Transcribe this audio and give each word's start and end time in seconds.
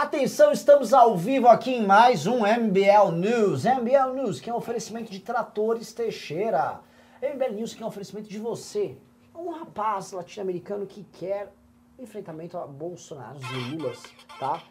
Atenção, 0.00 0.52
estamos 0.52 0.94
ao 0.94 1.16
vivo 1.16 1.48
aqui 1.48 1.72
em 1.72 1.84
mais 1.84 2.24
um 2.24 2.46
MBL 2.46 3.10
News. 3.16 3.64
MBL 3.64 4.14
News, 4.14 4.38
que 4.38 4.48
é 4.48 4.54
um 4.54 4.56
oferecimento 4.56 5.10
de 5.10 5.18
Tratores 5.18 5.92
Teixeira. 5.92 6.80
MBL 7.20 7.54
News, 7.54 7.74
que 7.74 7.82
é 7.82 7.84
um 7.84 7.88
oferecimento 7.88 8.28
de 8.28 8.38
você, 8.38 8.96
um 9.34 9.50
rapaz 9.50 10.12
latino-americano 10.12 10.86
que 10.86 11.02
quer 11.02 11.52
enfrentamento 11.98 12.56
a 12.56 12.64
Bolsonaro 12.64 13.40
e 13.42 13.74
Lulas, 13.74 14.00
tá? 14.38 14.62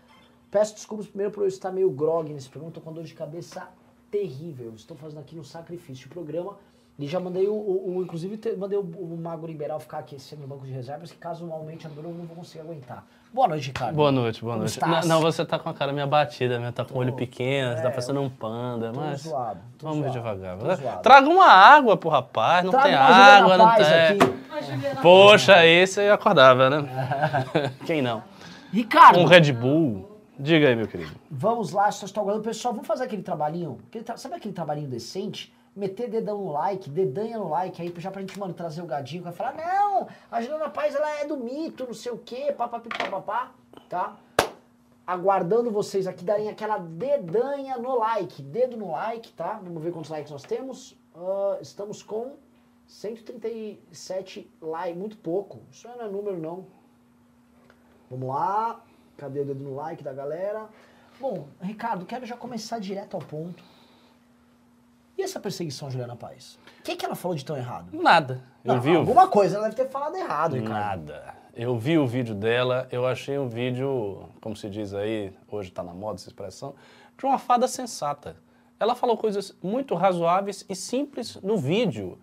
Peço 0.49 0.75
desculpas 0.75 1.07
primeiro 1.07 1.33
por 1.33 1.43
eu 1.43 1.49
estar 1.49 1.73
meio 1.73 1.91
grog 1.91 2.31
nesse 2.31 2.47
programa, 2.47 2.73
tô 2.73 2.79
com 2.79 2.93
dor 2.93 3.03
de 3.03 3.13
cabeça 3.13 3.67
terrível. 4.09 4.73
Estou 4.75 4.95
fazendo 4.95 5.19
aqui 5.19 5.35
no 5.35 5.43
sacrifício 5.43 6.07
o 6.07 6.09
programa 6.09 6.57
e 6.99 7.05
já 7.07 7.19
mandei 7.19 7.47
o, 7.47 7.53
o, 7.53 7.97
o 7.97 8.01
inclusive 8.03 8.37
te, 8.37 8.55
mandei 8.55 8.77
o, 8.77 8.81
o 8.81 9.17
Mago 9.21 9.45
Liberal 9.45 9.79
ficar 9.79 9.99
aquecendo 9.99 10.41
no 10.41 10.47
banco 10.47 10.65
de 10.65 10.71
reservas, 10.71 11.11
que 11.11 11.17
caso 11.17 11.51
aumente 11.51 11.85
a 11.85 11.89
dor 11.89 12.05
eu 12.05 12.11
não 12.11 12.25
vou 12.25 12.35
conseguir 12.37 12.61
aguentar. 12.61 13.05
Boa 13.33 13.47
noite, 13.49 13.67
Ricardo. 13.67 13.93
Boa 13.95 14.11
noite, 14.11 14.41
boa 14.41 14.53
Como 14.55 14.63
noite. 14.65 14.79
Não, 14.81 15.15
não, 15.15 15.21
você 15.21 15.45
tá 15.45 15.59
com 15.59 15.69
a 15.69 15.73
cara 15.73 15.91
meio 15.93 16.07
batida, 16.07 16.57
né? 16.59 16.71
Tá 16.71 16.85
com 16.85 16.95
o 16.95 16.97
olho 16.99 17.13
pequeno, 17.13 17.75
você 17.75 17.81
tá 17.83 17.89
É, 17.89 17.91
parecendo 17.91 18.21
um 18.21 18.29
panda, 18.29 18.91
tô 18.91 18.99
mas. 19.01 19.21
zoado, 19.21 19.59
tô 19.77 19.87
vamos 19.89 19.99
zoado, 20.11 20.13
devagar. 20.39 20.57
tô 20.57 20.75
zoado. 20.81 21.01
Traga 21.03 21.29
uma 21.29 21.45
água 21.45 21.97
pro 21.97 22.09
rapaz, 22.09 22.63
não 22.63 22.71
Traga 22.71 22.87
tem 22.87 22.95
água, 22.95 23.57
não 23.57 23.75
tem. 23.75 23.85
aqui. 23.85 24.97
Poxa, 25.01 25.65
esse 25.65 26.01
eu 26.01 26.13
acordava, 26.13 26.69
né? 26.69 26.87
Quem 27.85 28.01
não? 28.01 28.23
Ricardo, 28.71 29.19
Um 29.19 29.25
Red 29.25 29.51
Bull. 29.51 30.17
Diga 30.39 30.67
aí, 30.67 30.75
meu 30.75 30.87
querido. 30.87 31.11
vamos 31.31 31.71
lá, 31.71 31.91
só 31.91 32.05
estou 32.05 32.21
aguardando. 32.21 32.45
Pessoal, 32.47 32.71
vamos 32.73 32.87
fazer 32.87 33.05
aquele 33.05 33.23
trabalhinho. 33.23 33.79
Aquele 33.89 34.03
tra- 34.03 34.17
Sabe 34.17 34.35
aquele 34.35 34.53
trabalhinho 34.53 34.87
decente? 34.87 35.51
Meter 35.77 36.09
dedão 36.09 36.39
no 36.39 36.51
like, 36.51 36.89
dedanha 36.89 37.37
no 37.37 37.49
like 37.49 37.79
aí, 37.79 37.93
já 37.97 38.09
pra 38.09 38.21
gente, 38.21 38.39
mano, 38.39 38.51
trazer 38.51 38.81
o 38.81 38.87
gadinho 38.87 39.21
vai 39.21 39.31
falar, 39.31 39.53
não, 39.53 40.07
a 40.31 40.41
Juliana 40.41 40.71
Paz, 40.71 40.95
ela 40.95 41.19
é 41.19 41.25
do 41.25 41.37
mito, 41.37 41.85
não 41.85 41.93
sei 41.93 42.11
o 42.11 42.17
quê, 42.17 42.51
papapi, 42.51 42.89
papapá, 42.89 43.51
tá? 43.87 44.17
Aguardando 45.05 45.69
vocês 45.69 46.07
aqui 46.07 46.25
darem 46.25 46.49
aquela 46.49 46.79
dedanha 46.79 47.77
no 47.77 47.99
like, 47.99 48.41
dedo 48.41 48.75
no 48.75 48.89
like, 48.89 49.31
tá? 49.33 49.59
Vamos 49.63 49.83
ver 49.83 49.91
quantos 49.91 50.09
likes 50.09 50.31
nós 50.31 50.41
temos. 50.41 50.97
Ah, 51.15 51.59
estamos 51.61 52.01
com 52.01 52.33
137 52.87 54.51
likes, 54.59 54.97
muito 54.97 55.17
pouco. 55.17 55.59
Isso 55.71 55.87
não 55.87 56.05
é 56.05 56.09
número, 56.09 56.37
não. 56.37 56.65
Vamos 58.09 58.29
lá. 58.29 58.81
Cadê 59.15 59.41
o 59.41 59.45
dedo 59.45 59.63
no 59.63 59.75
like 59.75 60.03
da 60.03 60.11
galera? 60.11 60.67
Bom, 61.19 61.47
Ricardo, 61.61 62.05
quero 62.05 62.25
já 62.25 62.35
começar 62.35 62.79
direto 62.79 63.15
ao 63.15 63.21
ponto. 63.21 63.76
E 65.17 65.23
essa 65.23 65.39
perseguição, 65.39 65.89
Juliana 65.89 66.15
Paz? 66.15 66.59
O 66.79 66.83
que, 66.83 66.95
que 66.95 67.05
ela 67.05 67.15
falou 67.15 67.35
de 67.35 67.43
tão 67.43 67.57
errado? 67.57 67.89
Nada. 67.91 68.43
Eu 68.63 68.75
Não, 68.75 68.81
vi 68.81 68.91
o 68.91 68.99
Alguma 68.99 69.27
coisa 69.27 69.55
ela 69.57 69.69
deve 69.69 69.75
ter 69.75 69.89
falado 69.89 70.15
errado, 70.15 70.55
Ricardo. 70.55 71.11
Nada. 71.11 71.35
Eu 71.55 71.75
vi 71.77 71.97
o 71.97 72.05
vídeo 72.05 72.35
dela, 72.35 72.87
eu 72.91 73.07
achei 73.07 73.37
um 73.39 73.47
vídeo, 73.47 74.29
como 74.39 74.55
se 74.55 74.69
diz 74.69 74.93
aí, 74.93 75.33
hoje 75.49 75.69
está 75.69 75.81
na 75.81 75.91
moda 75.91 76.19
essa 76.19 76.29
expressão, 76.29 76.75
de 77.17 77.25
uma 77.25 77.39
fada 77.39 77.67
sensata. 77.67 78.35
Ela 78.79 78.93
falou 78.93 79.17
coisas 79.17 79.57
muito 79.63 79.95
razoáveis 79.95 80.63
e 80.69 80.75
simples 80.75 81.35
no 81.41 81.57
vídeo. 81.57 82.19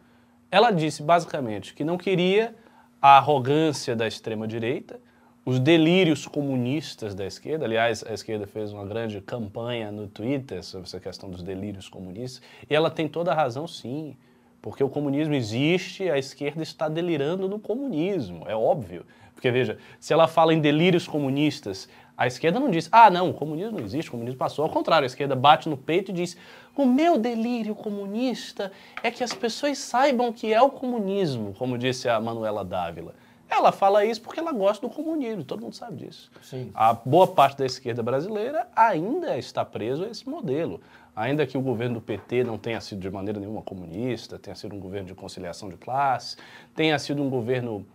Ela 0.52 0.70
disse 0.70 1.02
basicamente 1.02 1.74
que 1.74 1.82
não 1.82 1.98
queria 1.98 2.54
a 3.02 3.16
arrogância 3.18 3.96
da 3.96 4.06
extrema-direita, 4.06 5.00
os 5.44 5.60
delírios 5.60 6.26
comunistas 6.26 7.14
da 7.14 7.26
esquerda. 7.26 7.66
Aliás, 7.66 8.02
a 8.04 8.14
esquerda 8.14 8.46
fez 8.46 8.72
uma 8.72 8.84
grande 8.84 9.20
campanha 9.20 9.92
no 9.92 10.06
Twitter 10.08 10.62
sobre 10.62 10.86
essa 10.86 10.98
questão 10.98 11.28
dos 11.30 11.42
delírios 11.42 11.88
comunistas. 11.88 12.42
E 12.68 12.74
ela 12.74 12.90
tem 12.90 13.06
toda 13.06 13.32
a 13.32 13.34
razão, 13.34 13.66
sim. 13.66 14.16
Porque 14.62 14.82
o 14.82 14.88
comunismo 14.88 15.34
existe, 15.34 16.08
a 16.08 16.18
esquerda 16.18 16.62
está 16.62 16.88
delirando 16.88 17.46
no 17.46 17.58
comunismo, 17.58 18.44
é 18.48 18.56
óbvio. 18.56 19.04
Porque 19.34 19.50
veja, 19.50 19.76
se 20.00 20.14
ela 20.14 20.26
fala 20.26 20.54
em 20.54 20.60
delírios 20.60 21.06
comunistas, 21.06 21.86
a 22.16 22.26
esquerda 22.26 22.58
não 22.58 22.70
diz, 22.70 22.88
ah, 22.90 23.10
não, 23.10 23.28
o 23.28 23.34
comunismo 23.34 23.78
não 23.78 23.84
existe, 23.84 24.08
o 24.08 24.12
comunismo 24.12 24.38
passou. 24.38 24.64
Ao 24.64 24.70
contrário, 24.70 25.04
a 25.04 25.06
esquerda 25.06 25.36
bate 25.36 25.68
no 25.68 25.76
peito 25.76 26.12
e 26.12 26.14
diz, 26.14 26.34
o 26.74 26.86
meu 26.86 27.18
delírio 27.18 27.74
comunista 27.74 28.72
é 29.02 29.10
que 29.10 29.22
as 29.22 29.34
pessoas 29.34 29.76
saibam 29.76 30.32
que 30.32 30.50
é 30.50 30.62
o 30.62 30.70
comunismo, 30.70 31.54
como 31.58 31.76
disse 31.76 32.08
a 32.08 32.18
Manuela 32.18 32.64
Dávila. 32.64 33.14
Ela 33.56 33.70
fala 33.70 34.04
isso 34.04 34.20
porque 34.20 34.40
ela 34.40 34.52
gosta 34.52 34.86
do 34.86 34.92
comunismo, 34.92 35.44
todo 35.44 35.62
mundo 35.62 35.74
sabe 35.74 36.04
disso. 36.04 36.30
Sim. 36.42 36.72
A 36.74 36.92
boa 36.92 37.26
parte 37.26 37.58
da 37.58 37.64
esquerda 37.64 38.02
brasileira 38.02 38.66
ainda 38.74 39.38
está 39.38 39.64
preso 39.64 40.04
a 40.04 40.08
esse 40.08 40.28
modelo. 40.28 40.80
Ainda 41.14 41.46
que 41.46 41.56
o 41.56 41.60
governo 41.60 41.94
do 41.94 42.00
PT 42.00 42.42
não 42.42 42.58
tenha 42.58 42.80
sido 42.80 43.00
de 43.00 43.08
maneira 43.08 43.38
nenhuma 43.38 43.62
comunista, 43.62 44.36
tenha 44.40 44.56
sido 44.56 44.74
um 44.74 44.80
governo 44.80 45.06
de 45.06 45.14
conciliação 45.14 45.68
de 45.68 45.76
classes, 45.76 46.36
tenha 46.74 46.98
sido 46.98 47.22
um 47.22 47.30
governo, 47.30 47.86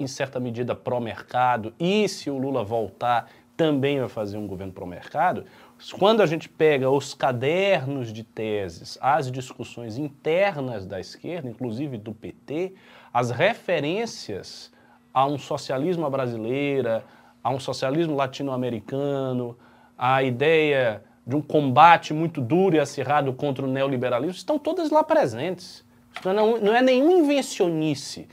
em 0.00 0.06
certa 0.08 0.40
medida, 0.40 0.74
pró-mercado, 0.74 1.72
e 1.78 2.08
se 2.08 2.28
o 2.28 2.36
Lula 2.36 2.64
voltar, 2.64 3.30
também 3.56 4.00
vai 4.00 4.08
fazer 4.08 4.36
um 4.36 4.48
governo 4.48 4.72
pró-mercado, 4.72 5.44
quando 5.96 6.20
a 6.20 6.26
gente 6.26 6.48
pega 6.48 6.90
os 6.90 7.14
cadernos 7.14 8.12
de 8.12 8.24
teses, 8.24 8.98
as 9.00 9.30
discussões 9.30 9.96
internas 9.96 10.84
da 10.84 10.98
esquerda, 10.98 11.48
inclusive 11.48 11.96
do 11.96 12.12
PT, 12.12 12.74
as 13.12 13.30
referências 13.30 14.72
a 15.14 15.24
um 15.24 15.38
socialismo 15.38 16.10
brasileira, 16.10 17.04
a 17.42 17.50
um 17.50 17.60
socialismo 17.60 18.16
latino-americano, 18.16 19.56
a 19.96 20.22
ideia 20.24 21.04
de 21.24 21.36
um 21.36 21.40
combate 21.40 22.12
muito 22.12 22.40
duro 22.40 22.74
e 22.74 22.80
acirrado 22.80 23.32
contra 23.32 23.64
o 23.64 23.68
neoliberalismo, 23.68 24.34
estão 24.34 24.58
todas 24.58 24.90
lá 24.90 25.04
presentes. 25.04 25.84
Não, 26.24 26.58
não 26.58 26.74
é 26.74 26.82
nenhuma 26.82 27.12
invencionice. 27.12 28.28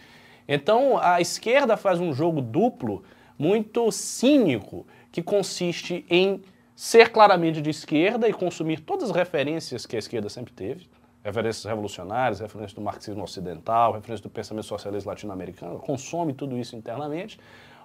Então, 0.48 0.98
a 0.98 1.22
esquerda 1.22 1.78
faz 1.78 2.00
um 2.00 2.14
jogo 2.14 2.42
duplo 2.42 3.04
muito 3.38 3.92
cínico, 3.92 4.86
que 5.12 5.22
consiste 5.22 6.06
em 6.10 6.42
ser 6.76 7.10
claramente 7.10 7.62
de 7.62 7.70
esquerda 7.70 8.28
e 8.28 8.34
consumir 8.34 8.80
todas 8.80 9.10
as 9.10 9.16
referências 9.16 9.86
que 9.86 9.96
a 9.96 10.00
esquerda 10.00 10.30
sempre 10.30 10.54
teve, 10.54 10.90
referências 11.24 11.64
revolucionárias, 11.64 12.40
referências 12.40 12.74
do 12.74 12.82
marxismo 12.82 13.24
ocidental, 13.24 13.94
referências 13.94 14.22
do 14.22 14.30
pensamento 14.30 14.66
socialista 14.66 15.10
latino-americano, 15.10 15.80
consome 15.80 16.34
tudo 16.34 16.58
isso 16.58 16.76
internamente, 16.76 17.40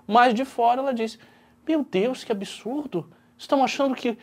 mas 0.06 0.34
de 0.34 0.44
fora 0.44 0.80
ela 0.80 0.94
diz: 0.94 1.18
Meu 1.66 1.84
Deus, 1.84 2.24
que 2.24 2.32
absurdo! 2.32 3.10
Estão 3.38 3.62
achando 3.62 3.94
que, 3.94 4.16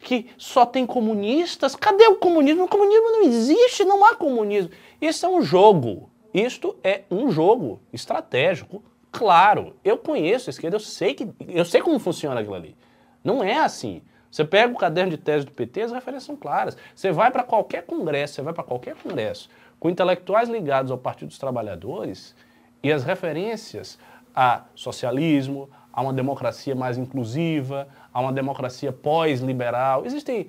que 0.00 0.26
só 0.36 0.66
tem 0.66 0.84
comunistas? 0.84 1.74
Cadê 1.74 2.06
o 2.08 2.16
comunismo? 2.16 2.64
O 2.64 2.68
comunismo 2.68 3.10
não 3.10 3.22
existe, 3.24 3.84
não 3.84 4.04
há 4.04 4.14
comunismo. 4.14 4.70
Isso 5.00 5.24
é 5.24 5.28
um 5.28 5.40
jogo. 5.40 6.10
Isto 6.34 6.76
é 6.82 7.04
um 7.10 7.30
jogo 7.30 7.80
estratégico. 7.92 8.82
Claro, 9.10 9.76
eu 9.84 9.96
conheço 9.96 10.50
a 10.50 10.52
esquerda, 10.52 10.76
eu 10.76 10.80
sei, 10.80 11.14
que, 11.14 11.28
eu 11.48 11.64
sei 11.64 11.80
como 11.80 11.98
funciona 11.98 12.40
aquilo 12.40 12.56
ali. 12.56 12.76
Não 13.22 13.42
é 13.42 13.56
assim. 13.56 14.02
Você 14.34 14.44
pega 14.44 14.72
o 14.72 14.76
caderno 14.76 15.12
de 15.12 15.16
tese 15.16 15.46
do 15.46 15.52
PT, 15.52 15.82
as 15.82 15.92
referências 15.92 16.24
são 16.24 16.34
claras. 16.34 16.76
Você 16.92 17.12
vai 17.12 17.30
para 17.30 17.44
qualquer 17.44 17.84
congresso, 17.84 18.34
você 18.34 18.42
vai 18.42 18.52
para 18.52 18.64
qualquer 18.64 18.96
congresso 18.96 19.48
com 19.78 19.88
intelectuais 19.88 20.48
ligados 20.48 20.90
ao 20.90 20.98
Partido 20.98 21.28
dos 21.28 21.38
Trabalhadores 21.38 22.34
e 22.82 22.90
as 22.90 23.04
referências 23.04 23.96
a 24.34 24.64
socialismo, 24.74 25.70
a 25.92 26.02
uma 26.02 26.12
democracia 26.12 26.74
mais 26.74 26.98
inclusiva, 26.98 27.86
a 28.12 28.20
uma 28.20 28.32
democracia 28.32 28.90
pós-liberal. 28.90 30.04
Existem 30.04 30.48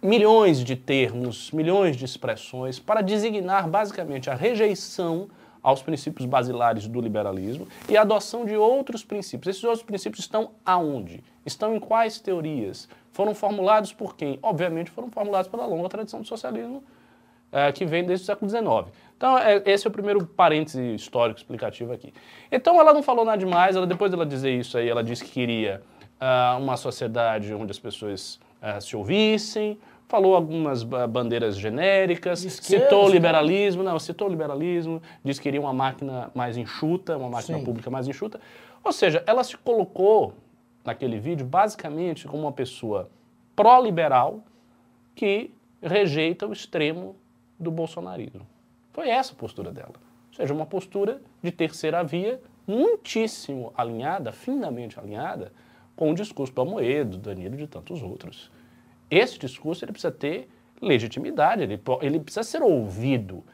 milhões 0.00 0.62
de 0.62 0.76
termos, 0.76 1.50
milhões 1.50 1.96
de 1.96 2.04
expressões 2.04 2.78
para 2.78 3.00
designar 3.00 3.68
basicamente 3.68 4.30
a 4.30 4.34
rejeição 4.36 5.28
aos 5.62 5.82
princípios 5.82 6.26
basilares 6.26 6.86
do 6.86 7.00
liberalismo 7.00 7.66
e 7.88 7.96
a 7.96 8.02
adoção 8.02 8.44
de 8.44 8.56
outros 8.56 9.04
princípios. 9.04 9.48
Esses 9.56 9.64
outros 9.64 9.82
princípios 9.82 10.20
estão 10.24 10.50
aonde? 10.64 11.22
Estão 11.44 11.74
em 11.74 11.80
quais 11.80 12.20
teorias? 12.20 12.88
Foram 13.12 13.34
formulados 13.34 13.92
por 13.92 14.14
quem? 14.16 14.38
Obviamente 14.42 14.90
foram 14.90 15.10
formulados 15.10 15.50
pela 15.50 15.66
longa 15.66 15.88
tradição 15.88 16.20
do 16.20 16.26
socialismo 16.26 16.82
eh, 17.50 17.72
que 17.72 17.84
vem 17.86 18.04
desde 18.04 18.24
o 18.24 18.26
século 18.26 18.50
XIX. 18.50 18.94
Então, 19.16 19.36
é- 19.38 19.62
esse 19.66 19.86
é 19.86 19.88
o 19.88 19.92
primeiro 19.92 20.24
parêntese 20.26 20.94
histórico 20.94 21.38
explicativo 21.40 21.92
aqui. 21.92 22.12
Então, 22.52 22.78
ela 22.80 22.92
não 22.92 23.02
falou 23.02 23.24
nada 23.24 23.38
demais, 23.38 23.74
ela, 23.74 23.86
depois 23.86 24.10
dela 24.10 24.24
dizer 24.26 24.50
isso 24.52 24.78
aí, 24.78 24.88
ela 24.88 25.02
disse 25.02 25.24
que 25.24 25.30
queria 25.30 25.82
ah, 26.20 26.56
uma 26.60 26.76
sociedade 26.76 27.52
onde 27.54 27.70
as 27.70 27.78
pessoas 27.78 28.38
ah, 28.60 28.80
se 28.80 28.94
ouvissem, 28.96 29.78
falou 30.08 30.34
algumas 30.34 30.82
ba- 30.82 31.06
bandeiras 31.06 31.56
genéricas, 31.56 32.42
esquerda, 32.42 32.84
citou 32.86 33.00
o 33.00 33.02
cara. 33.02 33.14
liberalismo, 33.14 33.82
não, 33.82 33.98
citou 33.98 34.26
o 34.26 34.30
liberalismo, 34.30 35.02
disse 35.22 35.38
que 35.40 35.44
queria 35.44 35.60
uma 35.60 35.72
máquina 35.72 36.30
mais 36.34 36.56
enxuta, 36.56 37.16
uma 37.16 37.28
máquina 37.28 37.58
Sim. 37.58 37.64
pública 37.64 37.90
mais 37.90 38.08
enxuta. 38.08 38.40
Ou 38.82 38.90
seja, 38.92 39.22
ela 39.26 39.44
se 39.44 39.56
colocou 39.58 40.32
naquele 40.84 41.18
vídeo 41.18 41.44
basicamente 41.46 42.26
como 42.26 42.44
uma 42.44 42.52
pessoa 42.52 43.10
pró-liberal 43.54 44.40
que 45.14 45.50
rejeita 45.82 46.46
o 46.46 46.52
extremo 46.52 47.14
do 47.58 47.70
bolsonarismo. 47.70 48.46
Foi 48.92 49.08
essa 49.10 49.32
a 49.32 49.36
postura 49.36 49.70
dela. 49.72 49.92
Ou 50.30 50.34
seja, 50.36 50.54
uma 50.54 50.64
postura 50.66 51.20
de 51.42 51.50
terceira 51.52 52.02
via 52.02 52.40
muitíssimo 52.66 53.72
alinhada, 53.76 54.32
finamente 54.32 54.98
alinhada, 54.98 55.52
com 55.96 56.10
o 56.10 56.14
discurso 56.14 56.52
do 56.54 56.62
Amoedo, 56.62 57.16
do 57.16 57.18
Danilo 57.18 57.54
e 57.54 57.58
de 57.58 57.66
tantos 57.66 58.02
outros. 58.02 58.50
Esse 59.10 59.38
discurso 59.38 59.84
ele 59.84 59.92
precisa 59.92 60.12
ter 60.12 60.48
legitimidade, 60.80 61.62
ele, 61.62 61.80
ele 62.02 62.20
precisa 62.20 62.42
ser 62.42 62.62
ouvido. 62.62 63.44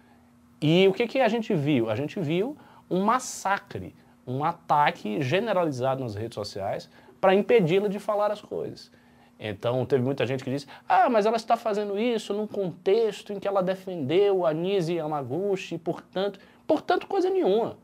E 0.61 0.87
o 0.89 0.93
que, 0.93 1.07
que 1.07 1.21
a 1.21 1.29
gente 1.29 1.55
viu? 1.55 1.91
A 1.91 1.97
gente 1.97 2.19
viu 2.21 2.57
um 2.91 3.03
massacre, 3.03 3.95
um 4.27 4.45
ataque 4.45 5.21
generalizado 5.23 6.03
nas 6.03 6.15
redes 6.15 6.35
sociais 6.35 6.89
para 7.21 7.35
impedi-la 7.35 7.89
de 7.89 7.99
falar 7.99 8.31
as 8.31 8.41
coisas. 8.41 8.91
Então, 9.39 9.85
teve 9.85 10.03
muita 10.03 10.25
gente 10.27 10.45
que 10.45 10.51
disse, 10.51 10.67
ah, 10.89 11.11
mas 11.11 11.27
ela 11.27 11.37
está 11.37 11.57
fazendo 11.57 11.99
isso 11.99 12.33
num 12.33 12.47
contexto 12.47 13.33
em 13.33 13.41
que 13.41 13.49
ela 13.49 13.63
defendeu 13.63 14.47
a 14.47 14.53
Nise 14.53 14.95
Yamaguchi, 14.95 15.77
portanto, 15.77 16.39
portanto, 16.67 17.07
coisa 17.07 17.29
nenhuma. 17.29 17.77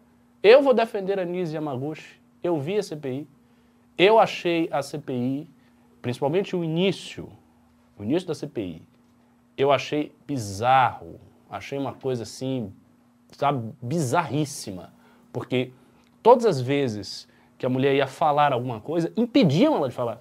Eu 0.42 0.62
vou 0.62 0.72
defender 0.72 1.18
a 1.18 1.24
Nise 1.24 1.54
Yamaguchi, 1.54 2.20
eu 2.42 2.58
vi 2.58 2.78
a 2.78 2.82
CPI, 2.82 3.26
eu 3.98 4.18
achei 4.18 4.68
a 4.72 4.80
CPI, 4.80 5.48
principalmente 6.00 6.56
o 6.56 6.64
início, 6.64 7.30
o 8.00 8.04
início 8.04 8.26
da 8.26 8.34
CPI, 8.34 8.82
eu 9.58 9.70
achei 9.70 10.10
bizarro, 10.26 11.20
achei 11.50 11.78
uma 11.78 11.92
coisa 11.92 12.22
assim, 12.22 12.72
sabe, 13.32 13.72
bizarríssima, 13.82 14.90
porque 15.30 15.70
todas 16.22 16.46
as 16.46 16.60
vezes 16.62 17.28
que 17.58 17.66
a 17.66 17.68
mulher 17.68 17.94
ia 17.94 18.06
falar 18.06 18.54
alguma 18.54 18.80
coisa, 18.80 19.12
impediam 19.18 19.76
ela 19.76 19.90
de 19.90 19.94
falar. 19.94 20.18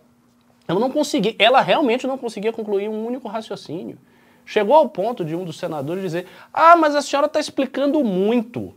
Ela 0.68 0.78
não 0.78 0.92
conseguia, 0.92 1.34
ela 1.40 1.62
realmente 1.62 2.06
não 2.06 2.18
conseguia 2.18 2.52
concluir 2.52 2.90
um 2.90 3.08
único 3.08 3.30
raciocínio. 3.30 3.98
Chegou 4.46 4.76
ao 4.76 4.90
ponto 4.90 5.24
de 5.24 5.34
um 5.34 5.46
dos 5.46 5.58
senadores 5.58 6.04
dizer: 6.04 6.28
Ah, 6.54 6.76
mas 6.76 6.94
a 6.96 7.02
senhora 7.02 7.28
está 7.28 7.40
explicando 7.40 8.04
muito. 8.04 8.74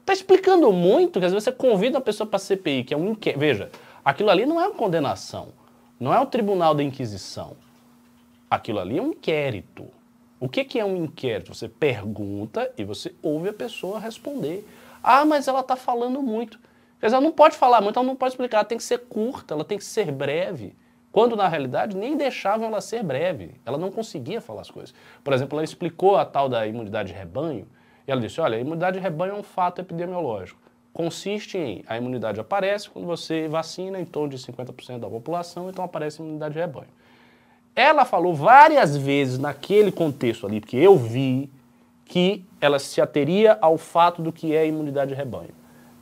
Está 0.00 0.14
explicando 0.14 0.72
muito, 0.72 1.20
que 1.20 1.26
às 1.26 1.32
vezes 1.32 1.44
você 1.44 1.52
convida 1.52 1.98
a 1.98 2.00
pessoa 2.00 2.26
para 2.26 2.38
a 2.38 2.40
CPI, 2.40 2.84
que 2.84 2.94
é 2.94 2.96
um 2.96 3.10
inquérito. 3.10 3.38
Veja, 3.38 3.70
aquilo 4.02 4.30
ali 4.30 4.46
não 4.46 4.58
é 4.58 4.66
uma 4.68 4.74
condenação, 4.74 5.48
não 6.00 6.14
é 6.14 6.18
o 6.18 6.24
tribunal 6.24 6.74
da 6.74 6.82
Inquisição. 6.82 7.67
Aquilo 8.50 8.78
ali 8.78 8.98
é 8.98 9.02
um 9.02 9.10
inquérito. 9.10 9.88
O 10.40 10.48
que, 10.48 10.64
que 10.64 10.78
é 10.78 10.84
um 10.84 10.96
inquérito? 10.96 11.54
Você 11.54 11.68
pergunta 11.68 12.70
e 12.78 12.84
você 12.84 13.14
ouve 13.22 13.48
a 13.48 13.52
pessoa 13.52 13.98
responder. 13.98 14.66
Ah, 15.02 15.24
mas 15.24 15.48
ela 15.48 15.60
está 15.60 15.76
falando 15.76 16.22
muito. 16.22 16.58
Quer 17.00 17.06
dizer, 17.06 17.16
ela 17.16 17.24
não 17.24 17.32
pode 17.32 17.56
falar 17.56 17.80
muito, 17.80 17.98
ela 17.98 18.06
não 18.06 18.16
pode 18.16 18.32
explicar, 18.32 18.58
ela 18.58 18.64
tem 18.64 18.78
que 18.78 18.84
ser 18.84 18.98
curta, 18.98 19.54
ela 19.54 19.64
tem 19.64 19.78
que 19.78 19.84
ser 19.84 20.10
breve. 20.10 20.74
Quando, 21.12 21.36
na 21.36 21.48
realidade, 21.48 21.96
nem 21.96 22.16
deixavam 22.16 22.68
ela 22.68 22.80
ser 22.80 23.02
breve. 23.02 23.60
Ela 23.64 23.78
não 23.78 23.90
conseguia 23.90 24.40
falar 24.40 24.62
as 24.62 24.70
coisas. 24.70 24.94
Por 25.22 25.32
exemplo, 25.32 25.56
ela 25.56 25.64
explicou 25.64 26.16
a 26.16 26.24
tal 26.24 26.48
da 26.48 26.66
imunidade 26.66 27.12
de 27.12 27.18
rebanho, 27.18 27.66
e 28.06 28.10
ela 28.10 28.20
disse, 28.20 28.40
olha, 28.40 28.56
a 28.56 28.60
imunidade 28.60 28.96
de 28.96 29.02
rebanho 29.02 29.34
é 29.34 29.36
um 29.36 29.42
fato 29.42 29.80
epidemiológico. 29.80 30.60
Consiste 30.92 31.58
em, 31.58 31.84
a 31.86 31.96
imunidade 31.96 32.40
aparece 32.40 32.88
quando 32.88 33.06
você 33.06 33.46
vacina 33.46 34.00
em 34.00 34.04
torno 34.04 34.30
de 34.30 34.38
50% 34.38 34.98
da 34.98 35.08
população, 35.08 35.68
então 35.68 35.84
aparece 35.84 36.20
a 36.20 36.24
imunidade 36.24 36.54
de 36.54 36.60
rebanho. 36.60 36.88
Ela 37.78 38.04
falou 38.04 38.34
várias 38.34 38.96
vezes 38.96 39.38
naquele 39.38 39.92
contexto 39.92 40.44
ali, 40.44 40.58
porque 40.58 40.76
eu 40.76 40.96
vi 40.96 41.48
que 42.06 42.44
ela 42.60 42.76
se 42.80 43.00
ateria 43.00 43.56
ao 43.60 43.78
fato 43.78 44.20
do 44.20 44.32
que 44.32 44.52
é 44.52 44.66
imunidade 44.66 45.12
de 45.12 45.14
rebanho. 45.14 45.54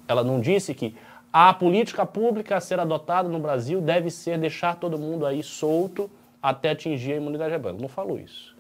Ela 0.09 0.25
não 0.25 0.41
disse 0.41 0.73
que 0.73 0.97
a 1.31 1.53
política 1.53 2.07
pública 2.07 2.57
a 2.57 2.63
ser 2.63 2.81
adotada 2.81 3.29
no 3.29 3.39
Brasil 3.39 3.79
deve 3.83 4.09
ser 4.09 4.39
deixar 4.39 4.77
todo 4.77 4.99
mundo 4.99 5.27
aí 5.27 5.43
solto 5.43 6.11
até 6.43 6.71
atingir 6.71 7.13
a 7.13 7.17
imunidade 7.17 7.51
de 7.51 7.57
rebanho. 7.57 7.79
Não 7.79 7.89
falou 7.89 8.19
isso. 8.19 8.57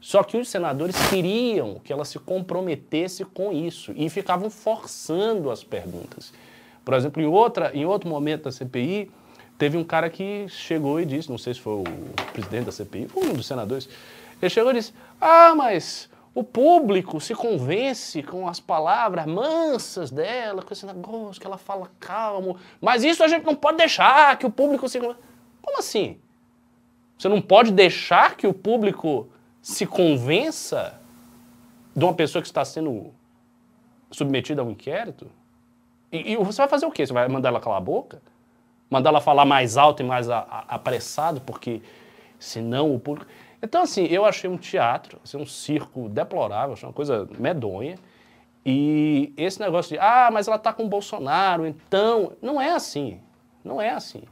Só 0.00 0.22
que 0.22 0.36
os 0.36 0.48
senadores 0.48 0.94
queriam 1.08 1.80
que 1.82 1.92
ela 1.92 2.04
se 2.04 2.20
comprometesse 2.20 3.24
com 3.24 3.52
isso 3.52 3.92
e 3.96 4.08
ficavam 4.08 4.48
forçando 4.48 5.50
as 5.50 5.64
perguntas. 5.64 6.32
Por 6.84 6.94
exemplo, 6.94 7.20
em, 7.20 7.26
outra, 7.26 7.72
em 7.74 7.84
outro 7.84 8.08
momento 8.08 8.44
da 8.44 8.52
CPI, 8.52 9.10
teve 9.60 9.76
um 9.76 9.84
cara 9.84 10.08
que 10.08 10.48
chegou 10.48 10.98
e 10.98 11.04
disse, 11.04 11.28
não 11.28 11.36
sei 11.36 11.52
se 11.52 11.60
foi 11.60 11.74
o 11.74 11.84
presidente 12.32 12.64
da 12.64 12.72
CPI, 12.72 13.08
foi 13.08 13.28
um 13.28 13.34
dos 13.34 13.46
senadores, 13.46 13.86
ele 14.40 14.48
chegou 14.48 14.72
e 14.72 14.76
disse, 14.76 14.94
ah, 15.20 15.54
mas 15.54 16.08
o 16.34 16.42
público 16.42 17.20
se 17.20 17.34
convence 17.34 18.22
com 18.22 18.48
as 18.48 18.58
palavras 18.58 19.26
mansas 19.26 20.10
dela, 20.10 20.62
com 20.62 20.72
esse 20.72 20.86
negócio 20.86 21.38
que 21.38 21.46
ela 21.46 21.58
fala 21.58 21.90
calmo. 22.00 22.56
Mas 22.80 23.04
isso 23.04 23.22
a 23.22 23.28
gente 23.28 23.44
não 23.44 23.54
pode 23.54 23.76
deixar 23.76 24.38
que 24.38 24.46
o 24.46 24.50
público 24.50 24.88
se. 24.88 24.98
Como 24.98 25.78
assim? 25.78 26.18
Você 27.18 27.28
não 27.28 27.42
pode 27.42 27.70
deixar 27.70 28.36
que 28.36 28.46
o 28.46 28.54
público 28.54 29.28
se 29.60 29.84
convença 29.84 30.98
de 31.94 32.02
uma 32.02 32.14
pessoa 32.14 32.40
que 32.40 32.48
está 32.48 32.64
sendo 32.64 33.12
submetida 34.10 34.62
a 34.62 34.64
um 34.64 34.70
inquérito? 34.70 35.30
E, 36.10 36.32
e, 36.32 36.36
você 36.36 36.62
vai 36.62 36.68
fazer 36.68 36.86
o 36.86 36.90
quê? 36.90 37.04
Você 37.04 37.12
vai 37.12 37.28
mandar 37.28 37.50
ela 37.50 37.60
calar 37.60 37.76
a 37.76 37.82
boca? 37.82 38.22
Mandar 38.90 39.10
ela 39.10 39.20
falar 39.20 39.44
mais 39.44 39.76
alto 39.76 40.02
e 40.02 40.04
mais 40.04 40.28
a, 40.28 40.38
a, 40.38 40.74
apressado, 40.74 41.40
porque 41.40 41.80
senão 42.38 42.92
o 42.92 42.98
público. 42.98 43.30
Então, 43.62 43.82
assim, 43.82 44.04
eu 44.06 44.24
achei 44.24 44.50
um 44.50 44.56
teatro, 44.56 45.20
assim, 45.22 45.36
um 45.36 45.46
circo 45.46 46.08
deplorável, 46.08 46.72
achei 46.72 46.88
uma 46.88 46.94
coisa 46.94 47.28
medonha. 47.38 47.96
E 48.64 49.32
esse 49.36 49.60
negócio 49.60 49.94
de, 49.94 49.98
ah, 49.98 50.28
mas 50.32 50.48
ela 50.48 50.56
está 50.56 50.72
com 50.72 50.84
o 50.84 50.88
Bolsonaro, 50.88 51.66
então. 51.66 52.32
Não 52.42 52.60
é 52.60 52.70
assim. 52.70 53.20
Não 53.64 53.80
é 53.80 53.90
assim. 53.90 54.22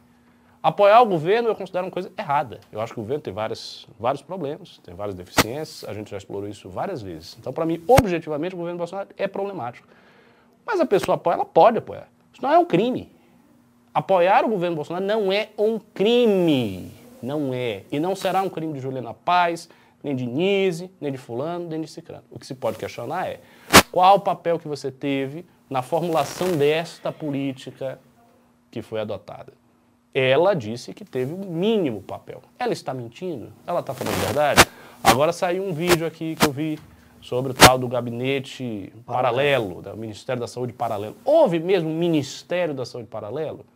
Apoiar 0.61 1.01
o 1.03 1.07
governo 1.07 1.49
eu 1.49 1.55
considero 1.55 1.87
uma 1.87 1.91
coisa 1.91 2.11
errada. 2.19 2.59
Eu 2.73 2.81
acho 2.81 2.93
que 2.93 2.99
o 2.99 3.03
governo 3.03 3.23
tem 3.23 3.33
várias, 3.33 3.87
vários 3.99 4.23
problemas, 4.23 4.79
tem 4.83 4.95
várias 4.95 5.15
deficiências, 5.15 5.89
a 5.89 5.95
gente 5.95 6.11
já 6.11 6.17
explorou 6.17 6.49
isso 6.49 6.69
várias 6.69 7.01
vezes. 7.01 7.37
Então, 7.39 7.53
para 7.53 7.65
mim, 7.65 7.83
objetivamente, 7.87 8.55
o 8.55 8.59
governo 8.59 8.79
Bolsonaro 8.79 9.09
é 9.17 9.29
problemático. 9.29 9.87
Mas 10.67 10.81
a 10.81 10.87
pessoa 10.87 11.15
apoia, 11.15 11.35
ela 11.37 11.45
pode 11.45 11.79
apoiar. 11.79 12.09
Isso 12.33 12.43
não 12.43 12.53
é 12.53 12.59
um 12.59 12.65
crime. 12.65 13.11
Apoiar 13.99 14.45
o 14.45 14.49
governo 14.49 14.77
Bolsonaro 14.77 15.05
não 15.05 15.33
é 15.33 15.49
um 15.59 15.77
crime. 15.77 16.93
Não 17.21 17.53
é. 17.53 17.83
E 17.91 17.99
não 17.99 18.15
será 18.15 18.43
um 18.43 18.49
crime 18.49 18.73
de 18.73 18.79
Juliana 18.79 19.13
Paz, 19.13 19.69
nem 20.05 20.15
de 20.15 20.25
Nise, 20.25 20.89
nem 21.01 21.11
de 21.11 21.19
fulano, 21.19 21.67
nem 21.69 21.81
de 21.81 21.89
cicrano. 21.89 22.23
O 22.31 22.39
que 22.39 22.47
se 22.47 22.55
pode 22.55 22.79
questionar 22.79 23.27
é 23.27 23.41
qual 23.91 24.19
o 24.19 24.21
papel 24.21 24.57
que 24.57 24.69
você 24.69 24.93
teve 24.93 25.45
na 25.69 25.83
formulação 25.83 26.53
desta 26.57 27.11
política 27.11 27.99
que 28.71 28.83
foi 28.83 29.01
adotada. 29.01 29.53
Ela 30.15 30.55
disse 30.55 30.95
que 30.95 31.05
teve 31.05 31.33
o 31.33 31.37
um 31.37 31.51
mínimo 31.51 32.01
papel. 32.01 32.41
Ela 32.57 32.73
está 32.73 32.95
mentindo? 32.95 33.53
Ela 33.67 33.81
está 33.81 33.93
falando 33.95 34.15
a 34.15 34.27
verdade? 34.27 34.65
Agora 35.03 35.33
saiu 35.33 35.65
um 35.65 35.73
vídeo 35.73 36.07
aqui 36.07 36.37
que 36.37 36.47
eu 36.47 36.53
vi 36.53 36.79
sobre 37.21 37.51
o 37.51 37.55
tal 37.55 37.77
do 37.77 37.89
gabinete 37.89 38.93
paralelo, 39.05 39.83
do 39.83 39.97
Ministério 39.97 40.39
da 40.39 40.47
Saúde 40.47 40.73
paralelo. 40.73 41.17
Houve 41.25 41.59
mesmo 41.59 41.91
um 41.91 41.99
Ministério 41.99 42.73
da 42.73 42.87
Saúde 42.87 43.09
paralelo? 43.09 43.67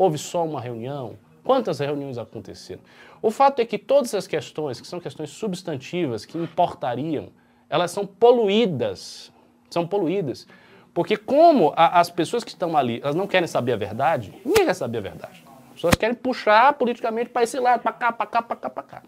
Houve 0.00 0.16
só 0.16 0.46
uma 0.46 0.62
reunião? 0.62 1.18
Quantas 1.44 1.78
reuniões 1.78 2.16
aconteceram? 2.16 2.80
O 3.20 3.30
fato 3.30 3.60
é 3.60 3.66
que 3.66 3.76
todas 3.76 4.14
as 4.14 4.26
questões, 4.26 4.80
que 4.80 4.86
são 4.86 4.98
questões 4.98 5.28
substantivas, 5.28 6.24
que 6.24 6.38
importariam, 6.38 7.28
elas 7.68 7.90
são 7.90 8.06
poluídas. 8.06 9.30
São 9.68 9.86
poluídas. 9.86 10.46
Porque 10.94 11.18
como 11.18 11.74
a, 11.76 12.00
as 12.00 12.08
pessoas 12.08 12.42
que 12.42 12.48
estão 12.48 12.74
ali, 12.78 12.98
elas 13.02 13.14
não 13.14 13.26
querem 13.26 13.46
saber 13.46 13.74
a 13.74 13.76
verdade, 13.76 14.32
ninguém 14.42 14.64
quer 14.64 14.72
saber 14.72 14.96
a 14.96 15.00
verdade. 15.02 15.44
As 15.68 15.74
pessoas 15.74 15.94
querem 15.96 16.16
puxar 16.16 16.72
politicamente 16.72 17.28
para 17.28 17.42
esse 17.42 17.60
lado, 17.60 17.82
para 17.82 17.92
cá, 17.92 18.10
para 18.10 18.26
cá, 18.26 18.40
para 18.40 18.56
cá, 18.56 18.70
para 18.70 18.82
cá. 18.82 19.02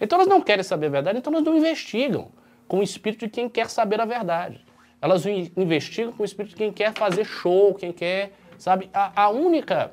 Então 0.00 0.16
elas 0.16 0.26
não 0.26 0.40
querem 0.40 0.64
saber 0.64 0.86
a 0.86 0.90
verdade, 0.90 1.18
então 1.18 1.30
elas 1.34 1.44
não 1.44 1.54
investigam 1.54 2.28
com 2.66 2.78
o 2.78 2.82
espírito 2.82 3.26
de 3.26 3.30
quem 3.30 3.46
quer 3.46 3.68
saber 3.68 4.00
a 4.00 4.06
verdade. 4.06 4.64
Elas 5.02 5.26
investigam 5.26 6.14
com 6.14 6.22
o 6.22 6.24
espírito 6.24 6.52
de 6.52 6.56
quem 6.56 6.72
quer 6.72 6.94
fazer 6.94 7.26
show, 7.26 7.74
quem 7.74 7.92
quer, 7.92 8.32
sabe? 8.56 8.88
A, 8.94 9.24
a 9.24 9.28
única 9.28 9.92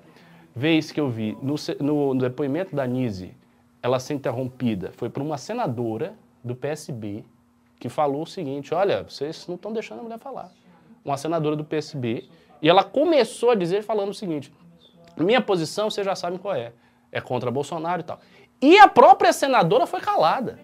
vez 0.58 0.92
que 0.92 1.00
eu 1.00 1.08
vi 1.08 1.38
no, 1.40 1.56
no, 1.80 2.14
no 2.16 2.20
depoimento 2.20 2.76
da 2.76 2.88
Nise 2.88 3.36
ela 3.82 4.00
ser 4.00 4.16
interrompida 4.16 4.92
foi 4.94 5.08
por 5.08 5.22
uma 5.22 5.38
senadora 5.38 6.16
do 6.44 6.56
PSB 6.56 7.24
que 7.80 7.90
falou 7.90 8.24
o 8.24 8.28
seguinte: 8.28 8.74
olha, 8.74 9.04
vocês 9.04 9.48
não 9.48 9.56
estão 9.56 9.72
deixando 9.72 10.00
a 10.00 10.04
mulher 10.04 10.18
falar. 10.18 10.52
Uma 11.06 11.16
senadora 11.16 11.56
do 11.56 11.64
PSB. 11.64 12.28
E 12.60 12.68
ela 12.68 12.84
começou 12.84 13.52
a 13.52 13.56
dizer 13.56 13.84
falando 13.84 14.10
o 14.10 14.14
seguinte: 14.14 14.52
minha 15.16 15.40
posição, 15.40 15.92
vocês 15.92 16.04
já 16.04 16.16
sabem 16.16 16.40
qual 16.40 16.56
é. 16.56 16.74
É 17.12 17.22
contra 17.22 17.52
Bolsonaro 17.52 18.02
e 18.02 18.04
tal. 18.04 18.20
E 18.60 18.80
a 18.80 18.88
própria 18.88 19.32
senadora 19.32 19.86
foi 19.86 20.02
calada. 20.02 20.60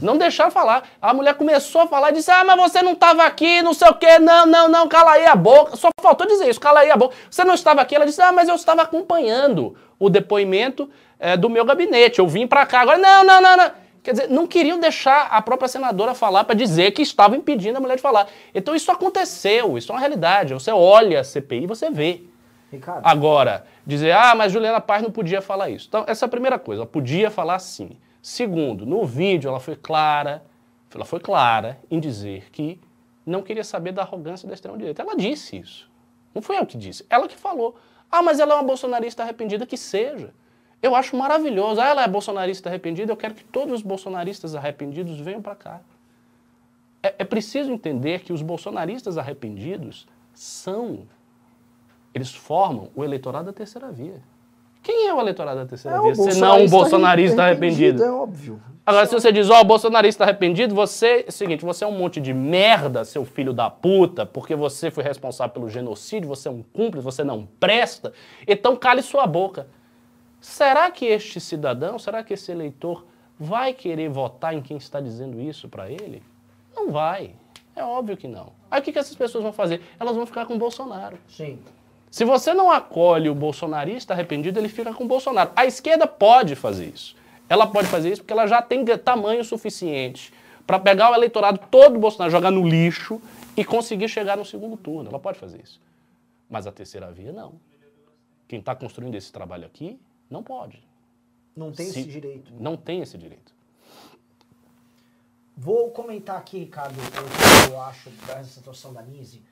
Não 0.00 0.16
deixaram 0.16 0.50
falar. 0.50 0.88
A 1.00 1.12
mulher 1.12 1.34
começou 1.34 1.82
a 1.82 1.86
falar 1.86 2.10
e 2.10 2.14
disse: 2.14 2.30
Ah, 2.30 2.44
mas 2.44 2.56
você 2.56 2.82
não 2.82 2.92
estava 2.92 3.24
aqui, 3.24 3.62
não 3.62 3.74
sei 3.74 3.88
o 3.88 3.94
quê. 3.94 4.18
Não, 4.18 4.46
não, 4.46 4.68
não, 4.68 4.88
cala 4.88 5.12
aí 5.12 5.26
a 5.26 5.34
boca. 5.34 5.76
Só 5.76 5.90
faltou 6.00 6.26
dizer 6.26 6.48
isso, 6.48 6.60
cala 6.60 6.80
aí 6.80 6.90
a 6.90 6.96
boca. 6.96 7.14
Você 7.30 7.44
não 7.44 7.54
estava 7.54 7.80
aqui. 7.80 7.94
Ela 7.94 8.06
disse: 8.06 8.22
Ah, 8.22 8.32
mas 8.32 8.48
eu 8.48 8.54
estava 8.54 8.82
acompanhando 8.82 9.76
o 9.98 10.08
depoimento 10.08 10.88
é, 11.18 11.36
do 11.36 11.50
meu 11.50 11.64
gabinete. 11.64 12.18
Eu 12.18 12.28
vim 12.28 12.46
para 12.46 12.64
cá. 12.66 12.80
Agora, 12.80 12.98
não, 12.98 13.24
não, 13.24 13.40
não, 13.40 13.56
não. 13.56 13.70
Quer 14.02 14.12
dizer, 14.12 14.30
não 14.30 14.46
queriam 14.46 14.80
deixar 14.80 15.26
a 15.26 15.42
própria 15.42 15.68
senadora 15.68 16.14
falar 16.14 16.44
para 16.44 16.54
dizer 16.54 16.92
que 16.92 17.02
estava 17.02 17.36
impedindo 17.36 17.76
a 17.76 17.80
mulher 17.80 17.96
de 17.96 18.02
falar. 18.02 18.28
Então 18.54 18.74
isso 18.74 18.90
aconteceu, 18.90 19.76
isso 19.76 19.92
é 19.92 19.94
uma 19.94 20.00
realidade. 20.00 20.54
Você 20.54 20.70
olha 20.70 21.20
a 21.20 21.24
CPI 21.24 21.64
e 21.64 21.66
você 21.66 21.90
vê. 21.90 22.22
Ricardo. 22.72 23.04
Agora, 23.04 23.66
dizer, 23.84 24.12
ah, 24.12 24.34
mas 24.34 24.52
Juliana 24.52 24.80
Paz 24.80 25.02
não 25.02 25.10
podia 25.10 25.42
falar 25.42 25.68
isso. 25.68 25.86
Então, 25.88 26.04
essa 26.06 26.24
é 26.24 26.26
a 26.26 26.30
primeira 26.30 26.58
coisa, 26.58 26.82
ela 26.82 26.90
podia 26.90 27.30
falar 27.30 27.58
sim. 27.58 27.90
Segundo, 28.22 28.84
no 28.84 29.04
vídeo 29.04 29.48
ela 29.48 29.60
foi 29.60 29.76
clara, 29.76 30.44
ela 30.94 31.04
foi 31.04 31.20
clara 31.20 31.80
em 31.90 31.98
dizer 31.98 32.50
que 32.50 32.80
não 33.24 33.42
queria 33.42 33.64
saber 33.64 33.92
da 33.92 34.02
arrogância 34.02 34.46
da 34.46 34.54
extrema-direita. 34.54 35.02
Ela 35.02 35.16
disse 35.16 35.58
isso. 35.58 35.90
Não 36.34 36.42
foi 36.42 36.58
eu 36.58 36.66
que 36.66 36.76
disse, 36.76 37.04
ela 37.08 37.26
que 37.26 37.36
falou. 37.36 37.76
Ah, 38.10 38.22
mas 38.22 38.40
ela 38.40 38.54
é 38.54 38.56
uma 38.56 38.64
bolsonarista 38.64 39.22
arrependida, 39.22 39.66
que 39.66 39.76
seja. 39.76 40.34
Eu 40.82 40.94
acho 40.94 41.16
maravilhoso. 41.16 41.80
Ah, 41.80 41.86
ela 41.86 42.02
é 42.02 42.08
bolsonarista 42.08 42.68
arrependida, 42.68 43.12
eu 43.12 43.16
quero 43.16 43.34
que 43.34 43.44
todos 43.44 43.74
os 43.74 43.82
bolsonaristas 43.82 44.54
arrependidos 44.54 45.18
venham 45.20 45.40
para 45.40 45.54
cá. 45.54 45.80
É, 47.02 47.14
é 47.18 47.24
preciso 47.24 47.72
entender 47.72 48.20
que 48.20 48.32
os 48.32 48.42
bolsonaristas 48.42 49.16
arrependidos 49.16 50.06
são, 50.34 51.06
eles 52.14 52.34
formam 52.34 52.90
o 52.94 53.04
eleitorado 53.04 53.46
da 53.46 53.52
terceira 53.52 53.90
via. 53.90 54.22
Quem 54.82 55.06
é 55.06 55.14
o 55.14 55.20
eleitorado 55.20 55.60
da 55.60 55.66
terceira 55.66 55.96
É 55.96 56.00
o 56.00 56.14
via? 56.14 56.14
Se 56.14 56.40
não 56.40 56.62
um 56.62 56.68
bolsonarista 56.68 56.76
bolsonarista 56.76 57.42
arrependido. 57.42 58.02
É 58.02 58.10
óbvio. 58.10 58.60
Agora, 58.84 59.06
se 59.06 59.12
você 59.12 59.30
diz, 59.30 59.48
ó, 59.50 59.60
o 59.60 59.64
bolsonarista 59.64 60.24
arrependido, 60.24 60.74
você, 60.74 61.24
é 61.26 61.28
o 61.28 61.32
seguinte, 61.32 61.64
você 61.64 61.84
é 61.84 61.86
um 61.86 61.96
monte 61.96 62.20
de 62.20 62.32
merda, 62.32 63.04
seu 63.04 63.24
filho 63.24 63.52
da 63.52 63.70
puta, 63.70 64.24
porque 64.24 64.56
você 64.56 64.90
foi 64.90 65.04
responsável 65.04 65.52
pelo 65.52 65.68
genocídio, 65.68 66.28
você 66.28 66.48
é 66.48 66.50
um 66.50 66.62
cúmplice, 66.62 67.04
você 67.04 67.22
não 67.22 67.46
presta, 67.60 68.12
então 68.48 68.74
cale 68.74 69.02
sua 69.02 69.26
boca. 69.26 69.68
Será 70.40 70.90
que 70.90 71.04
este 71.04 71.38
cidadão, 71.38 71.98
será 71.98 72.24
que 72.24 72.32
esse 72.32 72.50
eleitor 72.50 73.04
vai 73.38 73.74
querer 73.74 74.08
votar 74.08 74.54
em 74.54 74.62
quem 74.62 74.78
está 74.78 75.00
dizendo 75.00 75.40
isso 75.40 75.68
para 75.68 75.90
ele? 75.90 76.22
Não 76.74 76.90
vai. 76.90 77.34
É 77.76 77.84
óbvio 77.84 78.16
que 78.16 78.26
não. 78.26 78.52
Aí 78.70 78.80
o 78.80 78.82
que, 78.82 78.92
que 78.92 78.98
essas 78.98 79.14
pessoas 79.14 79.44
vão 79.44 79.52
fazer? 79.52 79.82
Elas 79.98 80.16
vão 80.16 80.26
ficar 80.26 80.46
com 80.46 80.54
o 80.54 80.58
Bolsonaro. 80.58 81.18
Sim. 81.28 81.58
Se 82.10 82.24
você 82.24 82.52
não 82.52 82.70
acolhe 82.70 83.28
o 83.30 83.34
bolsonarista 83.34 84.12
arrependido, 84.12 84.58
ele 84.58 84.68
fica 84.68 84.92
com 84.92 85.04
o 85.04 85.08
Bolsonaro. 85.08 85.52
A 85.54 85.64
esquerda 85.64 86.06
pode 86.06 86.56
fazer 86.56 86.86
isso. 86.86 87.14
Ela 87.48 87.66
pode 87.66 87.88
fazer 87.88 88.10
isso 88.12 88.22
porque 88.22 88.32
ela 88.32 88.46
já 88.46 88.60
tem 88.60 88.84
tamanho 88.98 89.44
suficiente 89.44 90.32
para 90.66 90.78
pegar 90.78 91.10
o 91.10 91.14
eleitorado 91.14 91.60
todo 91.70 91.94
do 91.94 91.98
Bolsonaro, 92.00 92.30
jogar 92.30 92.50
no 92.50 92.66
lixo 92.68 93.20
e 93.56 93.64
conseguir 93.64 94.08
chegar 94.08 94.36
no 94.36 94.44
segundo 94.44 94.76
turno. 94.76 95.08
Ela 95.08 95.18
pode 95.18 95.38
fazer 95.38 95.60
isso. 95.62 95.80
Mas 96.48 96.66
a 96.66 96.72
terceira 96.72 97.10
via, 97.12 97.32
não. 97.32 97.54
Quem 98.48 98.58
está 98.58 98.74
construindo 98.74 99.14
esse 99.14 99.30
trabalho 99.32 99.66
aqui, 99.66 99.98
não 100.28 100.42
pode. 100.42 100.82
Não 101.56 101.70
tem 101.70 101.86
Se- 101.86 102.00
esse 102.00 102.08
direito. 102.08 102.52
Não 102.58 102.76
tem 102.76 103.02
esse 103.02 103.16
direito. 103.16 103.52
Vou 105.56 105.90
comentar 105.90 106.38
aqui, 106.38 106.58
Ricardo, 106.58 106.94
o 106.98 107.66
que 107.66 107.72
eu 107.72 107.80
acho 107.82 108.08
dessa 108.26 108.44
situação 108.44 108.92
da 108.92 109.02
Nise, 109.02 109.42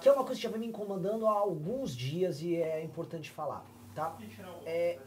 que 0.00 0.08
é 0.08 0.12
uma 0.12 0.24
coisa 0.24 0.40
que 0.40 0.42
já 0.42 0.50
vem 0.50 0.60
me 0.60 0.66
incomodando 0.66 1.26
há 1.26 1.32
alguns 1.32 1.94
dias 1.94 2.40
e 2.42 2.56
é 2.56 2.82
importante 2.82 3.30
falar, 3.30 3.64
tá? 3.94 4.16
É 4.64 4.98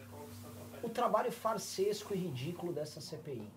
o 0.83 0.89
trabalho 0.89 1.31
farsesco 1.31 2.13
e 2.13 2.17
ridículo 2.17 2.73
dessa 2.73 2.99
CPI. 2.99 3.47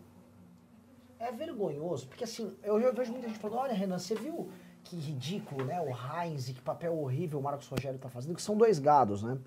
É 1.19 1.33
vergonhoso, 1.33 2.07
porque 2.07 2.25
assim, 2.25 2.55
eu 2.63 2.81
já 2.81 2.91
vejo 2.91 3.13
muita 3.13 3.29
gente 3.29 3.39
falando, 3.39 3.59
olha, 3.61 3.73
Renan, 3.73 3.99
você 3.99 4.15
viu 4.15 4.51
que 4.83 4.97
ridículo, 4.97 5.65
né? 5.65 5.81
O 5.81 5.89
Heinz, 5.89 6.47
que 6.49 6.61
papel 6.61 6.97
horrível 6.97 7.39
o 7.39 7.43
Marcos 7.43 7.67
Rogério 7.67 7.99
tá 7.99 8.11
fazendo, 8.11 8.35
que 8.35 8.43
são 8.43 8.57
dois 8.57 8.79
gados, 8.79 9.23
né? 9.23 9.39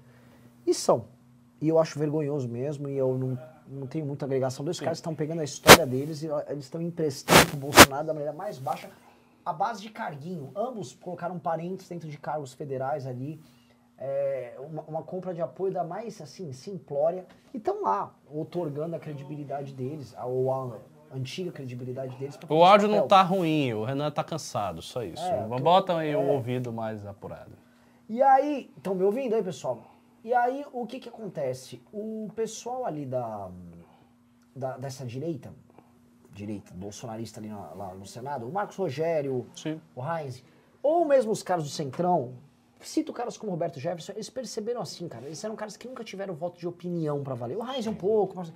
E 0.65 0.73
são. 0.73 1.05
E 1.61 1.67
eu 1.69 1.79
acho 1.79 1.97
vergonhoso 1.99 2.47
mesmo, 2.47 2.89
e 2.89 2.97
eu 2.97 3.17
não, 3.17 3.39
não 3.67 3.87
tenho 3.87 4.05
muita 4.05 4.25
agregação. 4.25 4.65
Dois 4.65 4.79
caras 4.79 4.97
estão 4.97 5.13
pegando 5.13 5.41
a 5.41 5.43
história 5.43 5.85
deles 5.85 6.23
e 6.23 6.27
eles 6.47 6.65
estão 6.65 6.81
emprestando 6.81 7.45
pro 7.47 7.57
Bolsonaro 7.57 8.05
da 8.05 8.13
maneira 8.13 8.33
mais 8.33 8.57
baixa, 8.57 8.89
a 9.49 9.53
base 9.53 9.81
de 9.81 9.89
carguinho. 9.89 10.51
Ambos 10.55 10.93
colocaram 10.93 11.39
parentes 11.39 11.87
dentro 11.87 12.09
de 12.09 12.17
cargos 12.17 12.53
federais 12.53 13.07
ali. 13.07 13.41
É, 13.97 14.55
uma, 14.59 14.83
uma 14.83 15.03
compra 15.03 15.33
de 15.33 15.41
apoio 15.41 15.73
da 15.73 15.83
mais, 15.83 16.21
assim, 16.21 16.51
simplória. 16.51 17.25
E 17.53 17.57
estão 17.57 17.81
lá, 17.81 18.13
otorgando 18.31 18.95
a 18.95 18.99
credibilidade 18.99 19.73
deles, 19.73 20.13
a- 20.17 20.25
ou 20.25 20.51
a 20.53 20.77
antiga 21.11 21.51
credibilidade 21.51 22.15
deles. 22.17 22.37
O 22.49 22.63
áudio 22.63 22.87
não 22.87 22.95
papel. 22.97 23.07
tá 23.07 23.21
ruim, 23.23 23.73
o 23.73 23.83
Renan 23.85 24.11
tá 24.11 24.23
cansado, 24.23 24.81
só 24.81 25.01
isso. 25.03 25.23
É, 25.23 25.47
Bota 25.61 25.97
aí 25.97 26.15
o 26.15 26.21
é. 26.21 26.31
ouvido 26.31 26.71
mais 26.73 27.05
apurado. 27.05 27.53
E 28.09 28.21
aí, 28.21 28.69
estão 28.77 28.93
me 28.93 29.03
ouvindo 29.03 29.33
aí, 29.33 29.41
pessoal? 29.41 29.79
E 30.23 30.33
aí, 30.33 30.65
o 30.73 30.85
que 30.85 30.99
que 30.99 31.09
acontece? 31.09 31.81
O 31.91 32.29
pessoal 32.35 32.85
ali 32.85 33.05
da, 33.05 33.49
da- 34.55 34.77
dessa 34.77 35.05
direita, 35.05 35.51
direita, 36.37 36.71
bolsonarista 36.73 37.39
ali 37.39 37.49
na- 37.49 37.71
lá 37.73 37.93
no 37.95 38.05
Senado, 38.05 38.47
o 38.47 38.51
Marcos 38.51 38.75
Rogério, 38.75 39.47
Sim. 39.55 39.81
o 39.95 40.01
Heinz, 40.03 40.43
ou 40.83 41.03
mesmo 41.03 41.31
os 41.31 41.41
caras 41.41 41.63
do 41.63 41.69
Centrão, 41.69 42.33
cito 42.79 43.11
caras 43.11 43.37
como 43.37 43.51
Roberto 43.51 43.79
Jefferson, 43.79 44.11
eles 44.13 44.29
perceberam 44.29 44.79
assim, 44.81 45.07
cara, 45.07 45.25
eles 45.25 45.43
eram 45.43 45.55
caras 45.55 45.75
que 45.75 45.87
nunca 45.87 46.03
tiveram 46.03 46.35
voto 46.35 46.59
de 46.59 46.67
opinião 46.67 47.23
pra 47.23 47.33
valer. 47.33 47.57
O 47.57 47.67
Heinz 47.67 47.87
um 47.87 47.93
pouco, 47.95 48.35
mas 48.37 48.53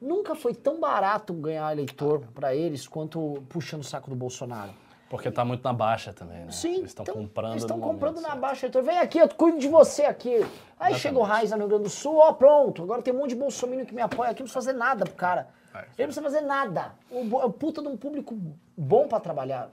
nunca 0.00 0.34
foi 0.34 0.54
tão 0.54 0.80
barato 0.80 1.34
ganhar 1.34 1.70
eleitor 1.70 2.20
pra 2.34 2.54
eles 2.54 2.88
quanto 2.88 3.42
puxando 3.48 3.82
o 3.82 3.84
saco 3.84 4.08
do 4.08 4.16
Bolsonaro. 4.16 4.72
Porque 5.10 5.30
tá 5.30 5.44
muito 5.44 5.62
na 5.62 5.74
baixa 5.74 6.10
também, 6.14 6.46
né? 6.46 6.50
Sim, 6.50 6.76
Eles 6.76 6.86
estão 6.86 7.02
então, 7.02 7.14
comprando 7.14 7.52
Eles 7.52 7.62
no 7.64 7.66
estão 7.66 7.78
comprando 7.78 8.14
momento 8.14 8.22
na 8.22 8.28
certo. 8.30 8.40
baixa, 8.40 8.66
Heitor. 8.66 8.82
Vem 8.82 8.98
aqui, 8.98 9.18
eu 9.18 9.28
cuido 9.28 9.58
de 9.58 9.68
você 9.68 10.04
aqui. 10.06 10.40
Aí 10.80 10.94
chega 10.94 11.18
o 11.18 11.22
Raiz 11.22 11.50
no 11.50 11.58
Rio 11.58 11.68
Grande 11.68 11.82
do 11.84 11.90
Sul, 11.90 12.16
ó, 12.16 12.32
pronto. 12.32 12.82
Agora 12.82 13.02
tem 13.02 13.12
um 13.12 13.18
monte 13.18 13.28
de 13.30 13.36
bolsominion 13.36 13.84
que 13.84 13.94
me 13.94 14.00
apoia 14.00 14.30
aqui, 14.30 14.40
não 14.40 14.46
precisa 14.46 14.54
fazer 14.64 14.72
nada 14.72 15.04
pro 15.04 15.14
cara. 15.14 15.48
É, 15.74 15.78
Ele 15.78 15.86
não 15.86 15.94
precisa 16.06 16.22
fazer 16.22 16.40
nada. 16.42 16.94
O, 17.10 17.40
é 17.40 17.44
o 17.44 17.50
puta 17.52 17.80
de 17.82 17.88
um 17.88 17.96
público 17.96 18.36
bom 18.76 19.08
pra 19.08 19.18
trabalhar. 19.20 19.70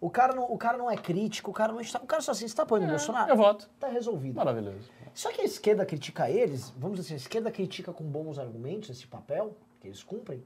O 0.00 0.08
cara 0.08 0.34
não, 0.34 0.44
o 0.50 0.56
cara 0.56 0.78
não 0.78 0.90
é 0.90 0.96
crítico, 0.96 1.50
o 1.50 1.54
cara 1.54 1.72
não 1.72 1.80
está. 1.80 1.98
O 1.98 2.06
cara 2.06 2.22
só 2.22 2.32
assim, 2.32 2.48
você 2.48 2.56
tá 2.56 2.62
apoiando 2.62 2.86
o 2.86 2.90
Bolsonaro? 2.96 3.30
eu 3.30 3.36
voto. 3.36 3.68
Tá 3.78 3.86
resolvido. 3.88 4.36
Maravilhoso. 4.36 4.90
Só 5.12 5.30
que 5.30 5.42
a 5.42 5.44
esquerda 5.44 5.84
critica 5.84 6.30
eles, 6.30 6.70
vamos 6.70 6.96
dizer 6.98 7.08
assim, 7.08 7.14
a 7.14 7.16
esquerda 7.18 7.50
critica 7.50 7.92
com 7.92 8.04
bons 8.04 8.38
argumentos 8.38 8.88
esse 8.88 9.06
papel 9.06 9.54
que 9.80 9.88
eles 9.88 10.02
cumprem, 10.02 10.42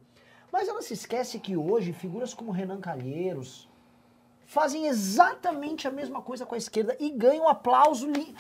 mas 0.50 0.68
ela 0.68 0.82
se 0.82 0.94
esquece 0.94 1.38
que 1.38 1.56
hoje 1.56 1.92
figuras 1.92 2.32
como 2.34 2.50
Renan 2.50 2.80
Calheiros 2.80 3.68
fazem 4.46 4.86
exatamente 4.86 5.86
a 5.86 5.90
mesma 5.90 6.20
coisa 6.22 6.44
com 6.46 6.54
a 6.54 6.58
esquerda 6.58 6.96
e 6.98 7.10
ganham 7.10 7.46
aplauso 7.48 8.10
li- 8.10 8.34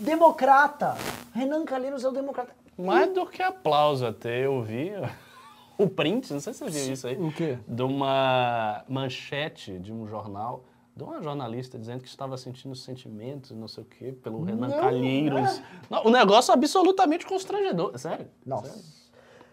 democrata. 0.00 0.94
Renan 1.34 1.64
Calheiros 1.64 2.04
é 2.04 2.08
o 2.08 2.12
democrata. 2.12 2.54
Mais 2.78 3.12
do 3.12 3.26
que 3.26 3.42
aplauso 3.42 4.06
até, 4.06 4.46
eu 4.46 4.62
vi 4.62 4.92
o 5.76 5.88
print, 5.88 6.32
não 6.32 6.40
sei 6.40 6.52
se 6.52 6.58
você 6.64 6.70
viu 6.70 6.92
isso 6.92 7.06
aí. 7.06 7.16
O 7.16 7.32
quê? 7.32 7.58
De 7.66 7.82
uma 7.82 8.84
manchete 8.88 9.78
de 9.78 9.92
um 9.92 10.06
jornal, 10.06 10.64
de 10.96 11.02
uma 11.02 11.20
jornalista 11.22 11.78
dizendo 11.78 12.02
que 12.02 12.08
estava 12.08 12.36
sentindo 12.36 12.74
sentimentos, 12.74 13.50
não 13.52 13.68
sei 13.68 13.82
o 13.82 13.86
quê, 13.86 14.12
pelo 14.12 14.42
Renan 14.42 14.68
Não, 14.68 14.80
Calheiros. 14.80 15.62
Não, 15.90 16.06
um 16.06 16.10
negócio 16.10 16.52
absolutamente 16.52 17.26
constrangedor, 17.26 17.96
sério. 17.98 18.28
Nossa. 18.44 18.68
sério. 18.70 18.98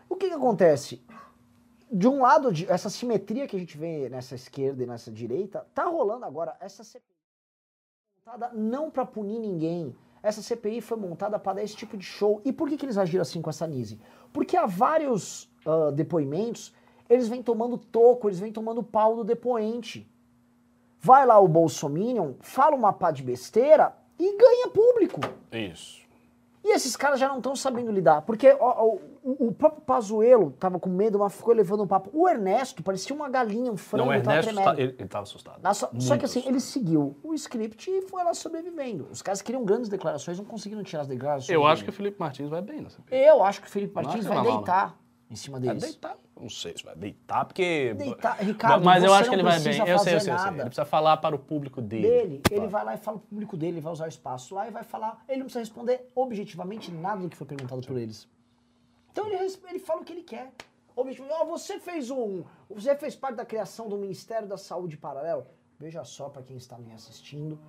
O 0.10 0.15
que 0.15 0.27
que 0.27 0.34
acontece? 0.34 1.03
De 1.91 2.08
um 2.08 2.22
lado, 2.22 2.51
de- 2.51 2.70
essa 2.70 2.89
simetria 2.89 3.48
que 3.48 3.55
a 3.55 3.60
gente 3.60 3.77
vê 3.77 4.10
nessa 4.10 4.36
esquerda 4.36 4.84
e 4.84 4.88
nessa 4.88 5.12
direita, 5.12 5.65
tá 5.74 5.86
rolando 5.86 6.25
agora. 6.25 6.55
Essa 6.60 6.84
não 8.53 8.89
para 8.89 9.05
punir 9.05 9.39
ninguém. 9.39 9.96
Essa 10.25 10.41
CPI 10.41 10.82
foi 10.82 10.98
montada 10.98 11.38
para 11.38 11.53
dar 11.53 11.63
esse 11.63 11.75
tipo 11.75 11.96
de 11.96 12.03
show. 12.03 12.41
E 12.44 12.51
por 12.51 12.67
que, 12.67 12.77
que 12.77 12.84
eles 12.84 12.98
agiram 12.98 13.22
assim 13.22 13.44
com 13.44 13.50
essa 13.51 13.67
Nise? 13.67 14.01
Porque 14.34 14.58
há 14.58 14.65
vários 14.65 15.48
ah, 15.63 15.91
depoimentos, 15.91 16.74
eles 17.08 17.27
vêm 17.27 17.44
tomando 17.44 17.77
toco, 17.77 18.27
eles 18.27 18.39
vêm 18.39 18.51
tomando 18.51 18.82
pau 18.82 19.15
do 19.17 19.24
depoente. 19.24 20.12
Vai 21.00 21.27
lá 21.27 21.39
o 21.39 21.48
Bolsominion, 21.48 22.34
fala 22.39 22.75
uma 22.75 22.91
pá 22.91 23.12
de 23.12 23.22
besteira 23.22 23.96
e 24.17 24.36
ganha 24.36 24.70
público. 24.70 25.22
Isso. 25.51 26.01
E 26.67 26.74
esses 26.74 26.95
caras 26.95 27.19
já 27.19 27.27
não 27.27 27.38
estão 27.38 27.55
sabendo 27.55 27.91
lidar. 27.91 28.24
Porque 28.24 28.57
ó, 28.60 28.98
o, 29.24 29.48
o 29.50 29.51
próprio 29.53 29.84
Pazuello 29.84 30.50
tava 30.60 30.79
com 30.79 30.89
medo, 30.89 31.19
mas 31.19 31.36
ficou 31.36 31.53
levando 31.53 31.84
um 31.84 31.88
papo. 31.88 32.10
O 32.12 32.27
Ernesto 32.27 32.81
parecia 32.81 33.15
uma 33.15 33.29
galinha, 33.29 33.72
um 33.72 33.77
frango, 33.77 34.10
Não, 34.10 34.17
o 34.17 34.22
tava 34.24 34.38
Ernesto, 34.38 34.51
tremendo. 34.51 34.75
tá- 34.75 34.81
ele, 34.81 34.95
ele 34.98 35.07
tava 35.07 35.22
assustado. 35.24 35.62
Só, 35.75 35.88
que 35.88 35.95
assim, 36.25 36.39
assustado. 36.39 36.48
ele 36.48 36.60
seguiu 36.60 37.15
o 37.24 37.36
script 37.36 37.91
e 37.91 38.01
foi 38.01 38.24
lá 38.24 38.34
sobrevivendo. 38.34 39.07
Os 39.12 39.22
caras 39.22 39.43
queriam 39.43 39.63
grandes 39.63 39.89
declarações, 39.89 40.39
não 40.39 40.45
conseguiram 40.45 40.81
tirar 40.81 41.01
as 41.01 41.07
declarações. 41.07 41.50
Eu 41.50 41.63
acho 41.67 41.84
que 41.84 41.91
o. 41.91 41.93
Felipe 41.93 42.19
Martins 42.19 42.50
vai 42.50 42.63
bem 42.63 42.81
nessa. 42.81 42.98
Eu 43.12 43.43
acho 43.43 43.62
que 43.62 43.67
o 43.67 43.69
Felipe 43.69 43.93
Martins 43.93 44.25
vai 44.25 44.38
não. 44.38 44.43
deitar 44.43 44.98
em 45.29 45.36
cima 45.36 45.60
Vai 45.60 45.70
deles. 45.70 45.84
deitar. 45.84 46.17
Não 46.39 46.50
sei 46.50 46.77
se 46.77 46.84
vai 46.84 46.96
deitar, 46.96 47.46
porque. 47.46 47.94
Deitar. 47.96 48.38
Ricardo, 48.44 48.84
Mas 48.86 49.03
eu 49.03 49.13
acho 49.13 49.29
que 49.29 49.36
ele 49.36 49.44
vai 49.44 49.60
bem. 49.60 49.77
Eu 49.77 49.84
sei, 50.00 50.15
eu 50.15 50.20
sei, 50.20 50.34
eu 50.34 50.38
sei. 50.39 50.48
Ele 50.50 50.62
precisa 50.63 50.86
falar 50.86 51.17
para 51.17 51.36
o 51.36 51.39
público 51.39 51.82
dele. 51.82 52.08
dele. 52.08 52.41
Ele 52.51 52.60
Vai. 52.62 52.70
vai 52.70 52.86
lá 52.86 52.94
e 52.94 52.98
fala 52.98 53.17
pro 53.17 53.27
público 53.27 53.58
dele, 53.58 53.82
vai 53.82 53.91
usar 53.91 54.05
o 54.05 54.10
espaço 54.10 54.53
lá 54.53 54.67
e 54.67 54.72
vai 54.72 54.84
falar. 54.84 55.24
Ele 55.27 55.38
não 55.39 55.46
precisa 55.46 55.60
responder 55.62 56.10
objetivamente 56.13 56.91
nada 56.91 57.22
do 57.22 57.29
que 57.29 57.36
foi 57.38 57.48
perguntado 57.48 57.82
por 57.86 57.98
eles. 57.98 58.27
Então 59.12 59.27
ele, 59.27 59.38
ele 59.70 59.79
fala 59.79 60.01
o 60.01 60.05
que 60.05 60.13
ele 60.13 60.24
quer. 60.24 60.51
Objetivamente, 60.96 61.41
"Ó, 61.41 61.46
você 61.46 61.79
fez 61.79 62.10
um. 62.12 62.44
Você 62.70 62.96
fez 62.96 63.15
parte 63.15 63.36
da 63.36 63.46
criação 63.46 63.89
do 63.89 63.98
Ministério 63.98 64.48
da 64.48 64.58
Saúde 64.58 64.98
Paralelo. 64.98 65.46
Veja 65.79 66.03
só 66.03 66.29
para 66.29 66.41
quem 66.44 66.55
está 66.58 66.77
me 66.77 66.94
assistindo 66.94 67.60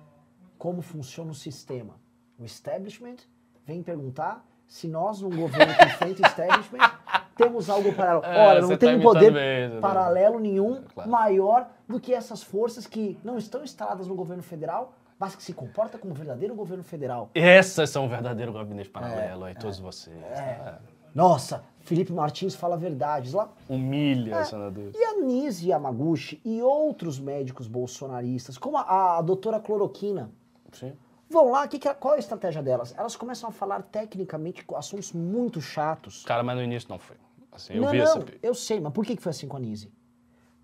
como 0.57 0.81
funciona 0.81 1.31
o 1.31 1.35
sistema. 1.35 1.99
O 2.39 2.45
establishment 2.45 3.17
vem 3.65 3.81
perguntar 3.83 4.45
se 4.67 4.87
nós, 4.87 5.21
num 5.21 5.29
governo 5.35 5.73
enfrenta 5.73 6.21
o 6.23 6.25
establishment, 6.27 6.91
temos 7.37 7.69
algo 7.69 7.93
paralelo. 7.93 8.25
É, 8.25 8.47
Olha, 8.47 8.61
não 8.61 8.67
tem 8.69 8.77
tá 8.77 8.85
imitando 8.93 9.13
poder 9.13 9.31
bem, 9.33 9.71
tá- 9.75 9.79
paralelo 9.87 10.39
nenhum 10.39 10.81
Claro. 10.93 11.09
maior 11.09 11.67
do 11.87 11.99
que 11.99 12.13
essas 12.13 12.43
forças 12.43 12.85
que 12.85 13.17
não 13.23 13.37
estão 13.37 13.63
instaladas 13.63 14.07
no 14.07 14.15
governo 14.15 14.43
federal, 14.43 14.93
mas 15.19 15.35
que 15.35 15.41
se 15.43 15.53
comportam 15.53 15.99
como 15.99 16.13
verdadeiro 16.13 16.53
governo 16.53 16.83
federal. 16.83 17.29
Essas 17.33 17.89
são 17.89 18.05
o 18.05 18.09
verdadeiro 18.09 18.53
gabinete 18.53 18.89
paralelo 18.89 19.45
aí, 19.45 19.55
todos 19.55 19.79
vocês. 19.79 20.15
É. 20.23 20.75
Nossa, 21.15 21.63
Felipe 21.79 22.11
Martins 22.13 22.53
fala 22.53 22.77
verdades 22.77 23.33
lá. 23.33 23.49
Humilha 23.67 24.35
É. 24.35 24.41
os 24.41 24.47
senadores. 24.49 24.93
E 24.95 25.03
a 25.03 25.13
Nise 25.21 25.69
Yamaguchi 25.69 26.39
e 26.45 26.61
outros 26.61 27.17
médicos 27.19 27.67
bolsonaristas, 27.67 28.57
como 28.59 28.77
a, 28.77 29.17
a 29.17 29.21
doutora 29.23 29.59
Cloroquina, 29.59 30.29
Sim. 30.73 30.93
Vão 31.29 31.51
lá, 31.51 31.67
que 31.67 31.79
que 31.79 31.87
é- 31.87 31.93
qual 31.93 32.13
é 32.13 32.17
a 32.17 32.19
estratégia 32.19 32.61
delas? 32.61 32.93
Elas 32.97 33.15
começam 33.15 33.49
a 33.49 33.51
falar 33.51 33.81
tecnicamente 33.83 34.63
com 34.65 34.75
assuntos 34.75 35.11
muito 35.13 35.61
chatos. 35.61 36.23
Cara, 36.25 36.43
mas 36.43 36.55
no 36.55 36.63
início 36.63 36.89
não 36.89 36.99
foi. 36.99 37.17
Assim, 37.51 37.73
eu 37.73 37.81
não, 37.81 37.89
vi 37.89 37.97
não, 37.97 38.03
essa 38.05 38.25
eu 38.41 38.53
sei, 38.53 38.79
mas 38.79 38.93
por 38.93 39.05
que 39.05 39.15
que 39.15 39.21
foi 39.21 39.31
assim 39.31 39.47
com 39.47 39.57
a 39.57 39.59
Nise? 39.59 39.91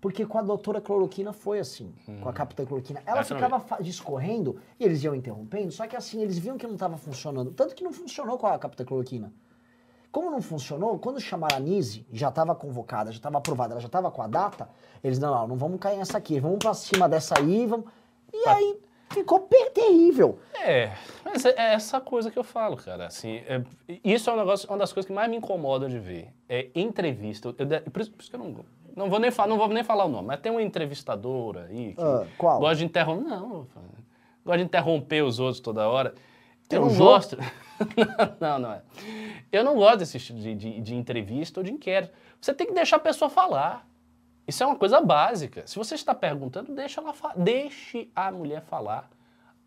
Porque 0.00 0.26
com 0.26 0.38
a 0.38 0.42
doutora 0.42 0.82
cloroquina 0.82 1.32
foi 1.32 1.58
assim, 1.58 1.94
com 2.22 2.28
a 2.28 2.32
capitã 2.32 2.64
cloroquina. 2.66 3.02
Ela 3.06 3.20
Essa 3.20 3.34
ficava 3.34 3.82
discorrendo 3.82 4.60
e 4.78 4.84
eles 4.84 5.02
iam 5.02 5.14
interrompendo, 5.14 5.72
só 5.72 5.86
que 5.86 5.96
assim, 5.96 6.20
eles 6.20 6.38
viam 6.38 6.58
que 6.58 6.66
não 6.66 6.74
estava 6.74 6.98
funcionando. 6.98 7.50
Tanto 7.52 7.74
que 7.74 7.82
não 7.82 7.92
funcionou 7.92 8.36
com 8.36 8.46
a 8.46 8.58
capitã 8.58 8.84
cloroquina. 8.84 9.32
Como 10.12 10.30
não 10.30 10.42
funcionou, 10.42 10.98
quando 10.98 11.18
chamaram 11.20 11.56
a 11.56 11.58
Nise, 11.60 12.06
já 12.12 12.28
estava 12.28 12.54
convocada, 12.54 13.10
já 13.10 13.16
estava 13.16 13.38
aprovada, 13.38 13.72
ela 13.72 13.80
já 13.80 13.86
estava 13.86 14.10
com 14.10 14.22
a 14.22 14.28
data, 14.28 14.68
eles, 15.02 15.18
não, 15.18 15.34
não, 15.34 15.48
não 15.48 15.56
vamos 15.56 15.80
cair 15.80 15.96
nessa 15.96 16.18
aqui, 16.18 16.38
vamos 16.38 16.58
pra 16.58 16.74
cima 16.74 17.08
dessa 17.08 17.34
aí, 17.38 17.66
vamos... 17.66 17.86
E 18.32 18.46
aí 18.46 18.78
ficou 19.14 19.48
terrível. 19.72 20.38
É, 20.62 20.92
mas 21.24 21.44
é 21.44 21.54
é 21.56 21.72
essa 21.74 22.00
coisa 22.00 22.30
que 22.30 22.38
eu 22.38 22.44
falo, 22.44 22.76
cara. 22.76 23.06
Assim, 23.06 23.36
é- 23.48 23.62
isso 24.04 24.28
é 24.28 24.32
um 24.32 24.36
negócio, 24.36 24.68
uma 24.68 24.78
das 24.78 24.92
coisas 24.92 25.06
que 25.06 25.12
mais 25.14 25.30
me 25.30 25.36
incomoda 25.36 25.88
de 25.88 25.98
ver. 25.98 26.28
É 26.48 26.68
entrevista. 26.74 27.48
Eu, 27.48 27.54
por, 27.90 28.02
isso, 28.02 28.10
por 28.12 28.20
isso 28.20 28.30
que 28.30 28.36
eu 28.36 28.40
não, 28.40 28.64
não, 28.96 29.08
vou 29.08 29.18
nem 29.18 29.30
falar, 29.30 29.48
não 29.48 29.56
vou 29.56 29.68
nem 29.68 29.82
falar 29.84 30.04
o 30.04 30.08
nome, 30.08 30.28
mas 30.28 30.40
tem 30.40 30.52
uma 30.52 30.62
entrevistadora 30.62 31.66
aí 31.70 31.94
que 31.94 32.02
Ah, 32.02 32.26
qual? 32.36 32.58
gosta 32.60 32.76
de 32.76 32.84
interromper. 32.84 33.28
Não, 33.28 33.66
gosta 34.44 34.58
de 34.58 34.64
interromper 34.64 35.22
os 35.22 35.38
outros 35.40 35.60
toda 35.60 35.88
hora. 35.88 36.14
Tem 36.68 36.78
eu 36.78 36.84
um 36.84 36.88
não 36.88 36.94
jogo? 36.94 37.10
gosto. 37.10 37.38
não, 38.40 38.58
não 38.58 38.72
é. 38.72 38.82
Eu 39.52 39.62
não 39.64 39.74
gosto 39.76 39.98
desse 39.98 40.16
estilo 40.16 40.38
de, 40.40 40.54
de, 40.54 40.80
de 40.80 40.94
entrevista 40.94 41.60
ou 41.60 41.64
de 41.64 41.72
inquérito. 41.72 42.12
Você 42.40 42.54
tem 42.54 42.66
que 42.66 42.72
deixar 42.72 42.96
a 42.96 43.00
pessoa 43.00 43.28
falar. 43.30 43.86
Isso 44.46 44.62
é 44.62 44.66
uma 44.66 44.76
coisa 44.76 45.00
básica. 45.00 45.66
Se 45.66 45.76
você 45.76 45.94
está 45.94 46.14
perguntando, 46.14 46.74
deixa 46.74 47.00
ela 47.00 47.14
deixe 47.36 48.10
a 48.14 48.30
mulher 48.30 48.62
falar. 48.62 49.10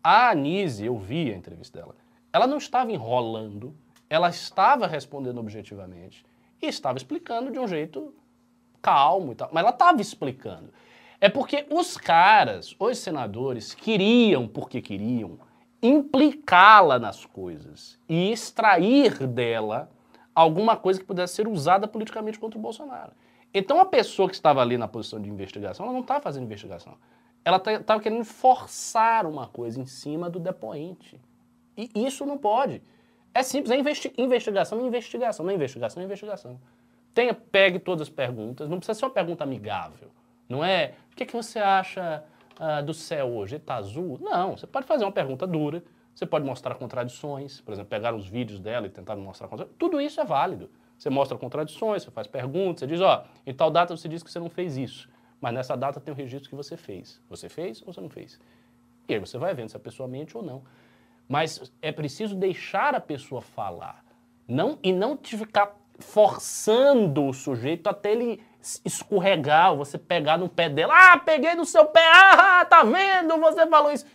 A 0.02 0.30
Anise, 0.30 0.86
eu 0.86 0.96
vi 0.96 1.32
a 1.32 1.36
entrevista 1.36 1.78
dela, 1.78 1.96
ela 2.32 2.46
não 2.46 2.58
estava 2.58 2.92
enrolando, 2.92 3.74
ela 4.08 4.28
estava 4.28 4.86
respondendo 4.86 5.38
objetivamente 5.38 6.24
e 6.62 6.66
estava 6.66 6.96
explicando 6.96 7.50
de 7.50 7.58
um 7.58 7.66
jeito 7.66 8.14
calmo 8.80 9.32
e 9.32 9.34
tal. 9.34 9.48
Mas 9.52 9.62
ela 9.62 9.70
estava 9.70 10.00
explicando. 10.00 10.72
É 11.20 11.28
porque 11.28 11.66
os 11.70 11.96
caras, 11.96 12.76
os 12.78 12.98
senadores, 12.98 13.74
queriam, 13.74 14.46
porque 14.46 14.80
queriam, 14.80 15.38
implicá-la 15.82 16.98
nas 16.98 17.24
coisas 17.24 17.98
e 18.08 18.30
extrair 18.30 19.26
dela 19.26 19.90
alguma 20.34 20.76
coisa 20.76 21.00
que 21.00 21.06
pudesse 21.06 21.34
ser 21.34 21.48
usada 21.48 21.88
politicamente 21.88 22.38
contra 22.38 22.58
o 22.58 22.62
Bolsonaro. 22.62 23.12
Então 23.52 23.80
a 23.80 23.86
pessoa 23.86 24.28
que 24.28 24.34
estava 24.34 24.60
ali 24.60 24.76
na 24.76 24.86
posição 24.86 25.20
de 25.20 25.28
investigação, 25.28 25.86
ela 25.86 25.92
não 25.92 26.02
estava 26.02 26.20
fazendo 26.20 26.44
investigação. 26.44 26.96
Ela 27.44 27.56
estava 27.56 28.00
querendo 28.00 28.24
forçar 28.24 29.26
uma 29.26 29.46
coisa 29.46 29.80
em 29.80 29.86
cima 29.86 30.28
do 30.28 30.38
depoente. 30.38 31.20
E 31.76 31.90
isso 31.94 32.26
não 32.26 32.36
pode. 32.36 32.82
É 33.32 33.42
simples, 33.42 33.70
é 33.70 33.78
investi- 33.78 34.12
investigação, 34.18 34.80
é 34.80 34.82
investigação, 34.82 35.44
não 35.44 35.52
é 35.52 35.54
investigação, 35.54 36.02
é 36.02 36.04
investigação. 36.04 36.60
Tenha, 37.14 37.32
pegue 37.32 37.78
todas 37.78 38.08
as 38.08 38.10
perguntas, 38.12 38.68
não 38.68 38.78
precisa 38.78 38.98
ser 38.98 39.04
uma 39.04 39.12
pergunta 39.12 39.44
amigável. 39.44 40.10
Não 40.48 40.64
é, 40.64 40.94
o 41.12 41.16
que, 41.16 41.24
que 41.24 41.32
você 41.32 41.58
acha 41.58 42.24
ah, 42.58 42.80
do 42.80 42.92
céu 42.92 43.28
hoje? 43.28 43.56
Está 43.56 43.76
azul? 43.76 44.18
Não, 44.20 44.56
você 44.56 44.66
pode 44.66 44.86
fazer 44.86 45.04
uma 45.04 45.12
pergunta 45.12 45.46
dura, 45.46 45.82
você 46.14 46.26
pode 46.26 46.44
mostrar 46.44 46.74
contradições, 46.74 47.60
por 47.60 47.72
exemplo, 47.72 47.90
pegar 47.90 48.14
os 48.14 48.26
vídeos 48.26 48.58
dela 48.58 48.86
e 48.86 48.90
tentar 48.90 49.14
mostrar 49.16 49.46
contradições. 49.46 49.78
Tudo 49.78 50.00
isso 50.00 50.20
é 50.20 50.24
válido. 50.24 50.70
Você 50.98 51.08
mostra 51.08 51.38
contradições, 51.38 52.02
você 52.02 52.10
faz 52.10 52.26
perguntas, 52.26 52.80
você 52.80 52.86
diz, 52.88 53.00
ó, 53.00 53.24
em 53.46 53.54
tal 53.54 53.70
data 53.70 53.96
você 53.96 54.08
disse 54.08 54.24
que 54.24 54.30
você 54.30 54.40
não 54.40 54.50
fez 54.50 54.76
isso, 54.76 55.08
mas 55.40 55.54
nessa 55.54 55.76
data 55.76 56.00
tem 56.00 56.12
o 56.12 56.16
registro 56.16 56.50
que 56.50 56.56
você 56.56 56.76
fez. 56.76 57.22
Você 57.30 57.48
fez 57.48 57.80
ou 57.82 57.92
você 57.92 58.00
não 58.00 58.10
fez? 58.10 58.40
E 59.08 59.14
aí 59.14 59.20
você 59.20 59.38
vai 59.38 59.54
vendo 59.54 59.68
se 59.68 59.76
a 59.76 59.80
pessoa 59.80 60.08
mente 60.08 60.36
ou 60.36 60.42
não. 60.42 60.62
Mas 61.28 61.72
é 61.80 61.92
preciso 61.92 62.34
deixar 62.34 62.94
a 62.94 63.00
pessoa 63.00 63.40
falar. 63.40 64.04
Não, 64.46 64.78
e 64.82 64.92
não 64.92 65.16
te 65.16 65.36
ficar 65.36 65.76
forçando 65.98 67.26
o 67.26 67.32
sujeito 67.32 67.88
até 67.88 68.12
ele 68.12 68.42
escorregar, 68.84 69.72
ou 69.72 69.78
você 69.78 69.98
pegar 69.98 70.36
no 70.36 70.48
pé 70.48 70.68
dela. 70.68 70.94
Ah, 70.94 71.18
peguei 71.18 71.54
no 71.54 71.64
seu 71.64 71.86
pé, 71.86 72.04
ah, 72.12 72.64
tá 72.64 72.82
vendo? 72.82 73.36
Você 73.38 73.66
falou 73.66 73.92
isso. 73.92 74.06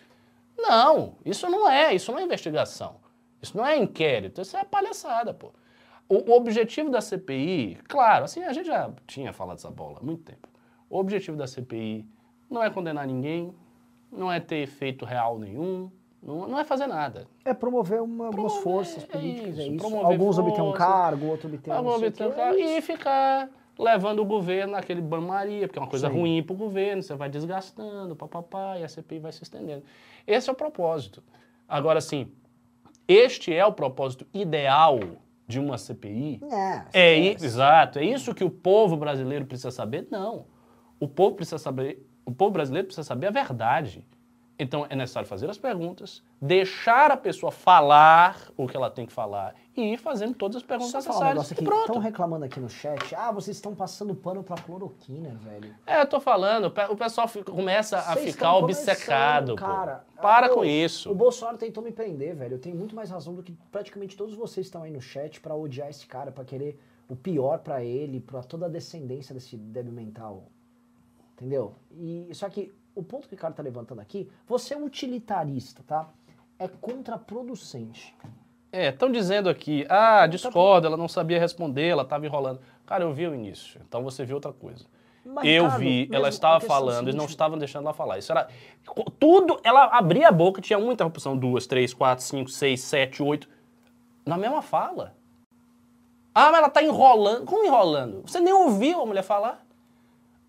Não, 0.57 1.17
isso 1.25 1.49
não 1.49 1.69
é, 1.69 1.93
isso 1.93 2.11
não 2.11 2.19
é 2.19 2.23
investigação. 2.23 3.01
Isso 3.41 3.55
não 3.57 3.65
é 3.65 3.77
inquérito, 3.77 4.41
isso 4.41 4.55
é 4.57 4.63
palhaçada, 4.63 5.33
pô. 5.33 5.53
O, 6.09 6.31
o 6.31 6.35
objetivo 6.35 6.89
da 6.89 7.01
CPI, 7.01 7.77
claro, 7.87 8.25
assim, 8.25 8.43
a 8.43 8.53
gente 8.53 8.67
já 8.67 8.91
tinha 9.07 9.33
falado 9.33 9.57
essa 9.57 9.71
bola 9.71 9.99
há 10.01 10.03
muito 10.05 10.23
tempo. 10.23 10.47
O 10.89 10.97
objetivo 10.99 11.37
da 11.37 11.47
CPI 11.47 12.05
não 12.49 12.63
é 12.63 12.69
condenar 12.69 13.07
ninguém, 13.07 13.53
não 14.11 14.31
é 14.31 14.39
ter 14.39 14.57
efeito 14.57 15.05
real 15.05 15.39
nenhum, 15.39 15.89
não, 16.21 16.47
não 16.47 16.59
é 16.59 16.63
fazer 16.63 16.87
nada. 16.87 17.27
É 17.43 17.53
promover 17.53 18.01
uma- 18.01 18.27
algumas 18.27 18.53
Promover, 18.53 18.85
forças 18.85 19.03
é 19.03 19.07
políticas, 19.07 19.59
é 19.59 19.61
isso, 19.63 19.71
isso. 19.73 19.77
promover 19.77 20.05
Alguns 20.05 20.37
obtêm 20.37 20.53
um 20.61 20.65
forças, 20.67 20.77
cargo, 20.77 21.25
outro 21.25 21.47
obtém 21.49 21.73
Algum 21.73 21.89
não 21.91 21.97
sei 21.99 22.07
o 22.07 22.11
obter- 22.11 22.33
quê, 22.33 22.41
é 22.41 22.59
e 22.59 22.77
isso. 22.77 22.87
ficar 22.87 23.49
levando 23.79 24.19
o 24.19 24.25
governo 24.25 24.73
naquele 24.73 25.01
banho-maria, 25.01 25.67
porque 25.67 25.79
é 25.79 25.81
uma 25.81 25.89
coisa 25.89 26.07
Sim. 26.09 26.19
ruim 26.19 26.43
para 26.43 26.53
o 26.53 26.57
governo, 26.57 27.01
você 27.01 27.15
vai 27.15 27.27
desgastando, 27.29 28.15
papapá, 28.15 28.77
e 28.77 28.83
a 28.83 28.87
CPI 28.87 29.19
vai 29.19 29.31
se 29.31 29.41
estendendo. 29.41 29.83
Esse 30.27 30.47
é 30.49 30.53
o 30.53 30.55
propósito. 30.55 31.23
Agora, 31.67 31.99
sim, 31.99 32.31
este 33.07 33.51
é 33.53 33.65
o 33.65 33.73
propósito 33.73 34.27
ideal 34.33 34.99
de 35.47 35.59
uma 35.59 35.77
CPI? 35.77 36.41
É, 36.51 36.83
É, 36.93 37.17
esquece. 37.19 37.45
exato, 37.45 37.99
é 37.99 38.05
isso 38.05 38.33
que 38.33 38.43
o 38.43 38.49
povo 38.49 38.95
brasileiro 38.97 39.45
precisa 39.45 39.71
saber? 39.71 40.07
Não. 40.09 40.45
O 40.99 41.07
povo 41.07 41.35
precisa 41.35 41.57
saber, 41.57 42.05
o 42.25 42.31
povo 42.31 42.51
brasileiro 42.51 42.87
precisa 42.87 43.03
saber 43.05 43.27
a 43.27 43.31
verdade. 43.31 44.05
Então 44.57 44.85
é 44.87 44.95
necessário 44.95 45.27
fazer 45.27 45.49
as 45.49 45.57
perguntas, 45.57 46.21
deixar 46.39 47.09
a 47.11 47.17
pessoa 47.17 47.51
falar 47.51 48.37
o 48.55 48.67
que 48.67 48.77
ela 48.77 48.89
tem 48.89 49.03
que 49.05 49.11
falar 49.11 49.55
e 49.75 49.93
ir 49.93 49.97
fazendo 49.97 50.35
todas 50.35 50.57
as 50.57 50.63
perguntas 50.63 50.91
Só 50.91 50.99
um 50.99 51.01
necessárias. 51.33 51.51
e 51.51 51.55
pronto. 51.55 51.87
Estão 51.87 51.97
reclamando 51.99 52.45
aqui 52.45 52.59
no 52.59 52.69
chat. 52.69 53.15
Ah, 53.15 53.31
vocês 53.31 53.57
estão 53.57 53.73
passando 53.73 54.13
pano 54.13 54.43
pra 54.43 54.55
cloroquina, 54.55 55.31
velho. 55.41 55.73
É, 55.87 56.01
eu 56.01 56.05
tô 56.05 56.19
falando, 56.19 56.65
o 56.65 56.71
pe- 56.71 56.85
o 56.85 56.95
pessoal 56.95 57.27
fica- 57.27 57.51
começa 57.51 57.97
a 57.97 58.13
Vocês 58.13 58.35
ficar 58.35 58.45
estão 58.49 58.63
obcecado. 58.63 59.55
cara. 59.55 60.05
Para 60.21 60.45
Ah, 60.45 60.49
com 60.49 60.63
isso. 60.63 61.09
O 61.11 61.15
Bolsonaro 61.15 61.57
tentou 61.57 61.83
me 61.83 61.91
prender, 61.91 62.35
velho. 62.35 62.53
Eu 62.53 62.59
tenho 62.59 62.75
muito 62.75 62.95
mais 62.95 63.09
razão 63.09 63.33
do 63.33 63.41
que 63.41 63.53
praticamente 63.71 64.15
todos 64.15 64.35
vocês 64.35 64.67
estão 64.67 64.83
aí 64.83 64.91
no 64.91 65.01
chat 65.01 65.41
pra 65.41 65.55
odiar 65.55 65.89
esse 65.89 66.05
cara, 66.05 66.31
pra 66.31 66.45
querer 66.45 66.79
o 67.09 67.15
pior 67.15 67.57
pra 67.59 67.83
ele, 67.83 68.19
pra 68.19 68.43
toda 68.43 68.67
a 68.67 68.69
descendência 68.69 69.33
desse 69.33 69.57
débil 69.57 69.91
mental. 69.91 70.43
Entendeu? 71.35 71.73
E 71.91 72.29
só 72.33 72.47
que 72.49 72.71
o 72.95 73.03
ponto 73.03 73.27
que 73.27 73.35
o 73.35 73.37
cara 73.37 73.53
tá 73.53 73.63
levantando 73.63 74.01
aqui, 74.01 74.29
você 74.47 74.73
é 74.73 74.77
utilitarista, 74.77 75.83
tá? 75.85 76.09
É 76.59 76.67
contraproducente. 76.67 78.15
É, 78.71 78.89
estão 78.89 79.11
dizendo 79.11 79.49
aqui, 79.49 79.85
ah, 79.89 80.25
discorda, 80.25 80.87
ela 80.87 80.97
não 80.97 81.07
sabia 81.07 81.39
responder, 81.39 81.89
ela 81.89 82.03
estava 82.03 82.25
enrolando. 82.25 82.59
Cara, 82.85 83.03
eu 83.03 83.13
vi 83.13 83.27
o 83.27 83.35
início, 83.35 83.79
então 83.87 84.03
você 84.03 84.25
viu 84.25 84.35
outra 84.35 84.51
coisa. 84.51 84.85
Mas, 85.25 85.45
eu 85.45 85.63
Ricardo, 85.63 85.79
vi, 85.79 86.09
ela 86.11 86.27
estava 86.27 86.59
falando, 86.59 87.05
eles 87.05 87.15
não 87.15 87.25
estavam 87.25 87.57
deixando 87.57 87.85
ela 87.85 87.93
falar. 87.93 88.17
Isso 88.17 88.31
era. 88.31 88.49
Tudo, 89.19 89.59
ela 89.63 89.85
abria 89.85 90.27
a 90.27 90.31
boca, 90.31 90.61
tinha 90.61 90.77
uma 90.77 90.91
interrupção, 90.91 91.37
duas, 91.37 91.65
três, 91.65 91.93
quatro, 91.93 92.25
cinco, 92.25 92.49
seis, 92.49 92.81
sete, 92.81 93.23
oito. 93.23 93.47
Na 94.25 94.37
mesma 94.37 94.61
fala. 94.61 95.15
Ah, 96.35 96.51
mas 96.51 96.59
ela 96.59 96.69
tá 96.69 96.83
enrolando. 96.83 97.45
Como 97.45 97.63
enrolando? 97.63 98.23
Você 98.25 98.39
nem 98.39 98.53
ouviu 98.53 99.01
a 99.01 99.05
mulher 99.05 99.23
falar. 99.23 99.62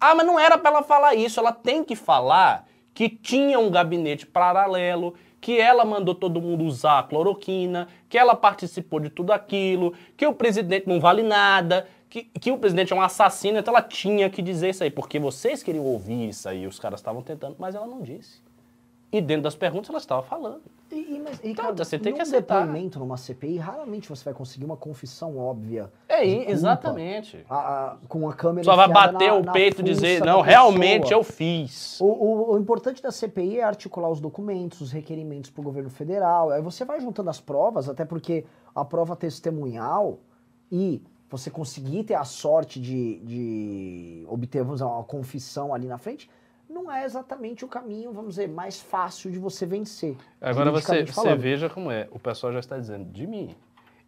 Ah, 0.06 0.14
mas 0.14 0.26
não 0.26 0.38
era 0.38 0.58
para 0.58 0.70
ela 0.70 0.82
falar 0.82 1.14
isso. 1.14 1.40
Ela 1.40 1.50
tem 1.50 1.82
que 1.82 1.96
falar 1.96 2.68
que 2.92 3.08
tinha 3.08 3.58
um 3.58 3.70
gabinete 3.70 4.26
paralelo, 4.26 5.14
que 5.40 5.58
ela 5.58 5.82
mandou 5.82 6.14
todo 6.14 6.42
mundo 6.42 6.62
usar 6.64 6.98
a 6.98 7.02
cloroquina, 7.02 7.88
que 8.06 8.18
ela 8.18 8.36
participou 8.36 9.00
de 9.00 9.08
tudo 9.08 9.32
aquilo, 9.32 9.94
que 10.14 10.26
o 10.26 10.34
presidente 10.34 10.86
não 10.86 11.00
vale 11.00 11.22
nada, 11.22 11.88
que, 12.10 12.24
que 12.24 12.52
o 12.52 12.58
presidente 12.58 12.92
é 12.92 12.96
um 12.96 13.00
assassino, 13.00 13.58
então 13.58 13.72
ela 13.74 13.82
tinha 13.82 14.28
que 14.28 14.42
dizer 14.42 14.68
isso 14.70 14.84
aí, 14.84 14.90
porque 14.90 15.18
vocês 15.18 15.62
queriam 15.62 15.84
ouvir 15.84 16.28
isso 16.28 16.46
aí, 16.50 16.66
os 16.66 16.78
caras 16.78 17.00
estavam 17.00 17.22
tentando, 17.22 17.56
mas 17.58 17.74
ela 17.74 17.86
não 17.86 18.02
disse. 18.02 18.43
E 19.16 19.20
dentro 19.20 19.44
das 19.44 19.54
perguntas 19.54 19.88
ela 19.90 19.98
estava 19.98 20.22
falando. 20.22 20.62
E, 20.90 20.96
e, 21.14 21.20
mas, 21.20 21.38
Ricardo, 21.40 21.78
você 21.84 21.98
tem 21.98 22.12
que 22.14 22.20
aceitar. 22.20 22.60
depoimento 22.66 22.98
numa 22.98 23.16
CPI, 23.16 23.58
raramente 23.58 24.08
você 24.08 24.24
vai 24.24 24.34
conseguir 24.34 24.64
uma 24.64 24.76
confissão 24.76 25.38
óbvia. 25.38 25.92
É, 26.08 26.50
exatamente. 26.50 27.44
a- 27.48 27.56
a- 27.92 27.96
com 28.08 28.28
a 28.28 28.32
câmera 28.34 28.64
Só 28.64 28.74
vai 28.74 28.88
bater 28.88 29.28
na- 29.28 29.34
o 29.34 29.52
peito 29.52 29.80
e 29.82 29.84
dizer, 29.84 30.24
não, 30.24 30.40
realmente 30.40 31.12
eu 31.12 31.22
fiz. 31.22 32.00
O, 32.00 32.06
o- 32.06 32.52
o 32.54 32.58
importante 32.58 33.00
da 33.02 33.12
CPI 33.12 33.60
é 33.60 33.62
articular 33.62 34.08
os 34.10 34.20
documentos, 34.20 34.80
os 34.80 34.90
requerimentos 34.90 35.48
para 35.50 35.60
o 35.60 35.64
governo 35.64 35.90
federal. 35.90 36.50
Aí 36.50 36.60
você 36.60 36.84
vai 36.84 37.00
juntando 37.00 37.30
as 37.30 37.40
provas, 37.40 37.88
até 37.88 38.04
porque 38.04 38.44
a 38.74 38.84
prova 38.84 39.14
testemunhal 39.14 40.18
e 40.72 41.00
você 41.30 41.50
conseguir 41.50 42.02
ter 42.04 42.14
a 42.14 42.24
sorte 42.24 42.80
de, 42.80 43.18
de 43.20 44.26
obter 44.28 44.58
vamos 44.62 44.80
dizer, 44.80 44.84
uma 44.90 45.04
confissão 45.04 45.72
ali 45.74 45.86
na 45.86 45.98
frente, 45.98 46.28
não 46.74 46.90
é 46.92 47.04
exatamente 47.04 47.64
o 47.64 47.68
caminho, 47.68 48.12
vamos 48.12 48.30
dizer, 48.34 48.48
mais 48.48 48.80
fácil 48.80 49.30
de 49.30 49.38
você 49.38 49.64
vencer. 49.64 50.16
Agora 50.40 50.70
você, 50.70 51.04
você 51.04 51.34
veja 51.36 51.70
como 51.70 51.90
é. 51.90 52.08
O 52.10 52.18
pessoal 52.18 52.52
já 52.52 52.58
está 52.60 52.78
dizendo, 52.78 53.10
de 53.10 53.26
mim, 53.26 53.54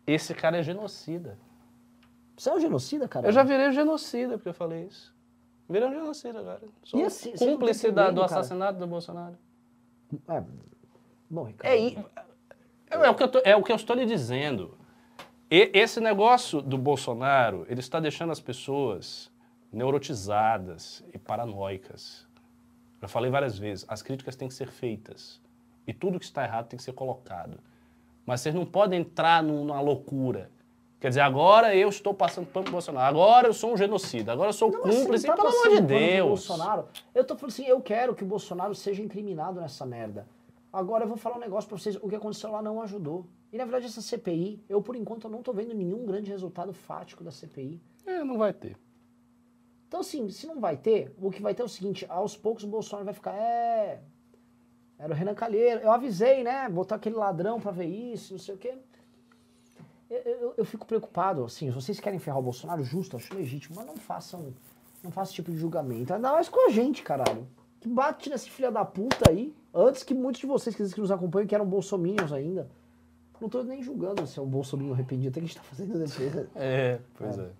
esse 0.06 0.34
cara 0.34 0.58
é 0.58 0.62
genocida. 0.62 1.38
Você 2.36 2.50
é 2.50 2.54
um 2.54 2.60
genocida, 2.60 3.08
cara? 3.08 3.26
Eu 3.28 3.32
já 3.32 3.42
virei 3.42 3.72
genocida 3.72 4.36
porque 4.36 4.48
eu 4.50 4.54
falei 4.54 4.84
isso. 4.84 5.14
Virei 5.68 5.88
um 5.88 5.92
genocida 5.92 6.38
agora. 6.40 6.60
Sou 6.84 7.00
E 7.00 7.04
assim, 7.04 7.32
tá 7.32 7.38
cúmplice 7.38 7.90
da- 7.90 8.02
do 8.04 8.08
entendendo, 8.10 8.28
cara? 8.28 8.40
assassinato 8.40 8.78
do 8.78 8.86
Bolsonaro. 8.86 9.36
É, 10.28 10.42
bom, 11.30 11.44
Ricardo. 11.44 11.72
É, 11.74 11.86
é, 11.88 13.06
é 13.06 13.10
o 13.10 13.14
que 13.14 13.22
eu 13.22 13.28
tô- 13.28 13.40
é 13.44 13.56
o 13.56 13.62
que 13.62 13.72
eu 13.72 13.76
estou 13.76 13.96
lhe 13.96 14.04
dizendo. 14.04 14.76
E- 15.50 15.70
esse 15.72 15.98
negócio 16.00 16.60
do 16.60 16.76
Bolsonaro, 16.76 17.64
ele 17.68 17.80
está 17.80 17.98
deixando 18.00 18.30
as 18.32 18.40
pessoas 18.40 19.30
neurotizadas 19.72 21.02
e 21.12 21.18
paranoicas. 21.18 22.25
Já 23.06 23.08
falei 23.08 23.30
várias 23.30 23.56
vezes, 23.56 23.84
as 23.86 24.02
críticas 24.02 24.34
têm 24.34 24.48
que 24.48 24.54
ser 24.54 24.66
feitas. 24.66 25.40
E 25.86 25.94
tudo 25.94 26.18
que 26.18 26.24
está 26.24 26.42
errado 26.42 26.66
tem 26.66 26.76
que 26.76 26.82
ser 26.82 26.92
colocado. 26.92 27.60
Mas 28.26 28.40
vocês 28.40 28.52
não 28.52 28.66
podem 28.66 29.00
entrar 29.02 29.44
numa 29.44 29.80
loucura. 29.80 30.50
Quer 30.98 31.10
dizer, 31.10 31.20
agora 31.20 31.76
eu 31.76 31.88
estou 31.88 32.12
passando 32.12 32.48
pano 32.48 32.64
pro 32.64 32.72
Bolsonaro. 32.72 33.06
Agora 33.06 33.46
eu 33.46 33.54
sou 33.54 33.72
um 33.72 33.76
genocida. 33.76 34.32
Agora 34.32 34.48
eu 34.48 34.52
sou 34.52 34.72
Não, 34.72 34.80
cúmplice. 34.80 35.24
tá 35.24 35.36
pelo 35.36 35.46
amor 35.46 35.68
de 35.68 35.82
Deus. 35.82 36.26
Bolsonaro. 36.26 36.88
Eu 37.14 37.22
tô 37.22 37.36
falando 37.36 37.52
assim, 37.52 37.64
eu 37.66 37.80
quero 37.80 38.12
que 38.12 38.24
o 38.24 38.26
Bolsonaro 38.26 38.74
seja 38.74 39.00
incriminado 39.00 39.60
nessa 39.60 39.86
merda. 39.86 40.26
Agora 40.72 41.04
eu 41.04 41.08
vou 41.08 41.16
falar 41.16 41.36
um 41.36 41.40
negócio 41.40 41.68
pra 41.68 41.78
vocês, 41.78 41.94
o 42.02 42.08
que 42.08 42.16
aconteceu 42.16 42.50
lá 42.50 42.60
não 42.60 42.82
ajudou. 42.82 43.24
E 43.52 43.56
na 43.56 43.64
verdade 43.64 43.86
essa 43.86 44.02
CPI, 44.02 44.64
eu 44.68 44.82
por 44.82 44.96
enquanto 44.96 45.28
eu 45.28 45.30
não 45.30 45.42
tô 45.42 45.52
vendo 45.52 45.72
nenhum 45.72 46.04
grande 46.04 46.28
resultado 46.28 46.72
fático 46.72 47.22
da 47.22 47.30
CPI. 47.30 47.80
É, 48.04 48.24
não 48.24 48.36
vai 48.36 48.52
ter. 48.52 48.76
Então 49.88 50.00
assim, 50.00 50.28
se 50.30 50.46
não 50.46 50.60
vai 50.60 50.76
ter, 50.76 51.14
o 51.20 51.30
que 51.30 51.40
vai 51.42 51.54
ter 51.54 51.62
é 51.62 51.64
o 51.64 51.68
seguinte, 51.68 52.04
aos 52.08 52.36
poucos 52.36 52.64
o 52.64 52.68
Bolsonaro 52.68 53.04
vai 53.04 53.14
ficar, 53.14 53.34
é... 53.34 54.00
Era 54.98 55.12
o 55.12 55.16
Renan 55.16 55.34
Calheiro, 55.34 55.80
eu 55.80 55.92
avisei, 55.92 56.42
né, 56.42 56.68
botar 56.68 56.96
aquele 56.96 57.14
ladrão 57.16 57.60
pra 57.60 57.70
ver 57.70 57.84
isso, 57.86 58.32
não 58.34 58.38
sei 58.40 58.54
o 58.54 58.58
quê. 58.58 58.74
Eu, 60.08 60.18
eu- 60.18 60.54
eu 60.58 60.64
fico 60.64 60.86
preocupado, 60.86 61.44
assim, 61.44 61.68
se 61.68 61.74
vocês 61.74 62.00
querem 62.00 62.18
ferrar 62.18 62.38
o 62.38 62.42
Bolsonaro, 62.42 62.82
justo, 62.82 63.16
acho 63.16 63.34
legítimo, 63.34 63.76
mas 63.76 63.86
não 63.86 63.96
façam, 63.96 64.54
não 65.02 65.10
façam 65.10 65.24
esse 65.30 65.34
tipo 65.34 65.50
de 65.50 65.56
julgamento. 65.58 66.14
Ainda 66.14 66.32
mais 66.32 66.48
com 66.48 66.66
a 66.66 66.70
gente, 66.70 67.02
caralho. 67.02 67.46
Que 67.80 67.88
bate 67.88 68.30
nesse 68.30 68.48
filho 68.50 68.70
da 68.72 68.84
puta 68.84 69.28
aí, 69.30 69.54
antes 69.74 70.02
que 70.02 70.14
muitos 70.14 70.40
de 70.40 70.46
vocês 70.46 70.74
que, 70.74 70.88
que 70.88 71.00
nos 71.00 71.10
acompanham, 71.10 71.46
que 71.46 71.54
eram 71.54 71.66
bolsominions 71.66 72.32
ainda. 72.32 72.68
Não 73.40 73.48
tô 73.50 73.62
nem 73.62 73.82
julgando 73.82 74.26
se 74.26 74.38
é 74.38 74.42
um 74.42 74.46
bolsominho 74.46 74.94
arrependido, 74.94 75.28
até 75.28 75.40
que 75.40 75.44
a 75.44 75.48
gente 75.48 75.56
tá 75.58 75.62
fazendo 75.62 75.98
defesa. 75.98 76.48
É, 76.56 76.98
pois 77.18 77.38
é. 77.38 77.50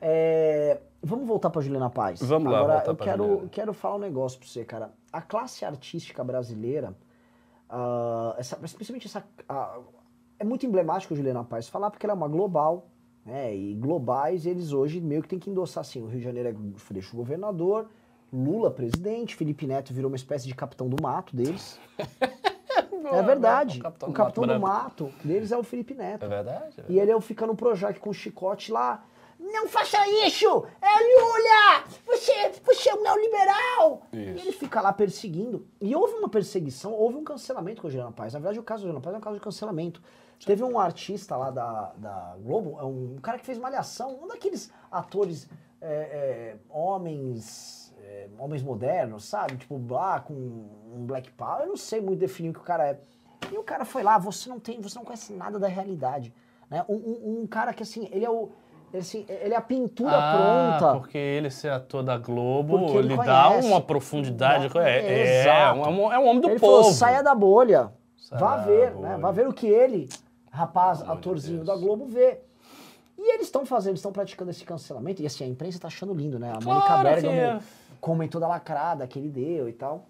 É, 0.00 0.80
vamos 1.02 1.26
voltar 1.26 1.50
pra 1.50 1.62
Juliana 1.62 1.90
Paz. 1.90 2.20
Vamos 2.20 2.52
lá, 2.52 2.60
Agora, 2.60 2.84
eu 2.86 2.96
quero, 2.96 3.24
Juliana. 3.24 3.48
quero 3.50 3.72
falar 3.74 3.96
um 3.96 4.00
negócio 4.00 4.38
pra 4.38 4.48
você, 4.48 4.64
cara. 4.64 4.92
A 5.12 5.20
classe 5.20 5.64
artística 5.64 6.22
brasileira, 6.22 6.94
ah, 7.68 8.34
essa, 8.38 8.58
especialmente 8.64 9.06
essa. 9.06 9.24
ah, 9.48 9.78
é 10.38 10.44
muito 10.44 10.64
emblemático 10.64 11.14
a 11.14 11.16
Juliana 11.16 11.44
Paz 11.44 11.68
falar, 11.68 11.90
porque 11.90 12.06
ela 12.06 12.14
é 12.14 12.16
uma 12.16 12.28
global, 12.28 12.88
né? 13.24 13.54
E 13.54 13.74
globais, 13.74 14.46
eles 14.46 14.72
hoje 14.72 15.00
meio 15.00 15.22
que 15.22 15.28
tem 15.28 15.38
que 15.38 15.50
endossar 15.50 15.82
assim: 15.82 16.02
o 16.02 16.06
Rio 16.06 16.18
de 16.18 16.24
Janeiro 16.24 16.48
é 16.48 16.78
Freixo 16.78 17.16
governador, 17.16 17.88
Lula 18.32 18.70
presidente, 18.70 19.34
Felipe 19.34 19.66
Neto 19.66 19.92
virou 19.92 20.10
uma 20.10 20.16
espécie 20.16 20.46
de 20.46 20.54
capitão 20.54 20.88
do 20.88 21.00
mato 21.00 21.34
deles. 21.36 21.78
é 23.12 23.22
verdade. 23.22 23.78
O 23.78 23.82
capitão 23.82 24.08
o 24.08 24.12
do 24.12 24.16
capitão 24.16 24.44
mato 24.46 24.54
do 24.54 24.60
mato 24.60 25.12
deles 25.24 25.52
é 25.52 25.56
o 25.56 25.62
Felipe 25.62 25.94
Neto. 25.94 26.24
É 26.24 26.28
verdade? 26.28 26.76
E 26.88 26.98
ele 26.98 27.10
é 27.10 27.20
fica 27.20 27.46
no 27.46 27.54
Projac 27.54 27.98
com 28.00 28.10
o 28.10 28.14
chicote 28.14 28.72
lá. 28.72 29.04
Não 29.40 29.66
faça 29.68 29.96
isso! 30.26 30.46
É 30.82 30.98
Lula! 31.00 31.84
Você, 32.06 32.32
você 32.64 32.90
é 32.90 32.94
um 32.94 33.02
neoliberal! 33.02 34.02
E 34.12 34.16
Isso. 34.18 34.38
ele 34.48 34.52
fica 34.52 34.80
lá 34.80 34.92
perseguindo. 34.92 35.66
E 35.80 35.96
houve 35.96 36.14
uma 36.14 36.28
perseguição, 36.28 36.92
houve 36.92 37.16
um 37.16 37.24
cancelamento 37.24 37.80
com 37.80 37.88
a 37.88 37.90
Juliana 37.90 38.12
Paz. 38.12 38.34
Na 38.34 38.38
verdade, 38.38 38.58
o 38.58 38.62
caso 38.62 38.82
da 38.82 38.88
Juliana 38.88 39.02
Paz 39.02 39.14
é 39.14 39.18
um 39.18 39.22
caso 39.22 39.36
de 39.36 39.42
cancelamento. 39.42 40.02
Teve 40.44 40.62
um 40.62 40.78
artista 40.78 41.36
lá 41.36 41.50
da, 41.50 41.92
da 41.96 42.36
Globo, 42.42 42.78
é 42.80 42.84
um 42.84 43.16
cara 43.22 43.38
que 43.38 43.44
fez 43.44 43.58
malhação, 43.58 44.18
um 44.22 44.26
daqueles 44.26 44.70
atores 44.90 45.48
é, 45.80 45.86
é, 45.88 46.56
homens. 46.68 47.94
é, 47.98 48.28
homens 48.38 48.62
modernos, 48.62 49.24
sabe? 49.24 49.56
Tipo, 49.56 49.80
lá 49.92 50.20
com 50.20 50.34
um 50.34 51.04
black 51.06 51.30
power. 51.32 51.62
Eu 51.62 51.68
não 51.68 51.76
sei 51.76 52.00
muito 52.00 52.18
definir 52.20 52.50
o 52.50 52.52
que 52.54 52.60
o 52.60 52.62
cara 52.62 52.88
é. 52.90 53.00
E 53.52 53.56
o 53.58 53.62
cara 53.62 53.84
foi 53.84 54.02
lá, 54.02 54.16
você 54.18 54.48
não 54.48 54.60
tem, 54.60 54.80
você 54.80 54.96
não 54.98 55.04
conhece 55.04 55.32
nada 55.32 55.58
da 55.58 55.66
realidade. 55.66 56.32
Né? 56.68 56.84
Um, 56.88 56.94
um- 56.94 57.40
um 57.42 57.46
cara 57.46 57.72
que 57.74 57.82
assim, 57.82 58.08
ele 58.12 58.24
é 58.24 58.30
o. 58.30 58.50
Ele, 58.92 59.02
assim, 59.02 59.24
ele 59.28 59.54
é 59.54 59.56
a 59.56 59.60
pintura 59.60 60.10
ah, 60.12 60.76
pronta. 60.78 60.98
porque 60.98 61.16
ele 61.16 61.48
ser 61.50 61.70
ator 61.70 62.02
da 62.02 62.18
Globo, 62.18 62.98
ele 62.98 63.14
ele, 63.14 63.16
dá 63.16 63.50
uma 63.50 63.80
profundidade. 63.80 64.68
Dá- 64.68 64.88
É, 64.88 64.98
é, 64.98 65.46
é, 65.46 65.72
um, 65.72 66.12
é 66.12 66.18
um 66.18 66.26
homem 66.28 66.40
do 66.40 66.50
ele 66.50 66.58
povo. 66.58 66.78
falou, 66.82 66.92
saia 66.92 67.22
da 67.22 67.34
bolha. 67.34 67.92
Saia 68.16 68.40
vá 68.40 68.56
ver, 68.56 68.90
bolha. 68.90 69.08
né? 69.10 69.18
Vá 69.18 69.30
ver 69.30 69.46
o 69.46 69.52
que 69.52 69.66
ele, 69.68 70.08
rapaz, 70.50 71.02
atorzinho 71.02 71.64
Deus. 71.64 71.66
da 71.68 71.76
Globo, 71.76 72.06
vê. 72.06 72.40
E 73.16 73.32
eles 73.34 73.46
estão 73.46 73.64
fazendo, 73.64 73.96
estão 73.96 74.10
praticando 74.12 74.50
esse 74.50 74.64
cancelamento. 74.64 75.22
E 75.22 75.26
assim, 75.26 75.44
a 75.44 75.46
imprensa 75.46 75.78
tá 75.78 75.86
achando 75.88 76.12
lindo, 76.14 76.38
né? 76.38 76.50
A 76.52 76.58
Claro 76.58 76.64
Mônica 76.80 76.96
Bergamo 77.04 77.34
é. 77.36 77.60
comentou 78.00 78.40
da 78.40 78.48
lacrada 78.48 79.06
que 79.06 79.18
ele 79.18 79.28
deu 79.28 79.68
e 79.68 79.72
tal. 79.72 80.06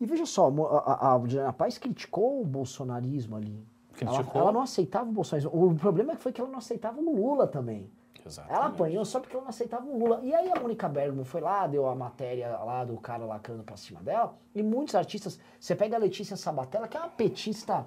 E 0.00 0.06
veja 0.06 0.24
só, 0.24 0.48
mo- 0.48 0.68
a, 0.68 0.78
a, 0.78 1.14
a 1.16 1.18
Juliana 1.18 1.52
Paz 1.52 1.76
criticou 1.76 2.40
o 2.40 2.44
bolsonarismo 2.44 3.36
ali. 3.36 3.62
Ela, 4.04 4.14
Criticou? 4.18 4.40
ela 4.42 4.52
não 4.52 4.62
aceitava 4.62 5.08
o 5.08 5.12
bolsonarismo. 5.12 5.50
O 5.52 5.74
problema 5.74 6.16
foi 6.16 6.32
que 6.32 6.40
ela 6.40 6.50
não 6.50 6.58
aceitava 6.58 7.00
o 7.00 7.04
Lula 7.04 7.46
também. 7.46 7.90
Exatamente. 8.24 8.58
Ela 8.58 8.66
apanhou 8.66 9.04
só 9.04 9.20
porque 9.20 9.34
ela 9.34 9.44
não 9.44 9.50
aceitava 9.50 9.86
o 9.86 9.98
Lula. 9.98 10.20
E 10.22 10.34
aí 10.34 10.50
a 10.54 10.60
Mônica 10.60 10.88
Bergamo 10.88 11.24
foi 11.24 11.40
lá, 11.40 11.66
deu 11.66 11.86
a 11.88 11.94
matéria 11.94 12.48
lá 12.58 12.84
do 12.84 12.96
cara 12.98 13.24
lacrando 13.24 13.62
pra 13.62 13.76
cima 13.76 14.00
dela. 14.02 14.34
E 14.54 14.62
muitos 14.62 14.94
artistas, 14.94 15.38
você 15.58 15.74
pega 15.74 15.96
a 15.96 15.98
Letícia 15.98 16.36
Sabatella, 16.36 16.86
que 16.88 16.96
é 16.96 17.00
uma 17.00 17.08
petista, 17.08 17.86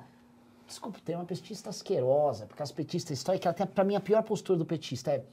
desculpa 0.66 0.98
o 0.98 1.02
termo, 1.02 1.22
uma 1.22 1.28
petista 1.28 1.70
asquerosa, 1.70 2.46
porque 2.48 2.64
as 2.64 2.72
petistas 2.72 3.18
históricas, 3.18 3.46
ela 3.46 3.54
tem, 3.54 3.68
pra 3.68 3.84
mim, 3.84 3.96
a 3.96 4.02
pior 4.02 4.24
postura 4.24 4.58
do 4.58 4.66
petista 4.66 5.12
é 5.12 5.24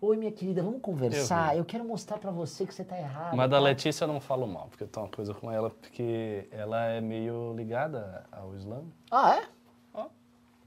Oi, 0.00 0.18
minha 0.18 0.30
querida, 0.32 0.62
vamos 0.62 0.82
conversar? 0.82 1.56
Eu, 1.56 1.64
quero 1.64 1.82
mostrar 1.82 2.18
pra 2.18 2.30
você 2.30 2.66
que 2.66 2.74
você 2.74 2.84
tá 2.84 2.98
errado. 2.98 3.34
Mas 3.34 3.48
da 3.48 3.56
tá? 3.56 3.62
Letícia 3.62 4.04
eu 4.04 4.08
não 4.08 4.20
falo 4.20 4.46
mal, 4.46 4.66
porque 4.68 4.84
eu 4.84 4.88
tenho 4.88 5.06
uma 5.06 5.10
coisa 5.12 5.32
com 5.32 5.50
ela, 5.50 5.70
porque 5.70 6.46
ela 6.50 6.84
é 6.88 7.00
meio 7.00 7.54
ligada 7.54 8.26
ao 8.30 8.54
Islã, 8.54 8.82
Ah, 9.10 9.36
é? 9.36 9.44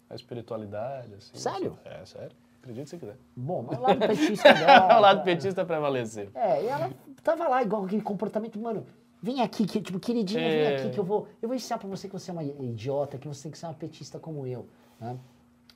À 0.09 0.15
espiritualidade, 0.15 1.13
assim. 1.15 1.35
Sério? 1.35 1.77
É, 1.85 2.05
sério. 2.05 2.31
Acredite 2.61 2.89
se 2.89 2.97
quiser. 2.97 3.17
Bom, 3.35 3.63
mas 3.67 3.77
o 3.79 3.81
lado 3.81 3.99
petista 3.99 4.51
dela... 4.53 4.97
o 4.97 5.01
lado 5.01 5.23
petista 5.23 5.65
prevaleceu. 5.65 6.29
É, 6.35 6.63
e 6.63 6.67
ela 6.67 6.89
tava 7.23 7.47
lá 7.47 7.61
igual 7.61 7.85
aquele 7.85 8.01
comportamento, 8.01 8.59
mano. 8.59 8.85
Vem 9.21 9.41
aqui, 9.41 9.65
que, 9.65 9.81
tipo, 9.81 9.99
queridinha, 9.99 10.41
vem 10.41 10.59
É. 10.59 10.75
aqui 10.75 10.89
que 10.91 10.99
eu 10.99 11.03
vou. 11.03 11.27
Eu 11.41 11.49
vou 11.49 11.55
ensinar 11.55 11.79
pra 11.79 11.87
você 11.89 12.07
que 12.07 12.13
você 12.13 12.29
é 12.29 12.33
uma 12.33 12.43
idiota, 12.43 13.17
que 13.17 13.27
você 13.27 13.43
tem 13.43 13.51
que 13.51 13.57
ser 13.57 13.65
uma 13.65 13.73
petista 13.73 14.19
como 14.19 14.45
eu. 14.45 14.67
Né? 14.99 15.17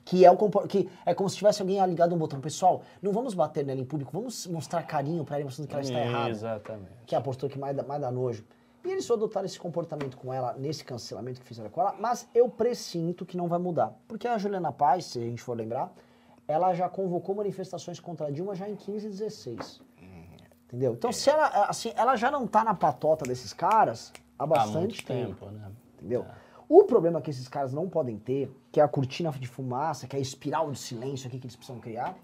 Que 0.04 0.24
é 0.24 0.30
o 0.30 0.36
que 0.66 0.88
é 1.06 1.14
como 1.14 1.28
se 1.30 1.36
tivesse 1.36 1.62
alguém 1.62 1.84
ligado 1.86 2.14
um 2.14 2.18
botão. 2.18 2.40
Pessoal, 2.40 2.82
não 3.00 3.12
vamos 3.12 3.34
bater 3.34 3.64
nela 3.64 3.80
em 3.80 3.84
público, 3.84 4.10
vamos 4.12 4.46
mostrar 4.48 4.82
carinho 4.82 5.24
pra 5.24 5.36
ela, 5.36 5.44
mostrando 5.44 5.68
que 5.68 5.74
ela 5.74 5.82
está 5.82 5.98
errada. 6.00 6.30
Exatamente. 6.30 6.90
Que 7.06 7.14
é 7.14 7.18
a 7.18 7.20
postura 7.20 7.52
que 7.52 7.58
mais 7.58 7.76
dá, 7.76 7.82
mais 7.84 8.00
dá 8.00 8.10
nojo. 8.10 8.44
E 8.84 8.90
eles 8.90 9.04
só 9.04 9.14
adotaram 9.14 9.46
esse 9.46 9.58
comportamento 9.58 10.16
com 10.16 10.32
ela, 10.32 10.54
nesse 10.54 10.84
cancelamento 10.84 11.40
que 11.40 11.46
fizeram 11.46 11.70
com 11.70 11.80
ela, 11.80 11.94
mas 11.98 12.28
eu 12.34 12.48
pressinto 12.48 13.24
que 13.24 13.36
não 13.36 13.46
vai 13.48 13.58
mudar. 13.58 13.96
Porque 14.08 14.26
a 14.26 14.36
Juliana 14.38 14.72
Paz, 14.72 15.06
se 15.06 15.18
a 15.18 15.22
gente 15.22 15.40
for 15.40 15.56
lembrar, 15.56 15.92
ela 16.48 16.74
já 16.74 16.88
convocou 16.88 17.34
manifestações 17.34 18.00
contra 18.00 18.26
a 18.26 18.30
Dilma 18.30 18.54
já 18.54 18.68
em 18.68 18.74
15 18.74 19.06
e 19.06 19.10
16. 19.10 19.80
Entendeu? 20.66 20.94
Então, 20.94 21.12
se 21.12 21.28
ela, 21.28 21.66
assim, 21.66 21.92
ela 21.94 22.16
já 22.16 22.30
não 22.30 22.46
tá 22.46 22.64
na 22.64 22.74
patota 22.74 23.26
desses 23.26 23.52
caras 23.52 24.10
há 24.38 24.44
Há 24.44 24.46
bastante 24.46 24.78
muito 24.78 25.04
tempo. 25.04 25.34
tempo, 25.34 25.50
né? 25.52 25.70
Entendeu? 25.98 26.24
O 26.66 26.84
problema 26.84 27.20
que 27.20 27.28
esses 27.28 27.46
caras 27.46 27.74
não 27.74 27.88
podem 27.88 28.18
ter, 28.18 28.50
que 28.72 28.80
é 28.80 28.82
a 28.82 28.88
cortina 28.88 29.30
de 29.32 29.46
fumaça, 29.46 30.06
que 30.06 30.16
é 30.16 30.18
a 30.18 30.22
espiral 30.22 30.72
de 30.72 30.78
silêncio 30.78 31.28
aqui 31.28 31.38
que 31.38 31.46
eles 31.46 31.54
precisam 31.54 31.78
criar, 31.78 32.16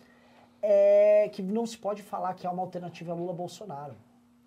é 0.63 1.29
que 1.29 1.43
não 1.43 1.67
se 1.67 1.77
pode 1.77 2.03
falar 2.03 2.33
que 2.33 2.47
há 2.47 2.51
uma 2.51 2.63
alternativa 2.63 3.13
a 3.13 3.15
Lula-Bolsonaro. 3.15 3.95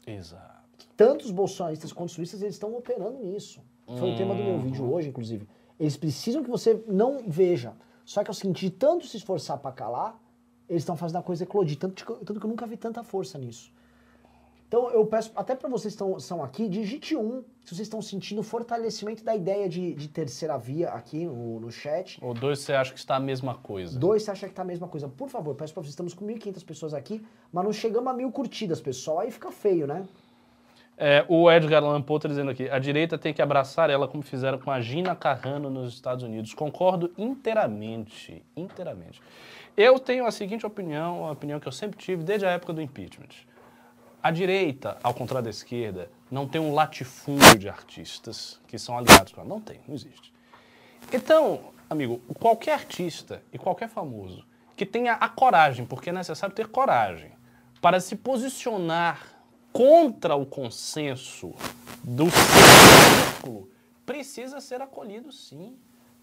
Exato. 0.05 0.60
Tanto 0.97 1.25
os 1.25 1.31
bolsonaristas 1.31 1.91
quanto 1.93 2.09
os 2.09 2.15
suíços, 2.15 2.41
eles 2.41 2.55
estão 2.55 2.75
operando 2.75 3.19
nisso. 3.19 3.61
Foi 3.97 4.13
o 4.13 4.15
tema 4.17 4.33
do 4.33 4.43
meu 4.43 4.59
vídeo 4.59 4.91
hoje, 4.93 5.09
inclusive. 5.09 5.47
Eles 5.79 5.97
precisam 5.97 6.43
que 6.43 6.49
você 6.49 6.81
não 6.87 7.23
veja. 7.27 7.73
Só 8.05 8.23
que 8.23 8.29
é 8.29 8.31
o 8.31 8.33
seguinte, 8.33 8.65
de 8.65 8.71
tanto 8.71 9.05
se 9.07 9.17
esforçar 9.17 9.57
pra 9.57 9.71
calar, 9.71 10.17
eles 10.69 10.81
estão 10.83 10.95
fazendo 10.95 11.17
a 11.17 11.23
coisa 11.23 11.43
eclodir. 11.43 11.77
Tanto, 11.77 11.95
de 11.95 12.05
que 12.05 12.11
eu- 12.11 12.17
tanto 12.17 12.39
que 12.39 12.45
eu 12.45 12.49
nunca 12.49 12.65
vi 12.65 12.77
tanta 12.77 13.03
força 13.03 13.37
nisso. 13.37 13.71
Então 14.67 14.89
eu 14.91 15.05
peço, 15.05 15.33
até 15.35 15.53
para 15.53 15.67
vocês 15.67 15.93
que 15.93 16.01
estão 16.01 16.17
são 16.17 16.41
aqui, 16.41 16.69
digite 16.69 17.13
um, 17.13 17.43
se 17.65 17.75
vocês 17.75 17.81
estão 17.81 18.01
sentindo 18.01 18.41
fortalecimento 18.41 19.21
da 19.21 19.35
ideia 19.35 19.67
de, 19.67 19.93
de 19.93 20.07
terceira 20.07 20.57
via 20.57 20.89
aqui 20.91 21.25
no, 21.25 21.59
no 21.59 21.69
chat. 21.69 22.17
Ou 22.23 22.33
dois 22.33 22.59
você 22.59 22.71
acha 22.71 22.93
que 22.93 22.99
está 22.99 23.17
a 23.17 23.19
mesma 23.19 23.55
coisa? 23.55 23.99
Dois, 23.99 24.23
você 24.23 24.31
acha 24.31 24.47
que 24.47 24.53
tá 24.53 24.61
a 24.61 24.65
mesma 24.65 24.87
coisa? 24.87 25.09
Por 25.09 25.27
favor, 25.27 25.55
peço 25.55 25.73
pra 25.73 25.83
vocês, 25.83 25.91
estamos 25.91 26.13
com 26.13 26.25
1.500 26.25 26.63
pessoas 26.63 26.93
aqui, 26.93 27.21
mas 27.51 27.65
não 27.65 27.73
chegamos 27.73 28.09
a 28.09 28.13
mil 28.13 28.31
curtidas, 28.31 28.79
pessoal. 28.79 29.19
Aí 29.19 29.29
fica 29.29 29.51
feio, 29.51 29.85
né? 29.85 30.07
É, 31.03 31.25
o 31.27 31.51
Edgar 31.51 31.83
Lampotra 31.83 32.29
dizendo 32.29 32.51
aqui, 32.51 32.69
a 32.69 32.77
direita 32.77 33.17
tem 33.17 33.33
que 33.33 33.41
abraçar 33.41 33.89
ela 33.89 34.07
como 34.07 34.21
fizeram 34.21 34.59
com 34.59 34.69
a 34.69 34.79
Gina 34.79 35.15
Carrano 35.15 35.67
nos 35.67 35.95
Estados 35.95 36.23
Unidos. 36.23 36.53
Concordo 36.53 37.11
inteiramente, 37.17 38.45
inteiramente. 38.55 39.19
Eu 39.75 39.97
tenho 39.97 40.27
a 40.27 40.31
seguinte 40.31 40.63
opinião, 40.63 41.25
a 41.25 41.31
opinião 41.31 41.59
que 41.59 41.67
eu 41.67 41.71
sempre 41.71 41.97
tive 41.97 42.23
desde 42.23 42.45
a 42.45 42.51
época 42.51 42.71
do 42.71 42.79
impeachment. 42.79 43.29
A 44.21 44.29
direita, 44.29 44.99
ao 45.01 45.11
contrário 45.11 45.45
da 45.45 45.49
esquerda, 45.49 46.07
não 46.29 46.47
tem 46.47 46.61
um 46.61 46.71
latifúndio 46.71 47.57
de 47.57 47.67
artistas 47.67 48.61
que 48.67 48.77
são 48.77 48.95
aliados 48.95 49.33
com 49.33 49.41
ela. 49.41 49.49
Não 49.49 49.59
tem, 49.59 49.79
não 49.87 49.95
existe. 49.95 50.31
Então, 51.11 51.61
amigo, 51.89 52.21
qualquer 52.39 52.73
artista 52.73 53.41
e 53.51 53.57
qualquer 53.57 53.89
famoso 53.89 54.45
que 54.77 54.85
tenha 54.85 55.13
a 55.13 55.27
coragem, 55.27 55.83
porque 55.83 56.11
é 56.11 56.13
necessário 56.13 56.55
ter 56.55 56.67
coragem, 56.67 57.31
para 57.81 57.99
se 57.99 58.15
posicionar 58.15 59.30
contra 59.71 60.35
o 60.35 60.45
consenso 60.45 61.53
do 62.03 62.25
círculo, 62.29 63.69
precisa 64.05 64.59
ser 64.59 64.81
acolhido 64.81 65.31
sim. 65.31 65.77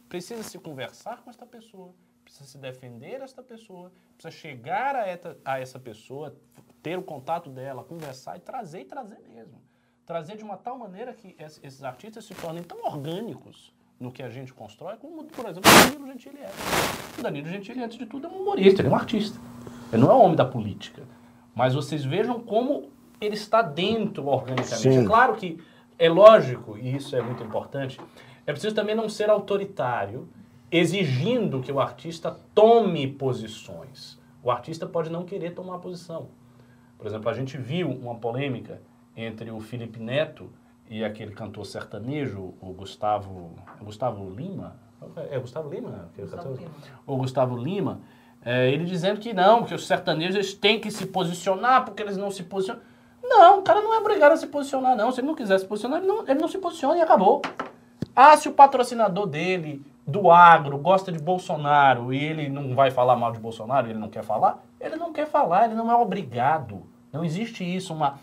Precisa 0.09 0.43
se 0.43 0.59
conversar 0.59 1.21
com 1.23 1.29
esta 1.29 1.45
pessoa, 1.45 1.95
precisa 2.25 2.47
se 2.47 2.57
defender 2.57 3.21
esta 3.21 3.43
pessoa, 3.43 3.93
precisa 4.17 4.31
chegar 4.31 4.97
a, 4.97 5.07
eta, 5.07 5.37
a 5.45 5.61
essa 5.61 5.79
pessoa, 5.79 6.35
ter 6.83 6.99
o 6.99 7.03
contato 7.03 7.51
dela, 7.51 7.85
conversar 7.85 8.39
e 8.39 8.41
trazer 8.41 8.81
e 8.81 8.85
trazer 8.87 9.21
mesmo. 9.29 9.61
Trazer 10.07 10.39
de 10.39 10.43
uma 10.43 10.57
tal 10.57 10.79
maneira 10.79 11.13
que 11.13 11.37
esses 11.39 11.85
artistas 11.85 12.25
se 12.25 12.35
tornem 12.35 12.63
tão 12.63 12.83
orgânicos 12.87 13.71
no 14.01 14.11
que 14.11 14.23
a 14.23 14.31
gente 14.31 14.55
constrói, 14.55 14.97
como, 14.97 15.25
por 15.25 15.45
exemplo, 15.45 15.71
o 15.71 15.91
Danilo 15.91 16.07
Gentili 16.07 16.39
é. 16.39 16.51
O 17.19 17.23
Danilo 17.23 17.49
Gentili, 17.49 17.83
antes 17.83 17.99
de 17.99 18.07
tudo, 18.07 18.29
é 18.29 18.31
um 18.31 18.41
humorista, 18.41 18.81
ele 18.81 18.89
é 18.89 18.91
um 18.91 18.97
artista. 18.97 19.39
Ele 19.93 20.01
não 20.01 20.11
é 20.11 20.15
um 20.15 20.23
homem 20.23 20.37
da 20.37 20.47
política. 20.47 21.03
Mas 21.55 21.75
vocês 21.75 22.03
vejam 22.03 22.41
como 22.41 22.91
ele 23.21 23.35
está 23.35 23.63
dentro 23.63 24.27
organicamente. 24.27 24.77
Sim. 24.77 25.05
É 25.05 25.07
claro 25.07 25.35
que 25.35 25.59
é 25.99 26.09
lógico, 26.09 26.79
e 26.79 26.97
isso 26.97 27.17
é 27.17 27.21
muito 27.21 27.43
importante, 27.43 28.01
é 28.47 28.53
preciso 28.53 28.75
também 28.75 28.95
não 28.95 29.09
ser 29.09 29.29
autoritário, 29.29 30.29
exigindo 30.71 31.61
que 31.61 31.73
o 31.73 31.81
artista 31.81 32.37
tome 32.55 33.07
posições. 33.07 34.19
O 34.43 34.51
artista 34.51 34.87
pode 34.87 35.11
não 35.11 35.25
querer 35.25 35.51
tomar 35.55 35.79
posição. 35.79 36.29
Por 36.97 37.07
exemplo, 37.07 37.29
a 37.29 37.35
gente 37.35 37.57
viu 37.57 37.91
uma 37.91 38.15
polêmica 38.15 38.81
entre 39.17 39.51
o 39.51 39.61
Felipe 39.61 39.99
Neto 39.99 40.51
e 40.89 41.05
aquele 41.05 41.33
cantor 41.33 41.67
sertanejo, 41.67 42.55
o 42.61 42.73
Gustavo. 42.73 43.53
É 43.81 43.85
Gustavo 43.85 44.31
Lima? 44.31 44.77
É 45.31 45.39
Gustavo 45.39 45.69
Lima? 45.69 46.11
Gustavo 46.17 46.55
Lima. 46.55 46.71
O 47.07 47.17
Gustavo 47.17 47.57
Lima, 47.57 48.01
é, 48.43 48.71
ele 48.71 48.85
dizendo 48.85 49.21
que 49.21 49.33
não, 49.33 49.65
que 49.65 49.75
os 49.75 49.87
sertanejos 49.87 50.55
têm 50.55 50.81
que 50.81 50.91
se 50.91 51.07
posicionar 51.07 51.85
porque 51.85 52.03
eles 52.03 52.17
não 52.17 52.31
se 52.31 52.43
posicionam. 52.43 52.83
Não, 53.29 53.59
o 53.59 53.63
cara 53.63 53.83
não 53.83 53.95
é 53.95 53.99
obrigado 53.99 54.33
a 54.33 54.37
se 54.37 54.47
posicionar, 54.47 54.97
não. 54.97 55.13
Se 55.13 55.21
ele 55.21 55.27
não 55.27 55.35
quiser 55.35 55.59
se 55.59 55.67
posicionar, 55.67 55.99
ele 55.99 56.09
não, 56.09 56.23
ele 56.23 56.41
não 56.41 56.49
se 56.49 56.59
posiciona 56.59 56.97
e 56.97 57.03
acabou. 57.03 57.43
Ah, 58.17 58.37
se 58.37 58.49
o 58.49 58.53
patrocinador 58.53 59.27
dele, 59.27 59.85
do 60.07 60.31
agro, 60.31 60.79
gosta 60.79 61.13
de 61.13 61.19
Bolsonaro 61.19 62.13
e 62.13 62.25
ele 62.25 62.49
não 62.49 62.75
vai 62.75 62.91
falar 62.91 63.15
mal 63.15 63.31
de 63.31 63.39
Bolsonaro, 63.39 63.89
ele 63.89 63.99
não 63.99 64.09
quer 64.09 64.25
falar, 64.25 64.65
ele 64.81 64.97
não 64.97 65.13
quer 65.13 65.27
falar, 65.27 65.67
ele 65.67 65.75
não 65.75 65.91
é 65.91 65.95
obrigado. 65.95 66.83
Não 67.13 67.23
existe 67.23 67.63
isso, 67.63 67.93
uma, 67.93 68.19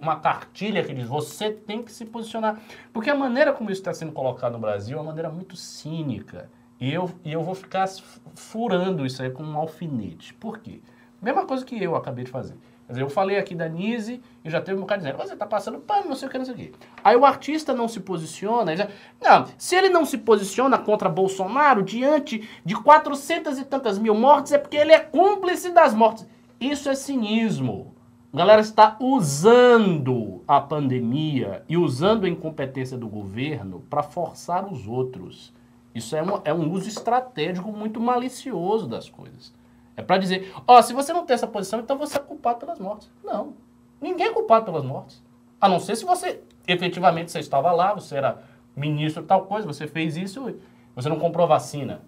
uma 0.00 0.20
cartilha 0.20 0.84
que 0.84 0.94
diz 0.94 1.08
você 1.08 1.50
tem 1.50 1.82
que 1.82 1.90
se 1.90 2.04
posicionar. 2.04 2.60
Porque 2.92 3.10
a 3.10 3.14
maneira 3.14 3.52
como 3.52 3.70
isso 3.70 3.80
está 3.80 3.92
sendo 3.92 4.12
colocado 4.12 4.52
no 4.52 4.60
Brasil 4.60 4.96
é 4.96 5.00
uma 5.00 5.08
maneira 5.08 5.28
muito 5.28 5.56
cínica. 5.56 6.48
E 6.80 6.94
eu, 6.94 7.10
e 7.24 7.32
eu 7.32 7.42
vou 7.42 7.54
ficar 7.54 7.88
furando 8.36 9.04
isso 9.04 9.22
aí 9.22 9.30
com 9.30 9.42
um 9.42 9.56
alfinete. 9.58 10.32
Por 10.34 10.58
quê? 10.58 10.80
Mesma 11.20 11.44
coisa 11.44 11.64
que 11.64 11.82
eu 11.82 11.94
acabei 11.96 12.24
de 12.24 12.30
fazer. 12.30 12.56
Quer 12.90 12.94
dizer, 12.94 13.02
eu 13.04 13.10
falei 13.10 13.38
aqui 13.38 13.54
da 13.54 13.68
Nise 13.68 14.20
e 14.44 14.50
já 14.50 14.60
teve 14.60 14.76
um 14.76 14.80
bocado 14.80 15.02
dizendo, 15.02 15.16
você 15.16 15.34
está 15.34 15.46
passando 15.46 15.78
pano, 15.78 16.08
não 16.08 16.16
sei 16.16 16.26
o 16.26 16.30
que, 16.30 16.38
não 16.38 16.44
sei 16.44 16.54
o 16.54 16.56
que. 16.56 16.72
Aí 17.04 17.14
o 17.14 17.24
artista 17.24 17.72
não 17.72 17.86
se 17.86 18.00
posiciona, 18.00 18.76
já... 18.76 18.88
não, 19.22 19.46
se 19.56 19.76
ele 19.76 19.88
não 19.88 20.04
se 20.04 20.18
posiciona 20.18 20.76
contra 20.76 21.08
Bolsonaro 21.08 21.84
diante 21.84 22.48
de 22.64 22.74
400 22.74 23.60
e 23.60 23.64
tantas 23.64 23.96
mil 23.96 24.12
mortes, 24.12 24.50
é 24.50 24.58
porque 24.58 24.76
ele 24.76 24.90
é 24.90 24.98
cúmplice 24.98 25.70
das 25.70 25.94
mortes. 25.94 26.26
Isso 26.60 26.88
é 26.88 26.96
cinismo. 26.96 27.94
A 28.32 28.38
galera 28.38 28.60
está 28.60 28.96
usando 28.98 30.42
a 30.48 30.60
pandemia 30.60 31.62
e 31.68 31.76
usando 31.76 32.24
a 32.24 32.28
incompetência 32.28 32.98
do 32.98 33.06
governo 33.06 33.84
para 33.88 34.02
forçar 34.02 34.66
os 34.66 34.88
outros. 34.88 35.52
Isso 35.94 36.16
é, 36.16 36.22
uma, 36.22 36.42
é 36.44 36.52
um 36.52 36.72
uso 36.72 36.88
estratégico 36.88 37.70
muito 37.70 38.00
malicioso 38.00 38.88
das 38.88 39.08
coisas. 39.08 39.52
É 39.96 40.02
para 40.02 40.18
dizer, 40.18 40.52
ó, 40.66 40.80
se 40.80 40.92
você 40.92 41.12
não 41.12 41.26
tem 41.26 41.34
essa 41.34 41.46
posição, 41.46 41.80
então 41.80 41.98
você 41.98 42.16
é 42.16 42.20
culpado 42.20 42.58
pelas 42.60 42.78
mortes. 42.78 43.10
Não. 43.22 43.54
Ninguém 44.00 44.28
é 44.28 44.32
culpado 44.32 44.64
pelas 44.64 44.84
mortes. 44.84 45.22
A 45.60 45.68
não 45.68 45.78
ser 45.78 45.96
se 45.96 46.04
você, 46.04 46.40
efetivamente, 46.66 47.30
você 47.30 47.40
estava 47.40 47.70
lá, 47.72 47.92
você 47.92 48.16
era 48.16 48.42
ministro 48.74 49.22
tal 49.22 49.46
coisa, 49.46 49.66
você 49.66 49.86
fez 49.86 50.16
isso, 50.16 50.56
você 50.94 51.08
não 51.08 51.18
comprou 51.18 51.46
vacina. 51.46 52.02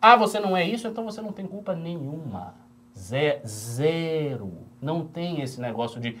Ah, 0.00 0.16
você 0.16 0.38
não 0.38 0.56
é 0.56 0.64
isso, 0.64 0.86
então 0.86 1.04
você 1.04 1.20
não 1.20 1.32
tem 1.32 1.46
culpa 1.46 1.74
nenhuma. 1.74 2.54
Zero. 2.96 4.52
Não 4.80 5.04
tem 5.04 5.40
esse 5.40 5.60
negócio 5.60 6.00
de, 6.00 6.20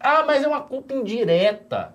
ah, 0.00 0.24
mas 0.26 0.42
é 0.42 0.48
uma 0.48 0.62
culpa 0.62 0.94
indireta. 0.94 1.94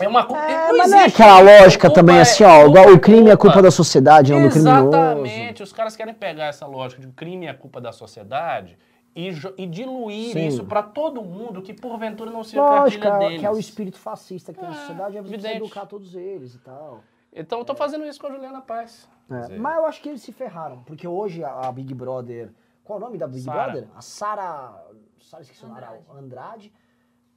É 0.00 0.08
uma 0.08 0.24
culpa. 0.24 0.42
É, 0.42 0.72
mas 0.72 0.90
não 0.90 0.98
é 0.98 1.04
aquela 1.06 1.40
lógica 1.40 1.90
também, 1.90 2.20
assim, 2.20 2.44
ó, 2.44 2.66
igual 2.66 2.92
o 2.92 2.98
crime 2.98 3.30
é 3.30 3.36
culpa 3.36 3.60
da 3.62 3.70
sociedade, 3.70 4.32
não 4.32 4.42
do 4.42 4.50
criminoso. 4.50 4.88
Exatamente. 4.88 5.62
Os 5.62 5.72
caras 5.72 5.96
querem 5.96 6.14
pegar 6.14 6.46
essa 6.46 6.66
lógica 6.66 7.02
de 7.02 7.08
crime 7.08 7.46
é 7.46 7.54
culpa 7.54 7.80
da 7.80 7.92
sociedade 7.92 8.78
e, 9.14 9.30
e 9.56 9.66
diluir 9.66 10.32
Sim. 10.32 10.46
isso 10.46 10.64
para 10.64 10.82
todo 10.82 11.22
mundo 11.22 11.60
que 11.60 11.74
porventura 11.74 12.30
não 12.30 12.44
seja 12.44 12.62
Lógica, 12.62 13.08
cartilha 13.08 13.28
deles. 13.28 13.40
que 13.40 13.46
é 13.46 13.50
o 13.50 13.58
espírito 13.58 13.98
fascista 13.98 14.52
que 14.52 14.60
tem 14.60 14.68
na 14.68 14.74
é, 14.74 14.78
sociedade, 14.78 15.16
é 15.16 15.22
você 15.22 15.28
precisa 15.30 15.54
educar 15.54 15.86
todos 15.86 16.14
eles 16.14 16.54
e 16.54 16.58
tal. 16.58 17.02
Então 17.32 17.58
eu 17.58 17.64
tô 17.64 17.74
fazendo 17.74 18.06
isso 18.06 18.20
com 18.20 18.28
a 18.28 18.30
Juliana 18.30 18.60
Paz. 18.60 19.08
É, 19.30 19.58
mas 19.58 19.76
eu 19.76 19.86
acho 19.86 20.00
que 20.00 20.08
eles 20.08 20.22
se 20.22 20.32
ferraram, 20.32 20.82
porque 20.84 21.06
hoje 21.06 21.42
a, 21.42 21.68
a 21.68 21.72
Big 21.72 21.92
Brother... 21.92 22.52
Qual 22.84 22.98
é 22.98 23.02
o 23.02 23.04
nome 23.04 23.18
da 23.18 23.26
Big 23.26 23.42
Sarah. 23.42 23.64
Brother? 23.64 23.88
A 23.94 24.00
Sara... 24.00 24.84
Sara, 25.20 25.42
esqueci 25.42 25.62
o 25.64 25.68
nome. 25.68 25.82
Andrade 26.16 26.72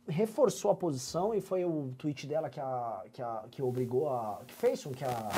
reforçou 0.08 0.72
a 0.72 0.76
posição 0.76 1.34
e 1.34 1.42
foi 1.42 1.64
o 1.66 1.94
tweet 1.98 2.28
dela 2.28 2.50
que, 2.50 2.60
a, 2.60 3.04
que, 3.12 3.22
a, 3.22 3.44
que 3.50 3.62
obrigou 3.62 4.10
a. 4.10 4.42
que 4.46 4.54
fez 4.54 4.84
com 4.84 4.92
que 4.92 5.04
a 5.04 5.30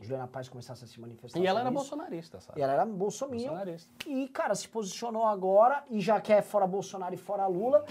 Juliana 0.00 0.26
Paz 0.26 0.48
começasse 0.48 0.84
a 0.84 0.86
se 0.86 1.00
manifestar. 1.00 1.38
E 1.38 1.46
ela 1.46 1.60
era 1.60 1.68
isso. 1.68 1.78
bolsonarista, 1.78 2.40
sabe? 2.40 2.60
E 2.60 2.62
ela 2.62 2.72
era 2.72 2.84
bolsonarista. 2.84 3.90
E, 4.06 4.28
cara, 4.28 4.54
se 4.54 4.68
posicionou 4.68 5.24
agora 5.24 5.84
e 5.90 6.00
já 6.00 6.20
quer 6.20 6.42
fora 6.42 6.66
Bolsonaro 6.66 7.14
e 7.14 7.18
fora 7.18 7.46
Lula, 7.46 7.84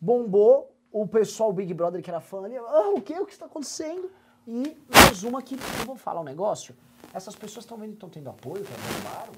bombou. 0.00 0.70
O 0.92 1.08
pessoal 1.08 1.52
Big 1.52 1.74
Brother 1.74 2.00
que 2.00 2.08
era 2.08 2.20
fã 2.20 2.44
ali, 2.44 2.56
ah, 2.56 2.92
o 2.94 3.02
que? 3.02 3.12
O 3.18 3.26
que 3.26 3.32
está 3.32 3.46
acontecendo? 3.46 4.08
E 4.46 4.76
mais 4.88 5.24
uma 5.24 5.42
que, 5.42 5.56
eu 5.56 5.86
vou 5.86 5.96
falar 5.96 6.20
um 6.20 6.24
negócio, 6.24 6.72
essas 7.14 7.36
pessoas 7.36 7.64
estão 7.64 7.78
vendo 7.78 7.90
que 7.90 7.94
estão 7.94 8.08
tendo 8.08 8.28
apoio, 8.28 8.64
que 8.64 8.72
bombaram, 8.72 9.32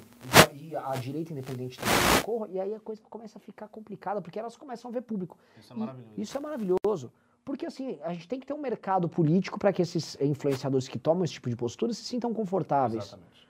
e 0.55 0.75
a 0.75 0.97
direita 0.97 1.33
independente 1.33 1.79
também 1.79 1.95
socorro, 2.19 2.49
e 2.51 2.59
aí 2.59 2.75
a 2.75 2.81
coisa 2.81 3.03
começa 3.11 3.39
a 3.39 3.41
ficar 3.41 3.69
complicada, 3.69 4.23
porque 4.23 4.39
elas 4.39 4.57
começam 4.57 4.91
a 4.91 4.95
ver 4.95 5.03
público. 5.03 5.37
Isso 5.61 5.75
é 5.75 5.77
maravilhoso. 5.77 6.15
E 6.17 6.23
isso 6.23 6.39
é 6.39 6.41
maravilhoso. 6.41 7.13
Porque 7.45 7.67
assim, 7.67 7.99
a 8.03 8.15
gente 8.15 8.27
tem 8.27 8.41
que 8.41 8.47
ter 8.47 8.55
um 8.55 8.61
mercado 8.61 9.09
político 9.09 9.59
para 9.59 9.73
que 9.73 9.83
esses 9.83 10.17
influenciadores 10.21 10.89
que 10.89 10.99
tomam 10.99 11.23
esse 11.23 11.35
tipo 11.35 11.51
de 11.51 11.55
postura 11.55 11.93
se 11.93 12.03
sintam 12.03 12.33
confortáveis. 12.33 13.05
Exatamente. 13.05 13.49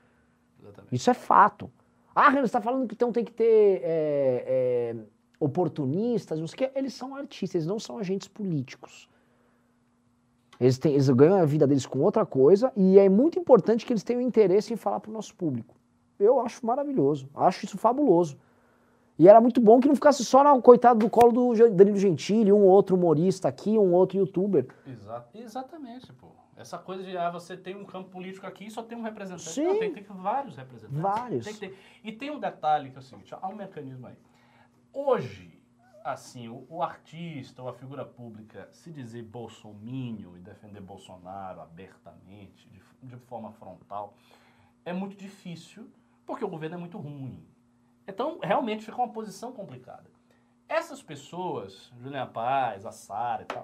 Exatamente. 0.60 0.94
Isso 0.94 1.08
é 1.08 1.14
fato. 1.14 1.70
Ah, 2.14 2.28
Renan, 2.28 2.42
você 2.42 2.46
está 2.46 2.60
falando 2.60 2.88
que 2.88 2.94
então 2.94 3.12
tem 3.12 3.24
que 3.24 3.32
ter 3.32 3.80
é, 3.84 4.44
é, 4.44 4.96
oportunistas, 5.38 6.40
não 6.40 6.48
sei 6.48 6.54
o 6.54 6.58
quê. 6.58 6.72
Eles 6.74 6.92
são 6.94 7.14
artistas, 7.14 7.54
eles 7.54 7.66
não 7.66 7.78
são 7.78 7.96
agentes 7.96 8.26
políticos. 8.26 9.08
Eles, 10.60 10.78
têm, 10.78 10.92
eles 10.92 11.08
ganham 11.10 11.38
a 11.38 11.44
vida 11.44 11.66
deles 11.66 11.86
com 11.86 12.00
outra 12.00 12.24
coisa 12.24 12.72
e 12.76 12.98
é 12.98 13.08
muito 13.08 13.38
importante 13.38 13.84
que 13.84 13.92
eles 13.92 14.02
tenham 14.02 14.20
interesse 14.20 14.72
em 14.72 14.76
falar 14.76 15.00
para 15.00 15.10
o 15.10 15.12
nosso 15.12 15.34
público. 15.34 15.74
Eu 16.18 16.40
acho 16.40 16.64
maravilhoso, 16.64 17.28
acho 17.34 17.66
isso 17.66 17.76
fabuloso. 17.76 18.38
E 19.18 19.28
era 19.28 19.40
muito 19.40 19.60
bom 19.60 19.80
que 19.80 19.88
não 19.88 19.94
ficasse 19.94 20.24
só 20.24 20.44
no 20.44 20.60
coitado 20.60 20.98
do 21.00 21.10
colo 21.10 21.32
do 21.32 21.70
Danilo 21.70 21.96
Gentili, 21.96 22.52
um 22.52 22.64
outro 22.64 22.96
humorista 22.96 23.48
aqui, 23.48 23.78
um 23.78 23.92
outro 23.94 24.18
youtuber. 24.18 24.66
Exato, 24.86 25.38
exatamente, 25.38 26.12
pô. 26.12 26.28
Essa 26.56 26.78
coisa 26.78 27.02
de 27.02 27.16
ah, 27.16 27.30
você 27.30 27.54
tem 27.56 27.76
um 27.76 27.84
campo 27.84 28.10
político 28.10 28.46
aqui 28.46 28.66
e 28.66 28.70
só 28.70 28.82
tem 28.82 28.96
um 28.96 29.02
representante. 29.02 29.50
Sim. 29.50 29.66
Não, 29.66 29.78
tem 29.78 29.92
que 29.92 30.02
ter 30.02 30.12
vários 30.12 30.56
representantes. 30.56 31.02
Vários. 31.02 31.44
Tem 31.44 31.54
ter. 31.54 31.78
E 32.02 32.12
tem 32.12 32.30
um 32.30 32.38
detalhe 32.38 32.90
que 32.90 32.96
é 32.96 32.98
o 32.98 33.02
seguinte, 33.02 33.34
há 33.34 33.48
um 33.48 33.54
mecanismo 33.54 34.06
aí. 34.06 34.14
Hoje, 34.92 35.55
assim, 36.12 36.48
o, 36.48 36.64
o, 36.68 36.82
artista 36.82 37.60
ou 37.60 37.68
a 37.68 37.72
figura 37.72 38.04
pública 38.04 38.68
se 38.72 38.92
dizer 38.92 39.22
bolsomínio 39.24 40.36
e 40.36 40.40
defender 40.40 40.80
Bolsonaro 40.80 41.60
abertamente, 41.60 42.68
de, 42.68 42.80
de 43.02 43.16
forma 43.16 43.50
frontal, 43.52 44.14
é 44.84 44.92
muito 44.92 45.16
difícil, 45.16 45.90
porque 46.24 46.44
o 46.44 46.48
governo 46.48 46.76
é 46.76 46.78
muito 46.78 46.96
ruim. 46.96 47.44
Então, 48.06 48.38
realmente 48.40 48.84
fica 48.84 48.96
uma 48.96 49.12
posição 49.12 49.52
complicada. 49.52 50.08
Essas 50.68 51.02
pessoas, 51.02 51.92
Juliana 51.98 52.30
Paz, 52.30 52.86
a 52.86 52.92
Sara 52.92 53.42
e 53.42 53.46
tal, 53.46 53.62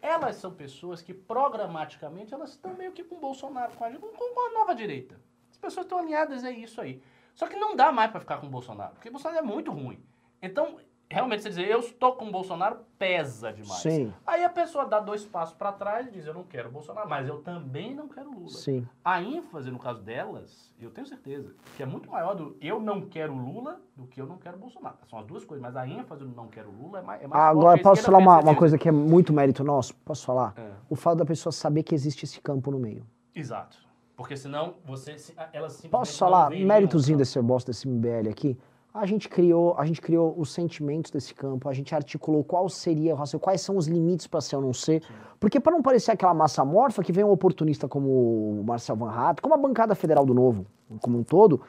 elas 0.00 0.36
são 0.36 0.54
pessoas 0.54 1.02
que 1.02 1.12
programaticamente 1.12 2.32
elas 2.32 2.50
estão 2.50 2.72
meio 2.74 2.92
que 2.92 3.02
com 3.02 3.18
Bolsonaro, 3.18 3.72
com 3.74 3.84
a, 3.84 3.90
com 3.90 4.46
a 4.48 4.52
nova 4.52 4.74
direita. 4.74 5.20
As 5.50 5.58
pessoas 5.58 5.86
estão 5.86 5.98
alinhadas 5.98 6.44
a 6.44 6.50
isso 6.52 6.80
aí. 6.80 7.02
Só 7.34 7.48
que 7.48 7.56
não 7.56 7.74
dá 7.74 7.90
mais 7.90 8.10
para 8.12 8.20
ficar 8.20 8.38
com 8.38 8.48
Bolsonaro, 8.48 8.94
porque 8.94 9.10
Bolsonaro 9.10 9.44
é 9.44 9.46
muito 9.46 9.72
ruim. 9.72 10.04
Então, 10.40 10.78
realmente 11.10 11.42
você 11.42 11.48
dizer, 11.48 11.68
eu 11.68 11.80
estou 11.80 12.12
com 12.12 12.28
o 12.28 12.30
Bolsonaro, 12.30 12.78
pesa 12.96 13.52
demais. 13.52 13.82
Sim. 13.82 14.12
Aí 14.24 14.44
a 14.44 14.48
pessoa 14.48 14.86
dá 14.86 15.00
dois 15.00 15.24
passos 15.24 15.54
para 15.54 15.72
trás 15.72 16.06
e 16.06 16.10
diz, 16.10 16.24
eu 16.24 16.32
não 16.32 16.44
quero 16.44 16.68
o 16.68 16.72
Bolsonaro, 16.72 17.08
mas 17.08 17.26
eu 17.26 17.42
também 17.42 17.94
não 17.94 18.08
quero 18.08 18.30
Lula. 18.30 18.50
Sim. 18.50 18.86
A 19.04 19.20
ênfase, 19.20 19.70
no 19.70 19.78
caso 19.78 20.00
delas, 20.02 20.72
eu 20.80 20.90
tenho 20.90 21.06
certeza, 21.06 21.52
que 21.76 21.82
é 21.82 21.86
muito 21.86 22.08
maior 22.08 22.34
do 22.34 22.56
eu 22.60 22.80
não 22.80 23.00
quero 23.00 23.34
Lula 23.34 23.80
do 23.96 24.06
que 24.06 24.20
eu 24.20 24.26
não 24.26 24.38
quero 24.38 24.56
Bolsonaro. 24.56 24.96
São 25.08 25.18
as 25.18 25.26
duas 25.26 25.44
coisas, 25.44 25.60
mas 25.60 25.76
a 25.76 25.86
ênfase 25.86 26.24
do 26.24 26.34
não 26.34 26.46
quero 26.46 26.70
Lula 26.70 27.00
é 27.00 27.02
mais, 27.02 27.22
é 27.22 27.26
mais 27.26 27.42
Agora, 27.42 27.82
posso 27.82 28.02
falar 28.02 28.18
uma, 28.18 28.40
uma 28.40 28.54
coisa 28.54 28.78
que 28.78 28.88
é 28.88 28.92
muito 28.92 29.32
mérito 29.32 29.64
nosso? 29.64 29.94
Posso 30.04 30.24
falar? 30.24 30.54
É. 30.56 30.70
O 30.88 30.94
fato 30.94 31.18
da 31.18 31.24
pessoa 31.24 31.52
saber 31.52 31.82
que 31.82 31.94
existe 31.94 32.24
esse 32.24 32.40
campo 32.40 32.70
no 32.70 32.78
meio. 32.78 33.04
Exato. 33.34 33.78
Porque 34.16 34.36
senão 34.36 34.74
você, 34.84 35.12
elas 35.52 35.72
simplesmente 35.72 35.90
Posso 35.90 36.18
falar, 36.18 36.50
méritozinho 36.50 37.16
desse 37.16 37.40
bosta 37.40 37.72
desse 37.72 37.88
MBL 37.88 38.28
aqui? 38.30 38.56
A 38.92 39.06
gente 39.06 39.28
criou, 39.28 39.74
a 39.78 39.84
gente 39.86 40.00
criou 40.00 40.34
os 40.36 40.52
sentimentos 40.52 41.10
desse 41.10 41.32
campo, 41.32 41.68
a 41.68 41.72
gente 41.72 41.94
articulou 41.94 42.42
qual 42.42 42.68
seria, 42.68 43.14
quais 43.40 43.60
são 43.60 43.76
os 43.76 43.86
limites 43.86 44.26
para 44.26 44.40
ser 44.40 44.56
ou 44.56 44.62
não 44.62 44.72
ser. 44.72 45.02
Sim. 45.02 45.08
Porque 45.38 45.60
para 45.60 45.72
não 45.72 45.80
parecer 45.80 46.10
aquela 46.10 46.34
massa 46.34 46.64
morfa 46.64 47.02
que 47.02 47.12
vem 47.12 47.24
um 47.24 47.30
oportunista 47.30 47.86
como 47.86 48.08
o 48.60 48.64
Marcel 48.64 48.96
Van 48.96 49.10
Hatt, 49.10 49.40
como 49.40 49.54
a 49.54 49.56
bancada 49.56 49.94
federal 49.94 50.26
do 50.26 50.34
Novo, 50.34 50.66
como 51.00 51.18
um 51.18 51.22
todo, 51.22 51.60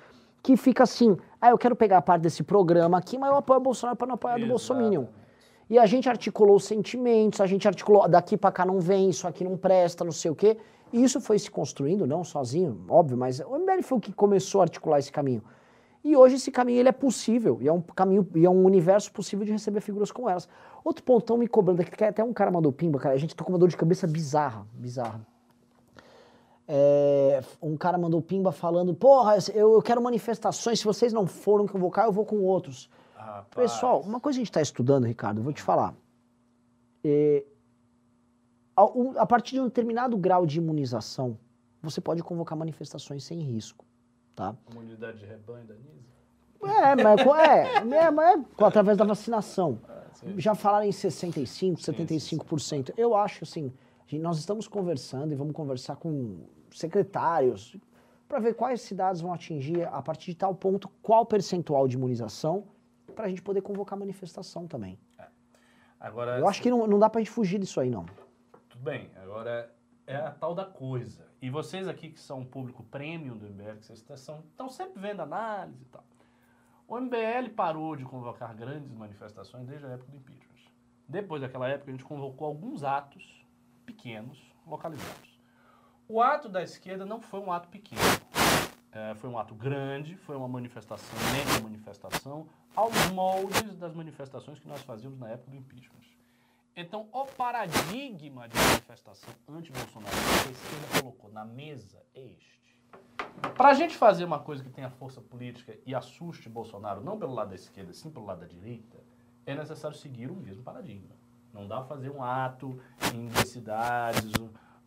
que 0.41 0.57
fica 0.57 0.83
assim, 0.83 1.15
ah, 1.39 1.51
eu 1.51 1.57
quero 1.57 1.75
pegar 1.75 1.99
a 1.99 2.01
parte 2.01 2.23
desse 2.23 2.41
programa 2.43 2.97
aqui, 2.97 3.17
mas 3.17 3.29
eu 3.29 3.37
apoio 3.37 3.59
o 3.59 3.63
Bolsonaro 3.63 3.95
para 3.95 4.07
não 4.07 4.15
apoiar 4.15 4.39
do 4.39 4.47
Bolsonaro. 4.47 5.07
E 5.69 5.77
a 5.77 5.85
gente 5.85 6.09
articulou 6.09 6.55
os 6.55 6.65
sentimentos, 6.65 7.39
a 7.39 7.45
gente 7.45 7.67
articulou, 7.67 8.07
daqui 8.09 8.35
para 8.35 8.51
cá 8.51 8.65
não 8.65 8.79
vem, 8.79 9.09
isso 9.09 9.27
aqui 9.27 9.43
não 9.43 9.55
presta, 9.55 10.03
não 10.03 10.11
sei 10.11 10.31
o 10.31 10.35
quê. 10.35 10.57
E 10.91 11.01
isso 11.01 11.21
foi 11.21 11.39
se 11.39 11.49
construindo, 11.49 12.05
não 12.05 12.23
sozinho, 12.23 12.83
óbvio, 12.89 13.15
mas 13.15 13.39
o 13.39 13.57
MBL 13.57 13.81
foi 13.83 13.97
o 13.99 14.01
que 14.01 14.11
começou 14.11 14.59
a 14.59 14.63
articular 14.65 14.99
esse 14.99 15.11
caminho. 15.11 15.41
E 16.03 16.15
hoje 16.15 16.35
esse 16.35 16.51
caminho 16.51 16.79
ele 16.79 16.89
é 16.89 16.91
possível, 16.91 17.59
e 17.61 17.67
é 17.67 17.73
um 17.73 17.81
caminho, 17.81 18.27
e 18.35 18.43
é 18.43 18.49
um 18.49 18.65
universo 18.65 19.11
possível 19.11 19.45
de 19.45 19.51
receber 19.51 19.81
figuras 19.81 20.11
como 20.11 20.27
elas. 20.27 20.49
Outro 20.83 21.03
pontão 21.03 21.37
me 21.37 21.47
cobrando 21.47 21.81
aqui, 21.81 21.91
que 21.91 22.03
até 22.03 22.23
um 22.23 22.33
cara 22.33 22.49
mandou 22.49 22.71
pimba, 22.71 22.99
cara, 22.99 23.13
a 23.13 23.17
gente 23.17 23.35
tá 23.35 23.43
com 23.43 23.51
uma 23.51 23.59
dor 23.59 23.69
de 23.69 23.77
cabeça 23.77 24.07
bizarra, 24.07 24.65
bizarra. 24.73 25.21
É, 26.67 27.43
um 27.61 27.77
cara 27.77 27.97
mandou 27.97 28.21
pimba 28.21 28.51
falando, 28.51 28.95
porra, 28.95 29.35
eu, 29.53 29.73
eu 29.73 29.81
quero 29.81 30.01
manifestações, 30.01 30.79
se 30.79 30.85
vocês 30.85 31.13
não 31.13 31.27
foram 31.27 31.67
convocar, 31.67 32.05
eu 32.05 32.11
vou 32.11 32.25
com 32.25 32.37
outros. 32.37 32.89
Rapaz. 33.15 33.71
Pessoal, 33.71 34.01
uma 34.01 34.19
coisa 34.19 34.37
que 34.37 34.41
a 34.41 34.43
gente 34.43 34.49
está 34.49 34.61
estudando, 34.61 35.05
Ricardo, 35.05 35.39
eu 35.39 35.43
vou 35.43 35.53
te 35.53 35.61
falar. 35.61 35.93
É, 37.03 37.43
a, 38.75 39.21
a 39.21 39.25
partir 39.27 39.55
de 39.55 39.61
um 39.61 39.65
determinado 39.65 40.17
grau 40.17 40.45
de 40.45 40.57
imunização, 40.57 41.37
você 41.83 42.01
pode 42.01 42.23
convocar 42.23 42.57
manifestações 42.57 43.23
sem 43.23 43.39
risco. 43.39 43.85
Tá? 44.35 44.55
Comunidade 44.65 45.19
de 45.19 45.25
rebanho 45.25 45.65
da 45.65 45.73
NISA? 45.75 46.11
É, 46.63 46.95
mas 47.03 47.21
é, 47.39 47.97
é, 47.97 48.11
mas 48.11 48.39
é 48.39 48.63
através 48.63 48.97
da 48.97 49.03
vacinação. 49.03 49.79
Ah, 49.89 50.03
Já 50.37 50.53
falaram 50.53 50.85
em 50.85 50.91
65%, 50.91 51.77
75%. 51.79 52.59
Sim, 52.59 52.83
sim. 52.85 52.93
Eu 52.95 53.15
acho 53.15 53.43
assim, 53.43 53.73
nós 54.13 54.37
estamos 54.37 54.67
conversando 54.67 55.31
e 55.31 55.35
vamos 55.35 55.53
conversar 55.53 55.95
com 55.95 56.39
secretários 56.71 57.75
para 58.27 58.39
ver 58.39 58.53
quais 58.53 58.81
cidades 58.81 59.19
vão 59.21 59.33
atingir, 59.33 59.83
a 59.91 60.01
partir 60.01 60.31
de 60.31 60.37
tal 60.37 60.55
ponto, 60.55 60.87
qual 61.01 61.25
percentual 61.25 61.87
de 61.87 61.97
imunização, 61.97 62.63
para 63.15 63.25
a 63.25 63.29
gente 63.29 63.41
poder 63.41 63.61
convocar 63.61 63.99
manifestação 63.99 64.67
também. 64.67 64.97
É. 65.19 65.25
Agora, 65.99 66.39
Eu 66.39 66.47
acho 66.47 66.61
que 66.61 66.69
não, 66.69 66.87
não 66.87 66.97
dá 66.97 67.09
para 67.09 67.19
a 67.19 67.23
gente 67.23 67.31
fugir 67.31 67.59
disso 67.59 67.79
aí, 67.79 67.89
não. 67.89 68.05
Tudo 68.69 68.83
bem, 68.83 69.09
agora 69.21 69.69
é 70.11 70.27
a 70.27 70.31
tal 70.31 70.53
da 70.53 70.65
coisa. 70.65 71.27
E 71.41 71.49
vocês 71.49 71.87
aqui 71.87 72.09
que 72.09 72.19
são 72.19 72.39
um 72.39 72.45
público 72.45 72.83
premium 72.83 73.37
do 73.37 73.45
MBL, 73.45 73.77
que 73.77 73.85
vocês 73.85 74.05
estão 74.09 74.69
sempre 74.69 75.01
vendo 75.01 75.21
análise 75.21 75.81
e 75.81 75.85
tal. 75.85 76.03
O 76.87 76.99
MBL 76.99 77.49
parou 77.55 77.95
de 77.95 78.03
convocar 78.03 78.53
grandes 78.53 78.93
manifestações 78.93 79.65
desde 79.65 79.85
a 79.85 79.89
época 79.89 80.11
do 80.11 80.17
impeachment. 80.17 80.51
Depois 81.07 81.41
daquela 81.41 81.67
época, 81.67 81.89
a 81.89 81.93
gente 81.93 82.03
convocou 82.03 82.47
alguns 82.47 82.83
atos 82.83 83.45
pequenos, 83.85 84.39
localizados. 84.67 85.39
O 86.07 86.21
ato 86.21 86.49
da 86.49 86.61
esquerda 86.61 87.05
não 87.05 87.21
foi 87.21 87.39
um 87.39 87.51
ato 87.51 87.69
pequeno. 87.69 88.01
É, 88.91 89.15
foi 89.15 89.29
um 89.29 89.37
ato 89.39 89.55
grande, 89.55 90.17
foi 90.17 90.35
uma 90.35 90.49
manifestação, 90.49 91.17
mega 91.31 91.63
manifestação, 91.63 92.49
aos 92.75 92.93
moldes 93.11 93.77
das 93.77 93.93
manifestações 93.93 94.59
que 94.59 94.67
nós 94.67 94.81
fazíamos 94.81 95.17
na 95.17 95.29
época 95.29 95.51
do 95.51 95.55
impeachment. 95.55 96.01
Então, 96.81 97.07
o 97.11 97.25
paradigma 97.25 98.49
de 98.49 98.57
manifestação 98.57 99.31
anti-Bolsonaro 99.47 100.15
que 100.15 100.49
a 100.49 100.51
esquerda 100.51 101.01
colocou 101.01 101.31
na 101.31 101.45
mesa 101.45 102.01
é 102.15 102.23
este. 102.23 102.75
Para 103.55 103.69
a 103.69 103.73
gente 103.75 103.95
fazer 103.95 104.25
uma 104.25 104.39
coisa 104.39 104.63
que 104.63 104.69
tenha 104.71 104.89
força 104.89 105.21
política 105.21 105.77
e 105.85 105.93
assuste 105.93 106.49
Bolsonaro, 106.49 106.99
não 107.03 107.19
pelo 107.19 107.35
lado 107.35 107.49
da 107.49 107.55
esquerda, 107.55 107.93
sim 107.93 108.09
pelo 108.09 108.25
lado 108.25 108.39
da 108.39 108.47
direita, 108.47 108.97
é 109.45 109.53
necessário 109.53 109.95
seguir 109.95 110.31
o 110.31 110.35
mesmo 110.35 110.63
paradigma. 110.63 111.15
Não 111.53 111.67
dá 111.67 111.83
fazer 111.83 112.09
um 112.09 112.23
ato 112.23 112.81
em 113.13 113.29
cidades, 113.45 114.31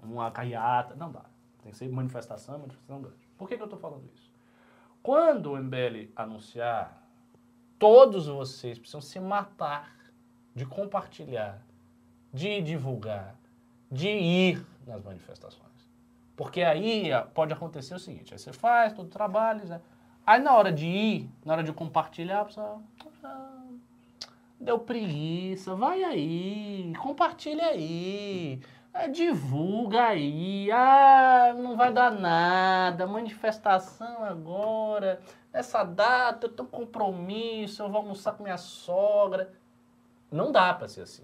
uma 0.02 0.33
carreata, 0.33 0.96
não 0.96 1.12
dá. 1.12 1.26
Tem 1.62 1.70
que 1.70 1.78
ser 1.78 1.88
manifestação, 1.88 2.59
manifestação 2.59 3.02
grande. 3.02 3.28
Por 3.38 3.48
que, 3.48 3.57
que 3.57 3.62
eu 3.62 3.66
estou 3.66 3.78
falando 3.78 4.04
isso? 4.12 4.33
Quando 5.00 5.52
o 5.52 5.57
MBL 5.57 6.11
anunciar, 6.16 7.07
todos 7.78 8.26
vocês 8.26 8.80
precisam 8.80 9.00
se 9.00 9.20
matar 9.20 9.94
de 10.54 10.66
compartilhar 10.66 11.64
de 12.35 12.61
divulgar, 12.61 13.37
de 13.90 14.09
ir 14.09 14.66
nas 14.85 15.01
manifestações. 15.05 15.64
Porque 16.37 16.62
aí 16.62 17.11
pode 17.33 17.53
acontecer 17.53 17.94
o 17.94 17.99
seguinte, 17.99 18.35
aí 18.35 18.38
você 18.38 18.53
faz 18.53 18.92
todo 18.92 19.07
o 19.07 19.11
trabalho, 19.11 19.64
né? 19.66 19.81
aí 20.27 20.40
na 20.40 20.53
hora 20.53 20.73
de 20.73 20.85
ir, 20.85 21.31
na 21.44 21.53
hora 21.53 21.62
de 21.62 21.73
compartilhar, 21.73 22.40
a 22.40 22.44
pessoa, 22.47 22.83
ah, 23.23 23.62
deu 24.59 24.81
preguiça, 24.81 25.77
vai 25.77 26.03
aí, 26.03 26.92
compartilha 27.01 27.66
aí, 27.66 28.61
é, 28.92 29.07
divulga 29.07 30.07
aí, 30.07 30.73
ah, 30.73 31.55
não 31.57 31.77
vai 31.77 31.92
dar 31.92 32.11
nada, 32.11 33.07
manifestação 33.07 34.25
agora, 34.25 35.20
essa 35.53 35.85
data, 35.85 36.47
eu 36.47 36.51
tenho 36.53 36.68
compromisso, 36.68 37.81
eu 37.81 37.88
vou 37.88 37.99
almoçar 37.99 38.33
com 38.33 38.42
minha 38.42 38.59
sogra. 38.59 39.53
Não 40.33 40.51
dá 40.51 40.75
para 40.75 40.88
ser 40.88 41.03
assim. 41.03 41.23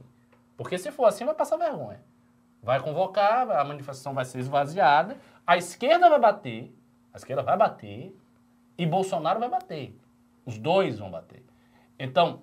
Porque 0.61 0.77
se 0.77 0.91
for 0.91 1.07
assim, 1.07 1.25
vai 1.25 1.35
passar 1.35 1.57
vergonha. 1.57 2.03
Vai 2.63 2.79
convocar, 2.81 3.51
a 3.51 3.65
manifestação 3.65 4.13
vai 4.13 4.27
ser 4.27 4.41
esvaziada, 4.41 5.17
a 5.47 5.57
esquerda 5.57 6.11
vai 6.11 6.21
bater, 6.21 6.71
a 7.15 7.17
esquerda 7.17 7.43
vai 7.43 7.57
bater 7.57 8.15
e 8.77 8.85
Bolsonaro 8.85 9.41
vai 9.41 9.49
bater. 9.49 9.99
Os 10.45 10.59
dois 10.59 10.99
vão 10.99 11.11
bater. 11.11 11.43
Então, 11.99 12.43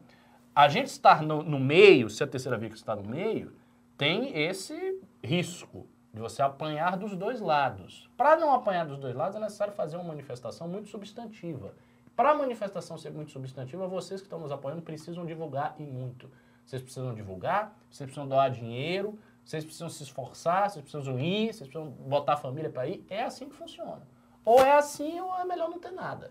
a 0.55 0.67
gente 0.67 0.87
estar 0.87 1.21
no, 1.21 1.43
no 1.43 1.59
meio, 1.59 2.09
se 2.09 2.23
a 2.23 2.27
terceira 2.27 2.57
via 2.57 2.69
que 2.69 2.75
está 2.75 2.95
no 2.95 3.07
meio, 3.07 3.53
tem 3.95 4.35
esse 4.35 4.99
risco 5.23 5.85
de 6.11 6.19
você 6.19 6.41
apanhar 6.41 6.97
dos 6.97 7.15
dois 7.15 7.39
lados. 7.39 8.09
Para 8.17 8.35
não 8.35 8.51
apanhar 8.51 8.87
dos 8.87 8.97
dois 8.97 9.15
lados, 9.15 9.35
é 9.35 9.39
necessário 9.39 9.75
fazer 9.75 9.95
uma 9.95 10.05
manifestação 10.05 10.67
muito 10.67 10.89
substantiva. 10.89 11.71
Para 12.15 12.31
a 12.31 12.33
manifestação 12.33 12.97
ser 12.97 13.11
muito 13.11 13.31
substantiva, 13.31 13.87
vocês 13.87 14.21
que 14.21 14.25
estão 14.25 14.39
nos 14.39 14.51
apoiando 14.51 14.81
precisam 14.81 15.23
divulgar 15.23 15.75
e 15.77 15.83
muito. 15.83 16.27
Vocês 16.67 16.81
precisam 16.81 17.15
divulgar, 17.15 17.73
vocês 17.89 18.05
precisam 18.05 18.27
doar 18.27 18.51
dinheiro, 18.51 19.17
vocês 19.43 19.63
precisam 19.63 19.89
se 19.89 20.03
esforçar, 20.03 20.69
vocês 20.69 20.83
precisam 20.83 21.17
ir, 21.17 21.53
vocês 21.53 21.69
precisam 21.69 21.89
botar 21.89 22.33
a 22.33 22.37
família 22.37 22.69
para 22.69 22.85
ir. 22.85 23.05
É 23.09 23.23
assim 23.23 23.47
que 23.47 23.55
funciona. 23.55 24.01
Ou 24.43 24.59
é 24.59 24.73
assim 24.73 25.17
ou 25.21 25.33
é 25.37 25.45
melhor 25.45 25.69
não 25.69 25.79
ter 25.79 25.91
nada. 25.91 26.29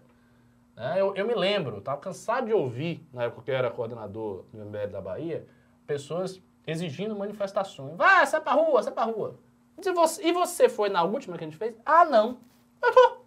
É, 0.76 1.00
eu, 1.00 1.16
eu, 1.16 1.26
me 1.26 1.34
lembro, 1.34 1.78
estava 1.78 1.98
cansado 1.98 2.48
de 2.48 2.52
ouvir, 2.52 3.02
na 3.10 3.24
época 3.24 3.42
que 3.44 3.50
eu 3.50 3.54
era 3.54 3.70
coordenador 3.70 4.44
do 4.52 4.62
MBL 4.62 4.92
da 4.92 5.00
Bahia, 5.00 5.46
pessoas 5.86 6.38
exigindo 6.66 7.16
manifestações. 7.16 7.96
Vai, 7.96 8.26
sai 8.26 8.42
pra 8.42 8.52
rua, 8.52 8.82
sai 8.82 8.92
pra 8.92 9.04
rua. 9.04 9.38
E 9.78 9.90
você, 9.90 10.22
e 10.22 10.32
você 10.32 10.68
foi 10.68 10.90
na 10.90 11.02
última 11.02 11.38
que 11.38 11.44
a 11.44 11.46
gente 11.46 11.56
fez? 11.56 11.74
Ah, 11.84 12.04
não. 12.04 12.36
Mas, 12.78 12.94
pô, 12.94 13.20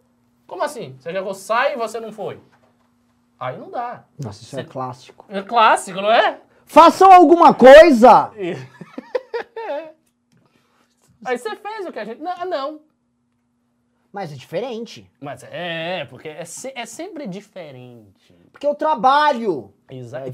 como 0.46 0.64
assim? 0.64 0.96
Você 1.00 1.12
já 1.12 1.34
sai 1.34 1.74
e 1.74 1.78
você 1.78 2.00
não 2.00 2.12
foi? 2.12 2.40
Aí 3.40 3.58
não 3.58 3.72
dá. 3.72 4.04
Nossa, 4.24 4.44
isso 4.44 4.56
é 4.56 4.62
você... 4.62 4.68
é 4.68 4.72
clássico. 4.72 5.26
É 5.28 5.42
clássico, 5.42 6.02
não 6.02 6.12
é? 6.12 6.42
Façam 6.70 7.12
alguma 7.12 7.52
coisa! 7.52 8.32
Aí 11.26 11.38
você 11.38 11.56
fez 11.56 11.88
o 11.88 11.92
que 11.92 11.98
a 11.98 12.06
gente. 12.06 12.22
Não, 12.22 12.46
não. 12.46 12.80
Mas 14.14 14.32
é 14.32 14.36
diferente. 14.36 15.12
Mas 15.20 15.44
é, 15.44 16.06
porque 16.06 16.30
é, 16.30 16.46
se, 16.46 16.72
é 16.76 16.86
sempre 16.86 17.26
diferente. 17.26 18.36
Porque 18.52 18.68
eu 18.68 18.76
trabalho. 18.76 19.74
Exato. 19.90 20.32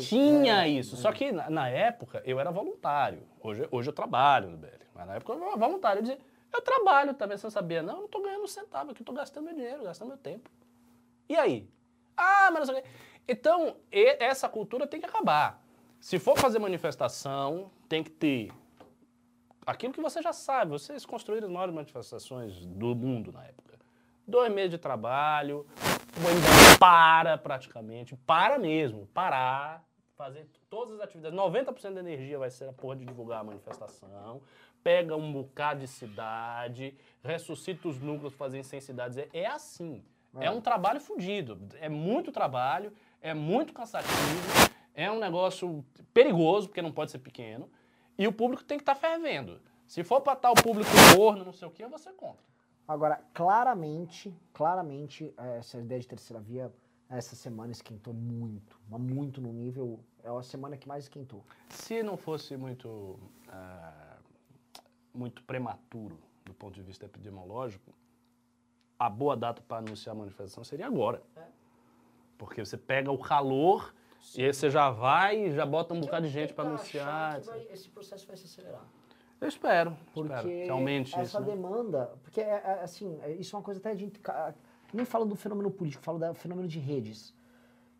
Tinha 0.00 0.66
é, 0.66 0.70
isso. 0.70 0.96
É. 0.96 0.98
Só 0.98 1.12
que 1.12 1.30
na, 1.30 1.48
na, 1.48 1.68
época 1.68 2.20
eu 2.26 2.40
era 2.40 2.50
voluntário. 2.50 3.22
Hoje, 3.40 3.68
hoje 3.70 3.88
eu 3.88 3.94
trabalho 3.94 4.50
no 4.50 4.56
BL. 4.56 4.66
Mas 4.92 5.06
na 5.06 5.14
época 5.14 5.34
eu 5.34 5.46
era 5.46 5.56
voluntário. 5.56 6.00
Eu 6.00 6.02
dizia, 6.02 6.18
eu 6.52 6.62
trabalho 6.62 7.14
também, 7.14 7.38
você 7.38 7.48
sabia? 7.48 7.80
Não, 7.80 7.94
eu 7.94 8.00
não 8.02 8.08
tô 8.08 8.20
ganhando 8.20 8.42
um 8.42 8.48
centavo 8.48 8.90
aqui, 8.90 9.02
eu 9.02 9.06
tô 9.06 9.12
gastando 9.12 9.44
meu 9.44 9.54
dinheiro, 9.54 9.84
gastando 9.84 10.08
meu 10.08 10.18
tempo. 10.18 10.50
E 11.28 11.36
aí? 11.36 11.70
Ah, 12.16 12.50
mas 12.52 12.66
não 12.66 12.74
sei 12.74 12.74
o 12.74 12.82
quê. 12.82 12.88
Então, 13.28 13.76
e, 13.92 14.16
essa 14.24 14.48
cultura 14.48 14.84
tem 14.84 14.98
que 14.98 15.06
acabar. 15.06 15.64
Se 16.00 16.18
for 16.18 16.38
fazer 16.38 16.58
manifestação, 16.58 17.70
tem 17.88 18.02
que 18.02 18.10
ter 18.10 18.52
aquilo 19.66 19.92
que 19.92 20.00
você 20.00 20.22
já 20.22 20.32
sabe. 20.32 20.70
Vocês 20.70 21.04
construíram 21.04 21.46
as 21.46 21.52
maiores 21.52 21.74
manifestações 21.74 22.64
do 22.64 22.94
mundo 22.94 23.32
na 23.32 23.44
época. 23.44 23.78
Dois 24.26 24.52
meses 24.52 24.70
de 24.70 24.78
trabalho, 24.78 25.66
o 26.16 26.20
MBL 26.20 26.78
para 26.78 27.38
praticamente, 27.38 28.16
para 28.26 28.58
mesmo, 28.58 29.06
parar, 29.08 29.84
fazer 30.16 30.48
todas 30.70 30.94
as 30.96 31.00
atividades. 31.02 31.38
90% 31.38 31.94
da 31.94 32.00
energia 32.00 32.38
vai 32.38 32.50
ser 32.50 32.68
a 32.68 32.72
porra 32.72 32.96
de 32.96 33.04
divulgar 33.04 33.40
a 33.40 33.44
manifestação, 33.44 34.42
pega 34.82 35.14
um 35.16 35.32
bocado 35.32 35.80
de 35.80 35.86
cidade, 35.86 36.96
ressuscita 37.22 37.88
os 37.88 38.00
núcleos, 38.00 38.34
fazer 38.34 38.58
em 38.58 38.80
cidades. 38.80 39.18
É, 39.18 39.28
é 39.32 39.46
assim. 39.46 40.02
É. 40.38 40.46
é 40.46 40.50
um 40.50 40.60
trabalho 40.60 41.00
fodido. 41.00 41.58
É 41.80 41.88
muito 41.88 42.32
trabalho, 42.32 42.92
é 43.20 43.34
muito 43.34 43.72
cansativo. 43.72 44.65
É 44.96 45.12
um 45.12 45.18
negócio 45.18 45.84
perigoso, 46.14 46.68
porque 46.68 46.80
não 46.80 46.90
pode 46.90 47.10
ser 47.10 47.18
pequeno. 47.18 47.70
E 48.18 48.26
o 48.26 48.32
público 48.32 48.64
tem 48.64 48.78
que 48.78 48.82
estar 48.82 48.94
tá 48.94 49.00
fervendo. 49.00 49.60
Se 49.86 50.02
for 50.02 50.22
para 50.22 50.32
estar 50.32 50.50
o 50.50 50.54
público 50.54 50.90
morno, 51.14 51.44
não 51.44 51.52
sei 51.52 51.68
o 51.68 51.70
que, 51.70 51.84
eu 51.84 51.90
vou 51.90 51.98
ser 51.98 52.14
contra. 52.14 52.42
Agora, 52.88 53.20
claramente, 53.34 54.34
claramente, 54.54 55.34
essa 55.58 55.78
ideia 55.78 56.00
de 56.00 56.08
terceira 56.08 56.40
via, 56.40 56.72
essa 57.10 57.36
semana 57.36 57.72
esquentou 57.72 58.14
muito. 58.14 58.80
Mas 58.88 59.00
muito 59.00 59.38
no 59.38 59.52
nível. 59.52 60.00
É 60.24 60.30
a 60.30 60.42
semana 60.42 60.78
que 60.78 60.88
mais 60.88 61.04
esquentou. 61.04 61.44
Se 61.68 62.02
não 62.02 62.16
fosse 62.16 62.56
muito, 62.56 62.88
uh, 62.88 64.22
muito 65.12 65.42
prematuro 65.42 66.18
do 66.42 66.54
ponto 66.54 66.74
de 66.74 66.82
vista 66.82 67.04
epidemiológico, 67.04 67.92
a 68.98 69.10
boa 69.10 69.36
data 69.36 69.60
para 69.60 69.78
anunciar 69.78 70.16
a 70.16 70.18
manifestação 70.18 70.64
seria 70.64 70.86
agora. 70.86 71.22
Porque 72.38 72.64
você 72.64 72.78
pega 72.78 73.10
o 73.10 73.18
calor 73.18 73.94
e 74.36 74.44
aí 74.44 74.52
você 74.52 74.70
já 74.70 74.90
vai 74.90 75.46
e 75.46 75.52
já 75.54 75.64
bota 75.66 75.94
um 75.94 76.00
bocado 76.00 76.26
de 76.26 76.32
gente 76.32 76.52
para 76.54 76.68
anunciar. 76.68 77.40
vai- 77.42 77.66
esse 77.70 77.88
processo 77.90 78.26
vai 78.26 78.36
se 78.36 78.46
acelerar. 78.46 78.84
Eu 79.40 79.48
espero, 79.48 79.96
Porque 80.14 80.32
espero 80.32 80.48
que 80.48 80.68
aumente 80.70 81.12
essa 81.14 81.22
isso. 81.22 81.40
né? 81.40 81.46
demanda, 81.54 82.06
porque 82.22 82.40
é, 82.40 82.44
é, 82.64 82.80
assim, 82.82 83.18
é- 83.22 83.32
isso 83.32 83.54
é 83.54 83.58
uma 83.58 83.64
coisa 83.64 83.78
até 83.80 83.94
de 83.94 84.10
nem 84.94 85.04
falo 85.04 85.26
do 85.26 85.36
fenômeno 85.36 85.70
político, 85.70 86.02
falo 86.02 86.18
do 86.18 86.32
fenômeno 86.34 86.66
de 86.66 86.78
redes. 86.78 87.34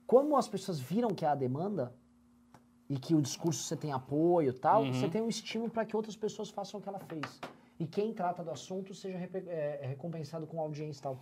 Como 0.06 0.36
as 0.36 0.48
pessoas 0.48 0.80
viram 0.80 1.10
que 1.10 1.24
há 1.26 1.34
demanda 1.34 1.92
e 2.88 2.96
que 2.98 3.14
o 3.14 3.20
discurso 3.20 3.62
você 3.64 3.76
tem 3.76 3.92
apoio 3.92 4.50
e 4.50 4.52
tal, 4.52 4.82
Uhum. 4.82 4.92
você 4.92 5.08
tem 5.08 5.20
um 5.20 5.28
estímulo 5.28 5.70
para 5.70 5.84
que 5.84 5.94
outras 5.96 6.16
pessoas 6.16 6.48
façam 6.48 6.80
o 6.80 6.82
que 6.82 6.88
ela 6.88 7.00
fez. 7.00 7.40
E 7.78 7.86
quem 7.86 8.14
trata 8.14 8.42
do 8.42 8.50
assunto 8.50 8.94
seja 8.94 9.18
recompensado 9.82 10.46
com 10.46 10.58
audiência 10.60 11.00
e 11.00 11.02
tal. 11.02 11.18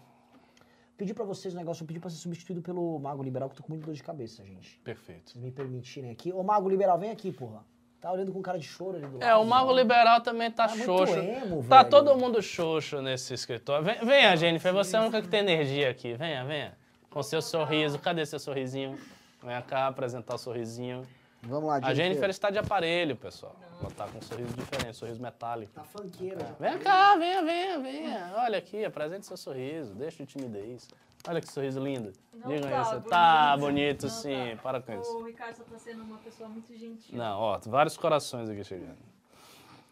Pedi 0.97 1.12
pra 1.12 1.24
vocês 1.24 1.53
um 1.55 1.57
negócio, 1.57 1.82
eu 1.82 1.86
pedi 1.86 1.99
pra 1.99 2.09
ser 2.09 2.16
substituído 2.18 2.62
pelo 2.62 2.99
Mago 3.01 3.22
Liberal, 3.22 3.49
que 3.49 3.55
eu 3.55 3.57
tô 3.59 3.62
com 3.64 3.72
muito 3.72 3.84
dor 3.84 3.95
de 3.95 4.03
cabeça, 4.03 4.45
gente. 4.45 4.78
Perfeito. 4.84 5.30
Se 5.32 5.38
me 5.38 5.51
permitirem 5.51 6.11
aqui. 6.11 6.32
Ô, 6.32 6.42
Mago 6.42 6.68
Liberal, 6.68 6.99
vem 6.99 7.11
aqui, 7.11 7.32
porra. 7.32 7.64
Tá 8.01 8.12
olhando 8.12 8.32
com 8.32 8.40
cara 8.42 8.59
de 8.59 8.66
choro 8.66 8.99
ali 8.99 9.07
do 9.07 9.14
lado. 9.18 9.22
É, 9.24 9.34
o 9.34 9.45
Mago 9.45 9.72
Liberal 9.72 10.20
também 10.20 10.51
tá 10.51 10.68
Tá 10.68 10.76
xoxo. 10.76 11.14
emo, 11.18 11.64
tá 11.68 11.82
todo 11.82 12.16
mundo 12.16 12.40
xoxo 12.42 13.01
nesse 13.01 13.32
escritório. 13.34 13.84
Vem, 13.84 13.97
venha, 14.05 14.36
Jennifer, 14.36 14.72
você 14.72 14.95
é 14.95 14.99
a 14.99 15.03
única 15.03 15.22
que 15.22 15.28
tem 15.28 15.40
energia 15.40 15.90
aqui. 15.90 16.14
Venha, 16.14 16.45
venha. 16.45 16.76
Com 17.11 17.22
seu 17.22 17.40
sorriso. 17.42 17.99
Cadê 17.99 18.24
seu 18.26 18.38
sorrisinho? 18.38 18.99
Vem 19.42 19.61
cá 19.62 19.86
apresentar 19.88 20.34
o 20.34 20.38
sorrisinho. 20.38 21.03
Vamos 21.47 21.64
lá, 21.68 21.76
A 21.82 21.95
Jennifer 21.95 22.28
está 22.30 22.51
de 22.51 22.59
aparelho, 22.59 23.16
pessoal. 23.16 23.55
Ela 23.80 23.90
tá 23.90 24.09
com 24.09 24.18
um 24.18 24.22
sorriso 24.22 24.53
diferente, 24.55 24.97
sorriso 24.97 25.20
metálico. 25.20 25.72
Tá 25.72 25.84
funkeira. 25.84 26.40
já. 26.40 26.53
Vem 26.70 26.78
cá, 26.78 27.16
venha, 27.16 27.42
venha, 27.42 27.78
venha. 27.80 28.32
Olha 28.36 28.59
aqui, 28.59 28.84
apresente 28.84 29.26
seu 29.26 29.36
sorriso, 29.36 29.95
deixa 29.95 30.24
de 30.24 30.32
timidez. 30.32 30.88
Olha 31.26 31.40
que 31.40 31.51
sorriso 31.51 31.80
lindo. 31.82 32.12
Não 32.32 32.49
Diga 32.49 32.68
tá 32.68 32.80
isso. 32.82 32.90
bonito. 32.92 33.09
Tá 33.11 33.57
bonito, 33.57 34.03
Não 34.05 34.11
sim. 34.11 34.57
tá. 34.57 34.62
Para 34.62 34.80
com 34.82 35.01
isso. 35.01 35.16
O 35.18 35.24
Ricardo 35.24 35.57
só 35.57 35.64
tá 35.64 35.78
sendo 35.78 36.03
uma 36.03 36.18
pessoa 36.18 36.49
muito 36.49 36.76
gentil. 36.76 37.16
Não, 37.16 37.38
ó, 37.38 37.59
vários 37.66 37.97
corações 37.97 38.49
aqui 38.49 38.62
chegando. 38.64 38.99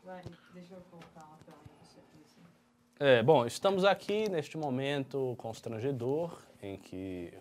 Vai, 0.05 0.22
deixa 0.53 0.74
eu 0.74 0.80
colocar 0.90 1.20
uma 1.26 1.38
tela 1.44 1.57
aí 1.59 1.68
pra 1.68 1.86
você 1.86 1.98
aqui, 2.00 2.22
assim. 2.24 2.40
É, 3.00 3.22
bom, 3.22 3.46
estamos 3.46 3.84
aqui 3.84 4.28
neste 4.28 4.57
momento 4.59 5.34
constrangedor 5.38 6.36
em 6.62 6.76
que 6.76 7.32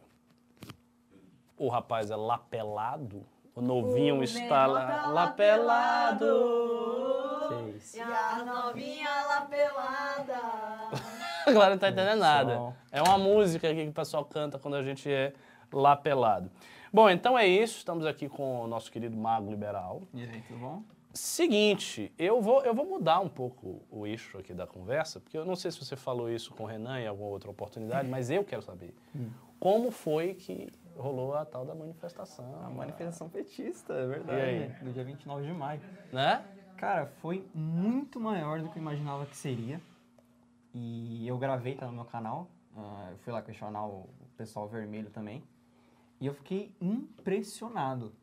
o 1.58 1.68
rapaz 1.68 2.10
é 2.12 2.16
lapelado, 2.16 3.26
o 3.56 3.62
novinho 3.62 4.20
O 4.20 4.24
está 4.24 4.66
lá, 4.66 4.86
tá 4.86 5.08
lapelado. 5.08 6.26
lapelado. 6.26 7.72
Que 7.72 7.78
isso? 7.78 7.98
E 7.98 8.02
a 8.02 8.44
novinha 8.46 9.10
lá 9.28 9.42
pelada. 9.42 10.42
Agora 11.48 11.72
não 11.72 11.78
tá 11.78 11.90
entendendo 11.90 12.20
nada. 12.20 12.74
É 12.92 13.02
uma 13.02 13.18
música 13.18 13.70
aqui 13.70 13.84
que 13.84 13.90
o 13.90 13.94
pessoal 13.94 14.24
canta 14.26 14.58
quando 14.60 14.76
a 14.76 14.84
gente 14.84 15.12
é 15.12 15.34
lapelado. 15.72 16.52
Bom, 16.94 17.10
então 17.10 17.38
é 17.38 17.48
isso. 17.48 17.78
Estamos 17.78 18.06
aqui 18.06 18.30
com 18.30 18.62
o 18.64 18.68
nosso 18.68 18.92
querido 18.92 19.16
Mago 19.18 19.50
Liberal. 19.50 20.02
E 20.14 20.22
aí, 20.24 20.42
tudo 20.48 20.60
bom? 20.60 20.84
Seguinte, 21.14 22.14
eu 22.18 22.42
vou, 22.42 22.64
eu 22.64 22.74
vou 22.74 22.86
mudar 22.86 23.20
um 23.20 23.28
pouco 23.28 23.82
o 23.92 24.08
eixo 24.08 24.38
aqui 24.38 24.54
da 24.54 24.66
conversa, 24.66 25.20
porque 25.20 25.38
eu 25.38 25.44
não 25.44 25.58
sei 25.58 25.70
se 25.70 25.78
você 25.84 25.98
falou 25.98 26.30
isso 26.30 26.54
com 26.54 26.64
o 26.64 26.66
Renan 26.66 27.02
em 27.02 27.08
alguma 27.08 27.30
outra 27.30 27.50
oportunidade, 27.50 28.08
mas 28.08 28.30
eu 28.30 28.46
quero 28.46 28.62
saber. 28.62 28.96
Como 29.60 29.92
foi 29.92 30.34
que 30.34 30.70
rolou 30.98 31.34
a 31.36 31.46
tal 31.46 31.66
da 31.66 31.74
manifestação? 31.76 32.62
A 32.64 32.70
manifestação 32.70 33.30
petista, 33.30 33.94
é 33.94 34.04
E 34.04 34.08
verdade. 34.08 34.42
aí? 34.42 34.70
Do 34.82 34.92
dia 34.94 35.04
29 35.04 35.46
de 35.46 35.54
maio. 35.54 35.82
Né? 36.12 36.44
Cara, 36.78 37.06
foi 37.06 37.48
muito 37.54 38.20
maior 38.20 38.62
do 38.62 38.70
que 38.70 38.78
eu 38.78 38.82
imaginava 38.82 39.26
que 39.26 39.36
seria. 39.38 39.80
E 40.74 41.28
eu 41.28 41.38
gravei, 41.38 41.76
tá 41.76 41.86
no 41.88 41.94
meu 41.94 42.06
canal. 42.06 42.48
Ah, 42.76 43.10
eu 43.12 43.18
fui 43.20 43.34
lá 43.34 43.42
questionar 43.42 43.86
o 43.86 44.08
pessoal 44.38 44.68
vermelho 44.68 45.10
também. 45.10 45.44
E 46.20 46.26
eu 46.26 46.34
fiquei 46.34 46.74
impressionado. 46.82 48.14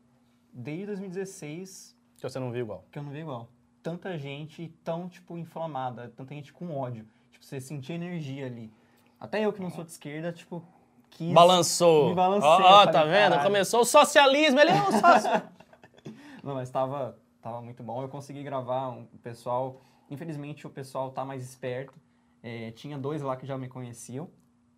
Desde 0.51 0.87
2016 0.87 1.95
Que 2.17 2.23
você 2.23 2.39
não 2.39 2.51
viu 2.51 2.61
igual. 2.63 2.83
que 2.91 2.97
eu 2.99 3.03
não 3.03 3.11
vi 3.11 3.19
igual. 3.19 3.47
Tanta 3.83 4.17
gente 4.17 4.67
tão, 4.83 5.07
tipo, 5.07 5.37
inflamada, 5.37 6.11
tanta 6.15 6.33
gente 6.33 6.51
com 6.51 6.75
ódio. 6.75 7.05
Tipo, 7.31 7.45
você 7.45 7.61
sentia 7.61 7.95
energia 7.95 8.45
ali. 8.47 8.71
Até 9.19 9.45
eu 9.45 9.53
que 9.53 9.61
não 9.61 9.69
sou 9.69 9.83
de 9.83 9.91
esquerda, 9.91 10.31
tipo, 10.33 10.63
quis... 11.11 11.33
Balançou. 11.33 12.09
Me 12.09 12.15
balancei, 12.15 12.49
Ó, 12.49 12.55
ó, 12.55 12.59
falei, 12.61 12.93
tá 12.93 13.03
vendo? 13.03 13.29
"Caralho." 13.31 13.43
Começou 13.43 13.81
o 13.81 13.85
socialismo, 13.85 14.59
ele 14.59 14.71
é 14.71 14.81
o 14.81 14.91
sócio. 14.91 15.41
Não, 16.43 16.55
mas 16.55 16.69
tava, 16.69 17.17
tava 17.41 17.61
muito 17.61 17.83
bom. 17.83 18.01
Eu 18.01 18.09
consegui 18.09 18.41
gravar 18.43 18.89
um 18.89 19.01
o 19.13 19.17
pessoal. 19.17 19.81
Infelizmente 20.09 20.65
o 20.65 20.69
pessoal 20.69 21.11
tá 21.11 21.23
mais 21.25 21.43
esperto. 21.43 21.93
É, 22.41 22.71
tinha 22.71 22.97
dois 22.97 23.21
lá 23.21 23.35
que 23.35 23.45
já 23.45 23.57
me 23.57 23.67
conheciam. 23.67 24.29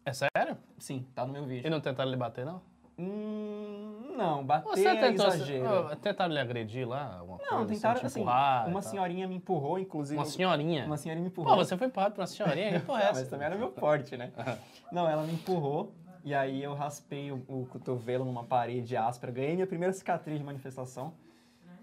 é 0.06 0.12
sério? 0.14 0.58
Sim, 0.80 1.06
tá 1.14 1.26
no 1.26 1.32
meu 1.32 1.44
E 1.44 1.48
vídeo. 1.48 1.70
não 1.70 1.80
tentaram 1.80 2.10
lhe 2.10 2.18
bater, 2.18 2.44
não? 2.46 2.62
Hum, 2.98 4.14
não, 4.18 4.44
bater 4.44 4.68
Você 4.70 4.88
é 4.88 4.96
tentou. 4.96 5.28
exagero. 5.28 5.66
Ó, 5.92 5.96
Tentaram 5.96 6.34
lhe 6.34 6.40
agredir 6.40 6.88
lá? 6.88 7.18
Alguma 7.20 7.38
Não, 7.40 7.58
coisa, 7.58 7.74
tentaram 7.74 8.06
assim. 8.06 8.20
empurrar 8.22 8.68
e 8.68 8.72
uma 8.72 8.82
senhorinha 8.82 9.28
me 9.28 9.36
empurrou, 9.36 9.80
inclusive. 9.80 10.18
Uma 10.20 10.26
senhorinha? 10.26 10.86
Uma 10.86 10.98
senhorinha 10.98 11.24
me 11.24 11.30
Pô, 11.32 11.42
empurrou. 11.42 11.64
você 11.64 11.78
foi 11.78 11.88
empurrado 11.88 12.14
por 12.16 12.22
uma 12.22 12.28
senhorinha? 12.28 12.80
Que 12.80 12.86
porra 12.86 13.02
é 13.02 13.04
essa? 13.06 13.20
mas 13.22 13.28
também 13.30 13.46
era 13.48 13.56
meu 13.56 13.72
forte, 13.72 14.18
né? 14.18 14.32
Não, 14.92 15.08
ela 15.08 15.24
me 15.24 15.34
empurrou 15.34 15.94
e 16.24 16.34
aí 16.34 16.62
eu 16.64 16.74
raspei 16.74 17.32
o, 17.32 17.44
o 17.48 17.66
cotovelo 17.68 18.26
numa 18.26 18.44
parede 18.44 18.96
áspera. 18.96 19.32
Ganhei 19.32 19.56
minha 19.56 19.68
primeira 19.68 19.94
cicatriz 19.94 20.38
de 20.38 20.44
manifestação. 20.44 21.14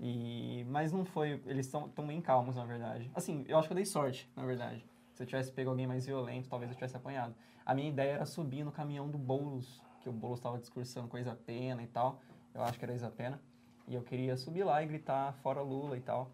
E... 0.01 0.65
Mas 0.69 0.93
não 0.93 1.05
foi... 1.05 1.43
Eles 1.47 1.67
estão 1.67 2.07
bem 2.07 2.21
calmos, 2.21 2.57
na 2.57 2.65
verdade. 2.65 3.11
Assim, 3.15 3.45
eu 3.49 3.59
acho 3.59 3.69
que 3.69 3.73
eu 3.73 3.77
dei 3.77 3.85
sorte, 3.85 4.31
na 4.37 4.45
verdade. 4.45 4.85
Se 5.13 5.23
eu 5.23 5.27
tivesse 5.27 5.51
pego 5.51 5.71
alguém 5.71 5.87
mais 5.87 6.07
violento, 6.07 6.49
talvez 6.49 6.71
eu 6.71 6.77
tivesse 6.77 6.97
apanhado. 6.97 7.35
A 7.67 7.75
minha 7.75 7.89
ideia 7.89 8.13
era 8.13 8.25
subir 8.25 8.65
no 8.65 8.71
caminhão 8.71 9.09
do 9.09 9.19
Boulos, 9.19 9.83
que 10.01 10.09
o 10.09 10.13
Boulos 10.13 10.39
estava 10.39 10.59
discursando 10.59 11.09
com 11.09 11.17
a 11.17 11.21
Isa-Pena 11.21 11.83
e 11.83 11.87
tal. 11.89 12.21
Eu 12.55 12.63
acho 12.63 12.79
que 12.79 12.85
era 12.85 12.93
a 12.93 12.97
Isa-Pena. 12.97 13.41
E 13.89 13.95
eu 13.95 14.03
queria 14.03 14.37
subir 14.37 14.63
lá 14.63 14.83
e 14.83 14.87
gritar 14.87 15.33
fora 15.43 15.61
Lula 15.61 15.97
e 15.97 16.01
tal. 16.01 16.31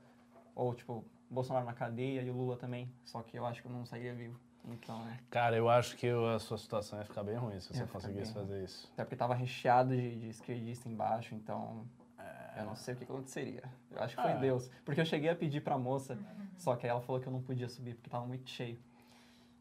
Ou, 0.55 0.75
tipo, 0.75 1.05
Bolsonaro 1.31 1.65
na 1.65 1.73
cadeia 1.73 2.21
e 2.21 2.31
o 2.31 2.35
Lula 2.35 2.57
também. 2.57 2.93
Só 3.05 3.23
que 3.23 3.39
eu 3.39 3.47
acho 3.47 3.63
que 3.63 3.69
eu 3.69 3.73
não 3.73 3.87
sairia 3.87 4.15
vivo. 4.15 4.39
Então, 4.67 4.99
né? 5.05 5.19
Cara, 5.31 5.57
eu 5.57 5.69
acho 5.69 5.97
que 5.97 6.09
a 6.09 6.39
sua 6.39 6.57
situação 6.57 6.99
ia 6.99 7.05
ficar 7.05 7.23
bem 7.23 7.37
ruim 7.37 7.61
se 7.61 7.73
você 7.75 7.85
conseguisse 7.87 8.33
bem 8.33 8.43
fazer 8.43 8.65
isso. 8.65 8.89
Até 8.95 9.05
porque 9.05 9.17
tava 9.17 9.35
recheado 9.35 9.95
de, 9.95 10.17
de 10.21 10.29
esquerdista 10.31 10.89
embaixo, 10.89 11.35
então 11.35 11.87
eu 12.57 12.65
não 12.65 12.77
sei 12.77 12.95
o 12.95 12.97
que 12.97 13.05
aconteceria. 13.05 13.65
Eu 13.91 14.03
acho 14.03 14.17
que 14.17 14.23
foi 14.23 14.33
Ah. 14.33 14.37
Deus. 14.37 14.71
Porque 14.85 15.01
eu 15.01 15.05
cheguei 15.05 15.29
a 15.29 15.35
pedir 15.35 15.61
pra 15.61 15.77
moça, 15.77 16.17
só 16.57 16.77
que 16.77 16.87
aí 16.87 16.91
ela 16.91 17.01
falou 17.01 17.21
que 17.21 17.27
eu 17.27 17.33
não 17.33 17.43
podia 17.43 17.69
subir 17.69 17.95
porque 17.95 18.09
tava 18.09 18.25
muito 18.27 18.49
cheio. 18.49 18.79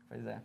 Pois 0.07 0.25
é. 0.25 0.41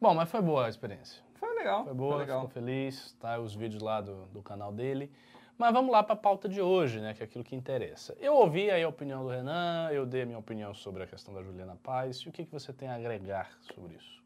Bom, 0.00 0.14
mas 0.14 0.30
foi 0.30 0.42
boa 0.42 0.66
a 0.66 0.68
experiência. 0.68 1.22
Foi 1.34 1.54
legal. 1.54 1.84
Foi 1.84 1.94
boa, 1.94 2.16
legal. 2.18 2.40
ficou 2.42 2.50
feliz, 2.62 3.12
tá? 3.18 3.38
Os 3.38 3.54
vídeos 3.54 3.82
lá 3.82 4.00
do, 4.00 4.26
do 4.26 4.42
canal 4.42 4.72
dele. 4.72 5.10
Mas 5.56 5.72
vamos 5.72 5.92
lá 5.92 6.02
para 6.02 6.14
a 6.14 6.16
pauta 6.16 6.48
de 6.48 6.60
hoje, 6.60 7.00
né? 7.00 7.14
Que 7.14 7.22
é 7.22 7.26
aquilo 7.26 7.44
que 7.44 7.54
interessa. 7.54 8.16
Eu 8.20 8.34
ouvi 8.34 8.70
aí 8.70 8.82
a 8.82 8.88
opinião 8.88 9.22
do 9.22 9.28
Renan, 9.28 9.88
eu 9.92 10.04
dei 10.04 10.22
a 10.22 10.26
minha 10.26 10.38
opinião 10.38 10.74
sobre 10.74 11.02
a 11.04 11.06
questão 11.06 11.32
da 11.32 11.42
Juliana 11.42 11.76
Paz. 11.82 12.18
E 12.18 12.28
o 12.28 12.32
que, 12.32 12.44
que 12.44 12.50
você 12.50 12.72
tem 12.72 12.88
a 12.88 12.96
agregar 12.96 13.50
sobre 13.60 13.94
isso? 13.94 14.22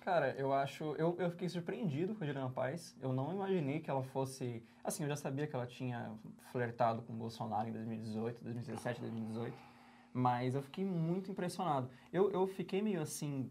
Cara, 0.00 0.34
eu 0.38 0.50
acho. 0.52 0.94
Eu, 0.96 1.14
eu 1.18 1.30
fiquei 1.30 1.46
surpreendido 1.48 2.14
com 2.14 2.24
a 2.24 2.26
Juliana 2.26 2.48
Paz. 2.48 2.96
Eu 3.02 3.12
não 3.12 3.32
imaginei 3.32 3.80
que 3.80 3.90
ela 3.90 4.02
fosse. 4.02 4.62
Assim, 4.82 5.02
eu 5.02 5.08
já 5.10 5.16
sabia 5.16 5.46
que 5.46 5.54
ela 5.54 5.66
tinha 5.66 6.10
flertado 6.50 7.02
com 7.02 7.12
o 7.12 7.16
Bolsonaro 7.16 7.68
em 7.68 7.72
2018, 7.72 8.42
2017, 8.42 8.98
2018. 9.00 9.54
Mas 10.14 10.54
eu 10.54 10.62
fiquei 10.62 10.84
muito 10.86 11.30
impressionado. 11.30 11.90
Eu, 12.10 12.30
eu 12.30 12.46
fiquei 12.46 12.80
meio 12.80 13.02
assim. 13.02 13.50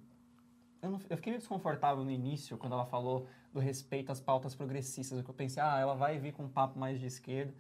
Eu, 0.81 0.89
não- 0.89 0.99
eu 1.07 1.17
fiquei 1.17 1.31
meio 1.31 1.39
desconfortável 1.39 2.03
no 2.03 2.09
início, 2.11 2.57
quando 2.57 2.73
ela 2.73 2.85
falou 2.85 3.27
do 3.53 3.59
respeito 3.59 4.11
às 4.11 4.19
pautas 4.19 4.55
progressistas. 4.55 5.17
Eu 5.17 5.33
pensei, 5.33 5.61
ah, 5.61 5.79
ela 5.79 5.95
vai 5.95 6.19
vir 6.19 6.33
com 6.33 6.43
um 6.43 6.49
papo 6.49 6.77
mais 6.77 6.99
de 6.99 7.05
esquerda. 7.05 7.53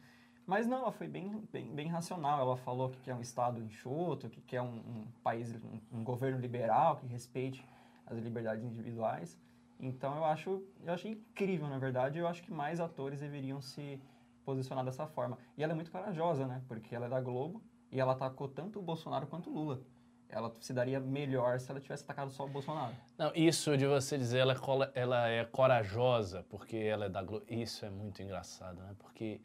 Mas 0.45 0.65
não, 0.65 0.79
ela 0.79 0.91
foi 0.91 1.07
bem, 1.07 1.47
bem, 1.51 1.73
bem 1.73 1.87
racional. 1.87 2.39
Ela 2.39 2.57
falou 2.57 2.89
que 2.89 2.99
quer 3.01 3.13
um 3.13 3.21
Estado 3.21 3.61
enxuto, 3.61 4.29
que 4.29 4.41
quer 4.41 4.61
um, 4.61 4.77
um 4.77 5.07
país, 5.23 5.53
um, 5.53 5.99
um 5.99 6.03
governo 6.03 6.39
liberal, 6.39 6.97
que 6.97 7.05
respeite 7.07 7.63
as 8.05 8.17
liberdades 8.17 8.63
individuais. 8.63 9.37
Então 9.79 10.15
eu 10.15 10.25
acho, 10.25 10.63
eu 10.83 10.93
achei 10.93 11.11
incrível, 11.11 11.67
na 11.67 11.77
verdade. 11.77 12.17
Eu 12.17 12.27
acho 12.27 12.41
que 12.43 12.51
mais 12.51 12.79
atores 12.79 13.19
deveriam 13.19 13.61
se 13.61 14.01
posicionar 14.43 14.83
dessa 14.83 15.05
forma. 15.05 15.37
E 15.55 15.63
ela 15.63 15.73
é 15.73 15.75
muito 15.75 15.91
corajosa, 15.91 16.47
né? 16.47 16.61
Porque 16.67 16.95
ela 16.95 17.05
é 17.05 17.09
da 17.09 17.21
Globo 17.21 17.61
e 17.91 17.99
ela 17.99 18.13
atacou 18.13 18.47
tanto 18.47 18.79
o 18.79 18.81
Bolsonaro 18.81 19.27
quanto 19.27 19.49
o 19.49 19.53
Lula. 19.53 19.81
Ela 20.29 20.53
se 20.59 20.71
daria 20.71 20.99
melhor 20.99 21.59
se 21.59 21.71
ela 21.71 21.79
tivesse 21.79 22.03
atacado 22.03 22.31
só 22.31 22.45
o 22.45 22.47
Bolsonaro. 22.47 22.93
Não, 23.17 23.31
isso 23.33 23.75
de 23.75 23.87
você 23.87 24.17
dizer 24.17 24.39
ela 24.39 24.53
é, 24.53 24.99
ela 24.99 25.27
é 25.27 25.45
corajosa 25.45 26.45
porque 26.49 26.77
ela 26.77 27.05
é 27.05 27.09
da 27.09 27.23
Globo, 27.23 27.45
isso 27.49 27.83
é 27.83 27.89
muito 27.89 28.21
engraçado, 28.21 28.79
né? 28.79 28.95
Porque 28.99 29.41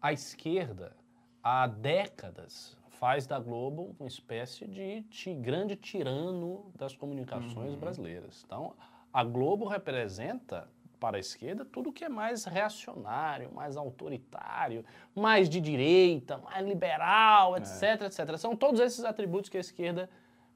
a 0.00 0.12
esquerda, 0.12 0.96
há 1.42 1.66
décadas, 1.66 2.76
faz 2.88 3.26
da 3.26 3.38
Globo 3.38 3.96
uma 3.98 4.08
espécie 4.08 4.66
de 4.66 5.04
grande 5.40 5.74
tirano 5.74 6.70
das 6.76 6.94
comunicações 6.94 7.74
brasileiras. 7.74 8.44
Então, 8.46 8.74
a 9.12 9.24
Globo 9.24 9.66
representa 9.66 10.68
para 10.98 11.16
a 11.16 11.20
esquerda 11.20 11.64
tudo 11.64 11.92
que 11.92 12.04
é 12.04 12.08
mais 12.08 12.44
reacionário, 12.44 13.52
mais 13.52 13.76
autoritário, 13.76 14.84
mais 15.14 15.48
de 15.48 15.60
direita, 15.60 16.38
mais 16.38 16.66
liberal, 16.66 17.56
etc, 17.56 18.02
etc. 18.02 18.36
São 18.36 18.56
todos 18.56 18.80
esses 18.80 19.04
atributos 19.04 19.48
que 19.48 19.56
a 19.56 19.60
esquerda 19.60 20.10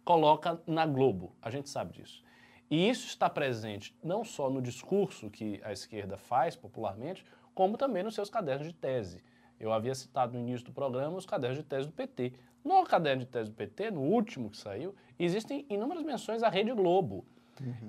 coloca 0.05 0.61
na 0.67 0.87
Globo. 0.87 1.33
A 1.41 1.51
gente 1.51 1.69
sabe 1.69 1.93
disso. 1.93 2.23
E 2.71 2.89
isso 2.89 3.07
está 3.07 3.29
presente 3.29 3.95
não 4.03 4.25
só 4.25 4.49
no 4.49 4.63
discurso 4.63 5.31
que 5.31 5.61
a 5.63 5.73
esquerda 5.73 6.17
faz 6.17 6.57
popularmente, 6.57 7.25
como 7.55 7.77
também 7.77 8.03
nos 8.03 8.15
seus 8.15 8.31
cadernos 8.31 8.67
de 8.67 8.73
tese. 8.73 9.23
Eu 9.61 9.73
havia 9.73 9.95
citado 9.95 10.33
no 10.33 10.41
início 10.41 10.67
do 10.67 10.73
programa 10.73 11.17
os 11.17 11.27
cadernos 11.27 11.59
de 11.59 11.65
tese 11.65 11.87
do 11.87 11.93
PT. 11.93 12.33
No 12.65 12.83
caderno 12.85 13.25
de 13.25 13.29
tese 13.29 13.51
do 13.51 13.57
PT, 13.57 13.91
no 13.91 14.01
último 14.01 14.51
que 14.51 14.57
saiu, 14.57 14.95
existem 15.19 15.67
inúmeras 15.69 16.03
menções 16.03 16.43
à 16.43 16.49
Rede 16.49 16.73
Globo. 16.73 17.25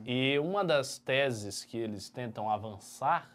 E 0.05 0.37
uma 0.39 0.63
das 0.63 0.97
teses 0.99 1.63
que 1.63 1.77
eles 1.77 2.09
tentam 2.09 2.49
avançar, 2.49 3.31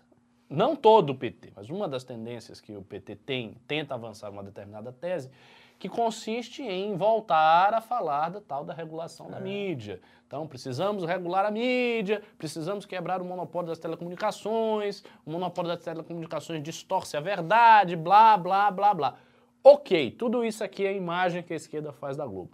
não 0.48 0.76
todo 0.76 1.10
o 1.10 1.14
PT, 1.14 1.52
mas 1.56 1.68
uma 1.70 1.88
das 1.88 2.04
tendências 2.04 2.60
que 2.60 2.76
o 2.76 2.82
PT 2.82 3.16
tem, 3.16 3.56
tenta 3.66 3.94
avançar 3.94 4.30
uma 4.30 4.42
determinada 4.42 4.92
tese, 4.92 5.30
que 5.78 5.88
consiste 5.88 6.62
em 6.62 6.96
voltar 6.96 7.72
a 7.72 7.80
falar 7.80 8.30
da 8.30 8.40
tal 8.40 8.64
da 8.64 8.74
regulação 8.74 9.30
da 9.30 9.38
mídia. 9.38 10.00
Então, 10.26 10.46
precisamos 10.46 11.04
regular 11.04 11.46
a 11.46 11.50
mídia, 11.50 12.22
precisamos 12.36 12.84
quebrar 12.84 13.22
o 13.22 13.24
monopólio 13.24 13.68
das 13.68 13.78
telecomunicações, 13.78 15.04
o 15.24 15.30
monopólio 15.30 15.70
das 15.70 15.82
telecomunicações 15.82 16.62
distorce 16.62 17.16
a 17.16 17.20
verdade, 17.20 17.96
blá, 17.96 18.36
blá, 18.36 18.70
blá, 18.70 18.92
blá. 18.92 19.18
Ok, 19.62 20.10
tudo 20.12 20.44
isso 20.44 20.62
aqui 20.62 20.84
é 20.84 20.90
a 20.90 20.92
imagem 20.92 21.42
que 21.42 21.52
a 21.52 21.56
esquerda 21.56 21.92
faz 21.92 22.16
da 22.16 22.26
Globo. 22.26 22.50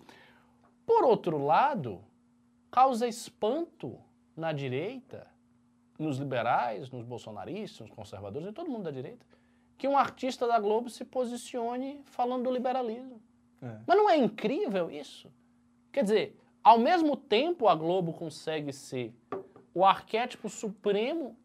Por 0.87 1.05
outro 1.05 1.43
lado, 1.45 2.01
causa 2.71 3.09
espanto 3.09 3.99
na 4.37 4.53
direita, 4.53 5.27
nos 5.99 6.19
liberais, 6.19 6.91
nos 6.91 7.05
bolsonaristas, 7.05 7.87
nos 7.87 7.97
conservadores, 7.97 8.49
em 8.49 8.53
todo 8.53 8.71
mundo 8.71 8.85
da 8.85 8.91
direita, 8.91 9.25
que 9.77 9.89
um 9.89 9.97
artista 9.99 10.47
da 10.47 10.59
Globo 10.59 10.89
se 10.89 11.05
posicione 11.05 12.01
falando 12.05 12.45
do 12.45 12.51
liberalismo. 12.51 13.21
É. 13.63 13.79
Mas 13.87 13.97
não 13.97 14.09
é 14.09 14.17
incrível 14.17 14.91
isso? 14.91 15.31
Quer 15.93 16.03
dizer, 16.05 16.41
ao 16.63 16.79
mesmo 16.79 17.17
tempo 17.17 17.69
a 17.69 17.75
Globo 17.75 18.13
consegue 18.13 18.73
ser 18.73 19.13
o 19.75 19.85
arquétipo 19.85 20.49
supremo 20.49 21.37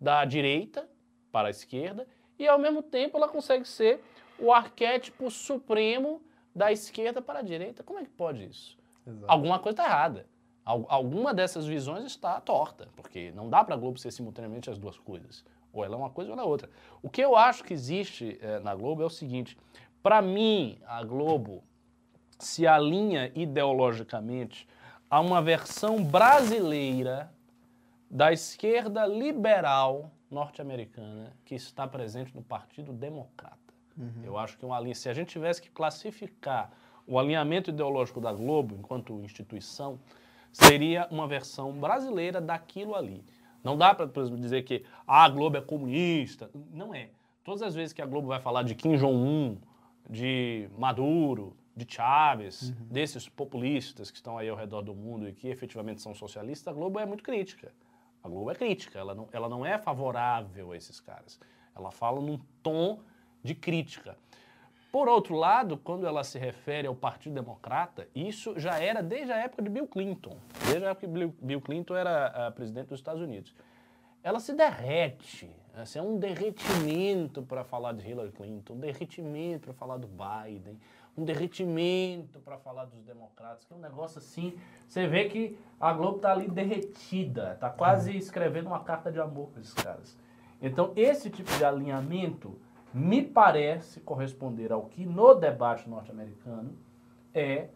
da 0.00 0.24
direita 0.24 0.88
para 1.30 1.48
a 1.48 1.50
esquerda 1.50 2.06
e 2.38 2.46
ao 2.48 2.58
mesmo 2.58 2.82
tempo 2.82 3.16
ela 3.16 3.28
consegue 3.28 3.64
ser 3.66 4.02
o 4.38 4.52
arquétipo 4.52 5.30
supremo 5.30 6.20
da 6.54 6.72
esquerda 6.72 7.22
para 7.22 7.38
a 7.38 7.42
direita. 7.42 7.82
Como 7.82 7.98
é 7.98 8.04
que 8.04 8.10
pode 8.10 8.44
isso? 8.44 8.76
Exato. 9.06 9.30
Alguma 9.30 9.58
coisa 9.58 9.74
está 9.80 9.84
errada. 9.84 10.26
Al- 10.64 10.86
Alguma 10.88 11.32
dessas 11.34 11.66
visões 11.66 12.04
está 12.06 12.40
torta, 12.40 12.88
porque 12.96 13.30
não 13.32 13.48
dá 13.50 13.62
para 13.62 13.74
a 13.74 13.78
Globo 13.78 13.98
ser 13.98 14.10
simultaneamente 14.10 14.70
as 14.70 14.78
duas 14.78 14.98
coisas. 14.98 15.44
Ou 15.74 15.84
ela 15.84 15.96
é 15.96 15.98
uma 15.98 16.10
coisa 16.10 16.30
ou 16.30 16.34
ela 16.34 16.46
é 16.46 16.48
outra. 16.48 16.70
O 17.02 17.10
que 17.10 17.20
eu 17.20 17.36
acho 17.36 17.64
que 17.64 17.74
existe 17.74 18.38
eh, 18.40 18.60
na 18.60 18.74
Globo 18.74 19.02
é 19.02 19.04
o 19.04 19.10
seguinte: 19.10 19.58
para 20.02 20.22
mim, 20.22 20.78
a 20.86 21.02
Globo 21.02 21.62
se 22.38 22.66
alinha 22.66 23.32
ideologicamente 23.34 24.68
a 25.10 25.20
uma 25.20 25.42
versão 25.42 26.02
brasileira 26.02 27.32
da 28.10 28.32
esquerda 28.32 29.06
liberal 29.06 30.10
norte-americana 30.30 31.32
que 31.44 31.54
está 31.54 31.86
presente 31.86 32.34
no 32.34 32.42
Partido 32.42 32.92
Democrata. 32.92 33.58
Eu 34.24 34.36
acho 34.38 34.56
que 34.58 34.64
uma 34.64 34.78
linha, 34.80 34.94
se 34.94 35.08
a 35.08 35.14
gente 35.14 35.28
tivesse 35.28 35.62
que 35.62 35.70
classificar 35.70 36.70
o 37.06 37.18
alinhamento 37.18 37.70
ideológico 37.70 38.20
da 38.20 38.32
Globo 38.32 38.76
enquanto 38.76 39.20
instituição, 39.22 39.98
seria 40.52 41.06
uma 41.10 41.26
versão 41.26 41.72
brasileira 41.72 42.40
daquilo 42.40 42.94
ali. 42.94 43.24
Não 43.64 43.78
dá 43.78 43.94
para, 43.94 44.06
dizer 44.36 44.62
que 44.62 44.84
ah, 45.06 45.24
a 45.24 45.28
Globo 45.28 45.56
é 45.56 45.60
comunista. 45.62 46.50
Não 46.70 46.94
é. 46.94 47.08
Todas 47.42 47.62
as 47.62 47.74
vezes 47.74 47.94
que 47.94 48.02
a 48.02 48.06
Globo 48.06 48.28
vai 48.28 48.38
falar 48.38 48.62
de 48.62 48.74
Kim 48.74 48.96
Jong-un, 48.96 49.56
de 50.08 50.68
Maduro, 50.78 51.56
de 51.74 51.86
Chávez, 51.88 52.70
desses 52.90 53.28
populistas 53.28 54.10
que 54.10 54.18
estão 54.18 54.36
aí 54.36 54.48
ao 54.48 54.56
redor 54.56 54.82
do 54.82 54.94
mundo 54.94 55.26
e 55.26 55.32
que 55.32 55.48
efetivamente 55.48 56.02
são 56.02 56.14
socialistas, 56.14 56.68
a 56.68 56.72
Globo 56.72 57.00
é 57.00 57.06
muito 57.06 57.24
crítica. 57.24 57.72
A 58.22 58.28
Globo 58.28 58.50
é 58.50 58.54
crítica, 58.54 58.98
ela 58.98 59.14
não, 59.14 59.28
ela 59.32 59.48
não 59.48 59.66
é 59.66 59.78
favorável 59.78 60.72
a 60.72 60.76
esses 60.76 61.00
caras. 61.00 61.40
Ela 61.74 61.90
fala 61.90 62.20
num 62.20 62.38
tom 62.62 63.00
de 63.42 63.54
crítica. 63.54 64.16
Por 64.94 65.08
outro 65.08 65.34
lado, 65.34 65.76
quando 65.76 66.06
ela 66.06 66.22
se 66.22 66.38
refere 66.38 66.86
ao 66.86 66.94
Partido 66.94 67.34
Democrata, 67.34 68.06
isso 68.14 68.56
já 68.56 68.78
era 68.78 69.02
desde 69.02 69.32
a 69.32 69.38
época 69.38 69.60
de 69.60 69.68
Bill 69.68 69.88
Clinton, 69.88 70.36
desde 70.68 70.86
a 70.86 70.90
época 70.90 71.08
que 71.08 71.12
Bill- 71.42 71.60
Clinton 71.60 71.96
era 71.96 72.26
ah, 72.28 72.52
presidente 72.52 72.90
dos 72.90 73.00
Estados 73.00 73.20
Unidos. 73.20 73.52
Ela 74.22 74.38
se 74.38 74.54
derrete, 74.54 75.50
assim, 75.76 75.98
é 75.98 76.02
um 76.02 76.16
derretimento 76.16 77.42
para 77.42 77.64
falar 77.64 77.92
de 77.92 78.08
Hillary 78.08 78.30
Clinton, 78.30 78.74
um 78.74 78.78
derretimento 78.78 79.64
para 79.64 79.74
falar 79.74 79.96
do 79.96 80.06
Biden, 80.06 80.78
um 81.18 81.24
derretimento 81.24 82.38
para 82.38 82.56
falar 82.58 82.84
dos 82.84 83.02
democratas, 83.02 83.64
que 83.64 83.72
é 83.72 83.76
um 83.76 83.80
negócio 83.80 84.18
assim, 84.18 84.56
você 84.86 85.08
vê 85.08 85.24
que 85.24 85.58
a 85.80 85.92
Globo 85.92 86.20
tá 86.20 86.30
ali 86.30 86.48
derretida, 86.48 87.56
tá 87.58 87.68
quase 87.68 88.16
escrevendo 88.16 88.68
uma 88.68 88.84
carta 88.84 89.10
de 89.10 89.18
amor 89.18 89.48
para 89.48 89.60
esses 89.60 89.74
caras. 89.74 90.16
Então, 90.62 90.92
esse 90.94 91.30
tipo 91.30 91.50
de 91.58 91.64
alinhamento 91.64 92.56
me 92.94 93.22
parece 93.22 94.00
corresponder 94.00 94.70
ao 94.70 94.84
que 94.84 95.04
no 95.04 95.34
debate 95.34 95.88
norte-americano 95.90 96.72
é 97.34 97.68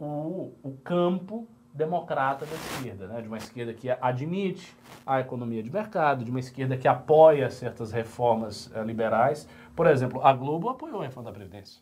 o, 0.00 0.52
o 0.62 0.72
campo 0.82 1.46
democrata 1.74 2.46
da 2.46 2.54
esquerda, 2.54 3.06
né? 3.06 3.20
de 3.20 3.28
uma 3.28 3.36
esquerda 3.36 3.74
que 3.74 3.90
admite 3.90 4.74
a 5.06 5.20
economia 5.20 5.62
de 5.62 5.70
mercado, 5.70 6.24
de 6.24 6.30
uma 6.30 6.40
esquerda 6.40 6.76
que 6.78 6.88
apoia 6.88 7.50
certas 7.50 7.92
reformas 7.92 8.70
eh, 8.74 8.82
liberais. 8.82 9.46
Por 9.76 9.86
exemplo, 9.86 10.20
a 10.24 10.32
Globo 10.32 10.70
apoiou 10.70 11.02
a 11.02 11.04
reforma 11.04 11.30
da 11.30 11.34
Previdência. 11.34 11.80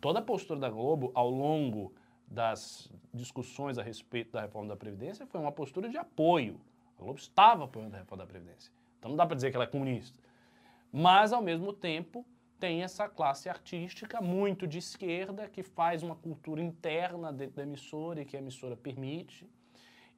Toda 0.00 0.18
a 0.18 0.22
postura 0.22 0.58
da 0.58 0.68
Globo 0.68 1.12
ao 1.14 1.30
longo 1.30 1.94
das 2.26 2.92
discussões 3.14 3.78
a 3.78 3.82
respeito 3.82 4.32
da 4.32 4.42
reforma 4.42 4.68
da 4.68 4.76
Previdência 4.76 5.26
foi 5.26 5.40
uma 5.40 5.52
postura 5.52 5.88
de 5.88 5.96
apoio. 5.96 6.60
A 6.98 7.02
Globo 7.02 7.18
estava 7.18 7.64
apoiando 7.64 7.94
a 7.94 8.00
reforma 8.00 8.24
da 8.24 8.28
Previdência. 8.28 8.72
Então 8.98 9.10
não 9.10 9.16
dá 9.16 9.24
para 9.24 9.36
dizer 9.36 9.50
que 9.50 9.56
ela 9.56 9.64
é 9.64 9.68
comunista. 9.68 10.18
Mas, 10.92 11.32
ao 11.32 11.40
mesmo 11.40 11.72
tempo, 11.72 12.24
tem 12.60 12.82
essa 12.82 13.08
classe 13.08 13.48
artística 13.48 14.20
muito 14.20 14.66
de 14.66 14.78
esquerda 14.78 15.48
que 15.48 15.62
faz 15.62 16.02
uma 16.02 16.14
cultura 16.14 16.62
interna 16.62 17.32
dentro 17.32 17.56
da 17.56 17.62
emissora 17.62 18.20
e 18.20 18.24
que 18.24 18.36
a 18.36 18.40
emissora 18.40 18.76
permite. 18.76 19.48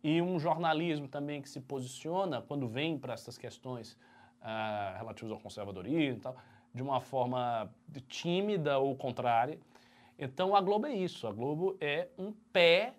E 0.02 0.20
um 0.20 0.38
jornalismo 0.38 1.08
também 1.08 1.40
que 1.40 1.48
se 1.48 1.60
posiciona, 1.60 2.42
quando 2.42 2.68
vem 2.68 2.98
para 2.98 3.14
essas 3.14 3.38
questões 3.38 3.96
ah, 4.42 4.94
relativas 4.98 5.32
ao 5.32 5.40
conservadorismo 5.40 6.18
e 6.18 6.20
tal, 6.20 6.36
de 6.74 6.82
uma 6.82 7.00
forma 7.00 7.72
tímida 8.08 8.78
ou 8.78 8.94
contrária. 8.96 9.58
Então, 10.18 10.54
a 10.54 10.60
Globo 10.60 10.86
é 10.86 10.92
isso. 10.94 11.26
A 11.26 11.32
Globo 11.32 11.76
é 11.80 12.08
um 12.18 12.32
pé 12.52 12.94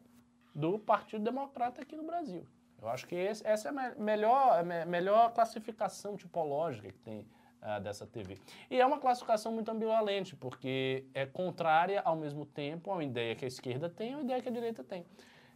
do 0.56 0.80
Partido 0.80 1.24
Democrata 1.24 1.82
aqui 1.82 1.96
no 1.96 2.04
Brasil. 2.04 2.48
Eu 2.82 2.88
acho 2.90 3.06
que 3.06 3.16
esse- 3.16 3.46
essa 3.46 3.68
é 3.68 3.72
a 3.72 3.74
me- 3.74 3.96
melhor, 4.04 4.64
me- 4.64 4.86
melhor 4.86 5.34
classificação 5.34 6.16
tipológica 6.18 6.92
que 6.92 7.00
tem 7.00 7.28
ah, 7.66 7.80
dessa 7.80 8.06
TV. 8.06 8.38
E 8.70 8.80
é 8.80 8.86
uma 8.86 9.00
classificação 9.00 9.52
muito 9.52 9.70
ambivalente, 9.72 10.36
porque 10.36 11.04
é 11.14 11.26
contrária 11.26 12.00
ao 12.06 12.16
mesmo 12.16 12.46
tempo 12.46 12.94
à 12.94 13.04
ideia 13.04 13.36
que 13.36 13.44
a 13.44 13.48
esquerda 13.48 13.90
tem 13.90 14.12
e 14.12 14.16
à 14.16 14.22
ideia 14.22 14.42
que 14.42 14.50
a 14.50 14.52
direita 14.52 14.84
tem. 14.84 15.04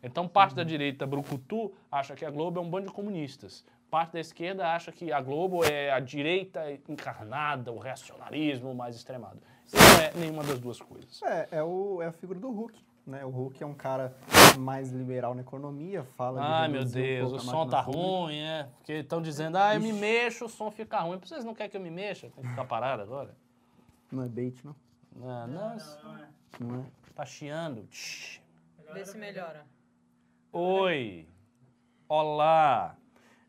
Então, 0.01 0.27
parte 0.27 0.55
da 0.55 0.63
direita, 0.63 1.05
Brucutu, 1.05 1.71
acha 1.91 2.15
que 2.15 2.25
a 2.25 2.31
Globo 2.31 2.59
é 2.59 2.63
um 2.63 2.69
bando 2.69 2.87
de 2.87 2.93
comunistas. 2.93 3.65
Parte 3.91 4.13
da 4.13 4.19
esquerda 4.19 4.67
acha 4.73 4.91
que 4.91 5.11
a 5.11 5.21
Globo 5.21 5.63
é 5.63 5.91
a 5.91 5.99
direita 5.99 6.63
encarnada, 6.87 7.71
o 7.71 7.77
reacionarismo 7.77 8.73
mais 8.73 8.95
extremado. 8.95 9.39
E 9.71 9.75
não 9.75 10.01
é 10.01 10.11
nenhuma 10.15 10.43
das 10.43 10.59
duas 10.59 10.79
coisas. 10.79 11.21
É, 11.23 11.49
é, 11.51 11.63
o, 11.63 12.01
é 12.01 12.07
a 12.07 12.11
figura 12.11 12.39
do 12.39 12.49
Hulk. 12.49 12.88
Né? 13.05 13.25
O 13.25 13.29
Hulk 13.29 13.63
é 13.63 13.65
um 13.65 13.73
cara 13.73 14.15
mais 14.59 14.91
liberal 14.91 15.33
na 15.33 15.41
economia, 15.41 16.03
fala 16.15 16.41
de 16.41 16.47
Ai, 16.47 16.67
meu 16.67 16.79
reduzir 16.79 16.99
um 16.99 17.29
Deus, 17.29 17.33
o 17.33 17.39
som 17.39 17.67
tá 17.67 17.83
pública. 17.83 18.07
ruim, 18.07 18.39
é. 18.39 18.69
Porque 18.77 18.93
estão 18.93 19.21
dizendo, 19.21 19.57
ah, 19.57 19.73
eu 19.73 19.81
me 19.81 19.91
mexo, 19.93 20.45
o 20.45 20.49
som 20.49 20.69
fica 20.69 20.99
ruim. 20.99 21.17
Vocês 21.19 21.43
não 21.43 21.55
querem 21.55 21.69
que 21.71 21.77
eu 21.77 21.81
me 21.81 21.89
mexa? 21.89 22.29
Tem 22.29 22.43
que 22.43 22.49
ficar 22.49 22.65
parado 22.65 23.01
agora? 23.01 23.35
Não 24.11 24.23
é 24.23 24.27
bait, 24.29 24.55
não? 24.63 24.75
Não, 25.15 25.47
não, 25.47 25.77
isso 25.77 25.97
Não 26.59 26.81
é? 26.81 26.85
tá 27.15 27.25
chiando. 27.25 27.83
Tch. 27.87 28.39
Vê 28.93 29.05
se 29.05 29.17
melhora. 29.17 29.65
Oi, 30.51 31.27
olá, 32.07 32.95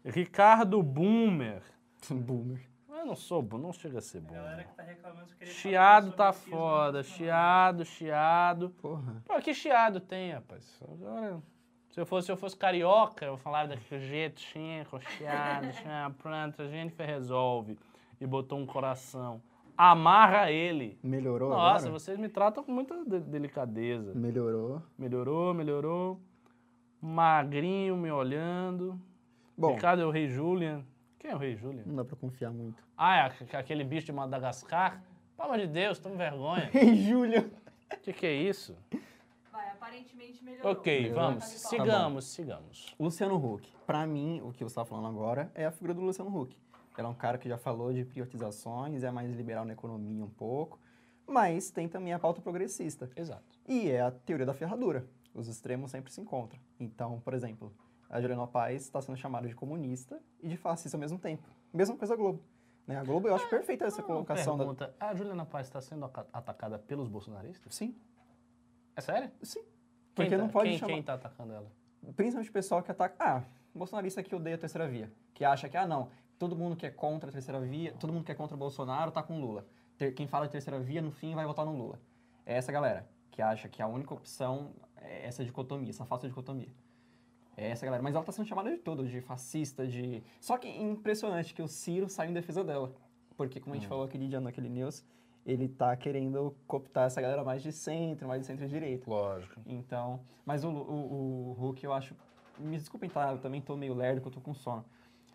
Ricardo 0.04 0.82
Boomer. 0.82 1.62
Boomer. 2.10 2.69
Eu 3.00 3.06
não 3.06 3.16
sou, 3.16 3.40
bu- 3.42 3.56
não 3.58 3.72
chega 3.72 3.98
a 3.98 4.02
ser 4.02 4.20
Galera 4.20 4.48
boomer. 4.50 4.68
que 4.68 4.74
tá 4.74 4.82
reclamando 4.82 5.26
que 5.38 5.46
Chiado 5.46 6.12
tá 6.12 6.32
foda, 6.32 7.02
chiado, 7.02 7.84
chiado. 7.84 8.70
Porra. 8.82 9.22
Pô, 9.24 9.40
que 9.40 9.54
chiado 9.54 10.00
tem, 10.00 10.32
rapaz? 10.32 10.78
Agora, 10.82 11.40
se 11.90 11.98
eu 12.00 12.04
fosse, 12.06 12.26
se 12.26 12.32
eu 12.32 12.36
fosse 12.36 12.56
carioca, 12.56 13.24
eu 13.24 13.36
falava 13.38 13.68
daquele 13.68 14.00
jeito, 14.06 14.40
com 14.90 15.00
chiado, 15.00 15.72
chiado, 15.80 16.14
pronto, 16.14 16.60
a 16.62 16.68
gente 16.68 16.94
resolve. 17.02 17.78
E 18.20 18.26
botou 18.26 18.58
um 18.58 18.66
coração. 18.66 19.40
Amarra 19.76 20.50
ele. 20.50 20.98
Melhorou 21.02 21.48
Nossa, 21.48 21.86
agora? 21.86 21.98
vocês 21.98 22.18
me 22.18 22.28
tratam 22.28 22.62
com 22.62 22.70
muita 22.70 23.02
de- 23.02 23.20
delicadeza. 23.20 24.12
Melhorou. 24.14 24.82
Melhorou, 24.98 25.54
melhorou. 25.54 26.20
Magrinho 27.00 27.96
me 27.96 28.10
olhando. 28.10 29.00
Bom, 29.56 29.72
Ricardo 29.74 30.02
é 30.02 30.06
o 30.06 30.10
rei 30.10 30.28
Julian. 30.28 30.84
Quem 31.20 31.30
é 31.30 31.34
o 31.34 31.38
rei 31.38 31.54
Julian? 31.54 31.82
não 31.86 31.94
dá 31.96 32.04
pra 32.04 32.16
confiar 32.16 32.50
muito. 32.50 32.82
Ah, 32.96 33.16
é 33.16 33.20
aqu- 33.26 33.56
aquele 33.56 33.84
bicho 33.84 34.06
de 34.06 34.12
Madagascar? 34.12 35.02
Pelo 35.36 35.48
amor 35.52 35.58
de 35.60 35.66
Deus, 35.68 35.98
toma 35.98 36.16
vergonha. 36.16 36.68
Ei, 36.74 36.96
Júlia! 36.96 37.48
O 37.92 37.96
que, 38.00 38.12
que 38.12 38.26
é 38.26 38.32
isso? 38.34 38.76
Vai, 39.52 39.68
aparente 39.70 40.12
aparentemente 40.14 40.42
melhorou. 40.44 40.72
Ok, 40.72 41.08
Tá 41.10 41.14
vamos. 41.14 41.44
Tá 41.44 41.68
Sigamos, 41.68 42.24
sigamos. 42.24 42.94
Luciano 42.98 43.36
Huck. 43.36 43.70
Pra 43.86 44.06
mim, 44.06 44.40
o 44.42 44.52
que 44.52 44.64
você 44.64 44.74
tá 44.74 44.84
falando 44.84 45.08
agora 45.08 45.50
é 45.54 45.66
a 45.66 45.70
figura 45.70 45.92
do 45.94 46.00
Luciano 46.00 46.34
Huck. 46.34 46.56
Ele 46.96 47.06
é 47.06 47.10
um 47.10 47.14
cara 47.14 47.38
que 47.38 47.48
já 47.48 47.56
falou 47.56 47.92
de 47.92 48.04
privatizações, 48.04 49.02
é 49.02 49.10
mais 49.10 49.30
liberal 49.32 49.64
na 49.64 49.72
economia 49.72 50.22
um 50.24 50.28
pouco, 50.28 50.78
mas 51.26 51.70
tem 51.70 51.88
também 51.88 52.12
a 52.12 52.18
pauta 52.18 52.40
progressista. 52.40 53.10
Exato. 53.16 53.42
E 53.68 53.90
é 53.90 54.00
a 54.02 54.10
teoria 54.10 54.44
da 54.46 54.52
ferradura. 54.54 55.06
Os 55.34 55.48
extremos 55.48 55.90
sempre 55.90 56.12
se 56.12 56.20
encontram. 56.20 56.60
Então, 56.78 57.20
por 57.20 57.32
exemplo, 57.34 57.72
a 58.10 58.20
Juliana 58.20 58.46
Paz 58.46 58.82
está 58.82 59.00
sendo 59.00 59.16
chamada 59.16 59.48
de 59.48 59.54
comunista 59.54 60.20
e 60.42 60.48
de 60.48 60.56
fascista 60.56 60.96
ao 60.96 61.00
mesmo 61.00 61.18
tempo. 61.18 61.48
Mesma 61.72 61.96
coisa 61.96 62.12
a 62.14 62.16
Globo. 62.16 62.42
Né? 62.86 62.96
A 62.96 63.04
Globo, 63.04 63.28
eu 63.28 63.34
acho 63.34 63.48
perfeita 63.48 63.84
essa 63.86 64.02
colocação. 64.02 64.56
Da... 64.56 64.64
Pergunta, 64.64 64.94
a 64.98 65.14
Juliana 65.14 65.46
Paz 65.46 65.66
está 65.68 65.80
sendo 65.80 66.04
aca- 66.04 66.26
atacada 66.32 66.78
pelos 66.78 67.08
bolsonaristas? 67.08 67.74
Sim, 67.74 67.94
É 68.96 69.00
sério? 69.00 69.30
sim. 69.42 69.60
Quem 69.62 70.26
Porque 70.26 70.36
tá, 70.36 70.38
não 70.42 70.48
pode 70.48 70.70
quem, 70.70 70.78
chamar... 70.78 70.92
quem 70.94 71.02
tá 71.02 71.14
atacando 71.14 71.52
ela? 71.52 71.70
Principalmente 72.16 72.50
o 72.50 72.52
pessoal 72.52 72.82
que 72.82 72.90
ataca... 72.90 73.14
Ah, 73.18 73.44
bolsonarista 73.72 74.22
que 74.22 74.34
odeia 74.34 74.56
a 74.56 74.58
terceira 74.58 74.88
via. 74.88 75.10
Que 75.32 75.44
acha 75.44 75.68
que, 75.68 75.76
ah, 75.76 75.86
não, 75.86 76.10
todo 76.38 76.56
mundo 76.56 76.74
que 76.74 76.84
é 76.84 76.90
contra 76.90 77.30
a 77.30 77.32
terceira 77.32 77.60
via, 77.60 77.92
todo 77.92 78.12
mundo 78.12 78.24
que 78.24 78.32
é 78.32 78.34
contra 78.34 78.56
o 78.56 78.58
Bolsonaro 78.58 79.12
tá 79.12 79.22
com 79.22 79.40
Lula. 79.40 79.64
Ter- 79.96 80.12
Quem 80.12 80.26
fala 80.26 80.46
de 80.46 80.52
terceira 80.52 80.80
via, 80.80 81.00
no 81.00 81.12
fim, 81.12 81.34
vai 81.34 81.46
votar 81.46 81.64
no 81.64 81.76
Lula. 81.76 82.00
É 82.44 82.56
essa 82.56 82.72
galera 82.72 83.08
que 83.30 83.40
acha 83.40 83.68
que 83.68 83.80
a 83.80 83.86
única 83.86 84.12
opção 84.12 84.72
é 84.96 85.26
essa 85.28 85.44
dicotomia, 85.44 85.90
essa 85.90 86.04
falsa 86.04 86.26
dicotomia. 86.26 86.68
É 87.56 87.70
essa 87.70 87.84
galera. 87.84 88.02
Mas 88.02 88.14
ela 88.14 88.24
tá 88.24 88.32
sendo 88.32 88.46
chamada 88.46 88.70
de 88.70 88.78
tudo, 88.78 89.06
de 89.06 89.20
fascista, 89.20 89.86
de... 89.86 90.22
Só 90.40 90.56
que 90.56 90.68
impressionante 90.68 91.52
que 91.54 91.60
o 91.62 91.68
Ciro 91.68 92.08
saiu 92.08 92.30
em 92.30 92.34
defesa 92.34 92.64
dela. 92.64 92.92
Porque, 93.36 93.60
como 93.60 93.74
a 93.74 93.78
gente 93.78 93.88
falou 93.88 94.04
aquele 94.04 94.28
dia 94.28 94.40
naquele 94.40 94.68
news, 94.68 95.04
ele 95.46 95.68
tá 95.68 95.94
querendo 95.96 96.54
cooptar 96.66 97.06
essa 97.06 97.20
galera 97.20 97.42
mais 97.44 97.62
de 97.62 97.72
centro, 97.72 98.28
mais 98.28 98.40
de 98.42 98.46
centro-direita. 98.46 99.08
Lógico. 99.08 99.60
Então, 99.66 100.20
mas 100.44 100.64
o, 100.64 100.68
o, 100.70 101.50
o 101.50 101.52
Hulk 101.58 101.84
eu 101.84 101.92
acho. 101.92 102.14
Me 102.58 102.76
desculpem, 102.76 103.08
tá? 103.08 103.32
Eu 103.32 103.38
também 103.38 103.60
tô 103.60 103.76
meio 103.76 103.94
lerdo, 103.94 104.20
que 104.20 104.28
eu 104.28 104.32
tô 104.32 104.40
com 104.40 104.52
sono. 104.54 104.84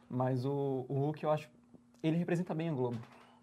Mas 0.09 0.45
o, 0.45 0.85
o 0.87 0.93
Hulk 0.93 1.23
eu 1.23 1.31
acho. 1.31 1.49
Ele 2.03 2.15
representa 2.17 2.53
bem 2.53 2.69
a 2.69 2.73
Globo. 2.73 2.97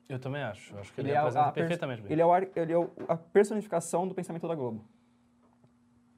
Eu 0.08 0.18
também 0.20 0.42
acho. 0.42 0.72
Eu 0.74 0.80
acho 0.80 0.92
que 0.92 1.00
ele, 1.00 1.08
Ele 1.08 1.16
é 1.16 1.18
a- 1.18 1.22
representa 1.24 1.48
a 1.48 1.52
perfeitamente 1.52 2.02
bem. 2.02 2.12
Ele 2.12 2.22
é, 2.22 2.26
o, 2.26 2.36
ele 2.36 2.72
é 2.72 2.78
o- 2.78 2.90
a 3.08 3.16
personificação 3.16 4.06
do 4.06 4.14
pensamento 4.14 4.46
da 4.46 4.54
Globo. 4.54 4.84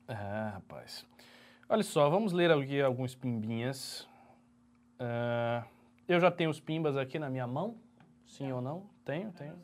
É, 0.06 0.50
rapaz. 0.52 1.06
Olha 1.68 1.82
só, 1.82 2.10
vamos 2.10 2.32
ler 2.32 2.50
aqui 2.50 2.80
alguns 2.80 3.14
pimbinhas. 3.14 4.06
Ah, 4.98 5.64
eu 6.06 6.20
já 6.20 6.30
tenho 6.30 6.50
os 6.50 6.60
pimbas 6.60 6.96
aqui 6.96 7.18
na 7.18 7.30
minha 7.30 7.46
mão? 7.46 7.76
Sim 8.26 8.52
ou 8.52 8.60
não? 8.60 8.84
Tenho, 9.04 9.32
tenho. 9.32 9.54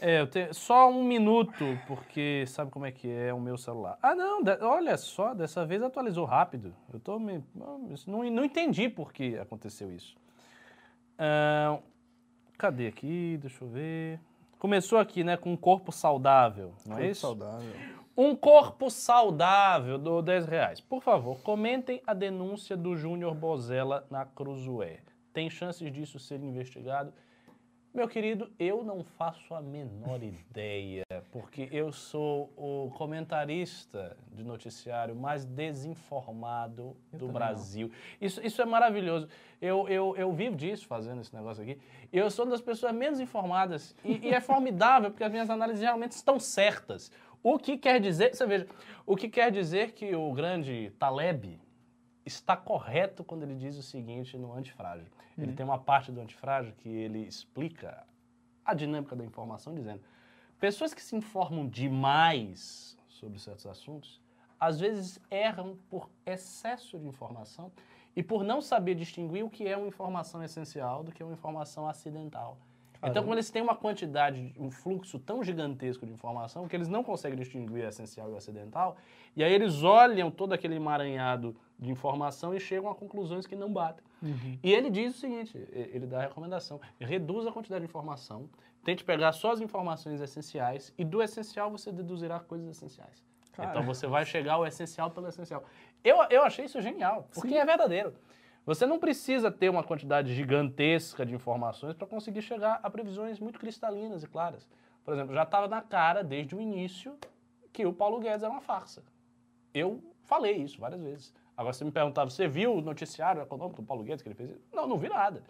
É, 0.00 0.20
eu 0.20 0.26
tenho 0.26 0.54
só 0.54 0.88
um 0.90 1.04
minuto, 1.04 1.64
porque 1.86 2.44
sabe 2.46 2.70
como 2.70 2.86
é 2.86 2.92
que 2.92 3.10
é 3.10 3.32
o 3.34 3.40
meu 3.40 3.58
celular. 3.58 3.98
Ah, 4.02 4.14
não, 4.14 4.42
olha 4.62 4.96
só, 4.96 5.34
dessa 5.34 5.66
vez 5.66 5.82
atualizou 5.82 6.24
rápido. 6.24 6.74
Eu 6.92 7.00
tô 7.00 7.18
me. 7.18 7.42
Não, 7.54 7.78
não 8.30 8.44
entendi 8.44 8.88
por 8.88 9.12
que 9.12 9.36
aconteceu 9.38 9.92
isso. 9.92 10.16
Ah, 11.18 11.78
cadê 12.56 12.86
aqui? 12.86 13.38
Deixa 13.40 13.64
eu 13.64 13.68
ver. 13.68 14.20
Começou 14.58 14.98
aqui, 14.98 15.24
né, 15.24 15.36
com 15.36 15.52
um 15.52 15.56
corpo 15.56 15.90
saudável, 15.90 16.72
não 16.86 16.98
é 16.98 17.10
isso? 17.10 17.22
saudável. 17.22 17.74
Um 18.14 18.36
corpo 18.36 18.90
saudável 18.90 19.96
do 19.96 20.20
10 20.20 20.44
reais. 20.44 20.80
Por 20.82 21.02
favor, 21.02 21.40
comentem 21.40 22.02
a 22.06 22.12
denúncia 22.12 22.76
do 22.76 22.94
Júnior 22.94 23.34
Bozella 23.34 24.06
na 24.10 24.26
Cruzoé. 24.26 25.00
Tem 25.32 25.48
chances 25.48 25.90
disso 25.90 26.18
ser 26.18 26.42
investigado? 26.42 27.10
Meu 27.94 28.08
querido, 28.08 28.50
eu 28.58 28.82
não 28.82 29.04
faço 29.04 29.54
a 29.54 29.60
menor 29.60 30.20
ideia, 30.24 31.04
porque 31.30 31.68
eu 31.70 31.92
sou 31.92 32.50
o 32.56 32.90
comentarista 32.96 34.16
de 34.30 34.42
noticiário 34.42 35.14
mais 35.14 35.44
desinformado 35.46 36.96
do 37.12 37.18
também 37.18 37.32
Brasil. 37.32 37.90
Isso, 38.20 38.44
isso 38.46 38.60
é 38.60 38.64
maravilhoso. 38.64 39.28
Eu, 39.60 39.86
eu, 39.88 40.14
eu 40.16 40.32
vivo 40.32 40.56
disso, 40.56 40.86
fazendo 40.86 41.20
esse 41.20 41.34
negócio 41.34 41.62
aqui. 41.62 41.78
Eu 42.10 42.30
sou 42.30 42.44
uma 42.46 42.52
das 42.52 42.62
pessoas 42.62 42.94
menos 42.94 43.20
informadas 43.20 43.94
e, 44.02 44.28
e 44.28 44.30
é 44.30 44.40
formidável, 44.40 45.10
porque 45.10 45.24
as 45.24 45.30
minhas 45.30 45.48
análises 45.48 45.82
realmente 45.82 46.12
estão 46.12 46.40
certas. 46.40 47.10
O 47.42 47.58
que 47.58 47.76
quer 47.76 48.00
dizer, 48.00 48.34
você 48.34 48.46
veja, 48.46 48.68
o 49.04 49.16
que 49.16 49.28
quer 49.28 49.50
dizer 49.50 49.92
que 49.92 50.14
o 50.14 50.32
grande 50.32 50.92
Taleb 50.98 51.60
está 52.24 52.56
correto 52.56 53.24
quando 53.24 53.42
ele 53.42 53.56
diz 53.56 53.76
o 53.76 53.82
seguinte 53.82 54.38
no 54.38 54.52
Antifrágil. 54.52 55.08
Ele 55.36 55.52
tem 55.52 55.64
uma 55.64 55.78
parte 55.78 56.12
do 56.12 56.20
Antifrágil 56.20 56.72
que 56.74 56.88
ele 56.88 57.20
explica 57.26 58.06
a 58.64 58.74
dinâmica 58.74 59.16
da 59.16 59.24
informação, 59.24 59.74
dizendo: 59.74 60.02
pessoas 60.60 60.94
que 60.94 61.02
se 61.02 61.16
informam 61.16 61.68
demais 61.68 62.96
sobre 63.08 63.38
certos 63.38 63.66
assuntos, 63.66 64.20
às 64.60 64.78
vezes 64.78 65.20
erram 65.28 65.76
por 65.90 66.08
excesso 66.24 66.98
de 66.98 67.08
informação 67.08 67.72
e 68.14 68.22
por 68.22 68.44
não 68.44 68.60
saber 68.60 68.94
distinguir 68.94 69.44
o 69.44 69.50
que 69.50 69.66
é 69.66 69.76
uma 69.76 69.88
informação 69.88 70.44
essencial 70.44 71.02
do 71.02 71.10
que 71.10 71.22
é 71.22 71.26
uma 71.26 71.34
informação 71.34 71.88
acidental. 71.88 72.56
Então, 73.04 73.24
quando 73.24 73.34
eles 73.34 73.50
têm 73.50 73.60
uma 73.62 73.74
quantidade, 73.74 74.54
um 74.58 74.70
fluxo 74.70 75.18
tão 75.18 75.42
gigantesco 75.42 76.06
de 76.06 76.12
informação 76.12 76.68
que 76.68 76.76
eles 76.76 76.88
não 76.88 77.02
conseguem 77.02 77.36
distinguir 77.38 77.84
o 77.84 77.88
essencial 77.88 78.30
e 78.30 78.32
o 78.32 78.36
acidental, 78.36 78.96
e 79.36 79.42
aí 79.42 79.52
eles 79.52 79.82
olham 79.82 80.30
todo 80.30 80.52
aquele 80.52 80.76
emaranhado 80.76 81.56
de 81.78 81.90
informação 81.90 82.54
e 82.54 82.60
chegam 82.60 82.88
a 82.88 82.94
conclusões 82.94 83.46
que 83.46 83.56
não 83.56 83.72
batem. 83.72 84.04
E 84.62 84.72
ele 84.72 84.88
diz 84.88 85.16
o 85.16 85.18
seguinte, 85.18 85.58
ele 85.72 86.06
dá 86.06 86.18
a 86.18 86.22
recomendação, 86.22 86.80
reduza 87.00 87.48
a 87.50 87.52
quantidade 87.52 87.84
de 87.84 87.88
informação, 87.88 88.48
tente 88.84 89.02
pegar 89.04 89.32
só 89.32 89.52
as 89.52 89.60
informações 89.60 90.20
essenciais 90.20 90.94
e 90.96 91.04
do 91.04 91.20
essencial 91.20 91.70
você 91.70 91.90
deduzirá 91.90 92.38
coisas 92.38 92.68
essenciais. 92.68 93.24
Cara. 93.52 93.70
Então 93.70 93.82
você 93.82 94.06
vai 94.06 94.24
chegar 94.24 94.54
ao 94.54 94.66
essencial 94.66 95.10
pelo 95.10 95.28
essencial. 95.28 95.62
Eu, 96.02 96.16
eu 96.30 96.42
achei 96.42 96.64
isso 96.64 96.80
genial, 96.80 97.28
porque 97.34 97.54
é 97.54 97.64
verdadeiro. 97.64 98.14
Você 98.64 98.86
não 98.86 98.98
precisa 98.98 99.50
ter 99.50 99.68
uma 99.68 99.82
quantidade 99.82 100.32
gigantesca 100.32 101.26
de 101.26 101.34
informações 101.34 101.94
para 101.94 102.06
conseguir 102.06 102.42
chegar 102.42 102.78
a 102.80 102.88
previsões 102.88 103.40
muito 103.40 103.58
cristalinas 103.58 104.22
e 104.22 104.28
claras. 104.28 104.68
Por 105.04 105.14
exemplo, 105.14 105.34
já 105.34 105.42
estava 105.42 105.66
na 105.66 105.82
cara 105.82 106.22
desde 106.22 106.54
o 106.54 106.60
início 106.60 107.16
que 107.72 107.84
o 107.84 107.92
Paulo 107.92 108.20
Guedes 108.20 108.44
era 108.44 108.52
uma 108.52 108.60
farsa. 108.60 109.02
Eu 109.74 110.00
falei 110.22 110.56
isso 110.56 110.80
várias 110.80 111.02
vezes. 111.02 111.34
Agora 111.56 111.72
você 111.72 111.84
me 111.84 111.90
perguntava, 111.90 112.30
você 112.30 112.46
viu 112.46 112.74
o 112.74 112.80
noticiário 112.80 113.42
econômico 113.42 113.82
do 113.82 113.86
Paulo 113.86 114.04
Guedes 114.04 114.22
que 114.22 114.28
ele 114.28 114.36
fez? 114.36 114.50
Não, 114.72 114.86
não 114.86 114.96
vi 114.96 115.08
nada. 115.08 115.42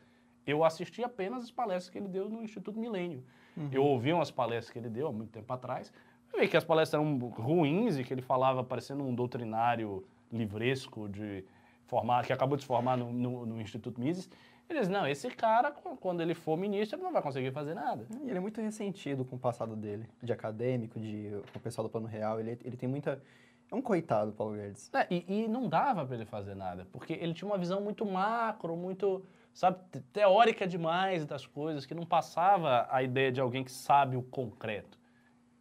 Eu 0.46 0.64
assisti 0.64 1.04
apenas 1.04 1.44
as 1.44 1.50
palestras 1.50 1.90
que 1.90 1.98
ele 1.98 2.08
deu 2.08 2.30
no 2.30 2.42
Instituto 2.42 2.78
Milênio. 2.78 3.22
Eu 3.70 3.84
ouvi 3.84 4.10
umas 4.10 4.30
palestras 4.30 4.70
que 4.70 4.78
ele 4.78 4.88
deu 4.88 5.08
há 5.08 5.12
muito 5.12 5.30
tempo 5.30 5.52
atrás. 5.52 5.92
Eu 6.32 6.40
vi 6.40 6.48
que 6.48 6.56
as 6.56 6.64
palestras 6.64 7.00
eram 7.00 7.18
ruins 7.18 7.98
e 7.98 8.04
que 8.04 8.14
ele 8.14 8.22
falava 8.22 8.64
parecendo 8.64 9.04
um 9.04 9.14
doutrinário 9.14 10.02
livresco 10.32 11.08
de 11.10 11.44
formar, 11.92 12.24
que 12.24 12.32
acabou 12.32 12.56
de 12.56 12.62
se 12.62 12.66
formar 12.66 12.96
no, 12.96 13.12
no- 13.12 13.44
no 13.44 13.60
Instituto 13.60 14.00
Mises. 14.00 14.30
Ele 14.66 14.80
diz, 14.80 14.88
não, 14.88 15.06
esse 15.06 15.28
cara, 15.28 15.70
qu- 15.70 15.94
quando 15.98 16.22
ele 16.22 16.32
for 16.34 16.56
ministro, 16.56 16.96
ele 16.96 17.04
não 17.04 17.12
vai 17.12 17.20
conseguir 17.20 17.52
fazer 17.52 17.74
nada. 17.74 18.06
E 18.22 18.28
ele 18.30 18.38
é 18.38 18.40
muito 18.40 18.58
ressentido 18.62 19.26
com 19.26 19.36
o 19.36 19.38
passado 19.38 19.76
dele, 19.76 20.08
de 20.22 20.32
acadêmico, 20.32 20.98
de 20.98 21.30
com 21.52 21.58
o 21.58 21.60
pessoal 21.60 21.86
do 21.86 21.90
Plano 21.90 22.06
Real. 22.06 22.40
Ele, 22.40 22.58
ele 22.64 22.76
tem 22.78 22.88
muita. 22.88 23.22
É 23.70 23.74
um 23.74 23.82
coitado, 23.82 24.32
Paulo 24.32 24.54
Guedes. 24.54 24.90
É, 24.94 25.06
e, 25.10 25.24
e 25.44 25.48
não 25.48 25.68
dava 25.68 26.04
para 26.06 26.14
ele 26.16 26.24
fazer 26.24 26.54
nada, 26.54 26.86
porque 26.90 27.12
ele 27.12 27.34
tinha 27.34 27.46
uma 27.50 27.58
visão 27.58 27.80
muito 27.82 28.06
macro, 28.06 28.74
muito, 28.74 29.22
sabe, 29.52 29.78
te- 29.90 30.00
teórica 30.12 30.66
demais 30.66 31.26
das 31.26 31.46
coisas, 31.46 31.84
que 31.84 31.94
não 31.94 32.06
passava 32.06 32.86
a 32.90 33.02
ideia 33.02 33.30
de 33.30 33.40
alguém 33.40 33.62
que 33.64 33.72
sabe 33.72 34.16
o 34.16 34.22
concreto. 34.22 34.98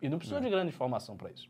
E 0.01 0.07
não 0.07 0.17
precisa 0.17 0.39
de 0.39 0.49
grande 0.49 0.69
informação 0.69 1.17
para 1.17 1.29
isso. 1.31 1.49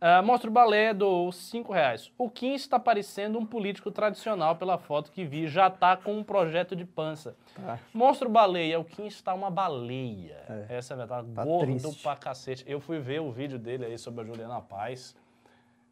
Ah, 0.00 0.20
Mostra 0.20 0.50
o 0.50 0.52
balé 0.52 0.92
doou 0.92 1.32
5 1.32 1.72
reais. 1.72 2.12
O 2.18 2.28
Kim 2.28 2.52
está 2.54 2.78
parecendo 2.78 3.38
um 3.38 3.46
político 3.46 3.90
tradicional 3.90 4.54
pela 4.56 4.76
foto 4.76 5.10
que 5.10 5.24
vi, 5.24 5.46
já 5.48 5.70
tá 5.70 5.96
com 5.96 6.14
um 6.18 6.22
projeto 6.22 6.76
de 6.76 6.84
pança. 6.84 7.34
Tá? 7.54 7.78
Mostra 7.92 8.28
o 8.28 8.30
baleia, 8.30 8.78
o 8.78 8.84
Kim 8.84 9.06
está 9.06 9.32
uma 9.32 9.50
baleia. 9.50 10.44
É. 10.68 10.76
Essa 10.76 10.92
é 10.92 10.94
a 10.94 10.98
verdade, 10.98 11.28
Tá 11.32 11.44
gordo 11.44 11.78
triste. 11.80 12.02
pra 12.02 12.16
cacete. 12.16 12.64
Eu 12.66 12.80
fui 12.80 12.98
ver 12.98 13.20
o 13.20 13.32
vídeo 13.32 13.58
dele 13.58 13.86
aí 13.86 13.96
sobre 13.96 14.22
a 14.22 14.24
Juliana 14.26 14.60
Paz. 14.60 15.16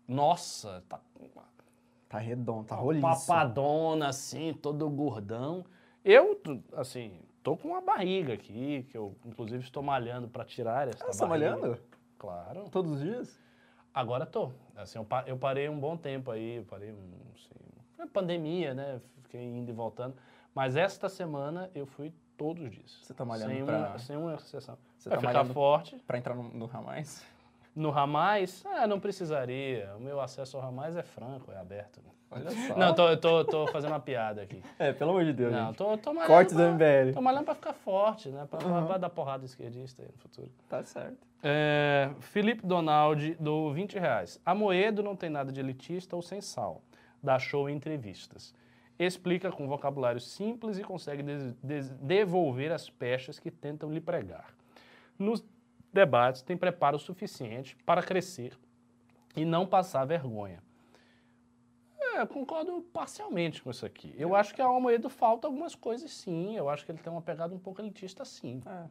Nossa, 0.07 0.83
tá 0.89 1.01
Tá 2.09 2.19
redondo, 2.19 2.65
tá 2.65 2.75
roliço. 2.77 3.01
papadona 3.27 4.09
assim, 4.09 4.53
todo 4.53 4.87
gordão. 4.91 5.65
Eu, 6.05 6.39
assim, 6.75 7.19
tô 7.43 7.57
com 7.57 7.69
uma 7.69 7.81
barriga 7.81 8.35
aqui, 8.35 8.87
que 8.91 8.99
eu 8.99 9.17
inclusive 9.25 9.65
estou 9.65 9.83
malhando 9.83 10.29
para 10.29 10.45
tirar 10.45 10.89
essa 10.89 11.03
Ah, 11.09 11.13
você 11.13 11.21
tá 11.21 11.27
barriga. 11.27 11.57
malhando? 11.57 11.79
Claro. 12.19 12.69
Todos 12.71 12.93
os 12.93 13.01
dias? 13.01 13.41
Agora 13.95 14.25
tô. 14.27 14.51
Assim, 14.77 14.99
eu, 14.99 15.07
eu 15.27 15.37
parei 15.37 15.69
um 15.69 15.79
bom 15.79 15.97
tempo 15.97 16.31
aí, 16.31 16.57
eu 16.57 16.65
parei 16.65 16.91
um, 16.93 17.11
assim, 17.35 18.09
pandemia, 18.13 18.75
né? 18.75 19.01
Fiquei 19.23 19.43
indo 19.43 19.71
e 19.71 19.73
voltando. 19.75 20.15
Mas 20.55 20.77
esta 20.77 21.09
semana 21.09 21.71
eu 21.75 21.87
fui 21.87 22.13
todos 22.37 22.65
os 22.65 22.71
dias. 22.71 22.99
Você 23.03 23.15
tá 23.15 23.25
malhando 23.25 23.53
sem 23.53 23.65
pra- 23.65 23.77
uma, 23.79 23.99
sem 23.99 24.17
uma 24.17 24.35
exceção. 24.35 24.77
Você 24.99 25.09
Pra 25.09 25.21
tá 25.21 25.29
ficar 25.29 25.45
forte. 25.47 25.97
pra 26.07 26.19
entrar 26.19 26.35
no, 26.35 26.43
no 26.45 26.67
Ramais? 26.67 27.25
No 27.75 27.91
Ramais, 27.91 28.63
ah, 28.67 28.87
não 28.87 29.01
precisaria. 29.01 29.91
O 29.97 30.01
meu 30.01 30.21
acesso 30.21 30.57
ao 30.57 30.63
Ramais 30.63 30.97
é 30.97 31.03
franco, 31.03 31.51
é 31.53 31.57
aberto. 31.59 32.01
Olha 32.31 32.51
só. 32.51 32.77
Não, 32.77 32.95
tô, 32.95 33.17
tô, 33.19 33.45
tô 33.45 33.67
fazendo 33.69 33.91
uma 33.93 34.01
piada 34.01 34.41
aqui. 34.43 34.63
É, 34.79 34.93
pelo 34.93 35.11
amor 35.11 35.25
de 35.25 35.33
Deus, 35.35 35.53
Não, 35.53 35.67
gente. 35.67 35.77
tô, 35.77 35.97
tô 35.99 36.13
malhando 36.15 36.33
Cortes 36.33 36.55
do 36.57 36.63
MBL. 36.63 37.13
Tô 37.13 37.21
malhando 37.21 37.45
pra 37.45 37.55
ficar 37.55 37.73
forte, 37.75 38.31
né? 38.31 38.47
Pra, 38.51 38.59
pra- 38.59 38.83
pra 38.83 38.97
dar 38.99 39.11
porrada 39.11 39.45
esquerdista 39.45 40.03
aí 40.03 40.09
no 40.09 40.19
futuro. 40.19 40.51
Tá 40.69 40.83
certo. 40.85 41.17
É, 41.43 42.11
Felipe 42.21 42.65
Donaldi, 42.67 43.35
do 43.39 43.71
20 43.73 43.99
reais. 43.99 44.41
Amoedo 44.47 45.03
não 45.03 45.15
tem 45.17 45.29
nada 45.29 45.53
de 45.53 45.61
elitista 45.61 46.17
ou 46.17 46.23
sem 46.23 46.41
sal. 46.41 46.81
Dá 47.23 47.39
show 47.39 47.69
em 47.69 47.75
entrevistas. 47.77 48.55
Explica 48.99 49.51
com 49.51 49.67
vocabulário 49.69 50.21
simples 50.21 50.79
e 50.79 50.83
consegue 50.85 51.23
devolver 52.01 52.73
as 52.73 52.89
pechas 52.89 53.39
que 53.39 53.51
tentam 53.51 53.91
lhe 53.93 54.01
pregar. 54.01 54.47
Nos 55.19 55.45
debates 55.93 56.43
tem 56.43 56.57
preparo 56.57 56.99
suficiente 56.99 57.77
para 57.85 58.03
crescer 58.03 58.59
e 59.37 59.45
não 59.45 59.67
passar 59.67 60.05
vergonha. 60.05 60.63
É, 62.15 62.27
concordo 62.27 62.83
parcialmente 62.93 63.63
com 63.63 63.71
isso 63.71 63.87
aqui. 63.87 64.15
Eu 64.19 64.35
acho 64.35 64.55
que 64.55 64.61
ao 64.61 64.77
Amoedo 64.77 65.09
falta 65.09 65.47
algumas 65.47 65.75
coisas 65.75 66.11
sim. 66.11 66.57
Eu 66.57 66.69
acho 66.69 66.85
que 66.85 66.93
ele 66.93 66.99
tem 66.99 67.11
uma 67.11 67.23
pegada 67.23 67.55
um 67.55 67.59
pouco 67.59 67.81
elitista 67.81 68.25
sim. 68.25 68.63
É. 68.67 68.85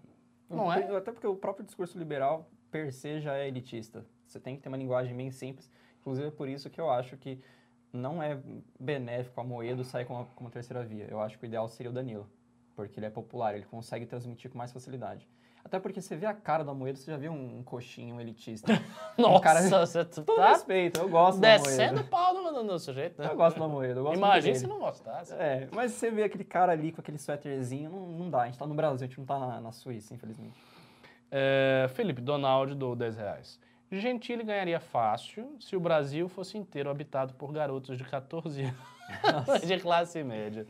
Não 0.50 0.72
é? 0.72 0.96
Até 0.96 1.12
porque 1.12 1.28
o 1.28 1.36
próprio 1.36 1.66
discurso 1.66 1.98
liberal, 1.98 2.50
per 2.72 2.92
se, 2.92 3.22
já 3.22 3.38
é 3.38 3.48
elitista. 3.48 4.06
Você 4.26 4.40
tem 4.40 4.56
que 4.56 4.62
ter 4.62 4.70
uma 4.70 4.78
linguagem 4.78 5.16
bem 5.16 5.30
simples. 5.32 5.70
Inclusive, 6.00 6.28
é 6.28 6.32
por 6.32 6.50
isso 6.50 6.70
que 6.70 6.82
eu 6.82 6.90
acho 6.90 7.16
que 7.16 7.40
não 7.94 8.24
é 8.24 8.40
benéfico 8.80 9.40
a 9.40 9.44
Moedo 9.44 9.84
sair 9.84 10.06
como, 10.06 10.26
como 10.36 10.50
terceira 10.50 10.84
via. 10.84 11.06
Eu 11.10 11.22
acho 11.22 11.38
que 11.38 11.46
o 11.46 11.48
ideal 11.48 11.68
seria 11.68 11.92
o 11.92 11.94
Danilo. 11.94 12.28
Porque 12.76 13.00
ele 13.00 13.06
é 13.06 13.10
popular, 13.10 13.54
ele 13.54 13.66
consegue 13.66 14.06
transmitir 14.06 14.50
com 14.50 14.58
mais 14.58 14.72
facilidade. 14.72 15.28
Até 15.64 15.80
porque 15.80 16.02
você 16.02 16.16
vê 16.16 16.26
a 16.26 16.34
cara 16.34 16.64
do 16.64 16.72
Amoedo, 16.72 16.98
você 16.98 17.12
já 17.12 17.18
viu 17.18 17.32
um, 17.32 17.60
um 17.60 17.64
coxinho 17.64 18.20
elitista. 18.20 18.68
Nossa, 19.18 19.40
cara- 19.44 19.62
você 19.86 20.04
Todo 20.22 20.36
tá 20.36 20.50
respeito, 20.50 21.00
eu 21.00 21.08
gosto 21.10 21.38
do 21.38 21.42
descendo 21.42 21.92
Amoedo. 21.92 22.02
o 22.02 22.10
pau 22.10 22.34
no, 22.34 22.52
no, 22.52 22.64
no 22.64 22.80
sujeito, 22.80 23.22
né? 23.22 23.30
Eu 23.32 23.36
gosto 23.36 23.58
do 23.58 23.64
Amoedo, 23.64 24.00
eu 24.00 24.04
gosto 24.04 24.18
Imagina 24.18 24.56
se 24.56 24.68
não 24.68 24.80
gostasse. 24.80 25.34
É, 25.34 25.68
mas 25.72 25.92
você 25.94 26.10
vê 26.12 26.24
aquele 26.24 26.44
cara 26.44 26.72
ali 26.72 26.92
com 26.92 27.00
aquele 27.02 27.18
suéterzinho, 27.18 27.90
não, 27.90 28.00
não 28.08 28.30
dá. 28.30 28.42
A 28.42 28.46
gente 28.48 28.58
tá 28.58 28.66
no 28.66 28.74
Brasil, 28.74 29.06
a 29.06 29.08
gente 29.08 29.18
não 29.20 29.26
tá 29.26 29.40
na, 29.40 29.62
na 29.62 29.72
Suíça, 29.72 30.14
infelizmente. 30.14 30.60
É, 31.32 31.88
Felipe 31.94 32.22
Donaldi 32.22 32.76
do 32.76 32.96
10 32.96 33.16
reais. 33.16 33.60
Gentili 34.00 34.44
ganharia 34.44 34.80
fácil 34.80 35.58
se 35.60 35.76
o 35.76 35.80
Brasil 35.80 36.30
fosse 36.30 36.58
inteiro 36.58 36.90
habitado 36.90 37.34
por 37.34 37.52
garotos 37.52 37.98
de 37.98 38.04
14 38.06 38.62
anos 38.64 39.62
de 39.68 39.80
classe 39.80 40.24
média. 40.24 40.66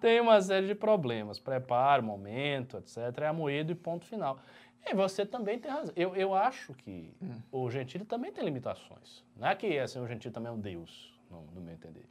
Tem 0.00 0.20
uma 0.20 0.40
série 0.42 0.66
de 0.66 0.74
problemas, 0.74 1.38
preparo, 1.38 2.02
momento, 2.02 2.76
etc. 2.76 2.98
É 3.22 3.26
amoedo 3.28 3.72
e 3.72 3.74
ponto 3.74 4.04
final. 4.04 4.38
E 4.84 4.94
você 4.94 5.24
também 5.24 5.58
tem 5.58 5.70
razão. 5.70 5.92
Eu, 5.96 6.14
eu 6.14 6.34
acho 6.34 6.74
que 6.74 7.14
o 7.50 7.70
Gentili 7.70 8.04
também 8.04 8.32
tem 8.32 8.44
limitações. 8.44 9.24
Não 9.36 9.48
é 9.48 9.54
que 9.54 9.78
assim, 9.78 9.98
o 9.98 10.06
Gentili 10.06 10.32
também 10.32 10.50
é 10.50 10.54
um 10.54 10.60
deus, 10.60 11.18
no, 11.30 11.42
no 11.54 11.60
meu 11.60 11.72
entender. 11.72 12.04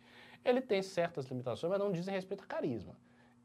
Ele 0.43 0.61
tem 0.61 0.81
certas 0.81 1.25
limitações, 1.27 1.69
mas 1.69 1.79
não 1.79 1.91
dizem 1.91 2.13
respeito 2.13 2.43
a 2.43 2.47
carisma. 2.47 2.95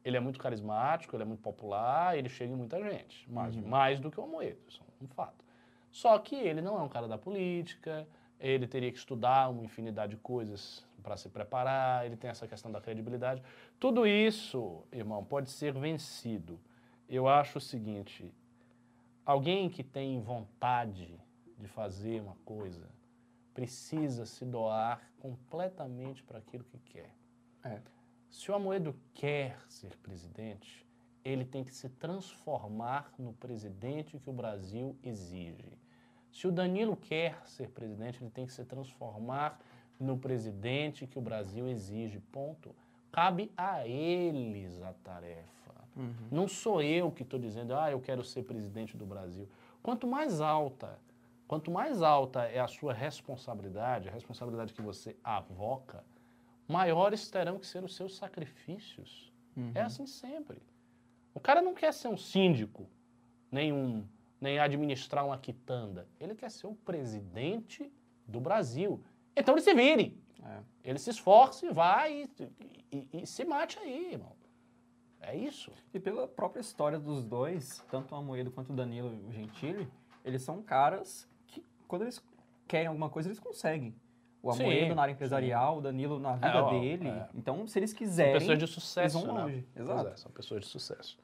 Ele 0.04 0.16
é 0.16 0.20
muito 0.20 0.38
carismático, 0.38 1.16
ele 1.16 1.22
é 1.22 1.26
muito 1.26 1.42
popular, 1.42 2.16
ele 2.16 2.28
chega 2.28 2.52
em 2.52 2.56
muita 2.56 2.82
gente. 2.82 3.30
Mais, 3.30 3.56
mais 3.56 4.00
do 4.00 4.10
que 4.10 4.20
o 4.20 4.22
Amoedo, 4.22 4.60
isso 4.68 4.82
é 4.82 5.04
um 5.04 5.08
fato. 5.08 5.43
Só 5.94 6.18
que 6.18 6.34
ele 6.34 6.60
não 6.60 6.76
é 6.76 6.82
um 6.82 6.88
cara 6.88 7.06
da 7.06 7.16
política, 7.16 8.04
ele 8.40 8.66
teria 8.66 8.90
que 8.90 8.98
estudar 8.98 9.48
uma 9.48 9.62
infinidade 9.62 10.16
de 10.16 10.20
coisas 10.20 10.84
para 11.00 11.16
se 11.16 11.28
preparar, 11.28 12.04
ele 12.04 12.16
tem 12.16 12.28
essa 12.28 12.48
questão 12.48 12.72
da 12.72 12.80
credibilidade. 12.80 13.40
Tudo 13.78 14.04
isso, 14.04 14.82
irmão, 14.90 15.24
pode 15.24 15.48
ser 15.50 15.72
vencido. 15.72 16.58
Eu 17.08 17.28
acho 17.28 17.58
o 17.58 17.60
seguinte: 17.60 18.34
alguém 19.24 19.70
que 19.70 19.84
tem 19.84 20.20
vontade 20.20 21.16
de 21.56 21.68
fazer 21.68 22.20
uma 22.20 22.34
coisa 22.44 22.90
precisa 23.54 24.26
se 24.26 24.44
doar 24.44 25.00
completamente 25.20 26.24
para 26.24 26.38
aquilo 26.38 26.64
que 26.64 26.78
quer. 26.90 27.14
É. 27.62 27.80
Se 28.28 28.50
o 28.50 28.54
Amoedo 28.56 28.96
quer 29.14 29.56
ser 29.68 29.96
presidente, 29.98 30.84
ele 31.24 31.44
tem 31.44 31.62
que 31.62 31.72
se 31.72 31.88
transformar 31.88 33.12
no 33.16 33.32
presidente 33.32 34.18
que 34.18 34.28
o 34.28 34.32
Brasil 34.32 34.98
exige. 35.04 35.83
Se 36.34 36.48
o 36.48 36.52
Danilo 36.52 36.96
quer 36.96 37.40
ser 37.46 37.70
presidente, 37.70 38.20
ele 38.20 38.30
tem 38.30 38.44
que 38.44 38.52
se 38.52 38.64
transformar 38.64 39.60
no 40.00 40.18
presidente 40.18 41.06
que 41.06 41.16
o 41.16 41.22
Brasil 41.22 41.68
exige. 41.68 42.18
Ponto. 42.18 42.74
Cabe 43.12 43.52
a 43.56 43.86
eles 43.86 44.82
a 44.82 44.92
tarefa. 44.92 45.72
Não 46.32 46.48
sou 46.48 46.82
eu 46.82 47.12
que 47.12 47.22
estou 47.22 47.38
dizendo, 47.38 47.72
ah, 47.76 47.88
eu 47.88 48.00
quero 48.00 48.24
ser 48.24 48.42
presidente 48.42 48.96
do 48.96 49.06
Brasil. 49.06 49.48
Quanto 49.80 50.08
mais 50.08 50.40
alta, 50.40 50.98
quanto 51.46 51.70
mais 51.70 52.02
alta 52.02 52.42
é 52.42 52.58
a 52.58 52.66
sua 52.66 52.92
responsabilidade, 52.92 54.08
a 54.08 54.12
responsabilidade 54.12 54.74
que 54.74 54.82
você 54.82 55.16
avoca, 55.22 56.02
maiores 56.66 57.30
terão 57.30 57.60
que 57.60 57.66
ser 57.66 57.84
os 57.84 57.94
seus 57.94 58.16
sacrifícios. 58.16 59.32
É 59.72 59.82
assim 59.82 60.04
sempre. 60.04 60.60
O 61.32 61.38
cara 61.38 61.62
não 61.62 61.74
quer 61.74 61.92
ser 61.92 62.08
um 62.08 62.16
síndico, 62.16 62.88
nem, 63.52 63.72
um, 63.72 64.04
nem 64.44 64.58
administrar 64.58 65.24
uma 65.26 65.38
quitanda. 65.38 66.06
Ele 66.20 66.34
quer 66.34 66.50
ser 66.50 66.66
o 66.66 66.74
presidente 66.74 67.90
do 68.26 68.38
Brasil. 68.40 69.02
Então 69.34 69.54
ele 69.54 69.62
se 69.62 69.74
vire. 69.74 70.22
É. 70.44 70.58
Ele 70.84 70.98
se 70.98 71.08
esforce, 71.10 71.70
vai 71.72 72.28
e, 72.40 72.48
e- 72.92 73.08
e 73.22 73.26
se 73.26 73.44
mate 73.44 73.78
aí, 73.78 74.12
irmão. 74.12 74.36
É 75.20 75.34
isso. 75.34 75.72
E 75.94 75.98
pela 75.98 76.28
própria 76.28 76.60
história 76.60 76.98
dos 76.98 77.24
dois, 77.24 77.82
tanto 77.90 78.14
o 78.14 78.18
Amoedo 78.18 78.50
quanto 78.50 78.70
o 78.72 78.76
Danilo 78.76 79.14
e 79.14 79.26
o 79.26 79.32
Gentili, 79.32 79.88
eles 80.22 80.42
são 80.42 80.62
caras 80.62 81.26
que, 81.46 81.64
quando 81.88 82.02
eles 82.02 82.22
querem 82.68 82.88
alguma 82.88 83.08
coisa, 83.08 83.28
eles 83.30 83.40
conseguem. 83.40 83.94
O 84.42 84.52
Sim, 84.52 84.64
Amoedo 84.64 84.94
na 84.94 85.00
área 85.02 85.12
empresarial, 85.12 85.78
o 85.78 85.80
Danilo 85.80 86.18
na 86.20 86.34
vida 86.34 86.62
ó, 86.64 86.68
dele. 86.78 87.08
é. 87.08 87.28
Então, 87.34 87.66
se 87.66 87.78
eles 87.78 87.90
São 87.90 87.98
quiserem, 87.98 88.34
pessoas 88.34 88.58
de 88.58 88.66
sucesso, 88.66 89.16
eles 89.16 89.26
vão 89.26 89.34
né? 89.34 89.42
longe. 89.44 89.66
Pois 89.74 89.88
Exato. 89.88 90.08
é, 90.08 90.16
são 90.18 90.30
pessoas 90.30 90.60
de 90.60 90.66
sucesso. 90.66 91.18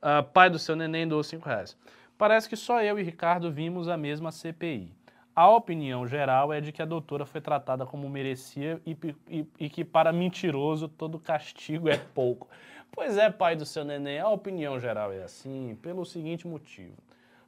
Ah, 0.00 0.22
pai 0.22 0.48
do 0.48 0.58
seu 0.60 0.76
neném 0.76 1.08
doou 1.08 1.24
5 1.24 1.44
reais. 1.48 1.76
Parece 2.16 2.48
que 2.48 2.56
só 2.56 2.82
eu 2.82 2.98
e 2.98 3.02
Ricardo 3.02 3.50
vimos 3.50 3.88
a 3.88 3.96
mesma 3.96 4.30
CPI. 4.30 4.92
A 5.34 5.48
opinião 5.50 6.06
geral 6.06 6.52
é 6.52 6.60
de 6.60 6.70
que 6.70 6.80
a 6.80 6.84
doutora 6.84 7.26
foi 7.26 7.40
tratada 7.40 7.84
como 7.84 8.08
merecia 8.08 8.80
e, 8.86 8.96
e- 9.28 9.46
e 9.58 9.68
que 9.68 9.84
para 9.84 10.12
mentiroso 10.12 10.88
todo 10.88 11.18
castigo 11.18 11.88
é 11.88 11.96
pouco. 11.96 12.48
Pois 12.92 13.18
é, 13.18 13.28
pai 13.28 13.56
do 13.56 13.66
seu 13.66 13.84
neném, 13.84 14.20
a 14.20 14.28
opinião 14.28 14.78
geral 14.78 15.12
é 15.12 15.24
assim 15.24 15.76
pelo 15.82 16.04
seguinte 16.04 16.46
motivo. 16.46 16.94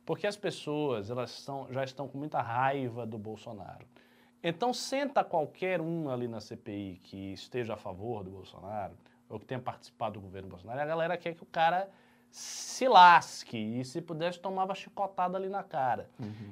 Porque 0.04 0.26
as 0.26 0.36
pessoas 0.36 1.10
elas 1.10 1.30
são, 1.30 1.68
já 1.70 1.84
estão 1.84 2.08
com 2.08 2.18
muita 2.18 2.40
raiva 2.42 3.06
do 3.06 3.16
Bolsonaro. 3.16 3.86
Então 4.42 4.72
senta 4.74 5.22
qualquer 5.22 5.80
um 5.80 6.10
ali 6.10 6.26
na 6.26 6.40
CPI 6.40 7.00
que 7.04 7.32
esteja 7.32 7.74
a 7.74 7.76
favor 7.76 8.24
do 8.24 8.30
Bolsonaro, 8.30 8.94
ou 9.28 9.38
que 9.38 9.46
tenha 9.46 9.60
participado 9.60 10.14
do 10.14 10.20
governo 10.20 10.48
Bolsonaro, 10.48 10.80
a 10.80 10.84
galera 10.86 11.16
quer 11.16 11.34
que 11.34 11.42
o 11.42 11.46
cara 11.46 11.88
se 12.36 12.86
lasque 12.86 13.56
e 13.56 13.82
se 13.82 14.02
pudesse 14.02 14.38
tomava 14.38 14.74
chicotada 14.74 15.38
ali 15.38 15.48
na 15.48 15.62
cara. 15.62 16.10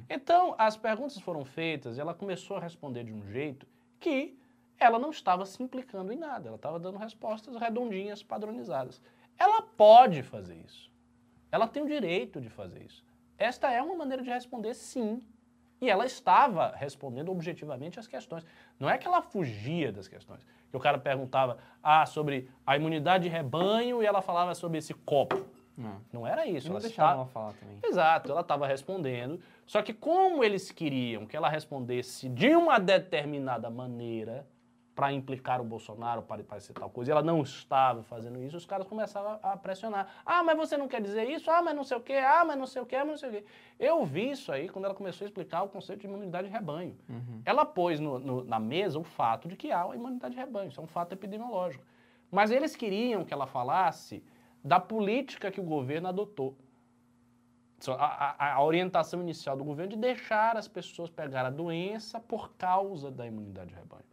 Então 0.09 0.55
as 0.57 0.78
perguntas 0.78 1.18
foram 1.18 1.45
feitas 1.45 1.99
e 1.99 2.01
ela 2.01 2.14
começou 2.14 2.57
a 2.57 2.61
responder 2.61 3.05
de 3.05 3.12
um 3.12 3.22
jeito 3.30 3.66
que 4.01 4.35
ela 4.78 4.99
não 4.99 5.11
estava 5.11 5.45
se 5.45 5.62
implicando 5.62 6.11
em 6.11 6.16
nada, 6.16 6.49
ela 6.49 6.57
estava 6.57 6.80
dando 6.80 6.97
respostas 6.97 7.55
redondinhas, 7.57 8.22
padronizadas. 8.22 8.99
Ela 9.39 9.61
pode 9.61 10.22
fazer 10.22 10.57
isso. 10.66 10.91
Ela 11.53 11.68
tem 11.68 11.82
o 11.82 11.87
direito 11.87 12.41
de 12.41 12.49
fazer 12.49 12.82
isso. 12.82 13.05
Esta 13.37 13.70
é 13.70 13.82
uma 13.82 13.95
maneira 13.95 14.22
de 14.22 14.30
responder, 14.30 14.72
sim. 14.72 15.20
E 15.82 15.91
ela 15.91 16.07
estava 16.07 16.74
respondendo 16.74 17.30
objetivamente 17.30 18.01
as 18.01 18.07
questões. 18.07 18.47
Não 18.80 18.89
é 18.89 18.97
que 18.97 19.07
ela 19.07 19.20
fugia 19.20 19.93
das 19.93 20.09
questões. 20.09 20.47
Que 20.70 20.76
o 20.78 20.80
cara 20.80 20.97
perguntava 20.97 21.59
ah, 21.82 22.07
sobre 22.07 22.49
a 22.66 22.74
imunidade 22.74 23.24
de 23.24 23.28
rebanho 23.28 24.03
e 24.03 24.07
ela 24.07 24.22
falava 24.22 24.55
sobre 24.55 24.78
esse 24.78 24.95
copo. 24.95 25.45
Não. 25.77 26.01
Não 26.12 26.27
era 26.27 26.47
isso. 26.47 26.68
Não 26.68 26.77
ela 26.77 26.81
deixavam 26.83 27.22
está- 27.25 27.33
falar 27.33 27.53
também. 27.55 27.79
Exato, 27.83 28.31
ela 28.31 28.41
estava 28.43 28.66
respondendo. 28.66 29.41
Só 29.66 29.83
que 29.83 29.93
como 29.93 30.45
eles 30.45 30.70
queriam 30.70 31.27
que 31.27 31.37
ela 31.37 31.49
respondesse 31.49 32.29
de 32.29 32.55
uma 32.55 32.79
determinada 32.79 33.68
maneira 33.70 34.47
para 34.95 35.12
implicar 35.12 35.61
o 35.61 35.64
Bolsonaro, 35.64 36.22
para, 36.22 36.45
para 36.45 36.61
ser 36.61 36.72
tal 36.72 36.89
coisa, 36.89 37.11
e 37.11 37.12
ela 37.12 37.20
não 37.22 37.43
estava 37.43 38.05
fazendo 38.05 38.41
isso, 38.41 38.57
os 38.57 38.64
caras 38.64 38.87
começavam 38.87 39.41
a, 39.43 39.57
pressionar. 39.57 40.07
Ah, 40.25 40.41
mas 40.45 40.57
você 40.57 40.77
não 40.77 40.87
quer 40.87 41.03
dizer 41.03 41.29
isso? 41.29 41.51
Ah, 41.51 41.61
mas 41.61 41.75
não 41.75 41.83
sei 41.83 41.97
o 41.97 42.01
quê. 42.01 42.12
Ah, 42.12 42.45
mas 42.45 42.57
não 42.57 42.64
sei 42.66 42.81
o 42.81 42.87
quê, 42.87 42.99
mas 42.99 43.09
não 43.09 43.16
sei 43.16 43.29
o 43.29 43.33
quê. 43.33 43.45
Eu 43.81 44.05
vi 44.05 44.31
isso 44.31 44.53
aí 44.53 44.68
quando 44.68 44.85
ela 44.85 44.95
começou 44.95 45.25
a 45.25 45.29
explicar 45.29 45.64
o 45.64 45.68
conceito 45.68 46.03
de 46.03 46.07
imunidade 46.07 46.47
de 46.47 46.53
rebanho. 46.53 46.97
Ela 47.45 47.64
pôs 47.66 47.99
no- 47.99 48.20
no- 48.20 48.45
na 48.45 48.61
mesa 48.61 48.97
o 48.97 49.03
fato 49.03 49.49
de 49.49 49.57
que 49.57 49.72
há 49.72 49.85
uma 49.85 49.97
imunidade 49.97 50.35
de 50.35 50.41
rebanho. 50.41 50.68
Isso 50.68 50.81
é 50.81 50.85
um 50.85 50.87
fato 50.87 51.12
epidemiológico. 51.12 51.83
Mas 52.31 52.53
eles 52.53 52.77
queriam 52.77 53.25
que 53.25 53.35
ela 53.35 53.49
falasse 53.49 54.22
da 54.65 54.81
política 54.81 55.51
que 55.51 55.61
o 55.61 55.65
governo 55.65 56.09
adotou. 56.09 56.57
A, 57.87 58.47
a- 58.47 58.55
a 58.55 58.62
orientação 58.65 59.21
inicial 59.21 59.57
do 59.59 59.65
governo 59.65 59.91
de 59.93 59.99
deixar 59.99 60.57
as 60.57 60.67
pessoas 60.67 61.11
pegar 61.11 61.45
a 61.45 61.51
doença 61.51 62.19
por 62.19 62.55
causa 62.55 63.11
da 63.11 63.27
imunidade 63.27 63.71
de 63.71 63.75
rebanho. 63.75 64.05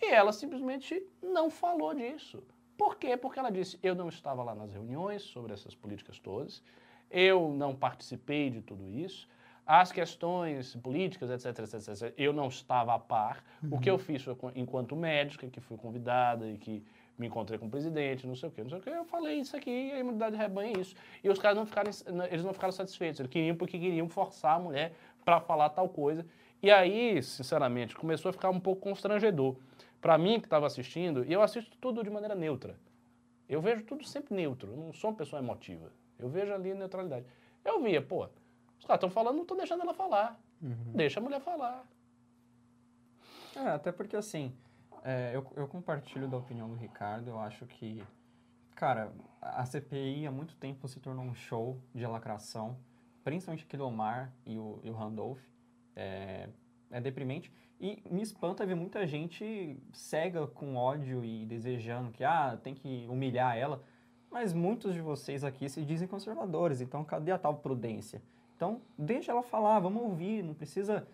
E 0.00 0.06
ela 0.12 0.32
simplesmente 0.32 1.04
não 1.22 1.50
falou 1.50 1.92
disso. 1.94 2.42
Por 2.78 2.96
quê? 2.96 3.16
Porque 3.18 3.38
ela 3.38 3.50
disse: 3.50 3.78
eu 3.82 3.94
não 3.94 4.08
estava 4.08 4.42
lá 4.42 4.54
nas 4.54 4.72
reuniões 4.72 5.22
sobre 5.22 5.52
essas 5.52 5.74
políticas 5.74 6.18
todas, 6.18 6.62
eu 7.10 7.50
não 7.52 7.74
participei 7.74 8.48
de 8.48 8.62
tudo 8.62 8.88
isso. 8.88 9.28
As 9.66 9.92
questões 9.92 10.74
políticas, 10.76 11.28
etc, 11.28 11.58
etc, 11.64 11.74
etc, 11.90 12.14
eu 12.16 12.32
não 12.32 12.48
estava 12.48 12.94
a 12.94 12.98
par. 12.98 13.44
O 13.70 13.78
que 13.78 13.90
eu 13.90 13.98
fiz 13.98 14.22
foi, 14.22 14.34
enquanto 14.54 14.96
médica, 14.96 15.46
que 15.48 15.60
fui 15.60 15.76
convidada 15.76 16.48
e 16.48 16.56
que 16.56 16.82
me 17.18 17.26
encontrei 17.26 17.58
com 17.58 17.66
o 17.66 17.70
presidente, 17.70 18.26
não 18.26 18.36
sei 18.36 18.48
o 18.48 18.52
quê, 18.52 18.62
não 18.62 18.70
sei 18.70 18.78
o 18.78 18.82
quê, 18.82 18.90
eu 18.90 19.04
falei 19.04 19.40
isso 19.40 19.56
aqui, 19.56 19.90
a 19.92 19.98
imunidade 19.98 20.36
de 20.36 20.40
rebanho 20.40 20.76
é 20.76 20.80
isso. 20.80 20.94
E 21.22 21.28
os 21.28 21.38
caras 21.38 21.58
não 21.58 21.66
ficaram, 21.66 21.90
eles 22.30 22.44
não 22.44 22.52
ficaram 22.52 22.72
satisfeitos, 22.72 23.18
eles 23.18 23.30
queriam 23.30 23.56
porque 23.56 23.78
queriam 23.78 24.08
forçar 24.08 24.56
a 24.56 24.58
mulher 24.58 24.92
para 25.24 25.40
falar 25.40 25.70
tal 25.70 25.88
coisa. 25.88 26.24
E 26.62 26.70
aí, 26.70 27.20
sinceramente, 27.22 27.96
começou 27.96 28.30
a 28.30 28.32
ficar 28.32 28.50
um 28.50 28.60
pouco 28.60 28.82
constrangedor. 28.82 29.56
Para 30.00 30.16
mim 30.16 30.38
que 30.38 30.46
estava 30.46 30.66
assistindo, 30.66 31.24
e 31.24 31.32
eu 31.32 31.42
assisto 31.42 31.76
tudo 31.80 32.04
de 32.04 32.10
maneira 32.10 32.36
neutra. 32.36 32.78
Eu 33.48 33.60
vejo 33.60 33.82
tudo 33.82 34.04
sempre 34.04 34.34
neutro, 34.34 34.70
eu 34.70 34.76
não 34.76 34.92
sou 34.92 35.10
uma 35.10 35.16
pessoa 35.16 35.40
emotiva. 35.42 35.90
Eu 36.18 36.28
vejo 36.28 36.52
ali 36.52 36.70
a 36.70 36.74
neutralidade. 36.74 37.26
Eu 37.64 37.82
via, 37.82 38.00
pô, 38.00 38.28
os 38.78 38.84
caras 38.84 38.98
estão 38.98 39.10
falando, 39.10 39.34
não 39.36 39.42
estou 39.42 39.56
deixando 39.56 39.82
ela 39.82 39.94
falar. 39.94 40.38
Deixa 40.94 41.18
a 41.18 41.22
mulher 41.22 41.40
falar. 41.40 41.84
É, 43.56 43.70
até 43.70 43.90
porque 43.90 44.16
assim, 44.16 44.52
é, 45.04 45.32
eu, 45.34 45.46
eu 45.56 45.66
compartilho 45.68 46.28
da 46.28 46.36
opinião 46.36 46.68
do 46.68 46.74
Ricardo, 46.74 47.28
eu 47.28 47.38
acho 47.38 47.66
que, 47.66 48.02
cara, 48.74 49.12
a 49.40 49.64
CPI 49.64 50.26
há 50.26 50.30
muito 50.30 50.56
tempo 50.56 50.86
se 50.88 51.00
tornou 51.00 51.24
um 51.24 51.34
show 51.34 51.80
de 51.94 52.06
lacração, 52.06 52.76
principalmente 53.24 53.64
aquele 53.64 53.82
Omar 53.82 54.32
e 54.46 54.58
o, 54.58 54.80
e 54.82 54.90
o 54.90 54.94
Randolph, 54.94 55.40
é, 55.94 56.48
é 56.90 57.00
deprimente. 57.00 57.52
E 57.80 58.02
me 58.10 58.22
espanta 58.22 58.66
ver 58.66 58.74
muita 58.74 59.06
gente 59.06 59.78
cega 59.92 60.46
com 60.46 60.74
ódio 60.76 61.24
e 61.24 61.46
desejando 61.46 62.10
que, 62.10 62.24
ah, 62.24 62.58
tem 62.62 62.74
que 62.74 63.06
humilhar 63.08 63.56
ela, 63.56 63.82
mas 64.30 64.52
muitos 64.52 64.94
de 64.94 65.00
vocês 65.00 65.44
aqui 65.44 65.68
se 65.68 65.84
dizem 65.84 66.08
conservadores, 66.08 66.80
então 66.80 67.04
cadê 67.04 67.30
a 67.30 67.38
tal 67.38 67.54
prudência? 67.56 68.22
Então, 68.56 68.82
deixa 68.98 69.30
ela 69.30 69.42
falar, 69.42 69.78
vamos 69.78 70.02
ouvir, 70.02 70.42
não 70.42 70.52
precisa 70.52 71.06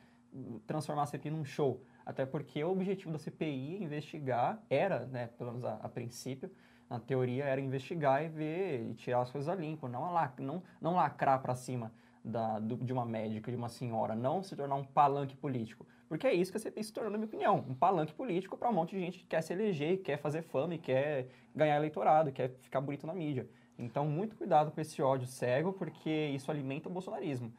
transformar 0.67 1.03
a 1.03 1.07
CPI 1.07 1.31
num 1.31 1.45
show. 1.45 1.81
Até 2.05 2.27
porque 2.27 2.63
o 2.63 2.71
objetivo 2.71 3.13
da 3.13 3.19
CPI 3.19 3.77
é 3.77 3.83
investigar, 3.85 4.63
era, 4.69 5.07
né, 5.07 5.29
pelo 5.39 5.51
menos 5.53 5.65
a, 5.65 5.75
a 5.77 5.89
princípio, 5.89 6.51
na 6.89 7.01
teoria 7.01 7.45
era 7.45 7.61
investigar 7.61 8.23
e 8.25 8.29
ver 8.29 8.91
e 8.91 8.95
tirar 8.95 9.21
as 9.23 9.31
coisas 9.31 9.49
a 9.49 9.55
limpo, 9.55 9.89
não, 9.89 10.05
a 10.05 10.33
não, 10.39 10.63
não 10.81 10.95
lacrar 10.95 11.41
para 11.41 11.55
cima 11.55 11.93
da, 12.23 12.59
do- 12.59 12.77
de 12.77 12.93
uma 12.93 13.05
médica, 13.05 13.51
de 13.51 13.57
uma 13.57 13.69
senhora, 13.69 14.15
não 14.15 14.43
se 14.43 14.55
tornar 14.55 14.75
um 14.77 14.85
palanque 14.85 15.37
político. 15.37 15.87
Porque 16.09 16.27
é 16.27 16.33
isso 16.35 16.51
que 16.51 16.57
a 16.59 16.61
CPI 16.61 16.85
se 16.85 16.93
tornou, 16.93 17.11
na 17.11 17.19
minha 17.19 17.27
opinião, 17.27 17.65
um 17.69 17.75
palanque 17.75 18.15
político 18.15 18.57
para 18.57 18.69
um 18.69 18.73
monte 18.73 18.95
de 18.95 19.01
gente 19.01 19.19
que 19.19 19.27
quer 19.27 19.43
se 19.43 19.53
eleger, 19.53 19.99
quer 20.03 20.19
fazer 20.19 20.43
fama 20.43 20.75
e 20.75 20.79
quer 20.79 21.29
ganhar 21.55 21.77
eleitorado, 21.77 22.31
quer 22.33 22.51
ficar 22.61 22.81
bonito 22.81 23.07
na 23.07 23.15
mídia. 23.15 23.49
Então, 23.79 24.07
muito 24.07 24.37
cuidado 24.37 24.71
com 24.71 24.81
esse 24.81 25.03
ódio 25.03 25.27
cego, 25.27 25.73
porque 25.73 26.11
isso 26.29 26.51
alimenta 26.51 26.89
o 26.89 26.93
bolsonarismo. 26.93 27.53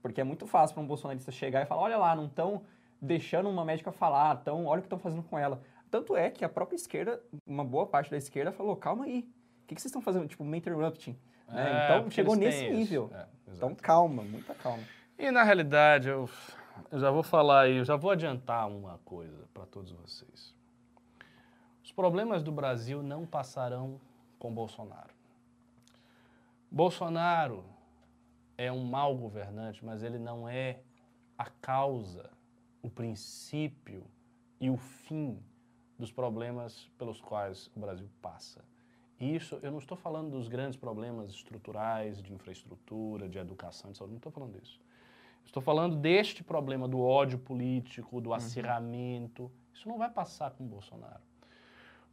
Porque 0.00 0.20
é 0.20 0.24
muito 0.24 0.46
fácil 0.46 0.74
para 0.74 0.82
um 0.82 0.86
bolsonarista 0.86 1.30
chegar 1.30 1.62
e 1.62 1.66
falar: 1.66 1.82
olha 1.82 1.98
lá, 1.98 2.16
não 2.16 2.26
estão 2.26 2.62
deixando 3.00 3.48
uma 3.48 3.64
médica 3.64 3.90
falar, 3.90 4.36
tão, 4.36 4.66
olha 4.66 4.80
o 4.80 4.82
que 4.82 4.86
estão 4.86 4.98
fazendo 4.98 5.22
com 5.22 5.38
ela. 5.38 5.62
Tanto 5.90 6.16
é 6.16 6.30
que 6.30 6.44
a 6.44 6.48
própria 6.48 6.76
esquerda, 6.76 7.20
uma 7.46 7.64
boa 7.64 7.86
parte 7.86 8.10
da 8.10 8.16
esquerda, 8.16 8.52
falou: 8.52 8.76
calma 8.76 9.04
aí, 9.04 9.28
o 9.64 9.66
que, 9.66 9.74
que 9.74 9.80
vocês 9.80 9.90
estão 9.90 10.02
fazendo? 10.02 10.28
Tipo, 10.28 10.44
me 10.44 10.58
interrupting. 10.58 11.18
né? 11.48 11.88
É, 11.88 11.96
então, 11.96 12.10
chegou 12.10 12.36
nesse 12.36 12.68
nível. 12.70 13.10
É, 13.12 13.26
então, 13.48 13.74
calma, 13.74 14.22
muita 14.22 14.54
calma. 14.54 14.82
E 15.18 15.30
na 15.30 15.42
realidade, 15.42 16.08
eu, 16.08 16.28
eu 16.90 16.98
já 16.98 17.10
vou 17.10 17.22
falar 17.22 17.62
aí, 17.62 17.76
eu 17.76 17.84
já 17.84 17.96
vou 17.96 18.10
adiantar 18.10 18.68
uma 18.68 18.98
coisa 19.04 19.48
para 19.52 19.66
todos 19.66 19.90
vocês. 19.92 20.54
Os 21.82 21.92
problemas 21.92 22.42
do 22.42 22.52
Brasil 22.52 23.02
não 23.02 23.26
passarão 23.26 24.00
com 24.38 24.54
Bolsonaro. 24.54 25.10
Bolsonaro 26.70 27.64
é 28.56 28.70
um 28.70 28.84
mau 28.84 29.16
governante, 29.16 29.84
mas 29.84 30.02
ele 30.02 30.18
não 30.18 30.48
é 30.48 30.78
a 31.36 31.46
causa, 31.46 32.30
o 32.82 32.90
princípio 32.90 34.04
e 34.60 34.70
o 34.70 34.76
fim 34.76 35.38
dos 35.98 36.10
problemas 36.10 36.90
pelos 36.98 37.20
quais 37.20 37.70
o 37.76 37.80
Brasil 37.80 38.08
passa. 38.20 38.64
E 39.18 39.36
Isso, 39.36 39.58
eu 39.62 39.70
não 39.70 39.78
estou 39.78 39.96
falando 39.96 40.30
dos 40.30 40.48
grandes 40.48 40.78
problemas 40.78 41.30
estruturais, 41.30 42.22
de 42.22 42.32
infraestrutura, 42.32 43.28
de 43.28 43.38
educação, 43.38 43.92
de 43.92 43.98
saúde, 43.98 44.12
não 44.12 44.18
estou 44.18 44.32
falando 44.32 44.58
disso. 44.58 44.80
Estou 45.44 45.62
falando 45.62 45.96
deste 45.96 46.42
problema 46.42 46.88
do 46.88 47.00
ódio 47.00 47.38
político, 47.38 48.20
do 48.20 48.32
acirramento. 48.32 49.50
Isso 49.74 49.88
não 49.88 49.98
vai 49.98 50.10
passar 50.10 50.52
com 50.52 50.64
o 50.64 50.66
Bolsonaro. 50.66 51.20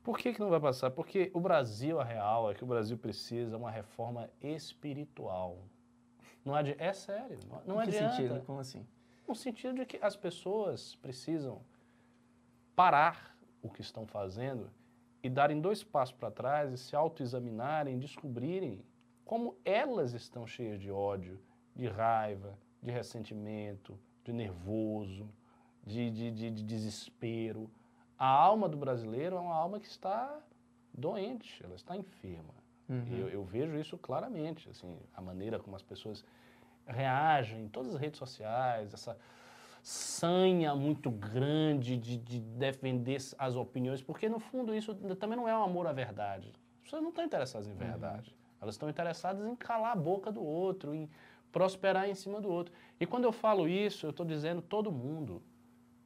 Por 0.03 0.17
que, 0.17 0.33
que 0.33 0.39
não 0.39 0.49
vai 0.49 0.59
passar? 0.59 0.89
Porque 0.91 1.29
o 1.33 1.39
Brasil, 1.39 1.99
a 1.99 2.03
real, 2.03 2.49
é 2.49 2.53
que 2.53 2.63
o 2.63 2.67
Brasil 2.67 2.97
precisa 2.97 3.51
de 3.51 3.55
uma 3.57 3.69
reforma 3.69 4.29
espiritual. 4.41 5.59
Não 6.43 6.55
adi 6.55 6.75
é 6.79 6.93
sério, 6.93 7.37
não, 7.49 7.75
não 7.75 7.83
em 7.83 7.89
que 7.89 7.97
adianta. 7.97 8.15
sentido? 8.15 8.41
Como 8.45 8.59
assim? 8.59 8.87
No 9.27 9.35
sentido 9.35 9.75
de 9.75 9.85
que 9.85 9.97
as 10.01 10.15
pessoas 10.15 10.95
precisam 10.95 11.61
parar 12.75 13.37
o 13.61 13.69
que 13.69 13.81
estão 13.81 14.05
fazendo 14.05 14.69
e 15.21 15.29
darem 15.29 15.59
dois 15.59 15.83
passos 15.83 16.15
para 16.15 16.31
trás 16.31 16.71
e 16.71 16.77
se 16.77 16.95
autoexaminarem, 16.95 17.99
descobrirem 17.99 18.85
como 19.25 19.57
elas 19.65 20.13
estão 20.13 20.47
cheias 20.47 20.79
de 20.79 20.89
ódio, 20.89 21.39
de 21.75 21.87
raiva, 21.87 22.57
de 22.81 22.91
ressentimento, 22.91 23.99
de 24.23 24.31
nervoso, 24.31 25.29
de, 25.85 26.09
de, 26.09 26.31
de, 26.31 26.51
de 26.51 26.63
desespero. 26.63 27.69
A 28.17 28.27
alma 28.27 28.69
do 28.69 28.77
brasileiro 28.77 29.35
é 29.35 29.39
uma 29.39 29.55
alma 29.55 29.79
que 29.79 29.87
está 29.87 30.39
doente, 30.93 31.61
ela 31.63 31.75
está 31.75 31.97
enferma. 31.97 32.53
E 32.89 33.19
Eu, 33.19 33.27
eu 33.27 33.43
vejo 33.43 33.75
isso 33.77 33.97
claramente, 33.97 34.69
assim, 34.69 34.97
a 35.13 35.21
maneira 35.21 35.59
como 35.59 35.75
as 35.75 35.83
pessoas 35.83 36.23
reagem 36.87 37.65
em 37.65 37.67
todas 37.67 37.95
as 37.95 38.01
redes 38.01 38.17
sociais, 38.17 38.93
essa 38.93 39.17
sanha 39.81 40.75
muito 40.75 41.09
grande 41.09 41.97
de, 41.97 42.17
de 42.17 42.39
defender 42.39 43.17
as 43.37 43.55
opiniões, 43.55 44.01
porque 44.01 44.27
no 44.27 44.39
fundo 44.39 44.75
isso 44.75 44.93
também 45.15 45.37
não 45.37 45.47
é 45.47 45.57
um 45.57 45.63
amor 45.63 45.87
à 45.87 45.93
verdade. 45.93 46.51
As 46.77 46.83
pessoas 46.83 47.01
não 47.01 47.09
estão 47.09 47.23
interessadas 47.23 47.67
em 47.67 47.73
verdade. 47.73 48.35
Elas 48.59 48.75
estão 48.75 48.89
interessadas 48.89 49.45
em 49.45 49.55
calar 49.55 49.93
a 49.93 49.95
boca 49.95 50.31
do 50.31 50.43
outro, 50.43 50.93
em 50.93 51.09
prosperar 51.51 52.09
em 52.09 52.15
cima 52.15 52.41
do 52.41 52.49
outro. 52.49 52.73
E 52.99 53.05
quando 53.05 53.25
eu 53.25 53.31
falo 53.31 53.67
isso, 53.67 54.05
eu 54.05 54.09
estou 54.09 54.25
dizendo 54.25 54.61
todo 54.61 54.91
mundo. 54.91 55.41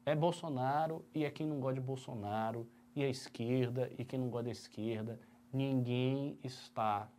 É 0.06 0.16
Bolsonaro 0.16 1.06
e 1.14 1.24
é 1.24 1.30
quem 1.30 1.48
não 1.48 1.60
gosta 1.60 1.76
de 1.76 1.82
Bolsonaro, 1.82 2.68
e 2.96 3.04
a 3.04 3.10
esquerda 3.10 3.90
e 3.98 4.04
quem 4.04 4.20
não 4.20 4.30
gosta 4.30 4.46
da 4.46 4.52
esquerda. 4.52 5.20
Ninguém 5.52 6.38
está, 6.44 7.10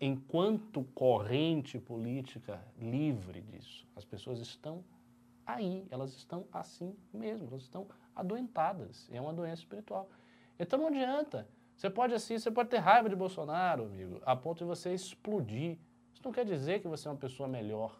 enquanto 0.00 0.84
corrente 0.94 1.78
política, 1.78 2.60
livre 2.78 3.40
disso. 3.40 3.86
As 3.96 4.04
pessoas 4.04 4.40
estão 4.40 4.84
aí, 5.46 5.86
elas 5.90 6.14
estão 6.14 6.46
assim 6.52 6.94
mesmo, 7.12 7.48
elas 7.48 7.62
estão 7.62 7.86
adoentadas. 8.14 9.08
É 9.12 9.20
uma 9.20 9.32
doença 9.32 9.62
espiritual. 9.62 10.08
Então 10.58 10.78
não 10.78 10.88
adianta. 10.88 11.46
Você 11.76 11.90
pode 11.90 12.14
assim, 12.14 12.38
você 12.38 12.50
pode 12.50 12.68
ter 12.68 12.78
raiva 12.78 13.08
de 13.08 13.16
Bolsonaro, 13.16 13.84
amigo, 13.84 14.20
a 14.24 14.36
ponto 14.36 14.58
de 14.58 14.64
você 14.64 14.94
explodir. 14.94 15.78
Isso 16.12 16.22
não 16.24 16.32
quer 16.32 16.44
dizer 16.44 16.80
que 16.80 16.86
você 16.88 17.08
é 17.08 17.10
uma 17.10 17.16
pessoa 17.16 17.48
melhor. 17.48 17.98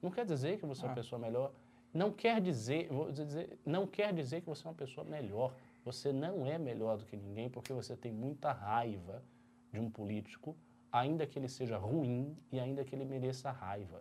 Não 0.00 0.10
quer 0.10 0.24
dizer 0.24 0.58
que 0.58 0.64
você 0.66 0.82
é 0.82 0.86
uma 0.86 0.92
Ah. 0.92 0.94
pessoa 0.94 1.18
melhor. 1.18 1.52
Não 1.92 2.10
quer 2.10 2.40
dizer, 2.40 2.88
vou 2.88 3.12
dizer, 3.12 3.58
não 3.64 3.86
quer 3.86 4.12
dizer 4.12 4.40
que 4.40 4.46
você 4.48 4.66
é 4.66 4.70
uma 4.70 4.76
pessoa 4.76 5.04
melhor. 5.06 5.54
Você 5.84 6.12
não 6.12 6.46
é 6.46 6.58
melhor 6.58 6.96
do 6.96 7.04
que 7.04 7.16
ninguém 7.16 7.48
porque 7.50 7.72
você 7.72 7.94
tem 7.94 8.10
muita 8.10 8.52
raiva 8.52 9.22
de 9.70 9.78
um 9.78 9.90
político, 9.90 10.56
ainda 10.94 11.26
que 11.26 11.36
ele 11.36 11.48
seja 11.48 11.76
ruim 11.76 12.38
e 12.52 12.60
ainda 12.60 12.84
que 12.84 12.94
ele 12.94 13.04
mereça 13.04 13.50
raiva. 13.50 14.00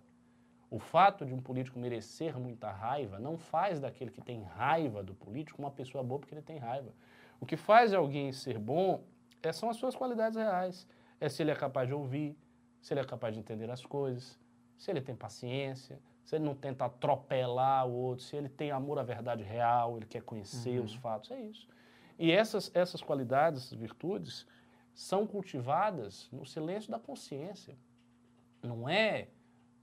O 0.70 0.78
fato 0.78 1.26
de 1.26 1.34
um 1.34 1.41
político 1.41 1.80
merecer 1.80 2.39
muita 2.39 2.72
raiva 2.72 3.18
não 3.18 3.36
faz 3.36 3.80
daquele 3.80 4.12
que 4.12 4.22
tem 4.22 4.44
raiva 4.44 5.02
do 5.02 5.16
político 5.16 5.60
uma 5.60 5.72
pessoa 5.72 6.04
boa 6.04 6.20
porque 6.20 6.36
ele 6.36 6.44
tem 6.44 6.60
raiva. 6.60 6.94
O 7.39 7.48
que 7.48 7.58
faz 7.58 7.96
alguém 7.96 8.32
ser 8.32 8.60
bom 8.60 9.04
é, 9.41 9.52
são 9.52 9.72
as 9.72 9.78
suas 9.78 9.96
qualidades 9.96 10.38
reais. 10.38 10.88
É 11.20 11.28
se 11.30 11.41
ele 11.41 11.50
é 11.50 11.56
capaz 11.56 11.88
de 11.88 11.96
ouvir, 11.96 12.38
se 12.80 12.94
ele 12.94 13.02
é 13.02 13.04
capaz 13.04 13.34
de 13.34 13.39
entender 13.39 13.72
as 13.72 13.84
coisas, 13.84 14.39
se 14.78 14.91
ele 14.91 15.02
tem 15.02 15.16
paciência, 15.16 16.00
se 16.24 16.36
ele 16.36 16.46
não 16.46 16.54
tenta 16.54 16.86
atropelar 16.86 17.88
o 17.88 17.91
outro, 17.91 18.24
se 18.24 18.36
ele 18.36 18.50
tem 18.50 18.70
amor 18.70 19.00
à 19.00 19.04
verdade 19.04 19.41
real, 19.44 19.98
ele 19.98 20.06
quer 20.06 20.22
conhecer 20.22 20.80
os 20.80 20.94
fatos, 20.94 21.32
é 21.32 21.41
isso. 21.41 21.68
E 22.20 22.32
essas, 22.32 22.70
essas 22.76 23.02
qualidades, 23.02 23.66
essas 23.66 23.78
virtudes, 23.78 24.46
são 24.94 25.26
cultivadas 25.26 26.30
no 26.32 26.46
silêncio 26.46 26.91
da 26.91 27.00
consciência. 27.00 27.76
Não 28.62 28.88
é 28.88 29.28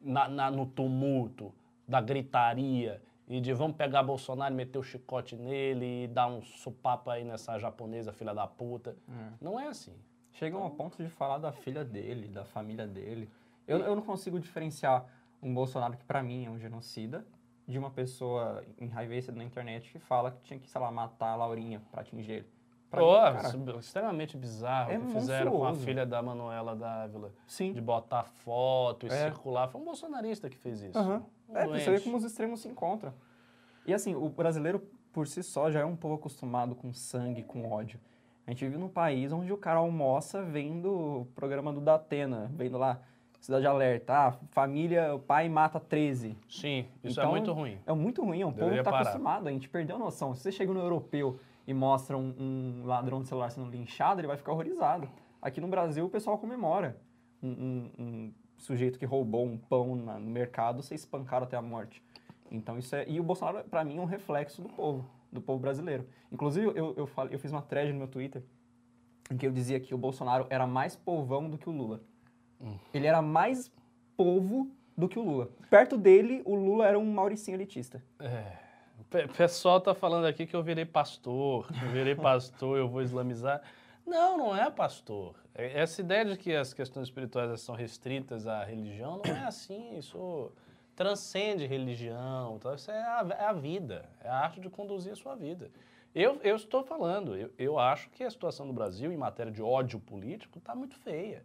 na- 0.01 0.29
na- 0.29 0.51
no 0.51 0.67
tumulto 0.67 1.53
da 1.87 2.01
gritaria 2.01 3.03
e 3.29 3.41
de 3.41 3.53
vamos 3.53 3.77
pegar 3.77 4.03
Bolsonaro 4.03 4.53
e 4.55 4.57
meter 4.57 4.79
o 4.79 4.83
chicote 4.83 5.37
nele 5.37 6.05
e 6.05 6.09
dar 6.09 6.27
um 6.27 6.43
supapo 6.43 7.11
aí 7.11 7.25
nessa 7.25 7.59
japonesa 7.59 8.13
filha 8.13 8.35
da 8.35 8.47
puta. 8.47 8.97
Não 9.41 9.59
é 9.59 9.67
assim. 9.69 9.95
Chegam 10.33 10.63
ao 10.63 10.71
ponto 10.71 11.03
de 11.03 11.09
falar 11.11 11.39
da 11.39 11.53
filha 11.53 11.85
dele, 11.85 12.29
da 12.29 12.45
família 12.45 12.87
dele. 12.87 13.29
Eu, 13.67 13.79
eu 13.81 13.95
não 13.95 14.03
consigo 14.03 14.39
diferenciar 14.41 15.05
um 15.43 15.53
Bolsonaro 15.53 15.97
que 15.97 16.05
pra 16.05 16.23
mim 16.23 16.47
é 16.47 16.51
um 16.51 16.59
genocida 16.59 17.27
de 17.67 17.79
uma 17.79 17.91
pessoa 17.91 18.65
enraivecida 18.81 19.37
na 19.37 19.45
internet 19.45 19.91
que 19.93 19.99
fala 19.99 20.31
que 20.31 20.41
tinha 20.43 20.59
que, 20.59 20.69
sei 20.69 20.81
lá, 20.81 20.91
matar 20.91 21.31
a 21.33 21.37
Laurinha 21.37 21.81
pra 21.91 22.01
atingir 22.01 22.33
ele. 22.33 22.47
Pra 22.91 23.01
Pô, 23.01 23.13
mim, 23.57 23.73
é 23.73 23.79
extremamente 23.79 24.37
bizarro 24.37 24.91
é 24.91 24.99
o 24.99 25.03
que 25.03 25.13
fizeram 25.13 25.53
com 25.53 25.65
a 25.65 25.75
filha 25.75 26.05
da 26.05 26.21
Manuela 26.21 26.75
Dávila. 26.75 27.33
sim. 27.47 27.73
De 27.73 27.81
botar 27.81 28.25
foto 28.25 29.07
e 29.07 29.09
É. 29.09 29.13
circular. 29.13 29.69
Foi 29.69 29.81
um 29.81 29.85
bolsonarista 29.85 30.51
que 30.51 30.57
fez 30.57 30.83
isso. 30.83 30.99
Aham. 30.99 31.23
Um 31.49 31.57
É, 31.57 31.67
você 31.69 31.85
doente. 31.91 32.05
como 32.05 32.17
os 32.17 32.25
extremos 32.25 32.61
se 32.61 32.69
encontram. 32.69 33.13
E 33.87 33.95
assim, 33.95 34.15
o 34.15 34.29
brasileiro 34.29 34.81
por 35.13 35.27
si 35.29 35.43
só 35.43 35.71
já 35.71 35.81
é 35.81 35.85
um 35.85 35.95
pouco 35.97 36.17
acostumado 36.17 36.75
com 36.75 36.93
sangue, 36.93 37.43
com 37.45 37.71
ódio. 37.71 38.01
A 38.47 38.51
gente 38.51 38.65
vive 38.65 38.77
num 38.77 38.89
país 38.89 39.33
onde 39.33 39.53
o 39.53 39.57
cara 39.57 39.79
almoça 39.79 40.43
vendo 40.43 40.91
o 41.21 41.25
programa 41.35 41.73
do 41.73 41.81
Datena, 41.81 42.51
vendo 42.55 42.77
lá 42.77 43.01
Cidade 43.41 43.67
Alerta, 43.67 44.13
ah, 44.13 44.33
família, 44.51 45.15
o 45.15 45.19
pai 45.19 45.49
mata 45.49 45.81
13. 45.81 46.37
Sim, 46.49 46.87
isso 47.03 47.19
é 47.21 47.23
Então, 47.23 47.31
muito 47.31 47.53
ruim. 47.53 47.79
É 47.87 47.93
muito 47.93 48.23
ruim, 48.23 48.43
é 48.43 48.47
um 48.47 48.53
povo 48.53 48.71
que 48.71 48.77
tá 48.83 48.91
parar. 48.91 49.01
acostumado, 49.03 49.47
a 49.49 49.51
gente 49.51 49.69
perdeu 49.69 49.97
a 49.97 49.99
noção. 49.99 50.35
Se 50.35 50.43
você 50.43 50.53
chega 50.53 50.73
no 50.73 50.81
europeu 50.81 51.39
e 51.67 51.75
mostra 51.75 52.17
um, 52.17 52.35
um 52.39 52.83
ladrão 52.87 53.21
de 53.23 53.29
celular 53.29 53.51
sendo 53.51 53.71
linchado, 53.71 54.21
ele 54.21 54.29
vai 54.29 54.37
ficar 54.37 54.53
horrorizado. 54.53 55.09
Aqui 55.41 55.61
no 55.61 55.69
Brasil 55.69 56.05
o 56.05 56.09
pessoal 56.09 56.37
comemora 56.39 56.97
um, 57.43 57.49
um- 57.49 57.91
um 57.99 58.33
sujeito 58.59 58.99
que 58.99 59.07
roubou 59.07 59.45
um 59.47 59.57
pão 59.57 59.97
na- 59.97 60.19
no 60.19 60.31
mercado 60.31 60.83
ser 60.83 60.95
espancado 60.95 61.45
até 61.45 61.57
a 61.57 61.63
morte. 61.63 62.03
Então 62.51 62.77
isso 62.79 62.95
é... 62.97 63.09
E 63.09 63.19
o 63.21 63.23
Bolsonaro, 63.23 63.65
pra 63.69 63.85
mim, 63.85 63.97
é 63.99 64.01
um 64.01 64.05
reflexo 64.07 64.61
do 64.61 64.69
povo, 64.69 65.09
do 65.33 65.41
povo 65.41 65.59
brasileiro. 65.61 66.07
Inclusive, 66.33 66.67
eu, 66.75 66.95
eu, 66.97 67.07
falei, 67.07 67.35
eu 67.35 67.39
fiz 67.39 67.53
uma 67.53 67.63
thread 67.63 67.93
no 67.93 67.99
meu 67.99 68.09
Twitter 68.09 68.43
em 69.31 69.37
que 69.37 69.47
eu 69.47 69.53
dizia 69.53 69.79
que 69.79 69.95
o 69.95 69.99
Bolsonaro 69.99 70.47
era 70.51 70.67
mais 70.67 70.97
povão 70.97 71.49
do 71.49 71.57
que 71.57 71.69
o 71.69 71.73
Lula. 71.73 72.01
Hum. 72.61 72.77
Ele 72.93 73.07
era 73.07 73.23
mais 73.23 73.73
povo 74.17 74.69
do 74.97 75.09
que 75.09 75.19
o 75.19 75.23
Lula. 75.23 75.49
Perto 75.71 75.97
dele, 75.97 76.43
o 76.45 76.55
Lula 76.57 76.87
era 76.87 76.99
um 76.99 77.11
Mauricinho 77.13 77.55
elitista. 77.57 78.03
É. 78.19 78.59
O 79.01 79.05
pe- 79.05 79.27
pessoal 79.29 79.81
tá 79.81 79.95
falando 79.95 80.27
aqui 80.27 80.47
que 80.47 80.55
eu 80.55 80.63
virei 80.63 80.85
pastor. 80.85 81.67
Eu 81.83 81.89
virei 81.91 82.15
pastor, 82.15 82.77
eu 82.79 82.89
vou 82.89 83.03
islamizar. 83.03 83.63
Não, 84.07 84.37
não 84.37 84.57
é 84.57 84.71
pastor. 84.71 85.35
É- 85.55 85.81
Essa 85.81 86.01
ideia 86.01 86.25
de 86.25 86.37
que 86.37 86.55
as 86.55 86.73
questões 86.75 87.07
espirituais 87.09 87.61
são 87.61 87.75
restritas 87.75 88.47
à 88.47 88.63
religião 88.65 89.21
não 89.25 89.35
é 89.35 89.45
assim. 89.47 89.97
Isso 89.97 90.53
transcende 90.95 91.67
religião. 91.67 92.59
tá? 92.59 92.75
Isso 92.75 92.91
é 92.91 92.99
a, 93.03 93.27
é 93.39 93.45
a 93.47 93.53
vida. 93.53 94.05
É 94.23 94.29
a 94.29 94.35
arte 94.41 94.61
de 94.61 94.69
conduzir 94.69 95.13
a 95.13 95.17
sua 95.17 95.35
vida. 95.35 95.71
Eu, 96.15 96.41
eu 96.43 96.57
estou 96.57 96.83
falando, 96.83 97.37
eu, 97.37 97.51
eu 97.57 97.79
acho 97.79 98.11
que 98.11 98.25
a 98.25 98.31
situação 98.31 98.67
do 98.67 98.73
Brasil 98.73 99.13
em 99.13 99.17
matéria 99.17 99.53
de 99.53 99.63
ódio 99.63 100.01
político 100.01 100.59
está 100.59 100.75
muito 100.75 100.97
feia. 100.99 101.45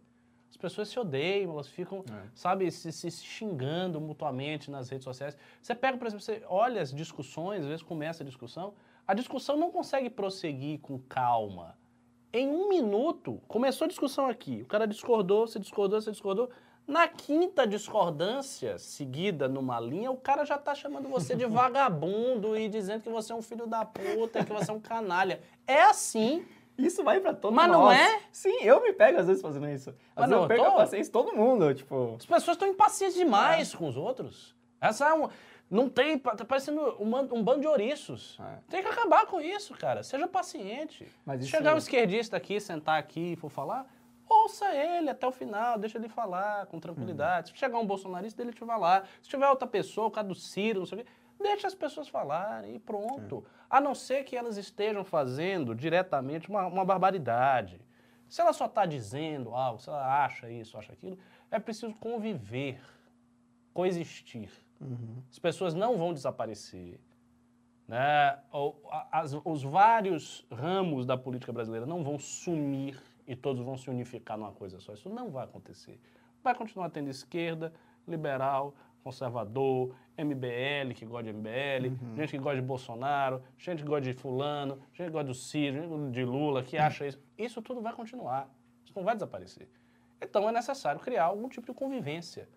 As 0.50 0.56
pessoas 0.56 0.88
se 0.88 0.98
odeiam, 0.98 1.52
elas 1.52 1.68
ficam, 1.68 2.04
sabe, 2.34 2.70
se, 2.70 2.90
se 2.90 3.10
xingando 3.10 4.00
mutuamente 4.00 4.70
nas 4.70 4.88
redes 4.88 5.04
sociais. 5.04 5.36
Você 5.60 5.74
pega, 5.74 5.98
por 5.98 6.06
exemplo, 6.06 6.24
você 6.24 6.42
olha 6.48 6.80
as 6.80 6.92
discussões, 6.92 7.62
às 7.62 7.66
vezes 7.66 7.82
começa 7.82 8.22
a 8.22 8.26
discussão, 8.26 8.72
a 9.06 9.14
discussão 9.14 9.56
não 9.56 9.70
consegue 9.70 10.08
prosseguir 10.08 10.80
com 10.80 10.98
calma. 10.98 11.76
Em 12.32 12.48
um 12.48 12.68
minuto, 12.68 13.40
começou 13.46 13.84
a 13.84 13.88
discussão 13.88 14.26
aqui, 14.26 14.62
o 14.62 14.66
cara 14.66 14.86
discordou, 14.86 15.46
você 15.46 15.58
discordou, 15.58 16.00
você 16.00 16.10
discordou. 16.10 16.50
Na 16.86 17.08
quinta 17.08 17.66
discordância 17.66 18.78
seguida 18.78 19.48
numa 19.48 19.80
linha, 19.80 20.08
o 20.10 20.16
cara 20.16 20.44
já 20.44 20.56
tá 20.56 20.72
chamando 20.72 21.08
você 21.08 21.34
de 21.34 21.44
vagabundo 21.46 22.56
e 22.56 22.68
dizendo 22.68 23.02
que 23.02 23.08
você 23.08 23.32
é 23.32 23.34
um 23.34 23.42
filho 23.42 23.66
da 23.66 23.84
puta, 23.84 24.44
que 24.44 24.52
você 24.52 24.70
é 24.70 24.74
um 24.74 24.80
canalha. 24.80 25.40
É 25.66 25.82
assim. 25.82 26.46
Isso 26.78 27.02
vai 27.02 27.20
pra 27.20 27.32
todo 27.32 27.54
Mas 27.54 27.66
mundo. 27.68 27.78
não 27.78 27.92
é? 27.92 28.20
Sim, 28.30 28.58
eu 28.62 28.82
me 28.82 28.92
pego 28.92 29.18
às 29.18 29.26
vezes 29.26 29.40
fazendo 29.42 29.68
isso. 29.68 29.90
Às 29.90 29.96
Mas 30.14 30.24
vezes 30.26 30.30
não, 30.36 30.42
eu 30.42 30.48
perco 30.48 30.64
tô- 30.64 30.70
a 30.70 30.74
paciência, 30.74 31.12
todo 31.12 31.34
mundo, 31.34 31.74
tipo... 31.74 32.14
As 32.18 32.26
pessoas 32.26 32.54
estão 32.56 32.68
impacientes 32.68 33.16
demais 33.16 33.74
com 33.74 33.88
os 33.88 33.96
outros. 33.96 34.54
Essa 34.80 35.08
é 35.08 35.14
um, 35.14 35.28
não 35.70 35.88
tem, 35.88 36.18
tá 36.18 36.44
parecendo 36.44 36.80
um, 37.00 37.16
um 37.34 37.42
bando 37.42 37.60
de 37.62 37.66
ouriços. 37.66 38.38
É. 38.40 38.58
Tem 38.68 38.82
que 38.82 38.88
acabar 38.88 39.24
com 39.26 39.40
isso, 39.40 39.72
cara. 39.74 40.02
Seja 40.02 40.28
paciente. 40.28 41.08
Mas 41.24 41.38
Se 41.40 41.46
isso- 41.48 41.56
chegar 41.56 41.74
um 41.74 41.78
esquerdista 41.78 42.36
aqui, 42.36 42.60
sentar 42.60 42.98
aqui 42.98 43.32
e 43.32 43.36
for 43.36 43.48
falar, 43.50 43.86
ouça 44.28 44.66
ele 44.74 45.08
até 45.08 45.26
o 45.26 45.32
final, 45.32 45.78
deixa 45.78 45.96
ele 45.96 46.08
falar 46.10 46.66
com 46.66 46.78
tranquilidade. 46.78 47.50
Se 47.52 47.56
chegar 47.56 47.78
um 47.78 47.86
bolsonarista, 47.86 48.42
ele 48.42 48.52
te 48.52 48.60
falar. 48.64 49.08
Se 49.22 49.30
tiver 49.30 49.48
outra 49.48 49.66
pessoa, 49.66 50.08
o 50.08 50.10
cara 50.10 50.26
do 50.28 50.34
Ciro, 50.34 50.80
não 50.80 50.86
sei 50.86 51.00
o 51.00 51.04
quê, 51.04 51.10
deixa 51.40 51.66
as 51.66 51.74
pessoas 51.74 52.06
falarem 52.08 52.74
e 52.74 52.78
pronto. 52.78 53.44
A 53.68 53.80
não 53.80 53.94
ser 53.94 54.24
que 54.24 54.36
elas 54.36 54.56
estejam 54.56 55.04
fazendo 55.04 55.74
diretamente 55.74 56.48
uma, 56.48 56.66
uma 56.66 56.84
barbaridade. 56.84 57.80
Se 58.28 58.40
ela 58.40 58.52
só 58.52 58.66
está 58.66 58.84
dizendo 58.86 59.54
algo, 59.54 59.80
se 59.80 59.88
ela 59.88 60.24
acha 60.24 60.50
isso, 60.50 60.76
acha 60.76 60.92
aquilo, 60.92 61.18
é 61.50 61.58
preciso 61.58 61.94
conviver, 61.94 62.80
coexistir. 63.72 64.50
As 65.30 65.38
pessoas 65.38 65.74
não 65.74 65.96
vão 65.96 66.12
desaparecer. 66.12 67.00
Né? 67.86 68.38
As- 69.12 69.36
os 69.44 69.62
vários 69.62 70.44
ramos 70.50 71.06
da 71.06 71.16
política 71.16 71.52
brasileira 71.52 71.86
não 71.86 72.02
vão 72.02 72.18
sumir 72.18 73.00
e 73.26 73.34
todos 73.36 73.64
vão 73.64 73.76
se 73.76 73.88
unificar 73.90 74.36
numa 74.36 74.52
coisa 74.52 74.80
só. 74.80 74.92
Isso 74.92 75.08
não 75.08 75.30
vai 75.30 75.44
acontecer. 75.44 76.00
Vai 76.42 76.54
continuar 76.54 76.90
tendo 76.90 77.08
esquerda, 77.08 77.72
liberal, 78.06 78.74
conservador, 79.02 79.94
MBL, 80.18 80.94
que 80.94 81.04
gosta 81.04 81.24
de 81.24 81.32
MBL, 81.32 81.94
gente 82.16 82.30
que 82.30 82.38
gosta 82.38 82.60
de 82.60 82.66
Bolsonaro, 82.66 83.42
gente 83.58 83.82
que 83.82 83.88
gosta 83.88 84.02
de 84.02 84.12
fulano, 84.12 84.78
gente 84.92 85.06
que 85.06 85.12
gosta 85.12 85.28
do 85.28 85.34
Ciro, 85.34 85.76
gente 85.76 86.12
de 86.12 86.24
Lula, 86.24 86.62
que 86.62 86.78
acha 86.78 87.06
isso. 87.06 87.20
Isso 87.36 87.60
tudo 87.60 87.80
vai 87.80 87.92
continuar. 87.92 88.48
Isso 88.84 88.92
não 88.96 89.04
vai 89.04 89.14
desaparecer. 89.14 89.68
Então 90.20 90.48
é 90.48 90.52
necessário 90.52 91.00
criar 91.00 91.24
algum 91.24 91.48
tipo 91.48 91.66
de 91.66 91.74
convivência 91.74 92.48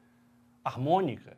harmônica, 0.63 1.37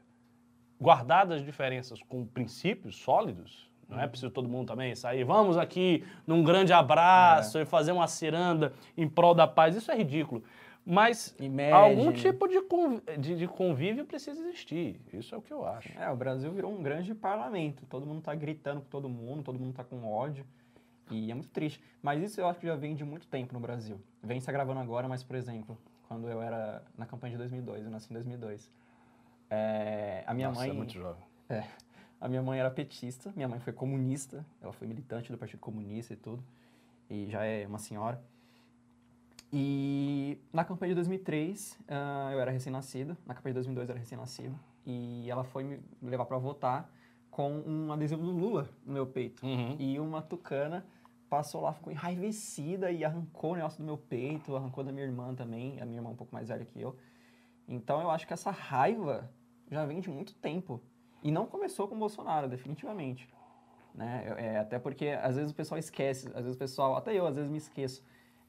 guardadas 0.79 1.39
as 1.39 1.45
diferenças 1.45 2.01
com 2.03 2.25
princípios 2.25 2.97
sólidos. 2.97 3.69
Não 3.87 3.99
é 3.99 4.07
preciso 4.07 4.31
todo 4.31 4.47
mundo 4.47 4.67
também 4.67 4.95
sair, 4.95 5.23
vamos 5.23 5.57
aqui 5.57 6.05
num 6.25 6.43
grande 6.43 6.71
abraço 6.71 7.59
e 7.59 7.65
fazer 7.65 7.91
uma 7.91 8.07
ciranda 8.07 8.73
em 8.95 9.07
prol 9.07 9.33
da 9.33 9.45
paz. 9.45 9.75
Isso 9.75 9.91
é 9.91 9.95
ridículo. 9.95 10.43
Mas 10.85 11.35
E 11.39 11.47
mede. 11.47 11.71
algum 11.73 12.11
tipo 12.11 12.47
de, 12.47 12.59
conv- 12.61 13.01
de- 13.19 13.35
de 13.37 13.47
convívio 13.47 14.05
precisa 14.05 14.39
existir. 14.41 14.99
Isso 15.13 15.33
é 15.35 15.37
o 15.37 15.41
que 15.41 15.53
eu 15.53 15.65
acho. 15.65 15.91
É, 15.99 16.09
o 16.09 16.15
Brasil 16.15 16.51
virou 16.51 16.71
um 16.71 16.81
grande 16.81 17.13
parlamento. 17.13 17.85
Todo 17.85 18.05
mundo 18.05 18.21
tá 18.21 18.33
gritando 18.33 18.81
com 18.81 18.87
todo 18.87 19.07
mundo, 19.07 19.43
todo 19.43 19.59
mundo 19.59 19.73
tá 19.75 19.83
com 19.83 20.03
ódio. 20.11 20.45
E 21.11 21.29
é 21.29 21.33
muito 21.35 21.49
triste. 21.49 21.83
Mas 22.01 22.23
isso 22.23 22.41
eu 22.41 22.47
acho 22.47 22.59
que 22.59 22.65
já 22.65 22.75
vem 22.75 22.95
de 22.95 23.03
muito 23.03 23.27
tempo 23.27 23.53
no 23.53 23.59
Brasil. 23.59 23.99
Vem 24.23 24.39
se 24.39 24.49
agravando 24.49 24.79
agora, 24.79 25.07
mas, 25.07 25.23
por 25.23 25.35
exemplo, 25.35 25.77
quando 26.07 26.27
eu 26.27 26.41
era 26.41 26.83
na 26.97 27.05
campanha 27.05 27.31
de 27.33 27.37
2002, 27.37 27.85
eu 27.85 27.91
nasci 27.91 28.09
em 28.09 28.13
2002. 28.13 28.71
É, 29.49 30.23
a 30.25 30.33
minha 30.33 30.47
Nossa, 30.47 30.61
mãe... 30.61 30.69
é 30.69 30.73
muito 30.73 30.93
jovem. 30.93 31.23
É. 31.49 31.63
A 32.19 32.27
minha 32.27 32.41
mãe 32.41 32.59
era 32.59 32.69
petista, 32.71 33.31
minha 33.35 33.47
mãe 33.47 33.59
foi 33.59 33.73
comunista, 33.73 34.45
ela 34.61 34.71
foi 34.71 34.87
militante 34.87 35.31
do 35.31 35.37
Partido 35.37 35.59
Comunista 35.59 36.13
e 36.13 36.15
tudo, 36.15 36.43
e 37.09 37.25
já 37.27 37.43
é 37.43 37.65
uma 37.65 37.79
senhora. 37.79 38.21
E 39.53 40.37
na 40.53 40.63
campanha 40.63 40.89
de 40.91 40.95
2003, 40.95 41.77
ah, 41.87 42.29
eu 42.31 42.39
era 42.39 42.51
recém-nascido, 42.51 43.17
na 43.25 43.33
campanha 43.33 43.53
de 43.53 43.55
2002 43.55 43.89
eu 43.89 43.93
era 43.93 43.99
recém-nascido, 43.99 44.57
e 44.85 45.29
ela 45.29 45.43
foi 45.43 45.63
me 45.63 45.79
levar 46.01 46.25
para 46.25 46.37
votar 46.37 46.89
com 47.29 47.51
um 47.65 47.91
adesivo 47.91 48.21
do 48.21 48.31
Lula 48.31 48.69
no 48.85 48.93
meu 48.93 49.05
peito. 49.05 49.45
Uhum. 49.45 49.75
E 49.77 49.99
uma 49.99 50.21
tucana 50.21 50.85
passou 51.29 51.61
lá, 51.61 51.73
ficou 51.73 51.91
enraivecida 51.91 52.91
e 52.91 53.03
arrancou 53.03 53.53
o 53.53 53.55
negócio 53.55 53.79
do 53.79 53.85
meu 53.85 53.97
peito, 53.97 54.55
arrancou 54.55 54.83
da 54.83 54.91
minha 54.91 55.05
irmã 55.05 55.33
também, 55.33 55.81
a 55.81 55.85
minha 55.85 55.99
irmã 55.99 56.09
é 56.09 56.13
um 56.13 56.15
pouco 56.15 56.33
mais 56.33 56.49
velha 56.49 56.65
que 56.65 56.79
eu. 56.79 56.95
Então 57.67 58.01
eu 58.01 58.09
acho 58.09 58.27
que 58.27 58.33
essa 58.33 58.51
raiva 58.51 59.29
já 59.69 59.85
vem 59.85 60.01
de 60.01 60.09
muito 60.09 60.33
tempo. 60.35 60.81
E 61.23 61.31
não 61.31 61.45
começou 61.45 61.87
com 61.87 61.95
o 61.95 61.99
Bolsonaro, 61.99 62.49
definitivamente. 62.49 63.29
Né? 63.93 64.25
Eu- 64.27 64.35
é, 64.35 64.57
até 64.57 64.79
porque 64.79 65.07
às 65.09 65.35
vezes 65.35 65.51
o 65.51 65.55
pessoal 65.55 65.77
esquece, 65.77 66.27
às 66.29 66.43
vezes 66.43 66.55
o 66.55 66.59
pessoal, 66.59 66.95
até 66.95 67.13
eu 67.13 67.25
às 67.25 67.35
vezes 67.35 67.49
me 67.49 67.57
esqueço. 67.57 68.03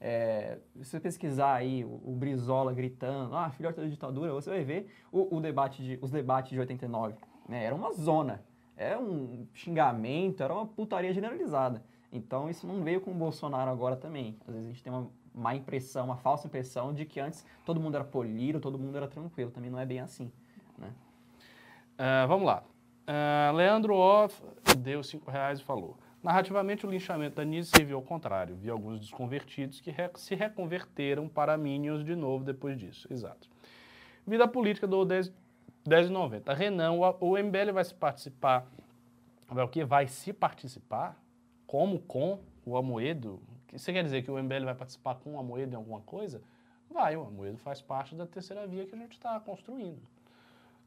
É, 0.05 0.59
se 0.81 0.91
você 0.91 0.99
pesquisar 0.99 1.55
aí 1.55 1.85
o, 1.85 2.03
o 2.05 2.17
Brizola 2.17 2.73
gritando, 2.73 3.37
ah, 3.37 3.49
filhote 3.51 3.81
da 3.81 3.87
ditadura, 3.87 4.33
você 4.33 4.51
vai 4.51 4.65
ver 4.65 4.93
o, 5.13 5.37
o 5.37 5.41
debate 5.41 5.81
de, 5.81 5.97
os 6.03 6.11
debates 6.11 6.51
de 6.51 6.59
89. 6.59 7.15
Né? 7.49 7.65
Era 7.65 7.73
uma 7.73 7.93
zona, 7.93 8.43
era 8.77 8.99
um 8.99 9.47
xingamento, 9.55 10.43
era 10.43 10.53
uma 10.53 10.67
putaria 10.67 11.15
generalizada. 11.15 11.85
Então 12.13 12.51
isso 12.51 12.67
não 12.67 12.83
veio 12.83 13.01
com 13.01 13.13
o 13.13 13.15
Bolsonaro 13.15 13.71
agora 13.71 13.95
também. 13.95 14.37
Às 14.41 14.53
vezes 14.53 14.69
a 14.69 14.73
gente 14.73 14.83
tem 14.83 14.93
uma 14.93 15.09
má 15.33 15.55
impressão, 15.55 16.07
uma 16.07 16.17
falsa 16.17 16.49
impressão 16.49 16.93
de 16.93 17.07
que 17.07 17.21
antes 17.21 17.47
todo 17.65 17.79
mundo 17.79 17.95
era 17.95 18.05
polido, 18.05 18.59
todo 18.59 18.77
mundo 18.77 18.97
era 18.97 19.07
tranquilo. 19.07 19.53
Também 19.53 19.71
não 19.71 19.79
é 19.79 19.87
bem 19.87 20.01
assim. 20.01 20.33
Né? 20.77 20.91
Ah, 21.97 22.27
vamos 22.27 22.45
lá. 22.45 22.65
Ah, 23.07 23.53
Leandro 23.55 23.95
Off 23.95 24.43
deu 24.79 25.01
cinco 25.05 25.31
reais 25.31 25.61
e 25.61 25.63
falou. 25.63 25.97
Narrativamente, 26.23 26.87
o 26.87 26.91
linchamento 26.91 27.37
da 27.37 27.45
Nise 27.45 27.71
serviu 27.75 27.97
ao 27.97 28.03
contrário. 28.03 28.55
Vi 28.55 28.71
alguns 28.71 29.01
desconvertidos 29.01 29.81
que 29.81 29.91
re- 29.91 30.11
se 30.15 30.35
reconverteram 30.35 31.29
para 31.29 31.57
Minions 31.57 32.05
de 32.05 32.15
novo 32.15 32.45
depois 32.45 32.79
disso. 32.79 33.09
Exato. 33.13 33.49
Vida 34.27 34.47
política 34.47 34.87
do 34.87 35.05
10 35.05 35.33
10,90. 35.85 36.55
Renan, 36.55 36.93
o, 36.93 37.01
o 37.21 37.37
MBL 37.37 37.73
vai 37.73 37.83
se 37.85 37.93
participar. 37.93 38.67
Vai 39.49 39.65
o 39.65 39.69
quê? 39.69 39.85
Vai 39.85 40.07
se 40.07 40.33
participar? 40.33 41.21
Como 41.67 41.99
com 41.99 42.39
o 42.65 42.77
Amoedo? 42.77 43.43
Você 43.73 43.93
quer 43.93 44.05
dizer 44.05 44.23
que 44.23 44.31
o 44.31 44.41
MBL 44.41 44.65
vai 44.67 44.75
participar 44.77 45.17
com 45.17 45.35
o 45.35 45.41
Amoedo 45.41 45.73
em 45.73 45.77
alguma 45.77 46.01
coisa? 46.03 46.41
Vai, 46.89 47.17
o 47.17 47.23
Amoedo 47.23 47.59
faz 47.59 47.83
parte 47.83 48.15
da 48.15 48.27
terceira 48.27 48.65
via 48.67 48.87
que 48.87 48.95
a 48.95 48.99
gente 48.99 49.13
está 49.13 49.41
construindo. 49.41 49.99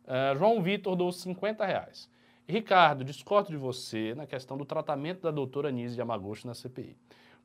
Ah, 0.08 0.34
João 0.38 0.62
Vitor 0.62 0.96
dou 0.96 1.12
50 1.12 1.66
reais. 1.66 2.10
Ricardo, 2.48 3.04
discordo 3.04 3.50
de 3.50 3.58
você 3.58 4.14
na 4.14 4.28
questão 4.28 4.56
do 4.56 4.66
tratamento 4.66 5.22
da 5.22 5.32
doutora 5.32 5.72
Nise 5.72 5.98
Yamaguchi 5.98 6.46
na 6.46 6.54
CPI. 6.54 6.96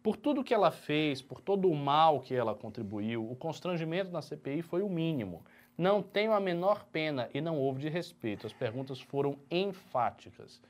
Por 0.02 0.14
tudo 0.14 0.44
que 0.44 0.52
ela 0.52 0.70
fez, 0.70 1.22
por 1.22 1.40
todo 1.40 1.70
o 1.70 1.74
mal 1.74 2.20
que 2.20 2.34
ela 2.34 2.54
contribuiu, 2.54 3.30
o 3.30 3.34
constrangimento 3.34 4.10
na 4.10 4.20
CPI 4.20 4.60
foi 4.60 4.82
o 4.82 4.90
mínimo. 4.90 5.42
Não 5.76 6.02
tenho 6.02 6.34
a 6.34 6.40
menor 6.40 6.84
pena 6.84 7.30
e 7.32 7.40
não 7.40 7.58
houve 7.58 7.80
de 7.80 7.88
respeito. 7.88 8.46
As 8.46 8.52
perguntas 8.52 9.00
foram 9.00 9.38
enfáticas. 9.50 10.60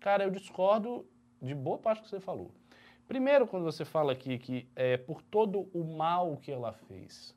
Cara, 0.00 0.24
eu 0.24 0.30
discordo 0.30 1.06
de 1.40 1.54
boa 1.54 1.78
parte 1.78 2.00
do 2.00 2.04
que 2.04 2.10
você 2.10 2.20
falou. 2.20 2.50
Primeiro, 3.06 3.46
quando 3.46 3.62
você 3.62 3.84
fala 3.84 4.10
aqui 4.10 4.36
que 4.36 4.68
é 4.74 4.96
por 4.96 5.22
todo 5.22 5.68
o 5.72 5.84
mal 5.84 6.36
que 6.38 6.50
ela 6.50 6.72
fez. 6.72 7.36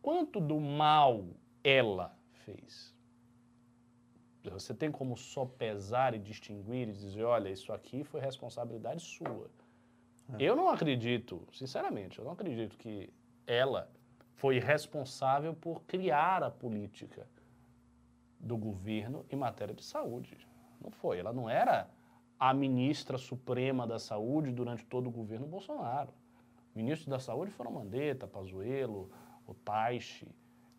Quanto 0.00 0.40
do 0.40 0.60
mal 0.60 1.24
ela 1.64 2.16
fez? 2.44 2.91
Você 4.50 4.74
tem 4.74 4.90
como 4.90 5.16
só 5.16 5.44
pesar 5.44 6.14
e 6.14 6.18
distinguir 6.18 6.88
e 6.88 6.92
dizer, 6.92 7.24
olha, 7.24 7.48
isso 7.48 7.72
aqui 7.72 8.02
foi 8.02 8.20
responsabilidade 8.20 9.02
sua. 9.02 9.48
Eu 10.38 10.56
não 10.56 10.68
acredito, 10.68 11.46
sinceramente, 11.52 12.18
eu 12.18 12.24
não 12.24 12.32
acredito 12.32 12.76
que 12.78 13.12
ela 13.46 13.90
foi 14.36 14.58
responsável 14.58 15.54
por 15.54 15.82
criar 15.82 16.42
a 16.42 16.50
política 16.50 17.26
do 18.40 18.56
governo 18.56 19.24
em 19.30 19.36
matéria 19.36 19.74
de 19.74 19.84
saúde. 19.84 20.36
Não 20.80 20.90
foi. 20.90 21.18
Ela 21.18 21.32
não 21.32 21.48
era 21.48 21.88
a 22.38 22.52
ministra 22.52 23.16
suprema 23.18 23.86
da 23.86 23.98
saúde 24.00 24.50
durante 24.50 24.84
todo 24.84 25.06
o 25.06 25.12
governo 25.12 25.46
Bolsonaro. 25.46 26.12
Ministros 26.74 27.06
da 27.06 27.20
saúde 27.20 27.52
foram 27.52 27.70
Mandetta, 27.70 28.26
Pazuello, 28.26 29.10
o 29.46 29.54
Taishi. 29.54 30.26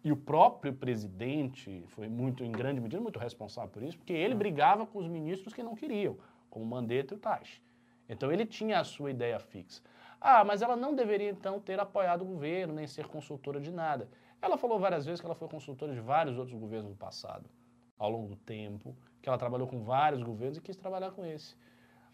E 0.04 0.12
o 0.12 0.18
próprio 0.18 0.74
presidente 0.74 1.84
foi 1.88 2.10
muito, 2.10 2.44
em 2.44 2.52
grande 2.52 2.82
medida, 2.82 3.02
muito 3.02 3.20
responsável 3.20 3.70
por 3.72 3.82
isso, 3.82 3.98
porque 3.98 4.12
ele 4.12 4.36
brigava 4.36 4.86
com 4.86 5.00
os 5.00 5.08
ministros 5.08 5.54
que 5.54 5.64
não 5.64 5.76
queriam, 5.76 6.18
como 6.50 6.66
o 6.66 6.68
Mandetta 6.68 7.14
e 7.14 7.18
o 7.18 7.20
Taishi. 7.20 7.62
Então 8.10 8.32
ele 8.32 8.46
tinha 8.46 8.80
a 8.80 8.84
sua 8.84 9.12
ideia 9.12 9.40
fixa. 9.40 9.82
Ah, 10.20 10.44
mas 10.44 10.62
ela 10.62 10.76
não 10.76 10.94
deveria 10.94 11.30
então 11.30 11.60
ter 11.60 11.80
apoiado 11.80 12.22
o 12.22 12.26
governo, 12.26 12.74
nem 12.74 12.86
ser 12.86 13.08
consultora 13.08 13.60
de 13.62 13.72
nada. 13.72 14.10
Ela 14.42 14.58
falou 14.58 14.78
várias 14.78 15.06
vezes 15.06 15.22
que 15.22 15.26
ela 15.26 15.36
foi 15.36 15.48
consultora 15.48 15.94
de 15.94 16.02
vários 16.02 16.38
outros 16.38 16.58
governos 16.58 16.92
do 16.92 16.98
passado, 16.98 17.50
ao 17.98 18.10
longo 18.10 18.28
do 18.28 18.36
tempo, 18.36 18.96
que 19.22 19.30
ela 19.30 19.38
trabalhou 19.38 19.68
com 19.68 19.84
vários 19.84 20.22
governos 20.22 20.58
e 20.58 20.62
quis 20.62 20.76
trabalhar 20.76 21.12
com 21.12 21.26
esse. 21.26 21.56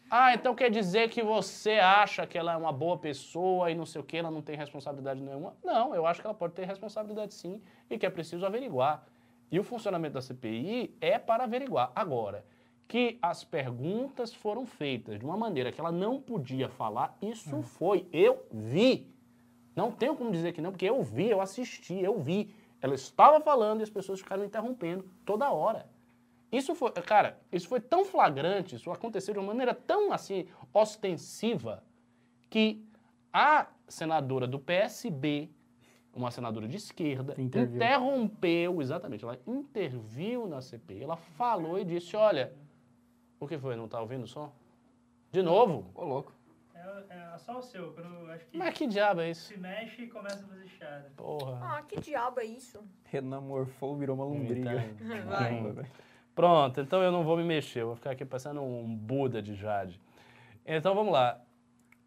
Ah, 0.09 0.33
então 0.33 0.55
quer 0.55 0.71
dizer 0.71 1.09
que 1.09 1.21
você 1.21 1.73
acha 1.73 2.25
que 2.25 2.37
ela 2.37 2.53
é 2.53 2.57
uma 2.57 2.71
boa 2.71 2.97
pessoa 2.97 3.69
e 3.69 3.75
não 3.75 3.85
sei 3.85 4.01
o 4.01 4.03
que, 4.03 4.17
ela 4.17 4.31
não 4.31 4.41
tem 4.41 4.55
responsabilidade 4.55 5.21
nenhuma? 5.21 5.55
Não, 5.63 5.93
eu 5.93 6.05
acho 6.07 6.19
que 6.19 6.25
ela 6.25 6.33
pode 6.33 6.53
ter 6.53 6.65
responsabilidade 6.65 7.33
sim 7.33 7.61
e 7.89 7.97
que 7.97 8.05
é 8.05 8.09
preciso 8.09 8.43
averiguar. 8.45 9.05
E 9.51 9.59
o 9.59 9.63
funcionamento 9.63 10.15
da 10.15 10.21
CPI 10.21 10.95
é 10.99 11.19
para 11.19 11.43
averiguar. 11.43 11.91
Agora, 11.95 12.43
que 12.87 13.19
as 13.21 13.43
perguntas 13.43 14.33
foram 14.33 14.65
feitas 14.65 15.19
de 15.19 15.25
uma 15.25 15.37
maneira 15.37 15.71
que 15.71 15.79
ela 15.79 15.91
não 15.91 16.19
podia 16.19 16.67
falar, 16.67 17.15
isso 17.21 17.61
foi. 17.61 18.07
Eu 18.11 18.43
vi. 18.51 19.13
Não 19.75 19.91
tenho 19.91 20.15
como 20.15 20.31
dizer 20.31 20.53
que 20.53 20.61
não, 20.61 20.71
porque 20.71 20.89
eu 20.89 21.01
vi, 21.03 21.29
eu 21.29 21.39
assisti, 21.39 21.99
eu 21.99 22.17
vi. 22.19 22.51
Ela 22.81 22.95
estava 22.95 23.39
falando 23.39 23.81
e 23.81 23.83
as 23.83 23.89
pessoas 23.91 24.19
ficaram 24.19 24.43
interrompendo 24.43 25.05
toda 25.23 25.51
hora. 25.51 25.87
Isso 26.51 26.73
foi, 26.73 26.91
cara, 26.91 27.39
isso 27.51 27.67
foi 27.67 27.79
tão 27.79 28.03
flagrante, 28.03 28.75
isso 28.75 28.91
aconteceu 28.91 29.33
de 29.33 29.39
uma 29.39 29.47
maneira 29.47 29.73
tão 29.73 30.11
assim 30.11 30.47
ostensiva 30.73 31.83
que 32.49 32.83
a 33.31 33.67
senadora 33.87 34.47
do 34.47 34.59
PSB, 34.59 35.49
uma 36.13 36.31
senadora 36.31 36.67
de 36.67 36.75
esquerda, 36.77 37.35
Interviu. 37.39 37.75
interrompeu, 37.75 38.81
exatamente, 38.81 39.23
ela 39.23 39.39
interviu 39.45 40.47
na 40.47 40.59
CPI, 40.61 41.03
ela 41.03 41.15
falou 41.15 41.77
e 41.77 41.85
disse, 41.85 42.15
olha, 42.15 42.51
o 43.39 43.47
que 43.47 43.57
foi, 43.57 43.75
não 43.75 43.87
tá 43.87 44.01
ouvindo 44.01 44.23
o 44.23 44.27
som? 44.27 44.51
De 45.31 45.43
novo? 45.43 45.91
Ô, 45.93 46.03
louco. 46.03 46.33
É, 46.73 47.33
é 47.35 47.37
só 47.37 47.59
o 47.59 47.61
seu, 47.61 47.93
quando 47.93 48.07
eu 48.25 48.31
acho 48.31 48.45
que 48.47 48.57
Mas 48.57 48.73
que 48.73 48.87
diabo 48.87 49.21
é 49.21 49.29
isso? 49.29 49.47
se 49.53 49.57
mexe 49.57 50.01
e 50.03 50.07
começa 50.07 50.43
a 50.43 50.47
fazer 50.47 50.67
chiada. 50.67 51.11
Porra. 51.15 51.59
Ah, 51.61 51.81
que 51.83 51.99
diabo 52.01 52.39
é 52.39 52.45
isso? 52.45 52.79
Renamorfou, 53.05 53.95
virou 53.95 54.15
uma 54.15 54.25
lombriga. 54.25 54.83
Vai. 55.27 55.61
Velho. 55.61 55.87
Pronto, 56.39 56.79
então 56.79 57.03
eu 57.03 57.11
não 57.11 57.21
vou 57.21 57.35
me 57.35 57.43
mexer, 57.43 57.81
eu 57.81 57.87
vou 57.87 57.95
ficar 57.97 58.11
aqui 58.11 58.23
parecendo 58.23 58.61
um 58.61 58.95
Buda 58.95 59.41
de 59.41 59.55
Jade. 59.55 59.99
Então 60.65 60.95
vamos 60.95 61.11
lá. 61.11 61.37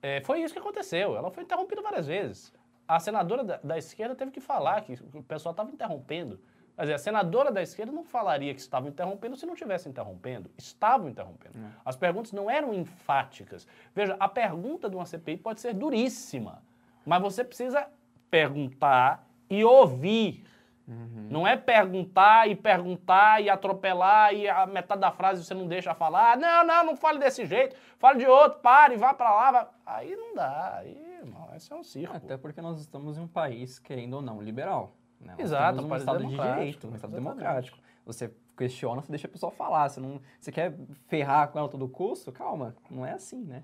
É, 0.00 0.22
foi 0.22 0.40
isso 0.40 0.54
que 0.54 0.58
aconteceu. 0.58 1.14
Ela 1.14 1.30
foi 1.30 1.42
interrompida 1.42 1.82
várias 1.82 2.06
vezes. 2.06 2.50
A 2.88 2.98
senadora 2.98 3.44
da, 3.44 3.60
da 3.62 3.76
esquerda 3.76 4.14
teve 4.14 4.30
que 4.30 4.40
falar 4.40 4.80
que 4.80 4.94
o 5.12 5.22
pessoal 5.22 5.50
estava 5.50 5.70
interrompendo. 5.70 6.40
Quer 6.74 6.80
dizer, 6.80 6.94
a 6.94 6.98
senadora 6.98 7.52
da 7.52 7.60
esquerda 7.60 7.92
não 7.92 8.04
falaria 8.04 8.54
que 8.54 8.60
estava 8.60 8.88
interrompendo 8.88 9.36
se 9.36 9.44
não 9.44 9.52
estivesse 9.52 9.86
interrompendo. 9.86 10.50
Estavam 10.56 11.10
interrompendo. 11.10 11.58
As 11.84 11.94
perguntas 11.94 12.32
não 12.32 12.50
eram 12.50 12.72
enfáticas. 12.72 13.68
Veja, 13.94 14.16
a 14.18 14.28
pergunta 14.30 14.88
de 14.88 14.96
uma 14.96 15.04
CPI 15.04 15.36
pode 15.36 15.60
ser 15.60 15.74
duríssima, 15.74 16.62
mas 17.04 17.20
você 17.20 17.44
precisa 17.44 17.86
perguntar 18.30 19.28
e 19.50 19.62
ouvir. 19.62 20.42
Não 20.86 21.46
é 21.46 21.56
perguntar 21.56 22.48
e 22.48 22.54
perguntar 22.56 23.40
e 23.42 23.48
atropelar 23.48 24.34
e 24.34 24.48
a 24.48 24.66
metade 24.66 25.00
da 25.00 25.10
frase 25.12 25.44
você 25.44 25.54
não 25.54 25.66
deixa 25.66 25.94
falar. 25.94 26.36
Não, 26.36 26.66
não, 26.66 26.84
não 26.86 26.96
fale 26.96 27.18
desse 27.18 27.46
jeito. 27.46 27.76
Fale 27.98 28.18
de 28.18 28.26
outro, 28.26 28.58
pare, 28.60 28.96
vá 28.96 29.14
pra 29.14 29.30
lá. 29.34 29.50
vá- 29.52 29.70
Aí 29.86 30.14
não 30.16 30.34
dá. 30.34 30.76
Aí, 30.78 31.18
irmão, 31.20 31.48
esse 31.54 31.72
é 31.72 31.76
um 31.76 31.82
circo. 31.84 32.16
Até 32.16 32.36
porque 32.36 32.60
nós 32.60 32.80
estamos 32.80 33.16
em 33.16 33.20
um 33.20 33.28
país, 33.28 33.78
querendo 33.78 34.14
ou 34.14 34.22
não, 34.22 34.42
liberal. 34.42 34.92
Né? 35.20 35.34
Exato, 35.38 35.80
um 35.84 35.96
Estado 35.96 36.18
de 36.18 36.24
democrático, 36.26 36.56
Direito, 36.58 36.88
um 36.88 36.94
Estado 36.96 37.14
democrático. 37.14 37.78
Você 38.04 38.34
questiona, 38.58 39.00
você 39.00 39.10
deixa 39.12 39.28
a 39.28 39.30
pessoa 39.30 39.52
falar. 39.52 39.88
Você, 39.88 40.00
não, 40.00 40.20
você 40.40 40.50
quer 40.50 40.74
ferrar 41.06 41.48
com 41.48 41.58
ela 41.60 41.68
todo 41.68 41.88
custo? 41.88 42.32
Calma, 42.32 42.74
não 42.90 43.06
é 43.06 43.12
assim, 43.12 43.44
né? 43.44 43.62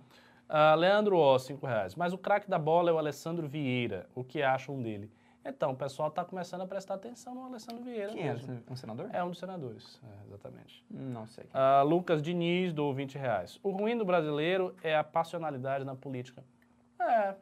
Ah, 0.48 0.74
Leandro 0.76 1.18
O, 1.18 1.38
5 1.38 1.66
reais. 1.66 1.94
Mas 1.96 2.12
o 2.12 2.18
craque 2.18 2.48
da 2.48 2.58
bola 2.58 2.88
é 2.90 2.92
o 2.92 2.96
Alessandro 2.98 3.48
Vieira. 3.48 4.06
O 4.14 4.22
que 4.24 4.40
acham 4.40 4.80
dele? 4.80 5.10
Então, 5.48 5.72
o 5.72 5.76
pessoal 5.76 6.08
está 6.08 6.24
começando 6.24 6.60
a 6.60 6.66
prestar 6.66 6.94
atenção 6.94 7.34
no 7.34 7.46
Alessandro 7.46 7.82
Vieira. 7.82 8.12
Quem 8.12 8.22
é? 8.22 8.34
mesmo. 8.34 8.62
Um 8.68 8.76
senador? 8.76 9.08
É 9.12 9.24
um 9.24 9.30
dos 9.30 9.38
senadores, 9.38 9.98
é, 10.04 10.26
exatamente. 10.26 10.84
Não 10.90 11.26
sei. 11.26 11.46
Ah, 11.54 11.82
Lucas 11.82 12.22
Diniz, 12.22 12.72
do 12.72 12.92
20 12.92 13.16
reais. 13.16 13.58
O 13.62 13.70
ruim 13.70 13.96
do 13.96 14.04
brasileiro 14.04 14.74
é 14.82 14.94
a 14.94 15.02
passionalidade 15.02 15.84
na 15.84 15.94
política. 15.94 16.44
É. 17.00 17.34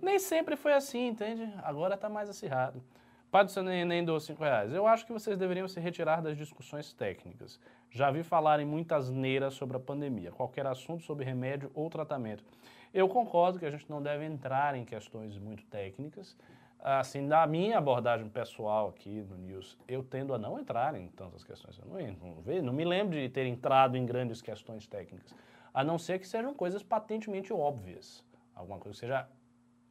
Nem 0.00 0.18
sempre 0.18 0.56
foi 0.56 0.72
assim, 0.72 1.08
entende? 1.08 1.52
Agora 1.62 1.94
está 1.94 2.08
mais 2.08 2.30
acirrado. 2.30 2.82
Padre 3.30 3.54
do 3.54 3.62
Neném 3.62 4.04
do 4.04 4.18
5 4.18 4.42
reais. 4.42 4.72
Eu 4.72 4.86
acho 4.86 5.06
que 5.06 5.12
vocês 5.12 5.38
deveriam 5.38 5.66
se 5.66 5.80
retirar 5.80 6.20
das 6.20 6.36
discussões 6.36 6.92
técnicas. 6.92 7.58
Já 7.90 8.10
vi 8.10 8.22
falar 8.22 8.60
em 8.60 8.66
muitas 8.66 9.10
neiras 9.10 9.54
sobre 9.54 9.76
a 9.76 9.80
pandemia, 9.80 10.30
qualquer 10.32 10.66
assunto 10.66 11.02
sobre 11.02 11.24
remédio 11.24 11.70
ou 11.74 11.88
tratamento. 11.88 12.44
Eu 12.92 13.08
concordo 13.08 13.58
que 13.58 13.64
a 13.64 13.70
gente 13.70 13.88
não 13.88 14.02
deve 14.02 14.24
entrar 14.24 14.74
em 14.74 14.84
questões 14.84 15.38
muito 15.38 15.64
técnicas. 15.64 16.36
Assim, 16.84 17.28
da 17.28 17.46
minha 17.46 17.78
abordagem 17.78 18.28
pessoal 18.28 18.88
aqui 18.88 19.22
no 19.22 19.36
News, 19.36 19.78
eu 19.86 20.02
tendo 20.02 20.34
a 20.34 20.38
não 20.38 20.58
entrar 20.58 20.96
em 20.96 21.06
tantas 21.08 21.44
questões. 21.44 21.78
Eu 21.78 21.86
não, 21.86 22.42
não, 22.44 22.62
não 22.64 22.72
me 22.72 22.84
lembro 22.84 23.16
de 23.16 23.28
ter 23.28 23.46
entrado 23.46 23.96
em 23.96 24.04
grandes 24.04 24.42
questões 24.42 24.84
técnicas, 24.88 25.32
a 25.72 25.84
não 25.84 25.96
ser 25.96 26.18
que 26.18 26.26
sejam 26.26 26.52
coisas 26.52 26.82
patentemente 26.82 27.52
óbvias. 27.52 28.24
Alguma 28.52 28.80
coisa 28.80 28.96
que 28.96 29.00
seja 29.00 29.28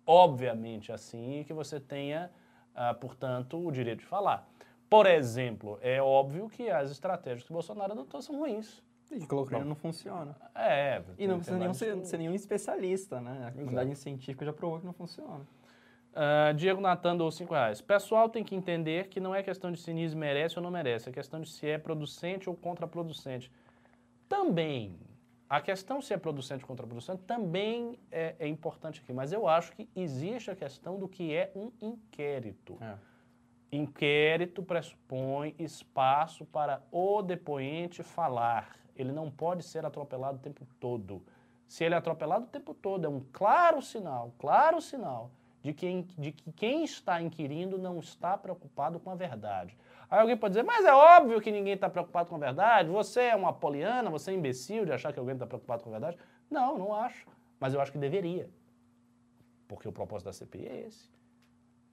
obviamente 0.05 0.91
assim 0.91 1.39
e 1.39 1.43
que 1.45 1.53
você 1.53 1.79
tenha, 1.79 2.29
ah, 2.75 2.93
portanto, 2.93 3.65
o 3.65 3.71
direito 3.71 3.99
de 3.99 4.05
falar. 4.05 4.45
Por 4.89 5.05
exemplo, 5.05 5.79
é 5.81 6.01
óbvio 6.01 6.49
que 6.49 6.69
as 6.69 6.91
estratégias 6.91 7.43
que 7.45 7.51
o 7.51 7.53
Bolsonaro 7.53 7.93
adotou 7.93 8.21
são 8.21 8.37
ruins. 8.37 8.83
E 9.09 9.19
que 9.19 9.27
cloroquina 9.27 9.63
não 9.63 9.75
funciona. 9.75 10.35
É, 10.53 11.01
E 11.17 11.25
não 11.25 11.35
precisa 11.37 11.57
nenhum 11.57 11.73
vários 11.73 11.77
ser, 11.77 12.05
ser 12.05 12.17
nenhum 12.17 12.33
especialista, 12.33 13.21
né? 13.21 13.47
A 13.47 13.51
comunidade 13.51 13.95
científica 13.95 14.45
já 14.45 14.51
provou 14.51 14.79
que 14.79 14.85
não 14.85 14.93
funciona. 14.93 15.45
Ah, 16.14 16.51
Diego 16.51 16.82
Natan 16.82 17.16
dou 17.16 17.32
5 17.32 17.53
reais. 17.53 17.82
Pessoal 17.82 18.28
tem 18.28 18.43
que 18.43 18.55
entender 18.55 19.07
que 19.07 19.20
não 19.20 19.34
é 19.34 19.41
questão 19.41 19.72
de 19.72 19.80
se 19.80 19.93
NIS 19.93 20.14
merece 20.14 20.57
ou 20.57 20.64
não 20.64 20.72
merece, 20.72 21.09
é 21.09 21.12
questão 21.12 21.41
de 21.41 21.49
se 21.49 21.68
é 21.68 21.78
producente 21.78 22.49
ou 22.49 22.55
contraproducente. 22.55 23.51
Também, 24.28 25.00
a 25.50 25.62
questão 25.62 26.01
se 26.01 26.13
é 26.13 26.17
producente 26.17 26.63
ou 26.63 26.67
contraproducente 26.67 27.24
também 27.24 27.97
é, 28.12 28.36
é 28.39 28.47
importante 28.47 29.01
aqui, 29.01 29.13
mas 29.13 29.32
eu 29.32 29.47
acho 29.47 29.71
que 29.74 29.89
existe 29.96 30.51
a 30.51 30.55
questão 30.55 31.00
do 31.00 31.08
que 31.08 31.33
é 31.33 31.51
um 31.55 31.71
inquérito. 31.82 32.78
É. 32.82 32.96
Inquérito 33.74 34.62
pressupõe 34.62 35.55
espaço 35.58 36.46
para 36.46 36.82
o 36.92 37.21
depoente 37.21 38.04
falar. 38.04 38.75
Ele 38.97 39.13
não 39.13 39.32
pode 39.32 39.63
ser 39.63 39.86
atropelado 39.86 40.38
o 40.38 40.42
tempo 40.42 40.66
todo. 40.78 41.24
Se 41.66 41.86
ele 41.86 41.96
é 41.96 41.97
atropelado 41.97 42.43
o 42.43 42.50
tempo 42.50 42.74
todo, 42.74 43.05
é 43.05 43.09
um 43.09 43.21
claro 43.32 43.82
sinal, 43.82 44.33
claro 44.38 44.82
sinal 44.82 45.32
de 45.62 45.74
que, 45.74 46.01
de 46.17 46.32
que 46.32 46.51
quem 46.54 46.83
está 46.83 47.21
inquirindo 47.21 47.78
não 47.78 48.00
está 48.00 48.38
preocupado 48.38 49.00
com 49.00 49.09
a 49.09 49.16
verdade. 49.16 49.78
Aí 50.09 50.20
alguém 50.20 50.36
pode 50.36 50.54
dizer, 50.54 50.63
mas 50.63 50.83
é 50.86 50.93
óbvio 50.93 51.39
que 51.39 51.51
ninguém 51.51 51.74
está 51.74 51.89
preocupado 51.89 52.29
com 52.29 52.36
a 52.36 52.39
verdade. 52.39 52.89
Você 52.89 53.21
é 53.21 53.36
uma 53.36 53.54
poliana, 53.54 54.09
você 54.09 54.32
é 54.32 54.33
imbecil 54.33 54.86
de 54.86 54.92
achar 54.92 55.13
que 55.13 55.20
alguém 55.20 55.33
está 55.33 55.46
preocupado 55.46 55.83
com 55.83 55.89
a 55.89 55.93
verdade. 55.93 56.17
Não, 56.50 56.78
não 56.78 56.93
acho. 56.93 57.28
Mas 57.59 57.74
eu 57.74 57.79
acho 57.79 57.92
que 57.92 57.97
deveria. 57.97 58.50
Porque 59.67 59.88
o 59.88 59.92
propósito 59.92 60.25
da 60.25 60.33
CPI 60.33 60.67
é 60.67 60.88
esse. 60.88 61.09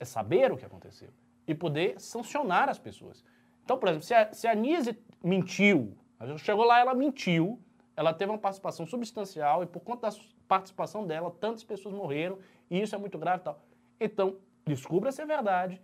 É 0.01 0.05
saber 0.05 0.51
o 0.51 0.57
que 0.57 0.65
aconteceu 0.65 1.11
e 1.47 1.55
poder 1.55 2.01
sancionar 2.01 2.69
as 2.69 2.79
pessoas. 2.79 3.25
Então, 3.65 3.79
por 3.79 3.89
exemplo, 3.89 4.07
se 4.07 4.15
a, 4.15 4.33
se 4.33 4.47
a 4.47 4.55
Nise 4.55 4.99
mentiu, 5.23 5.97
chegou 6.39 6.65
lá, 6.65 6.81
ela 6.81 6.95
mentiu, 6.95 7.61
ela 7.97 8.13
teve 8.13 8.31
uma 8.31 8.39
participação 8.39 8.87
substancial 8.87 9.63
e 9.63 9.67
por 9.67 9.81
conta 9.81 10.11
da 10.11 10.17
participação 10.47 11.07
dela, 11.07 11.31
tantas 11.31 11.65
pessoas 11.65 11.95
morreram, 11.95 12.39
e 12.71 12.81
isso 12.81 12.95
é 12.95 12.99
muito 12.99 13.19
grave 13.19 13.41
e 13.41 13.45
tal. 13.45 13.61
Então, 14.01 14.37
descubra 14.67 15.11
se 15.11 15.23
é 15.23 15.27
verdade, 15.27 15.81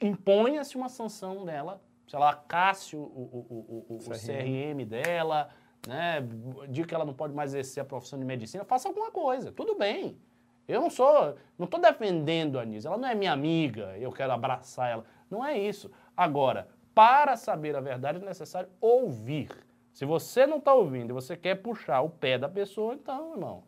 imponha-se 0.00 0.76
uma 0.76 0.88
sanção 0.88 1.44
dela, 1.44 1.80
sei 2.06 2.18
lá, 2.18 2.34
casse 2.34 2.96
o, 2.96 3.00
o, 3.00 3.04
o, 3.04 3.86
o, 3.88 3.96
o 3.96 3.98
CRM 3.98 4.84
dela, 4.86 5.50
né? 5.86 6.26
Diga 6.68 6.88
que 6.88 6.94
ela 6.94 7.04
não 7.04 7.14
pode 7.14 7.34
mais 7.34 7.52
exercer 7.52 7.82
a 7.82 7.84
profissão 7.84 8.18
de 8.18 8.24
medicina, 8.24 8.64
faça 8.64 8.88
alguma 8.88 9.10
coisa, 9.10 9.52
tudo 9.52 9.76
bem. 9.76 10.18
Eu 10.66 10.80
não 10.80 10.90
sou, 10.90 11.36
não 11.58 11.64
estou 11.64 11.80
defendendo 11.80 12.58
a 12.58 12.62
Anísia, 12.62 12.88
ela 12.88 12.98
não 12.98 13.08
é 13.08 13.14
minha 13.14 13.32
amiga, 13.32 13.96
eu 13.98 14.12
quero 14.12 14.32
abraçar 14.32 14.90
ela. 14.90 15.04
Não 15.28 15.44
é 15.44 15.58
isso. 15.58 15.90
Agora, 16.16 16.68
para 16.94 17.36
saber 17.36 17.74
a 17.74 17.80
verdade 17.80 18.22
é 18.22 18.24
necessário 18.24 18.68
ouvir. 18.80 19.50
Se 19.92 20.04
você 20.04 20.46
não 20.46 20.58
está 20.58 20.72
ouvindo 20.72 21.10
e 21.10 21.12
você 21.12 21.36
quer 21.36 21.56
puxar 21.56 22.00
o 22.02 22.10
pé 22.10 22.38
da 22.38 22.48
pessoa, 22.48 22.94
então, 22.94 23.32
irmão, 23.32 23.64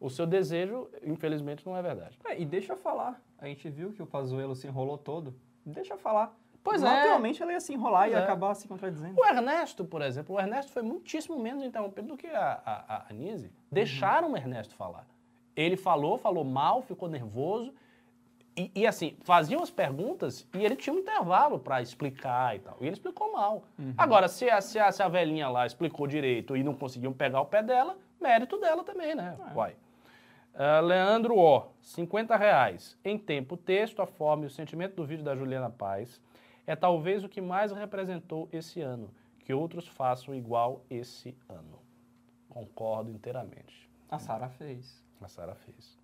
o 0.00 0.10
seu 0.10 0.26
desejo, 0.26 0.88
infelizmente, 1.02 1.64
não 1.64 1.76
é 1.76 1.82
verdade. 1.82 2.18
É, 2.24 2.40
e 2.40 2.44
deixa 2.44 2.72
eu 2.72 2.76
falar. 2.76 3.20
A 3.38 3.46
gente 3.46 3.68
viu 3.68 3.92
que 3.92 4.02
o 4.02 4.06
Pazuello 4.06 4.54
se 4.54 4.66
enrolou 4.66 4.98
todo. 4.98 5.34
Deixa 5.64 5.94
eu 5.94 5.98
falar. 5.98 6.36
Pois 6.62 6.82
é. 6.82 6.84
Naturalmente 6.84 7.40
ela 7.40 7.52
ia 7.52 7.60
se 7.60 7.72
enrolar 7.72 8.02
Pois 8.02 8.14
e 8.14 8.16
é. 8.16 8.22
acabar 8.22 8.54
se 8.54 8.66
contradizendo. 8.66 9.20
O 9.20 9.24
Ernesto, 9.24 9.84
por 9.84 10.02
exemplo, 10.02 10.34
o 10.34 10.40
Ernesto 10.40 10.72
foi 10.72 10.82
muitíssimo 10.82 11.38
menos 11.38 11.62
interrompido 11.62 12.08
do 12.08 12.16
que 12.16 12.26
a, 12.26 12.60
a, 12.64 12.96
a 12.96 13.06
Anise. 13.10 13.52
Deixaram 13.70 14.32
o 14.32 14.36
Ernesto 14.36 14.74
falar. 14.74 15.06
Ele 15.54 15.76
falou, 15.76 16.18
falou 16.18 16.44
mal, 16.44 16.82
ficou 16.82 17.08
nervoso. 17.08 17.72
E, 18.56 18.70
e, 18.74 18.86
assim, 18.86 19.16
faziam 19.22 19.62
as 19.62 19.70
perguntas 19.70 20.46
e 20.54 20.64
ele 20.64 20.74
tinha 20.76 20.94
um 20.94 20.98
intervalo 20.98 21.58
para 21.58 21.82
explicar 21.82 22.56
e 22.56 22.58
tal. 22.58 22.76
E 22.80 22.86
ele 22.86 22.94
explicou 22.94 23.32
mal. 23.32 23.64
Agora, 23.96 24.28
se 24.28 24.48
a, 24.48 24.60
se, 24.60 24.78
a, 24.78 24.90
se 24.90 25.02
a 25.02 25.08
velhinha 25.08 25.48
lá 25.48 25.66
explicou 25.66 26.06
direito 26.06 26.56
e 26.56 26.64
não 26.64 26.74
conseguiam 26.74 27.12
pegar 27.12 27.42
o 27.42 27.46
pé 27.46 27.62
dela, 27.62 27.96
mérito 28.20 28.58
dela 28.58 28.82
também, 28.82 29.14
né? 29.14 29.36
Uai. 29.54 29.76
Ah, 30.58 30.80
Leandro 30.80 31.36
O, 31.36 31.66
50 31.82 32.34
reais. 32.34 32.98
Em 33.04 33.18
tempo, 33.18 33.56
o 33.56 33.58
texto, 33.58 34.00
a 34.00 34.06
forma 34.06 34.44
e 34.44 34.46
o 34.46 34.50
sentimento 34.50 34.96
do 34.96 35.04
vídeo 35.04 35.22
da 35.22 35.36
Juliana 35.36 35.68
Paz 35.68 36.18
é 36.66 36.74
talvez 36.74 37.22
o 37.22 37.28
que 37.28 37.42
mais 37.42 37.72
representou 37.72 38.48
esse 38.50 38.80
ano. 38.80 39.10
Que 39.40 39.52
outros 39.52 39.86
façam 39.86 40.34
igual 40.34 40.82
esse 40.88 41.36
ano. 41.46 41.78
Concordo 42.48 43.10
inteiramente. 43.10 43.86
A 44.10 44.18
Sara 44.18 44.48
fez. 44.48 45.04
A 45.20 45.28
Sara 45.28 45.54
fez. 45.54 45.98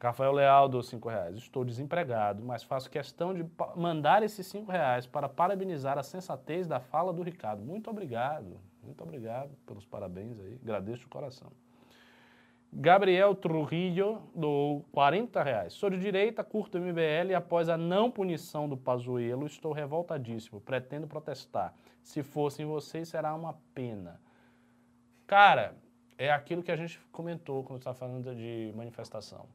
Rafael 0.00 0.32
Leal 0.32 0.66
dos 0.66 0.88
5 0.88 1.06
reais. 1.06 1.36
Estou 1.36 1.62
desempregado, 1.62 2.42
mas 2.42 2.62
faço 2.62 2.88
questão 2.88 3.34
de 3.34 3.44
mandar 3.76 4.22
esses 4.22 4.46
5 4.46 4.72
reais 4.72 5.06
para 5.06 5.28
parabenizar 5.28 5.98
a 5.98 6.02
sensatez 6.02 6.66
da 6.66 6.80
fala 6.80 7.12
do 7.12 7.22
Ricardo. 7.22 7.62
Muito 7.62 7.90
obrigado. 7.90 8.58
Muito 8.82 9.02
obrigado 9.02 9.50
pelos 9.66 9.84
parabéns 9.84 10.40
aí. 10.40 10.58
Agradeço 10.62 11.02
de 11.02 11.08
coração. 11.08 11.52
Gabriel 12.72 13.34
Trujillo 13.34 14.22
do 14.34 14.82
40 14.92 15.42
reais. 15.42 15.72
Sou 15.72 15.88
de 15.88 15.98
direita, 15.98 16.44
curto 16.44 16.78
MBL 16.78 17.30
e 17.30 17.34
após 17.34 17.68
a 17.68 17.76
não 17.76 18.10
punição 18.10 18.68
do 18.68 18.76
Pazuello, 18.76 19.46
estou 19.46 19.72
revoltadíssimo. 19.72 20.60
Pretendo 20.60 21.06
protestar. 21.06 21.74
Se 22.02 22.22
fossem 22.22 22.66
vocês, 22.66 23.08
será 23.08 23.34
uma 23.34 23.58
pena. 23.74 24.20
Cara, 25.26 25.74
é 26.18 26.30
aquilo 26.30 26.62
que 26.62 26.70
a 26.70 26.76
gente 26.76 27.00
comentou 27.10 27.64
quando 27.64 27.80
está 27.80 27.94
falando 27.94 28.34
de 28.34 28.72
manifestação. 28.76 29.46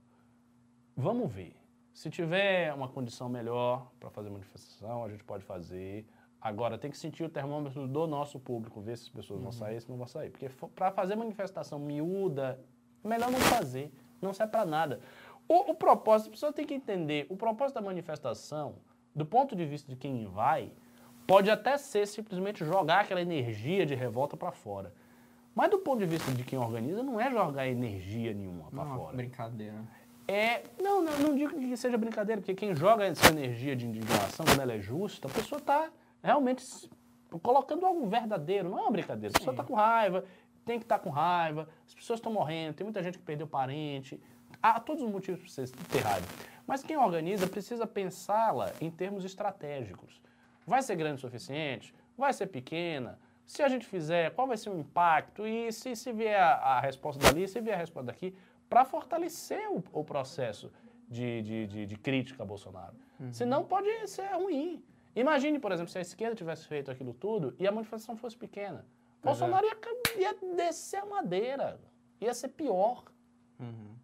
Vamos 0.96 1.32
ver. 1.32 1.56
Se 1.94 2.10
tiver 2.10 2.74
uma 2.74 2.88
condição 2.88 3.30
melhor 3.30 3.92
para 4.00 4.10
fazer 4.10 4.30
manifestação, 4.32 5.04
a 5.04 5.10
gente 5.10 5.24
pode 5.24 5.44
fazer. 5.44 6.08
Agora, 6.42 6.78
tem 6.78 6.90
que 6.90 6.98
sentir 6.98 7.24
o 7.24 7.30
termômetro 7.30 7.88
do 7.88 8.08
nosso 8.08 8.40
público, 8.40 8.82
ver 8.82 8.98
se 8.98 9.04
as 9.04 9.10
pessoas 9.10 9.42
vão 9.42 9.52
sair, 9.52 9.80
se 9.80 9.90
não 9.90 9.98
vão 9.98 10.08
sair. 10.08 10.32
Porque 10.32 10.50
para 10.76 10.92
fazer 10.92 11.16
manifestação 11.16 11.78
miúda, 11.80 12.60
melhor 13.04 13.32
não 13.32 13.40
fazer. 13.40 13.92
Não 14.22 14.34
serve 14.34 14.52
para 14.52 14.66
nada. 14.66 15.00
O, 15.48 15.72
o 15.72 15.76
propósito, 15.76 16.30
a 16.30 16.32
pessoa 16.32 16.54
tem 16.54 16.66
que 16.66 16.74
entender, 16.74 17.26
o 17.30 17.36
propósito 17.36 17.76
da 17.76 17.82
manifestação, 17.82 18.76
do 19.14 19.26
ponto 19.26 19.56
de 19.56 19.66
vista 19.66 19.92
de 19.92 19.98
quem 19.98 20.26
vai, 20.26 20.72
pode 21.28 21.50
até 21.50 21.78
ser 21.78 22.08
simplesmente 22.08 22.66
jogar 22.66 23.02
aquela 23.02 23.22
energia 23.22 23.86
de 23.86 23.94
revolta 23.94 24.38
para 24.38 24.52
fora. 24.52 24.94
Mas 25.54 25.70
do 25.70 25.78
ponto 25.78 26.00
de 26.00 26.06
vista 26.06 26.32
de 26.32 26.44
quem 26.44 26.58
organiza, 26.58 27.04
não 27.04 27.20
é 27.20 27.30
jogar 27.30 27.68
energia 27.68 28.34
nenhuma 28.34 28.72
para 28.72 28.86
fora. 28.86 29.16
brincadeira. 29.16 29.76
É, 30.28 30.64
não, 30.82 31.04
não, 31.04 31.20
não 31.20 31.36
digo 31.36 31.54
que 31.54 31.78
seja 31.78 31.98
brincadeira, 31.98 32.42
porque 32.42 32.56
quem 32.56 32.74
joga 32.74 33.06
essa 33.06 33.28
energia 33.28 33.76
de 33.76 33.86
indignação, 33.86 34.46
quando 34.46 34.62
ela 34.62 34.74
é 34.74 34.80
justa, 34.80 35.28
a 35.28 35.32
pessoa 35.32 35.60
está 35.60 35.90
realmente 36.24 36.64
colocando 37.42 37.86
algo 37.86 38.08
verdadeiro, 38.08 38.70
não 38.70 38.80
é 38.80 38.82
uma 38.82 38.92
brincadeira. 38.92 39.34
A 39.36 39.38
pessoa 39.38 39.54
está 39.54 39.64
com 39.64 39.74
raiva, 39.74 40.24
tem 40.66 40.80
que 40.80 40.86
estar 40.86 41.00
com 41.00 41.10
raiva, 41.10 41.68
as 41.88 41.94
pessoas 41.94 42.20
estão 42.20 42.32
morrendo, 42.32 42.76
tem 42.76 42.86
muita 42.86 43.02
gente 43.04 43.18
que 43.18 43.24
perdeu 43.24 43.48
parente, 43.48 44.20
há 44.62 44.80
todos 44.80 45.04
os 45.04 45.10
motivos 45.10 45.40
para 45.42 45.50
você 45.50 45.74
ter 45.92 46.00
raiva. 46.00 46.26
Mas 46.66 46.84
quem 46.84 46.98
organiza 46.98 47.48
precisa 47.48 47.86
pensá-la 47.86 48.72
em 48.80 48.90
termos 48.90 49.26
estratégicos. 49.26 50.22
Vai 50.66 50.82
ser 50.82 50.96
grande 50.96 51.16
o 51.16 51.20
suficiente? 51.20 51.94
Vai 52.18 52.32
ser 52.32 52.48
pequena? 52.48 53.20
Se 53.46 53.62
a 53.62 53.68
gente 53.68 53.86
fizer, 53.86 54.32
qual 54.32 54.48
vai 54.48 54.56
ser 54.56 54.70
o 54.70 54.80
impacto? 54.80 55.46
E 55.46 55.72
se, 55.72 55.96
se 55.96 56.14
vier 56.14 56.40
a, 56.40 56.78
a 56.78 56.80
resposta 56.80 57.22
dali, 57.22 57.48
se 57.48 57.60
vier 57.60 57.76
a 57.76 57.78
resposta 57.78 58.08
daqui, 58.08 58.34
para 58.70 58.86
fortalecer 58.86 59.70
o, 59.70 59.84
o 59.92 60.04
processo 60.04 60.72
de, 61.10 61.42
de, 61.42 61.68
de, 61.68 61.86
de 61.86 61.96
crítica 61.98 62.44
a 62.44 62.46
Bolsonaro. 62.46 62.96
Senão 63.32 63.64
pode 63.64 64.08
ser 64.08 64.28
ruim. 64.34 64.84
Imagine, 65.16 65.60
por 65.60 65.72
exemplo, 65.72 65.92
se 65.92 65.98
a 65.98 66.02
esquerda 66.02 66.36
tivesse 66.36 66.68
feito 66.68 66.90
aquilo 66.90 67.14
tudo 67.14 67.54
e 67.60 67.68
a 67.68 67.72
manifestação 67.72 68.18
fosse 68.18 68.36
pequena. 68.36 68.86
Bolsonaro 69.22 69.66
ia, 69.66 69.76
ia 70.20 70.36
descer 70.56 70.98
a 71.02 71.06
madeira. 71.06 71.80
Ia 72.22 72.34
ser 72.34 72.50
pior. 72.50 73.04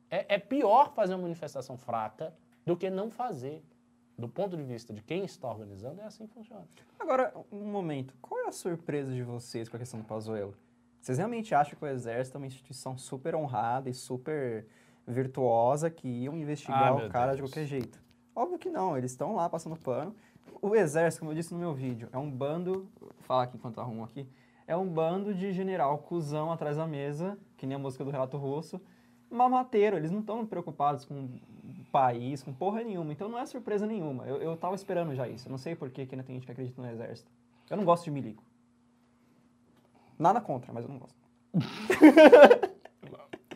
É, 0.10 0.36
é 0.36 0.40
pior 0.40 0.94
fazer 0.94 1.14
uma 1.14 1.24
manifestação 1.24 1.78
fraca 1.78 2.34
do 2.66 2.76
que 2.78 2.90
não 2.90 3.10
fazer. 3.12 3.64
Do 4.18 4.28
ponto 4.28 4.58
de 4.58 4.64
vista 4.64 4.94
de 4.94 5.02
quem 5.02 5.24
está 5.24 5.48
organizando, 5.48 6.02
é 6.02 6.04
assim 6.04 6.28
que 6.28 6.34
funciona. 6.34 6.68
Agora, 7.00 7.34
um 7.52 7.64
momento. 7.72 8.14
Qual 8.22 8.42
é 8.42 8.48
a 8.50 8.52
surpresa 8.52 9.14
de 9.14 9.24
vocês 9.24 9.70
com 9.70 9.78
a 9.78 9.80
questão 9.80 10.00
do 10.00 10.06
Pazuello? 10.06 10.54
Vocês 11.00 11.18
realmente 11.18 11.56
acham 11.56 11.78
que 11.80 11.86
o 11.86 11.88
Exército 11.88 12.36
é 12.36 12.40
uma 12.40 12.48
instituição 12.48 12.98
super 12.98 13.34
honrada 13.34 13.90
e 13.90 13.94
super 13.94 14.68
virtuosa 15.08 15.90
que 15.90 16.08
iam 16.08 16.36
investigar 16.36 16.90
Ah, 16.90 16.96
o 16.96 17.10
cara 17.10 17.32
de 17.32 17.38
Deus. 17.38 17.50
qualquer 17.50 17.66
jeito? 17.66 18.02
Óbvio 18.36 18.60
que 18.60 18.70
não, 18.70 18.98
eles 18.98 19.12
estão 19.12 19.36
lá 19.36 19.50
passando 19.50 19.78
pano. 19.78 20.14
O 20.62 20.76
Exército, 20.76 21.22
como 21.22 21.32
eu 21.32 21.36
disse 21.36 21.54
no 21.54 21.60
meu 21.60 21.74
vídeo, 21.74 22.10
é 22.12 22.18
um 22.18 22.30
bando, 22.30 22.90
vou 23.00 23.10
falar 23.22 23.44
aqui 23.44 23.56
enquanto 23.56 23.80
arrumo 23.80 24.04
aqui, 24.04 24.28
é 24.70 24.78
um 24.78 24.88
bando 24.88 25.34
de 25.34 25.52
general 25.52 25.98
cuzão 25.98 26.52
atrás 26.52 26.78
da 26.78 26.86
mesa, 26.86 27.36
que 27.58 27.66
nem 27.66 27.76
a 27.76 27.80
música 27.80 28.06
do 28.06 28.12
Relato 28.12 28.38
Russo, 28.38 28.80
mamateiro, 29.28 29.98
eles 29.98 30.12
não 30.12 30.20
estão 30.20 30.46
preocupados 30.46 31.06
com 31.06 31.24
o 31.24 31.86
país, 31.92 32.44
com 32.44 32.54
porra 32.54 32.84
nenhuma, 32.84 33.12
então 33.12 33.28
não 33.28 33.40
é 33.40 33.48
surpresa 33.48 33.88
nenhuma. 33.88 34.28
Eu, 34.28 34.38
eu 34.38 34.56
tava 34.56 34.76
esperando 34.76 35.16
já 35.16 35.28
isso, 35.28 35.48
eu 35.48 35.52
não 35.52 35.58
sei 35.58 35.76
por 35.76 35.90
que 35.90 36.02
ainda 36.02 36.24
tem 36.24 36.36
gente 36.36 36.46
que 36.46 36.52
acredita 36.52 36.80
no 36.80 36.88
Exército. 36.88 37.32
Eu 37.68 37.78
não 37.78 37.84
gosto 37.84 38.04
de 38.04 38.12
milico. 38.12 38.44
Nada 40.20 40.40
contra, 40.40 40.72
mas 40.72 40.86
eu 40.86 40.92
não 40.92 41.00
gosto. 41.00 41.18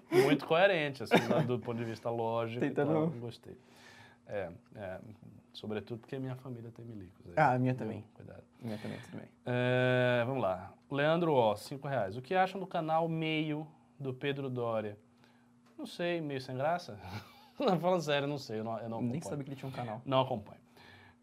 Muito 0.09 0.47
coerente, 0.47 1.03
assim, 1.03 1.15
do, 1.45 1.59
ponto 1.59 1.77
de 1.77 1.85
vista 1.85 2.09
lógico. 2.09 2.59
Tentando- 2.59 2.91
tal, 2.91 3.07
gostei. 3.19 3.55
É, 4.25 4.49
é, 4.75 4.99
sobretudo 5.53 5.99
porque 5.99 6.17
minha 6.19 6.35
família 6.35 6.71
tem 6.71 6.83
milicos. 6.83 7.27
aí. 7.27 7.33
Ah, 7.37 7.53
a 7.53 7.59
minha 7.59 7.75
também. 7.75 8.03
Cuidado. 8.13 8.43
Minha 8.59 8.77
também, 8.77 8.99
tudo 8.99 9.17
bem. 9.17 9.29
É, 9.45 10.23
vamos 10.25 10.41
lá. 10.41 10.73
Leandro 10.89 11.33
O, 11.33 11.55
5 11.55 11.87
reais. 11.87 12.17
O 12.17 12.21
que 12.21 12.35
acham 12.35 12.59
do 12.59 12.67
canal 12.67 13.07
Meio 13.07 13.67
do 13.99 14.13
Pedro 14.13 14.49
Dória? 14.49 14.97
Não 15.77 15.85
sei, 15.85 16.21
meio 16.21 16.41
sem 16.41 16.55
graça? 16.55 16.99
não, 17.59 17.79
falando 17.79 18.01
sério, 18.01 18.27
não 18.27 18.37
sei. 18.37 18.59
Eu 18.59 18.63
não, 18.63 18.79
eu 18.79 18.89
não 18.89 19.01
Nem 19.01 19.21
sabia 19.21 19.43
que 19.43 19.49
ele 19.51 19.57
tinha 19.57 19.69
um 19.69 19.73
canal. 19.73 20.01
Não 20.05 20.21
acompanho. 20.21 20.61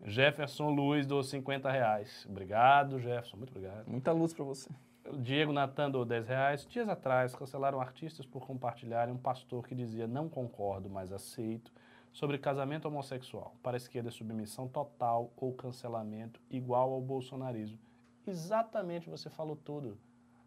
Jefferson 0.04 0.70
Luiz 0.70 1.06
do 1.06 1.22
50 1.22 1.70
reais. 1.70 2.26
Obrigado, 2.28 2.98
Jefferson. 2.98 3.36
Muito 3.36 3.50
obrigado. 3.50 3.86
Muita 3.86 4.12
luz 4.12 4.32
pra 4.32 4.44
você. 4.44 4.70
Diego 5.18 5.52
Natan 5.52 5.90
do 5.90 6.04
10 6.04 6.28
reais. 6.28 6.66
Dias 6.66 6.88
atrás, 6.88 7.34
cancelaram 7.34 7.80
artistas 7.80 8.26
por 8.26 8.46
compartilharem 8.46 9.12
um 9.12 9.18
pastor 9.18 9.66
que 9.66 9.74
dizia 9.74 10.06
não 10.06 10.28
concordo, 10.28 10.88
mas 10.88 11.12
aceito, 11.12 11.72
sobre 12.12 12.38
casamento 12.38 12.86
homossexual. 12.86 13.54
Para 13.62 13.76
a 13.76 13.78
esquerda, 13.78 14.08
é 14.08 14.12
submissão 14.12 14.68
total 14.68 15.32
ou 15.36 15.52
cancelamento 15.52 16.40
igual 16.50 16.92
ao 16.92 17.00
bolsonarismo. 17.00 17.78
Exatamente, 18.26 19.08
você 19.08 19.30
falou 19.30 19.56
tudo. 19.56 19.98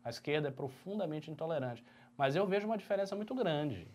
A 0.03 0.09
esquerda 0.09 0.49
é 0.49 0.51
profundamente 0.51 1.31
intolerante. 1.31 1.83
Mas 2.17 2.35
eu 2.35 2.45
vejo 2.45 2.67
uma 2.67 2.77
diferença 2.77 3.15
muito 3.15 3.33
grande. 3.33 3.87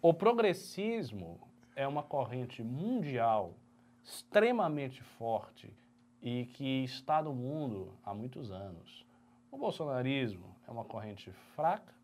O 0.00 0.12
progressismo 0.12 1.40
é 1.74 1.86
uma 1.86 2.02
corrente 2.02 2.62
mundial 2.62 3.54
extremamente 4.02 5.02
forte 5.02 5.74
e 6.20 6.46
que 6.46 6.84
está 6.84 7.22
no 7.22 7.32
mundo 7.32 7.96
há 8.04 8.12
muitos 8.12 8.50
anos. 8.50 9.06
O 9.50 9.56
bolsonarismo 9.56 10.54
é 10.66 10.70
uma 10.70 10.84
corrente 10.84 11.30
fraca, 11.54 11.94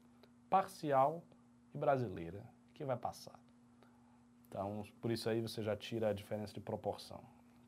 parcial 0.49 1.23
e 1.75 1.79
brasileira 1.79 2.45
que 2.75 2.85
vai 2.85 2.97
passar. 2.97 3.39
Então, 4.49 4.85
por 5.01 5.11
isso 5.11 5.29
aí 5.29 5.41
você 5.41 5.63
já 5.63 5.77
tira 5.77 6.09
a 6.09 6.13
diferença 6.13 6.55
de 6.55 6.61
proporção, 6.61 7.21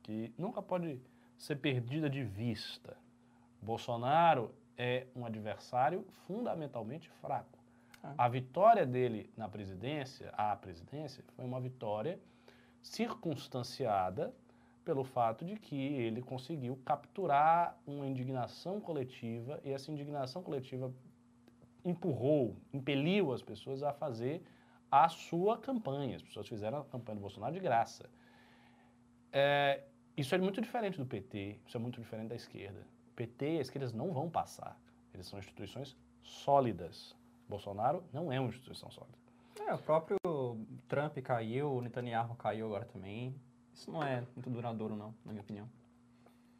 que 0.02 0.32
nunca 0.39 0.62
pode 0.62 1.01
ser 1.39 1.57
perdida 1.57 2.09
de 2.09 2.24
vista. 2.24 2.97
Bolsonaro 3.61 4.55
é 4.77 5.07
um 5.15 5.27
adversário 5.27 6.07
fundamentalmente 6.27 7.11
fraco. 7.20 7.59
Ah. 8.02 8.15
A 8.16 8.28
vitória 8.28 8.86
dele 8.86 9.31
na 9.36 9.48
presidência, 9.48 10.31
a 10.31 10.57
presidência, 10.57 11.23
foi 11.36 11.44
uma 11.44 11.61
vitória 11.61 12.19
circunstanciada 12.82 14.35
pelo 14.82 15.05
fato 15.05 15.44
de 15.44 15.57
que 15.57 15.77
ele 15.77 16.23
conseguiu 16.23 16.78
capturar 16.85 17.78
uma 17.86 18.07
indignação 18.07 18.81
coletiva 18.81 19.61
e 19.62 19.70
essa 19.70 19.93
indignação 19.93 20.43
coletiva 20.43 20.93
empurrou, 21.85 22.57
impeliu 22.73 23.32
as 23.32 23.43
pessoas 23.43 23.82
a 23.82 23.93
fazer 23.93 24.43
a 24.91 25.09
sua 25.09 25.59
campanha. 25.59 26.17
As 26.17 26.23
pessoas 26.23 26.49
fizeram 26.49 26.79
a 26.79 26.85
campanha 26.85 27.17
do 27.17 27.21
Bolsonaro 27.21 27.53
de 27.53 27.61
graça. 27.61 28.11
É, 29.33 29.85
isso 30.17 30.35
é 30.35 30.39
muito 30.39 30.61
diferente 30.61 30.99
do 30.99 31.07
PT, 31.07 31.61
isso 31.67 31.77
é 31.77 31.81
muito 31.81 32.01
diferente 32.01 32.29
da 32.29 32.35
esquerda. 32.35 32.81
O 33.12 33.15
PT 33.15 33.55
e 33.55 33.59
a 33.59 33.61
esquerda 33.61 33.91
não 33.97 34.12
vão 34.12 34.29
passar. 34.29 34.79
Eles 35.15 35.27
são 35.27 35.39
instituições 35.39 35.97
sólidas. 36.23 37.15
Bolsonaro 37.49 38.05
não 38.12 38.33
é 38.33 38.39
uma 38.39 38.49
instituição 38.49 38.91
sólida. 38.91 39.19
É, 39.67 39.75
o 39.75 39.79
próprio 39.79 40.19
Trump 40.89 41.17
caiu, 41.19 41.73
o 41.73 41.81
Netanyahu 41.81 42.35
caiu 42.37 42.67
agora 42.67 42.85
também. 42.85 43.35
Isso 43.73 43.91
não 43.91 44.03
é 44.03 44.25
muito 44.35 44.51
duradouro, 44.51 44.97
não, 44.97 45.15
na 45.25 45.33
minha 45.33 45.43
opinião. 45.43 45.69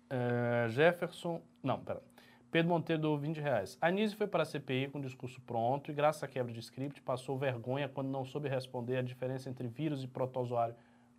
É, 0.09 0.69
Jefferson. 0.71 1.41
Não, 1.63 1.83
pera. 1.83 2.03
Pedro 2.51 2.71
Monteiro 2.71 3.01
deu 3.01 3.17
20 3.17 3.41
reais. 3.41 3.79
A 3.81 3.91
Nise 3.91 4.17
foi 4.17 4.27
para 4.27 4.43
a 4.43 4.47
CPI 4.47 4.89
com 4.89 4.99
o 4.99 5.01
discurso 5.01 5.41
pronto 5.43 5.91
e, 5.91 5.95
graças 5.95 6.23
à 6.23 6.27
quebra 6.27 6.53
de 6.53 6.59
script, 6.59 7.01
passou 7.01 7.39
vergonha 7.39 7.89
quando 7.89 8.09
não 8.09 8.25
soube 8.25 8.49
responder 8.49 8.97
a 8.97 9.03
diferença 9.03 9.49
entre 9.49 9.69
vírus 9.69 10.03
e 10.03 10.09
protozoário. 10.09 10.75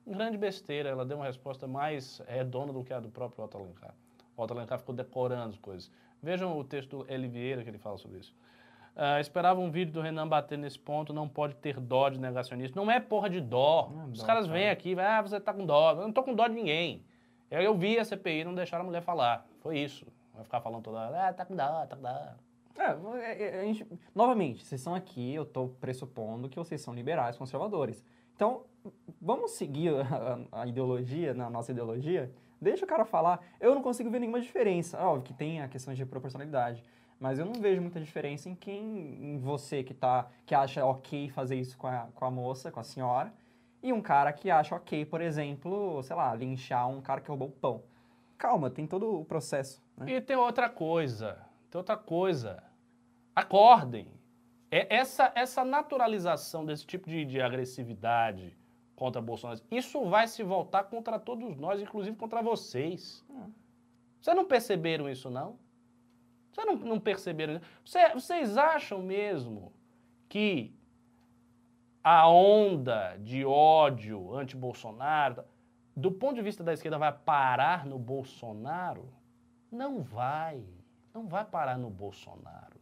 Grande 0.05 0.37
besteira, 0.37 0.89
ela 0.89 1.05
deu 1.05 1.17
uma 1.17 1.25
resposta 1.25 1.67
mais 1.67 2.21
redonda 2.27 2.73
do 2.73 2.83
que 2.83 2.93
a 2.93 2.99
do 2.99 3.09
próprio 3.09 3.45
Otto 3.45 3.57
Alencar. 3.57 3.93
O 4.35 4.43
Otto 4.43 4.53
Alencar 4.53 4.79
ficou 4.79 4.93
decorando 4.93 5.49
as 5.49 5.57
coisas. 5.57 5.89
Vejam 6.21 6.57
o 6.57 6.63
texto 6.63 6.97
do 6.97 7.11
Eli 7.13 7.27
Vieira 7.27 7.63
que 7.63 7.69
ele 7.69 7.77
fala 7.77 7.97
sobre 7.97 8.19
isso. 8.19 8.35
Ah, 8.93 9.21
esperava 9.21 9.61
um 9.61 9.71
vídeo 9.71 9.93
do 9.93 10.01
Renan 10.01 10.27
bater 10.27 10.57
nesse 10.57 10.77
ponto, 10.77 11.13
não 11.13 11.29
pode 11.29 11.55
ter 11.55 11.79
dó 11.79 12.09
de 12.09 12.19
negacionista. 12.19 12.77
Não 12.77 12.91
é 12.91 12.99
porra 12.99 13.29
de 13.29 13.39
dó. 13.39 13.89
Não 13.93 14.01
é 14.01 14.05
Os 14.07 14.19
dó, 14.19 14.25
caras 14.25 14.47
cara. 14.47 14.59
vêm 14.59 14.69
aqui, 14.69 14.93
vai, 14.95 15.05
ah, 15.05 15.21
você 15.21 15.39
tá 15.39 15.53
com 15.53 15.65
dó. 15.65 15.91
Eu 15.91 16.01
não 16.01 16.11
tô 16.11 16.23
com 16.23 16.33
dó 16.33 16.45
de 16.47 16.55
ninguém. 16.55 17.01
Eu, 17.49 17.61
eu 17.61 17.77
vi 17.77 17.97
a 17.97 18.03
CPI, 18.03 18.43
não 18.43 18.53
deixaram 18.53 18.83
a 18.83 18.85
mulher 18.85 19.01
falar. 19.01 19.47
Foi 19.61 19.77
isso. 19.79 20.05
Vai 20.33 20.43
ficar 20.43 20.61
falando 20.61 20.83
toda 20.83 20.99
hora, 20.99 21.27
ah, 21.27 21.33
tá 21.33 21.45
com 21.45 21.55
dó, 21.55 21.85
tá 21.85 21.95
com 21.95 22.01
dó. 22.01 22.35
É, 22.77 23.19
é, 23.19 23.57
é, 23.57 23.61
a 23.61 23.65
gente- 23.65 23.85
novamente, 24.15 24.65
vocês 24.65 24.79
são 24.81 24.95
aqui, 24.95 25.33
eu 25.35 25.43
estou 25.43 25.69
pressupondo 25.79 26.47
que 26.49 26.57
vocês 26.57 26.81
são 26.81 26.93
liberais, 26.93 27.37
conservadores. 27.37 28.03
Então, 28.35 28.63
vamos 29.21 29.51
seguir 29.51 29.93
a, 30.51 30.61
a 30.61 30.65
ideologia, 30.67 31.33
na 31.33 31.49
nossa 31.49 31.71
ideologia, 31.71 32.33
deixa 32.59 32.85
o 32.85 32.87
cara 32.87 33.05
falar. 33.05 33.39
Eu 33.59 33.75
não 33.75 33.81
consigo 33.81 34.09
ver 34.09 34.19
nenhuma 34.19 34.39
diferença. 34.39 34.97
Óbvio 34.99 35.23
que 35.23 35.33
tem 35.33 35.61
a 35.61 35.67
questão 35.67 35.93
de 35.93 36.05
proporcionalidade, 36.05 36.83
mas 37.19 37.37
eu 37.37 37.45
não 37.45 37.53
vejo 37.53 37.81
muita 37.81 37.99
diferença 37.99 38.49
em 38.49 38.55
quem, 38.55 39.33
em 39.33 39.37
você 39.37 39.83
que, 39.83 39.93
tá, 39.93 40.27
que 40.45 40.55
acha 40.55 40.83
ok 40.85 41.29
fazer 41.29 41.55
isso 41.57 41.77
com 41.77 41.87
a, 41.87 42.07
com 42.15 42.25
a 42.25 42.31
moça, 42.31 42.71
com 42.71 42.79
a 42.79 42.83
senhora, 42.83 43.31
e 43.83 43.91
um 43.91 44.01
cara 44.01 44.31
que 44.31 44.49
acha 44.49 44.75
ok, 44.75 45.05
por 45.05 45.21
exemplo, 45.21 46.01
sei 46.03 46.15
lá, 46.15 46.33
linchar 46.33 46.87
um 46.87 47.01
cara 47.01 47.19
que 47.19 47.27
roubou 47.27 47.49
o 47.49 47.51
pão. 47.51 47.83
Calma, 48.41 48.71
tem 48.71 48.87
todo 48.87 49.19
o 49.19 49.23
processo. 49.23 49.79
Né? 49.95 50.13
E 50.13 50.19
tem 50.19 50.35
outra 50.35 50.67
coisa, 50.67 51.37
tem 51.69 51.77
outra 51.77 51.95
coisa. 51.95 52.63
Acordem. 53.35 54.07
É 54.71 54.95
essa, 54.95 55.31
essa 55.35 55.63
naturalização 55.63 56.65
desse 56.65 56.83
tipo 56.83 57.07
de, 57.07 57.23
de 57.23 57.39
agressividade 57.39 58.57
contra 58.95 59.21
Bolsonaro, 59.21 59.61
isso 59.69 60.03
vai 60.05 60.27
se 60.27 60.41
voltar 60.41 60.85
contra 60.85 61.19
todos 61.19 61.55
nós, 61.55 61.79
inclusive 61.79 62.17
contra 62.17 62.41
vocês. 62.41 63.23
Vocês 64.19 64.35
não 64.35 64.45
perceberam 64.45 65.07
isso, 65.07 65.29
não? 65.29 65.59
Vocês 66.51 66.65
não, 66.65 66.75
não 66.77 66.99
perceberam 66.99 67.53
isso? 67.53 67.63
Cê- 67.85 68.09
vocês 68.09 68.57
acham 68.57 69.03
mesmo 69.03 69.71
que 70.27 70.73
a 72.03 72.27
onda 72.27 73.17
de 73.17 73.45
ódio 73.45 74.35
anti-Bolsonaro, 74.35 75.43
do 75.95 76.11
ponto 76.11 76.35
de 76.35 76.41
vista 76.41 76.63
da 76.63 76.73
esquerda, 76.73 76.97
vai 76.97 77.11
parar 77.11 77.85
no 77.85 77.99
Bolsonaro? 77.99 79.09
Não 79.71 80.01
vai. 80.01 80.63
Não 81.13 81.27
vai 81.27 81.43
parar 81.43 81.77
no 81.77 81.89
Bolsonaro. 81.89 82.79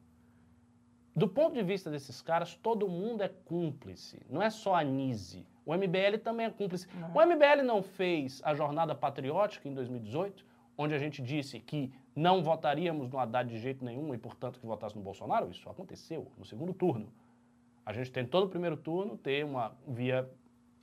Do 1.15 1.27
ponto 1.27 1.53
de 1.53 1.63
vista 1.63 1.89
desses 1.89 2.21
caras, 2.21 2.55
todo 2.55 2.87
mundo 2.87 3.23
é 3.23 3.27
cúmplice. 3.27 4.21
Não 4.29 4.41
é 4.41 4.49
só 4.49 4.75
a 4.75 4.83
Nise. 4.83 5.45
O 5.65 5.73
MBL 5.75 6.19
também 6.23 6.45
é 6.45 6.49
cúmplice. 6.49 6.87
O 7.13 7.21
MBL 7.25 7.63
não 7.63 7.83
fez 7.83 8.41
a 8.43 8.53
jornada 8.53 8.95
patriótica 8.95 9.67
em 9.67 9.73
2018, 9.73 10.45
onde 10.77 10.93
a 10.93 10.99
gente 10.99 11.21
disse 11.21 11.59
que 11.59 11.91
não 12.15 12.43
votaríamos 12.43 13.09
no 13.09 13.19
Haddad 13.19 13.49
de 13.49 13.59
jeito 13.59 13.83
nenhum 13.83 14.13
e, 14.13 14.17
portanto, 14.17 14.59
que 14.59 14.65
votasse 14.65 14.95
no 14.95 15.01
Bolsonaro? 15.01 15.49
Isso 15.49 15.69
aconteceu 15.69 16.31
no 16.37 16.45
segundo 16.45 16.73
turno. 16.73 17.11
A 17.85 17.91
gente 17.91 18.11
tentou 18.11 18.41
no 18.41 18.49
primeiro 18.49 18.77
turno 18.77 19.17
ter 19.17 19.43
uma 19.43 19.75
via 19.87 20.29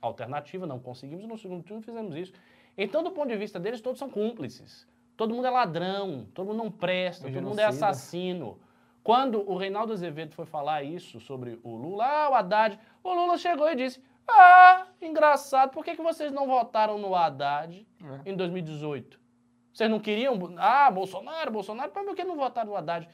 alternativa, 0.01 0.65
não 0.65 0.79
conseguimos, 0.79 1.25
no 1.25 1.37
segundo 1.37 1.63
turno 1.63 1.81
fizemos 1.81 2.15
isso. 2.15 2.33
Então, 2.77 3.03
do 3.03 3.11
ponto 3.11 3.27
de 3.29 3.35
vista 3.37 3.59
deles, 3.59 3.81
todos 3.81 3.97
são 3.99 4.09
cúmplices. 4.09 4.87
Todo 5.15 5.33
mundo 5.33 5.47
é 5.47 5.49
ladrão, 5.49 6.27
todo 6.33 6.47
mundo 6.47 6.57
não 6.57 6.71
presta, 6.71 7.27
Um 7.27 7.31
todo 7.33 7.43
mundo 7.43 7.59
é 7.59 7.63
genocida. 7.63 7.87
assassino. 7.87 8.59
Quando 9.03 9.49
o 9.49 9.57
Reinaldo 9.57 9.93
Azevedo 9.93 10.33
foi 10.35 10.45
falar 10.45 10.83
isso 10.83 11.19
sobre 11.19 11.59
o 11.63 11.75
Lula, 11.75 12.05
ah, 12.05 12.29
o 12.29 12.35
Haddad, 12.35 12.77
o 13.03 13.13
Lula 13.13 13.37
chegou 13.37 13.67
e 13.71 13.75
disse: 13.75 14.03
Ah, 14.27 14.85
engraçado, 15.01 15.71
por 15.71 15.83
que, 15.83 15.95
que 15.95 16.01
vocês 16.03 16.31
não 16.31 16.45
votaram 16.45 16.99
no 16.99 17.15
Haddad 17.15 17.87
É. 18.25 18.29
em 18.29 18.35
2018? 18.35 19.19
Vocês 19.73 19.89
não 19.89 19.99
queriam? 19.99 20.37
Ah, 20.57 20.91
Bolsonaro, 20.91 21.51
Bolsonaro, 21.51 21.91
por 21.91 22.15
que 22.15 22.23
não 22.23 22.35
votaram 22.35 22.71
no 22.71 22.75
Haddad? 22.77 23.07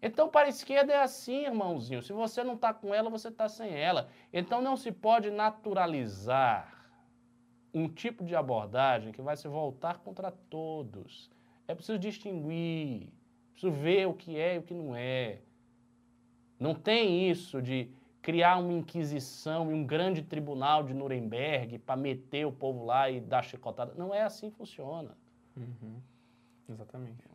Então, 0.00 0.28
para 0.28 0.46
a 0.46 0.50
esquerda 0.50 0.92
é 0.92 1.02
assim, 1.02 1.44
irmãozinho. 1.44 2.02
Se 2.02 2.12
você 2.12 2.44
não 2.44 2.54
está 2.54 2.72
com 2.72 2.94
ela, 2.94 3.10
você 3.10 3.28
está 3.28 3.48
sem 3.48 3.74
ela. 3.74 4.08
Então, 4.32 4.62
não 4.62 4.76
se 4.76 4.92
pode 4.92 5.30
naturalizar 5.30 6.78
um 7.74 7.88
tipo 7.88 8.24
de 8.24 8.34
abordagem 8.34 9.12
que 9.12 9.20
vai 9.20 9.36
se 9.36 9.48
voltar 9.48 9.98
contra 9.98 10.30
todos. 10.30 11.30
É 11.66 11.74
preciso 11.74 11.98
distinguir, 11.98 13.08
preciso 13.52 13.72
ver 13.72 14.06
o 14.06 14.14
que 14.14 14.38
é 14.38 14.54
e 14.54 14.58
o 14.58 14.62
que 14.62 14.74
não 14.74 14.94
é. 14.94 15.40
Não 16.58 16.74
tem 16.74 17.28
isso 17.28 17.60
de 17.60 17.90
criar 18.22 18.58
uma 18.58 18.72
inquisição 18.72 19.70
e 19.70 19.74
um 19.74 19.86
grande 19.86 20.22
tribunal 20.22 20.82
de 20.82 20.94
Nuremberg 20.94 21.78
para 21.78 21.96
meter 21.96 22.46
o 22.46 22.52
povo 22.52 22.84
lá 22.84 23.10
e 23.10 23.20
dar 23.20 23.42
chicotada. 23.42 23.94
Não 23.96 24.14
é 24.14 24.22
assim 24.22 24.50
que 24.50 24.56
funciona. 24.56 25.16
Uhum. 25.56 26.00
Exatamente. 26.68 27.27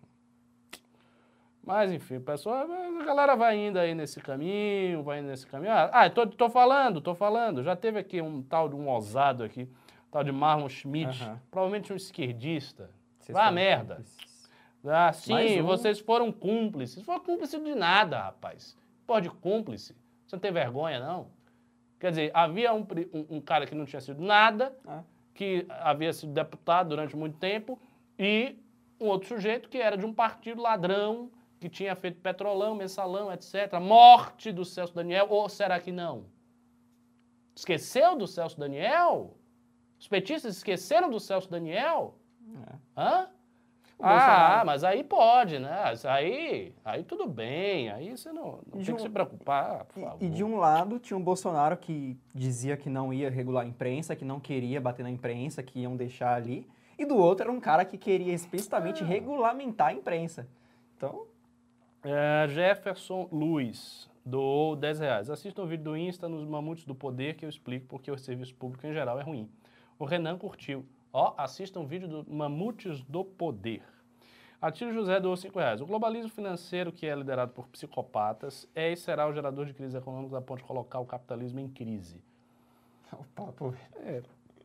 Mas 1.65 1.91
enfim, 1.94 2.19
pessoal, 2.19 2.68
a 2.69 3.03
galera 3.06 3.35
vai 3.35 3.57
indo 3.57 3.80
aí 3.80 3.95
nesse 3.95 4.19
caminho, 4.19 5.02
vai 5.02 5.19
indo 5.19 5.27
nesse 5.30 5.48
caminho. 5.48 5.72
Ah, 5.72 5.90
ah, 5.94 6.10
tô, 6.10 6.27
tô 6.27 6.49
falando, 6.49 6.99
tô 6.99 7.15
falando. 7.15 7.64
Já 7.64 7.76
teve 7.76 7.98
aqui 7.98 8.22
um 8.22 8.41
tal 8.41 8.68
de 8.68 8.76
um 8.76 8.88
ousado 8.90 9.44
aqui, 9.44 9.69
tal 10.11 10.23
de 10.26 10.31
Marlon 10.31 10.68
Schmidt, 10.68 11.18
provavelmente 11.49 11.94
um 11.94 11.95
esquerdista. 11.95 12.90
Vocês 13.19 13.34
Vá 13.34 13.44
a 13.44 13.45
foram 13.45 13.56
merda. 13.56 13.95
cúmplices. 13.95 14.49
Ah, 14.85 15.14
sim, 15.14 15.61
um. 15.61 15.65
vocês 15.65 15.99
foram 15.99 16.30
cúmplices. 16.34 17.02
Foram 17.03 17.22
cúmplices 17.22 17.64
de 17.64 17.73
nada, 17.76 18.19
rapaz. 18.19 18.76
Pô, 19.07 19.22
de 19.22 19.30
cúmplice. 19.30 19.95
Você 20.27 20.35
não 20.35 20.41
tem 20.41 20.52
vergonha, 20.52 20.99
não? 20.99 21.27
Quer 21.98 22.10
dizer, 22.10 22.31
havia 22.34 22.73
um, 22.73 22.85
um- 23.14 23.38
um 23.38 23.41
cara 23.41 23.65
que 23.65 23.73
não 23.73 23.85
tinha 23.85 24.02
sido 24.02 24.22
nada, 24.22 24.76
Ah. 24.85 25.02
que 25.34 25.65
havia 25.69 26.11
sido 26.11 26.34
deputado 26.34 26.90
durante 26.90 27.15
muito 27.15 27.38
tempo, 27.38 27.80
e 28.19 28.57
um 28.99 29.06
outro 29.07 29.30
sujeito 29.30 29.69
que 29.69 29.77
era 29.77 29.95
de 29.98 30.06
um 30.06 30.14
partido 30.14 30.61
ladrão, 30.61 31.31
que 31.64 31.69
tinha 31.69 31.95
feito 31.95 32.19
petrolão, 32.19 32.76
mensalão, 32.76 33.31
etc. 33.31 33.80
Morte 33.81 34.52
do 34.52 34.65
Celso 34.65 34.94
Daniel, 34.94 35.27
ou 35.30 35.48
será 35.48 35.80
que 35.80 35.94
não? 35.94 36.26
Esqueceu 37.56 38.18
do 38.18 38.27
Celso 38.27 38.60
Daniel? 38.60 39.38
Os 39.98 40.07
petistas 40.10 40.57
esqueceram 40.57 41.10
do 41.10 41.22
Celso 41.22 41.49
Daniel? 41.49 42.15
É. 42.68 42.73
Hã? 42.98 43.30
Ah, 43.99 44.10
Bolsonaro- 44.10 44.65
mas 44.65 44.84
aí 44.84 45.03
pode, 45.06 45.60
né? 45.60 45.94
Aí, 46.10 46.73
aí 46.84 47.03
tudo 47.06 47.26
bem, 47.26 47.90
aí 47.90 48.11
você 48.18 48.34
não, 48.34 48.60
não 48.69 48.81
tem 48.84 48.94
um- 48.94 48.98
que 48.98 49.02
se 49.03 49.07
preocupar, 49.10 49.85
por 49.85 49.99
E- 49.99 50.03
favor. 50.03 50.23
E, 50.23 50.30
de 50.30 50.44
um 50.44 50.57
lado 50.57 50.99
tinha 50.99 51.15
o 51.15 51.22
Bolsonaro 51.23 51.77
que 51.77 52.19
dizia 52.35 52.76
que 52.76 52.90
não 52.90 53.14
ia 53.14 53.30
regular 53.30 53.64
a 53.64 53.68
imprensa, 53.68 54.14
que 54.18 54.26
não 54.26 54.41
queria 54.41 54.81
bater 54.81 55.03
na 55.03 55.10
imprensa, 55.10 55.64
que 55.64 55.80
iam 55.80 55.95
deixar 55.95 56.35
ali. 56.35 56.68
E 56.99 57.06
do 57.06 57.15
outro 57.15 57.45
era 57.45 57.52
um 57.52 57.61
cara 57.61 57.85
que 57.85 57.98
queria 57.98 58.34
explicitamente 58.34 59.03
Ah. 59.03 59.07
regulamentar 59.07 59.88
a 59.90 59.94
imprensa. 59.94 60.49
Então, 60.98 61.26
É, 62.03 62.47
Jefferson 62.49 63.30
Luiz 63.31 64.09
doou 64.25 64.75
10 64.75 64.99
reais. 64.99 65.30
Assista 65.30 65.61
o 65.61 65.65
vídeo 65.65 65.85
do 65.85 65.97
Insta 65.97 66.27
nos 66.27 66.45
Mamutes 66.45 66.84
do 66.85 66.93
Poder 66.93 67.35
que 67.35 67.45
eu 67.45 67.49
explico 67.49 67.88
porque 67.88 68.11
o 68.11 68.17
serviço 68.17 68.53
público 68.55 68.85
em 68.85 68.93
geral 68.93 69.19
é 69.19 69.23
ruim. 69.23 69.49
O 69.97 70.05
Renan 70.05 70.38
curtiu. 70.38 70.85
Ó, 71.13 71.34
assista 71.38 71.80
um 71.80 71.85
vídeo 71.85 72.07
do 72.07 72.34
Mamutes 72.34 73.01
do 73.03 73.23
Poder. 73.23 73.84
Atílio 74.61 74.93
José 74.93 75.19
doou 75.19 75.35
5 75.35 75.59
reais. 75.59 75.81
O 75.81 75.85
globalismo 75.85 76.30
financeiro, 76.30 76.91
que 76.91 77.05
é 77.05 77.15
liderado 77.15 77.51
por 77.51 77.67
psicopatas, 77.67 78.67
é 78.73 78.91
e 78.91 78.95
será 78.95 79.27
o 79.27 79.34
gerador 79.34 79.65
de 79.65 79.73
crise 79.73 79.97
econômica 79.97 80.38
a 80.38 80.41
ponto 80.41 80.59
de 80.59 80.63
colocar 80.65 80.99
o 80.99 81.05
capitalismo 81.05 81.59
em 81.59 81.67
crise. 81.67 82.21
o 83.11 83.23
papo 83.35 83.75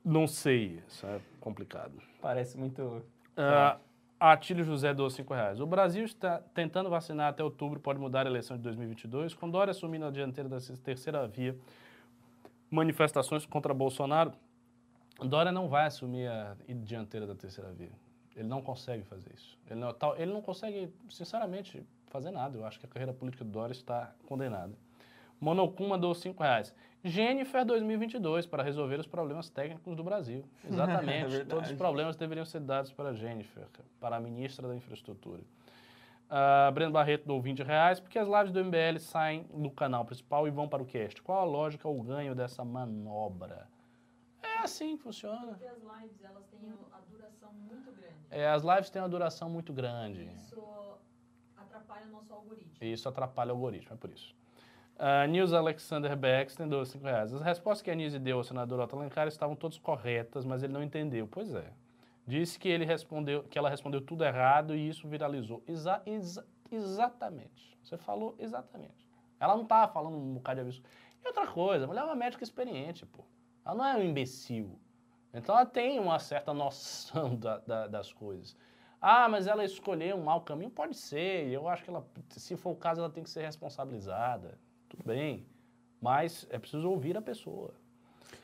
Não 0.05 0.27
sei, 0.27 0.83
isso 0.87 1.05
é 1.07 1.21
complicado. 1.41 2.01
parece 2.23 2.57
muito. 2.57 3.05
Ah, 3.37 3.79
Atílio 4.21 4.65
José 4.65 4.93
doou 4.93 5.09
5 5.11 5.33
reais. 5.33 5.61
O 5.61 5.67
Brasil 5.67 6.05
está 6.05 6.39
tentando 6.53 6.91
vacinar 6.91 7.29
até 7.31 7.43
outubro, 7.45 7.79
pode 7.79 7.99
mudar 8.01 8.27
a 8.27 8.31
eleição 8.31 8.57
de 8.57 8.63
2022. 8.65 9.33
Com 9.35 9.49
Dória 9.49 9.71
assumindo 9.71 10.07
a 10.07 10.11
dianteira 10.11 10.49
da 10.49 10.59
terceira 10.83 11.27
via, 11.29 11.57
manifestações 12.71 13.47
contra 13.47 13.73
Bolsonaro, 13.73 14.33
Dória 15.21 15.51
não 15.53 15.69
vai 15.69 15.87
assumir 15.87 16.29
a 16.29 16.57
dianteira 16.69 17.27
da 17.27 17.35
terceira 17.35 17.73
via. 17.73 17.91
Ele 18.37 18.47
não 18.47 18.63
consegue 18.63 19.03
fazer 19.05 19.33
isso. 19.35 19.59
Ele 19.69 19.81
não, 19.81 19.93
tal- 19.93 20.17
ele 20.17 20.33
não 20.33 20.41
consegue, 20.41 20.93
sinceramente, 21.11 21.85
fazer 22.07 22.31
nada. 22.31 22.57
Eu 22.57 22.65
acho 22.65 22.79
que 22.79 22.87
a 22.87 22.89
carreira 22.89 23.13
política 23.13 23.45
do 23.45 23.51
Dória 23.51 23.73
está 23.73 24.13
condenada. 24.27 24.73
Monocum 25.41 25.89
mandou 25.89 26.15
5 26.15 26.43
reais. 26.43 26.75
Jennifer 27.05 27.65
2022 27.65 28.47
para 28.47 28.63
resolver 28.63 28.99
os 28.99 29.07
problemas 29.07 29.49
técnicos 29.49 29.97
do 29.97 30.03
Brasil. 30.03 30.45
Exatamente. 30.69 31.29
verdade. 31.29 31.49
Todos 31.49 31.71
os 31.71 31.77
problemas 31.77 32.17
deveriam 32.17 32.45
ser 32.45 32.61
dados 32.61 32.93
para 32.93 33.11
a 33.11 33.13
Jennifer, 33.13 33.67
para 34.01 34.17
a 34.17 34.21
ministra 34.21 34.67
da 34.67 34.75
Infraestrutura. 34.75 35.43
Ah, 36.31 36.71
Breno 36.73 36.93
Barreto 36.93 37.27
dou 37.27 37.41
20 37.41 37.63
reais, 37.63 38.01
porque 38.01 38.19
as 38.19 38.29
lives 38.29 38.53
do 38.53 38.63
MBL 38.63 38.99
saem 38.99 39.45
do 39.45 39.71
canal 39.71 40.05
principal 40.05 40.47
e 40.47 40.51
vão 40.51 40.69
para 40.69 40.83
o 40.83 40.87
cast. 40.87 41.23
Qual 41.23 41.41
a 41.41 41.45
lógica 41.45 41.89
ou 41.89 42.03
ganho 42.03 42.35
dessa 42.35 42.65
manobra? 42.65 43.67
É 44.43 44.59
assim 44.59 44.97
que 44.97 45.03
funciona. 45.03 45.47
Porque 45.47 45.65
as 45.65 45.79
lives, 45.79 46.23
elas 46.23 46.47
têm 46.47 46.71
a 46.93 47.01
duração 47.11 47.53
muito 47.55 47.93
grande. 47.93 48.15
É, 48.31 48.49
as 48.49 48.63
lives 48.63 48.91
têm 48.91 49.01
uma 49.01 49.09
duração 49.09 49.49
muito 49.49 49.73
grande. 49.73 50.25
Isso 50.25 50.99
atrapalha 51.57 52.07
o 52.07 52.11
nosso 52.11 52.33
algoritmo. 52.33 52.73
E 52.81 52.93
isso 52.93 53.09
atrapalha 53.09 53.53
o 53.53 53.57
algoritmo, 53.57 53.95
é 53.95 53.97
por 53.97 54.11
isso. 54.11 54.35
Uh, 54.99 55.29
Nils 55.29 55.53
Alexander 55.53 56.17
Beckstein 56.17 56.69
deu 56.69 56.85
5 56.85 57.05
reais. 57.05 57.33
As 57.33 57.41
respostas 57.41 57.83
que 57.83 57.91
a 57.91 57.95
Nise 57.95 58.19
deu 58.19 58.39
ao 58.39 58.45
senador 58.45 58.81
Otto 58.81 58.97
Alencar 58.97 59.29
estavam 59.29 59.55
todas 59.55 59.79
corretas, 59.79 60.45
mas 60.45 60.63
ele 60.63 60.73
não 60.73 60.83
entendeu. 60.83 61.29
Pois 61.31 61.55
é. 61.55 61.71
Disse 62.27 62.59
que, 62.59 62.69
ele 62.69 62.85
respondeu, 62.85 63.45
que 63.45 63.57
ela 63.59 63.71
respondeu 63.71 64.01
tudo 64.01 64.25
errado 64.25 64.75
e 64.75 64.89
isso 64.89 65.07
viralizou. 65.09 65.63
Exa- 65.67 66.03
exa- 66.05 66.45
exatamente. 66.71 67.79
Você 67.83 67.97
falou 67.97 68.35
exatamente. 68.39 69.07
Ela 69.39 69.55
não 69.55 69.63
estava 69.63 69.91
falando 69.93 70.17
um 70.17 70.35
bocado 70.35 70.57
de 70.57 70.61
aviso. 70.63 70.83
E 71.25 71.27
outra 71.29 71.47
coisa, 71.47 71.85
a 71.85 71.87
mulher 71.89 72.01
é 72.01 72.05
uma 72.05 72.17
médica 72.17 72.43
experiente, 72.43 73.07
pô. 73.07 73.25
Ela 73.65 73.75
não 73.77 73.85
é 73.87 73.97
um 73.97 74.03
imbecil. 74.03 74.79
Então 75.33 75.55
ela 75.55 75.65
tem 75.65 76.01
uma 76.01 76.19
certa 76.19 76.53
noção 76.53 77.37
da- 77.37 77.59
da- 77.59 77.87
das 77.87 78.13
coisas. 78.13 78.57
Ah, 79.01 79.29
mas 79.29 79.47
ela 79.47 79.65
escolheu 79.65 80.17
um 80.17 80.25
mau 80.25 80.41
caminho? 80.41 80.71
Pode 80.71 80.97
ser. 80.97 81.47
Eu 81.49 81.69
acho 81.69 81.85
que 81.85 81.91
ela, 81.91 82.05
se 82.31 82.57
for 82.57 82.71
o 82.71 82.77
caso, 82.77 83.01
ela 83.01 83.11
tem 83.11 83.23
que 83.23 83.31
ser 83.31 83.43
responsabilizada. 83.43 84.59
Tudo 84.89 85.05
bem. 85.05 85.47
Mas 86.01 86.47
é 86.51 86.59
preciso 86.59 86.89
ouvir 86.89 87.17
a 87.17 87.23
pessoa. 87.23 87.73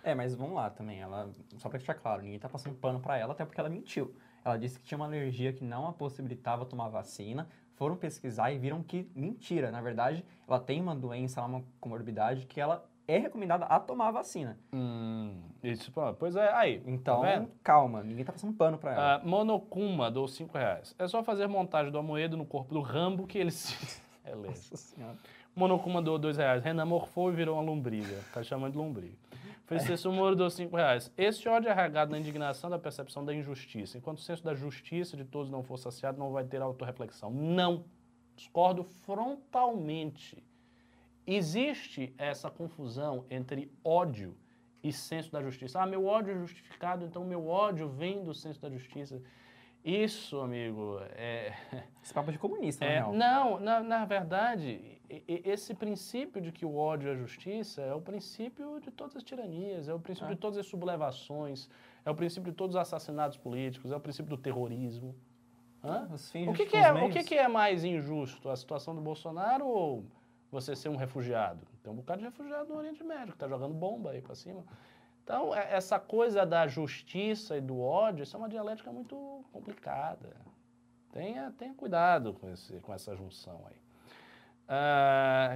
É, 0.03 0.15
mas 0.15 0.35
vamos 0.35 0.55
lá 0.55 0.71
também. 0.71 1.01
Ela, 1.01 1.31
só 1.57 1.69
pra 1.69 1.79
deixar 1.79 1.95
claro, 1.95 2.23
ninguém 2.23 2.39
tá 2.39 2.49
passando 2.49 2.75
pano 2.75 3.01
pra 3.01 3.17
ela, 3.17 3.33
até 3.33 3.45
porque 3.45 3.61
ela 3.61 3.69
mentiu. 3.69 4.15
Ela 4.45 4.57
disse 4.57 4.79
que 4.79 4.85
tinha 4.85 4.97
uma 4.97 5.07
alergia 5.07 5.53
que 5.53 5.65
não 5.65 5.87
a 5.87 5.93
possibilitava 5.93 6.65
tomar 6.67 6.89
vacina. 6.89 7.49
Foram 7.77 7.97
pesquisar 7.97 8.53
e 8.53 8.59
viram 8.59 8.83
que 8.83 9.11
mentira. 9.15 9.71
Na 9.71 9.81
verdade, 9.81 10.25
ela 10.47 10.61
tem 10.61 10.81
uma 10.81 10.95
doença, 10.95 11.43
uma 11.43 11.65
comorbidade 11.81 12.47
que 12.47 12.61
ela 12.61 12.85
é 13.07 13.19
recomendada 13.19 13.65
a 13.67 13.79
tomar 13.81 14.09
a 14.09 14.13
vacina. 14.13 14.59
Hum, 14.73 15.43
isso, 15.63 15.93
pois 16.19 16.37
é. 16.37 16.53
Aí, 16.55 16.83
Então, 16.87 17.21
tá 17.23 17.47
calma, 17.63 18.03
ninguém 18.03 18.25
tá 18.25 18.33
passando 18.33 18.55
pano 18.55 18.79
pra 18.79 18.93
ela. 18.93 19.15
Ah, 19.17 19.21
Monokuma 19.25 20.11
dou 20.11 20.27
5 20.29 20.57
reais. 20.57 20.95
É 20.99 21.07
só 21.09 21.23
fazer 21.23 21.47
montagem 21.47 21.91
do 21.91 21.99
Amoedo 21.99 22.37
no 22.37 22.47
corpo 22.47 22.73
do 22.73 22.81
Rambo 22.81 23.27
que 23.27 23.39
ele 23.39 23.51
se... 23.51 23.75
É. 24.27 24.35
Nossa 24.35 24.75
senhora. 24.75 25.19
Monokuma 25.55 26.03
dou 26.03 26.19
2 26.19 26.37
reais. 26.37 26.63
Renan 26.65 26.85
morfou 26.85 27.33
e 27.33 27.35
virou 27.37 27.57
uma 27.57 27.63
lombriga. 27.63 28.21
Tá 28.33 28.43
chamando 28.43 28.73
de 28.73 28.79
lombriga. 28.79 29.15
Francisco 29.67 30.11
Moro 30.13 30.37
dou 30.37 30.51
5 30.51 30.77
reais. 30.77 31.11
Esse 31.17 31.49
ódio 31.49 31.71
é 31.71 31.73
regado 31.73 32.11
na 32.11 32.19
indignação 32.19 32.69
da 32.69 32.79
percepção 32.79 33.25
da 33.25 33.33
injustiça. 33.35 33.97
Enquanto 33.97 34.19
o 34.19 34.21
senso 34.21 34.45
da 34.45 34.55
justiça 34.55 35.17
de 35.17 35.25
todos 35.25 35.51
não 35.51 35.63
for 35.63 35.79
saciado, 35.79 36.19
não 36.19 36.31
vai 36.33 36.45
ter 36.45 36.61
autorreflexão. 36.61 37.31
Não. 37.31 37.85
Discordo 38.37 38.85
frontalmente. 39.05 40.43
Existe 41.27 42.15
essa 42.19 42.51
confusão 42.51 43.25
entre 43.31 43.71
ódio 43.83 44.37
e 44.83 44.93
senso 44.93 45.33
da 45.33 45.41
justiça. 45.43 45.81
Ah, 45.81 45.87
meu 45.87 46.05
ódio 46.05 46.35
é 46.35 46.39
justificado, 46.39 47.05
então 47.07 47.25
meu 47.25 47.47
ódio 47.49 47.89
vem 47.89 48.23
do 48.23 48.35
senso 48.35 48.61
da 48.61 48.69
justiça. 48.69 49.23
Isso, 49.83 50.41
amigo, 50.41 50.99
é... 51.17 51.55
Esse 52.03 52.13
papo 52.13 52.31
de 52.31 52.39
comunista, 52.39 52.85
É, 52.85 52.95
real. 52.97 53.13
não, 53.15 53.59
na, 53.61 53.83
na 53.83 54.05
verdade, 54.05 54.94
esse 55.09 55.75
princípio 55.75 56.41
de 56.41 56.51
que 56.51 56.65
o 56.65 56.77
ódio 56.77 57.11
é 57.11 57.17
justiça 57.17 57.83
é 57.83 57.95
o 57.95 58.01
princípio 58.01 58.81
de 58.81 58.91
todas 58.91 59.17
as 59.17 59.23
tiranias, 59.23 59.89
é 59.89 59.95
o 59.95 59.99
princípio 60.01 60.31
É. 60.31 60.35
de 60.35 60.41
todas 60.41 60.59
as 60.59 60.67
sublevações, 60.67 61.69
é 62.05 62.11
o 62.11 62.15
princípio 62.15 62.51
de 62.51 62.57
todos 62.57 62.75
os 62.77 62.81
assassinatos 62.81 63.37
políticos, 63.37 63.91
é 63.93 63.97
o 63.97 64.01
princípio 64.01 64.31
do 64.37 64.41
terrorismo. 64.41 65.15
Hã? 65.83 66.09
Fins 66.17 66.49
O 66.49 66.53
que, 66.55 66.65
que 66.67 66.77
é, 66.77 66.93
o 66.93 67.11
que, 67.11 67.23
que 67.23 67.35
é 67.35 67.47
mais 67.47 67.85
injusto, 67.85 68.49
a 68.49 68.57
situação 68.57 68.95
do 68.95 69.01
Bolsonaro 69.03 69.67
ou 69.67 70.05
você 70.51 70.75
ser 70.75 70.89
um 70.89 70.97
refugiado? 70.97 71.67
Tem 71.83 71.93
um 71.93 71.97
bocado 71.97 72.21
de 72.21 72.25
refugiado 72.25 72.73
no 72.73 72.79
Oriente 72.79 73.05
Médio 73.05 73.29
que 73.29 73.33
está 73.35 73.47
jogando 73.47 73.75
bomba 73.75 74.13
aí 74.13 74.23
para 74.23 74.35
cima. 74.35 74.65
Então, 75.23 75.55
é- 75.55 75.75
essa 75.75 75.99
coisa 75.99 76.47
da 76.47 76.67
justiça 76.67 77.57
e 77.57 77.61
do 77.61 77.79
ódio, 77.81 78.23
isso 78.23 78.35
é 78.37 78.39
uma 78.39 78.49
dialética 78.49 78.91
muito 78.91 79.45
complicada. 79.53 80.35
Tenha, 81.13 81.51
tenha 81.53 81.75
cuidado 81.75 82.33
com, 82.35 82.49
esse, 82.51 82.81
com 82.81 82.93
essa 82.93 83.15
junção 83.15 83.65
aí. 83.69 83.77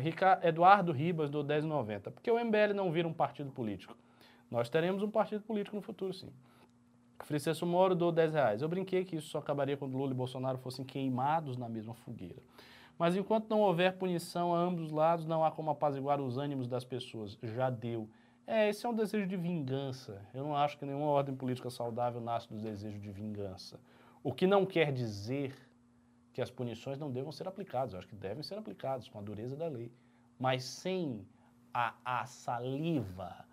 Rica- 0.03 0.41
Eduardo 0.43 0.93
Ribas, 0.93 1.31
do 1.31 1.43
1090. 1.45 2.11
Por 2.11 2.23
que 2.23 2.31
o 2.31 2.39
MBL 2.39 2.75
não 2.75 2.91
vira 2.93 3.09
um 3.09 3.13
partido 3.13 3.51
político? 3.51 3.97
Nós 4.51 4.69
teremos 4.69 5.03
um 5.03 5.11
partido 5.11 5.43
político 5.43 5.77
no 5.77 5.83
futuro, 5.83 6.13
sim. 6.13 6.31
Francisco 7.25 7.67
Moro, 7.67 7.95
do 7.95 8.13
10 8.13 8.33
reais. 8.33 8.63
Eu 8.63 8.69
brinquei 8.69 9.05
que 9.05 9.17
isso 9.17 9.29
só 9.29 9.39
acabaria 9.39 9.77
quando 9.77 9.97
Lula 9.97 10.13
e 10.13 10.15
Bolsonaro 10.15 10.57
fossem 10.59 10.85
queimados 10.85 11.57
na 11.57 11.69
mesma 11.69 11.95
fogueira. 11.95 12.41
Mas 12.99 13.17
enquanto 13.17 13.49
não 13.49 13.61
houver 13.61 13.97
punição 13.97 14.55
a 14.55 14.59
ambos 14.59 14.85
os 14.87 14.91
lados, 14.93 15.27
não 15.27 15.45
há 15.45 15.51
como 15.51 15.71
apaziguar 15.71 16.21
os 16.21 16.39
ânimos 16.39 16.67
das 16.67 16.85
pessoas. 16.85 17.37
Já 17.43 17.71
deu. 17.71 18.09
É, 18.47 18.69
esse 18.69 18.87
é 18.87 18.89
um 18.89 18.95
desejo 18.95 19.27
de 19.27 19.37
vingança. 19.37 20.23
Eu 20.33 20.43
não 20.45 20.57
acho 20.57 20.79
que 20.79 20.87
nenhuma 20.87 21.07
ordem 21.07 21.35
política 21.35 21.69
saudável 21.71 22.21
nasce 22.21 22.49
do 22.49 22.57
desejo 22.59 22.99
de 22.99 23.11
vingança. 23.11 23.79
O 24.23 24.33
que 24.33 24.47
não 24.47 24.65
quer 24.65 24.91
dizer 24.93 25.55
que 26.39 26.43
as 26.43 26.53
punições 26.53 27.01
não 27.01 27.11
devam 27.11 27.33
ser 27.33 27.49
aplicadas. 27.49 27.95
Eu 27.95 27.99
acho 27.99 28.07
que 28.07 28.15
devem 28.15 28.45
ser 28.45 28.57
aplicadas 28.57 29.09
com 29.09 29.19
a 29.19 29.23
dureza 29.23 29.57
da 29.57 29.67
lei. 29.67 29.91
Mas 30.39 30.63
sem 30.63 31.27
a, 31.75 31.97
a 32.05 32.27
saliva, 32.27 33.45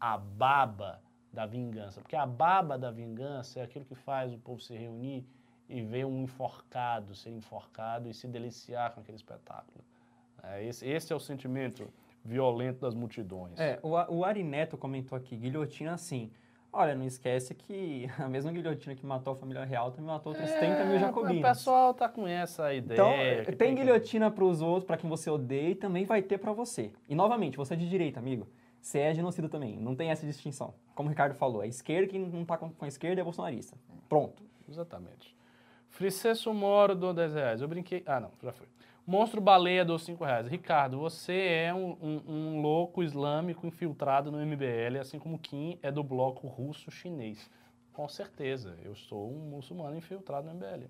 a 0.00 0.16
baba 0.16 1.02
da 1.30 1.44
vingança. 1.44 2.00
Porque 2.00 2.16
a 2.16 2.24
baba 2.24 2.78
da 2.78 2.90
vingança 2.90 3.60
é 3.60 3.62
aquilo 3.62 3.84
que 3.84 3.94
faz 3.94 4.32
o 4.32 4.38
povo 4.38 4.58
se 4.58 4.74
reunir 4.74 5.28
e 5.68 5.82
ver 5.82 6.06
um 6.06 6.22
enforcado 6.22 7.14
ser 7.14 7.28
enforcado 7.28 8.08
e 8.08 8.14
se 8.14 8.26
deliciar 8.26 8.94
com 8.94 9.00
aquele 9.00 9.16
espetáculo. 9.18 9.84
É, 10.42 10.64
esse, 10.64 10.88
esse 10.88 11.12
é 11.12 11.16
o 11.16 11.20
sentimento 11.20 11.92
violento 12.24 12.80
das 12.80 12.94
multidões. 12.94 13.60
É, 13.60 13.78
o, 13.82 13.90
o 13.90 14.24
Ari 14.24 14.42
Neto 14.42 14.78
comentou 14.78 15.14
aqui, 15.18 15.36
guilhotina 15.36 15.92
assim. 15.92 16.32
Olha, 16.72 16.94
não 16.94 17.04
esquece 17.04 17.54
que 17.54 18.06
a 18.18 18.28
mesma 18.28 18.52
guilhotina 18.52 18.94
que 18.94 19.04
matou 19.04 19.32
a 19.32 19.36
família 19.36 19.64
real 19.64 19.90
também 19.90 20.06
matou 20.06 20.32
outros 20.32 20.50
30 20.52 20.84
mil 20.84 20.96
É, 20.96 20.98
jacobinos. 21.00 21.38
O 21.38 21.42
pessoal 21.42 21.92
tá 21.94 22.08
com 22.08 22.26
essa 22.26 22.72
ideia. 22.72 22.94
Então, 23.34 23.44
que 23.44 23.56
tem 23.56 23.74
que- 23.74 23.82
guilhotina 23.82 24.30
para 24.30 24.44
os 24.44 24.62
outros, 24.62 24.84
para 24.84 24.96
quem 24.96 25.10
você 25.10 25.28
odeia, 25.30 25.70
e 25.70 25.74
também 25.74 26.04
vai 26.04 26.22
ter 26.22 26.38
para 26.38 26.52
você. 26.52 26.92
E 27.08 27.14
novamente, 27.14 27.56
você 27.56 27.74
é 27.74 27.76
de 27.76 27.88
direita, 27.88 28.20
amigo. 28.20 28.46
Você 28.80 28.98
é 29.00 29.12
genocida 29.14 29.48
também. 29.48 29.76
Não 29.78 29.94
tem 29.94 30.10
essa 30.10 30.24
distinção. 30.24 30.72
Como 30.94 31.08
o 31.08 31.10
Ricardo 31.10 31.34
falou, 31.34 31.60
a 31.60 31.66
esquerda, 31.66 32.06
quem 32.08 32.20
não 32.20 32.44
tá 32.44 32.56
com 32.56 32.70
com 32.70 32.84
a 32.84 32.88
esquerda 32.88 33.20
é 33.20 33.24
bolsonarista. 33.24 33.76
Pronto. 34.08 34.42
Exatamente. 34.68 35.36
Fricesso 35.88 36.54
Moro 36.54 36.94
do 36.94 37.12
10 37.12 37.34
reais. 37.34 37.60
Eu 37.60 37.68
brinquei. 37.68 38.02
Ah, 38.06 38.20
não, 38.20 38.30
já 38.42 38.52
foi. 38.52 38.66
Monstro 39.10 39.40
Baleia 39.40 39.84
do 39.84 39.98
5 39.98 40.22
reais. 40.24 40.46
Ricardo, 40.46 40.96
você 41.00 41.32
é 41.66 41.74
um, 41.74 41.96
um- 42.00 42.22
um 42.28 42.62
louco 42.62 43.02
islâmico 43.02 43.66
infiltrado 43.66 44.30
no 44.30 44.38
MBL, 44.40 44.98
assim 45.00 45.18
como 45.18 45.36
Kim 45.36 45.76
é 45.82 45.90
do 45.90 46.04
bloco 46.04 46.46
russo-chinês. 46.46 47.50
Com 47.92 48.08
certeza, 48.08 48.78
eu 48.84 48.94
sou 48.94 49.28
um 49.32 49.50
muçulmano 49.50 49.96
infiltrado 49.96 50.46
no 50.46 50.54
MBL. 50.54 50.86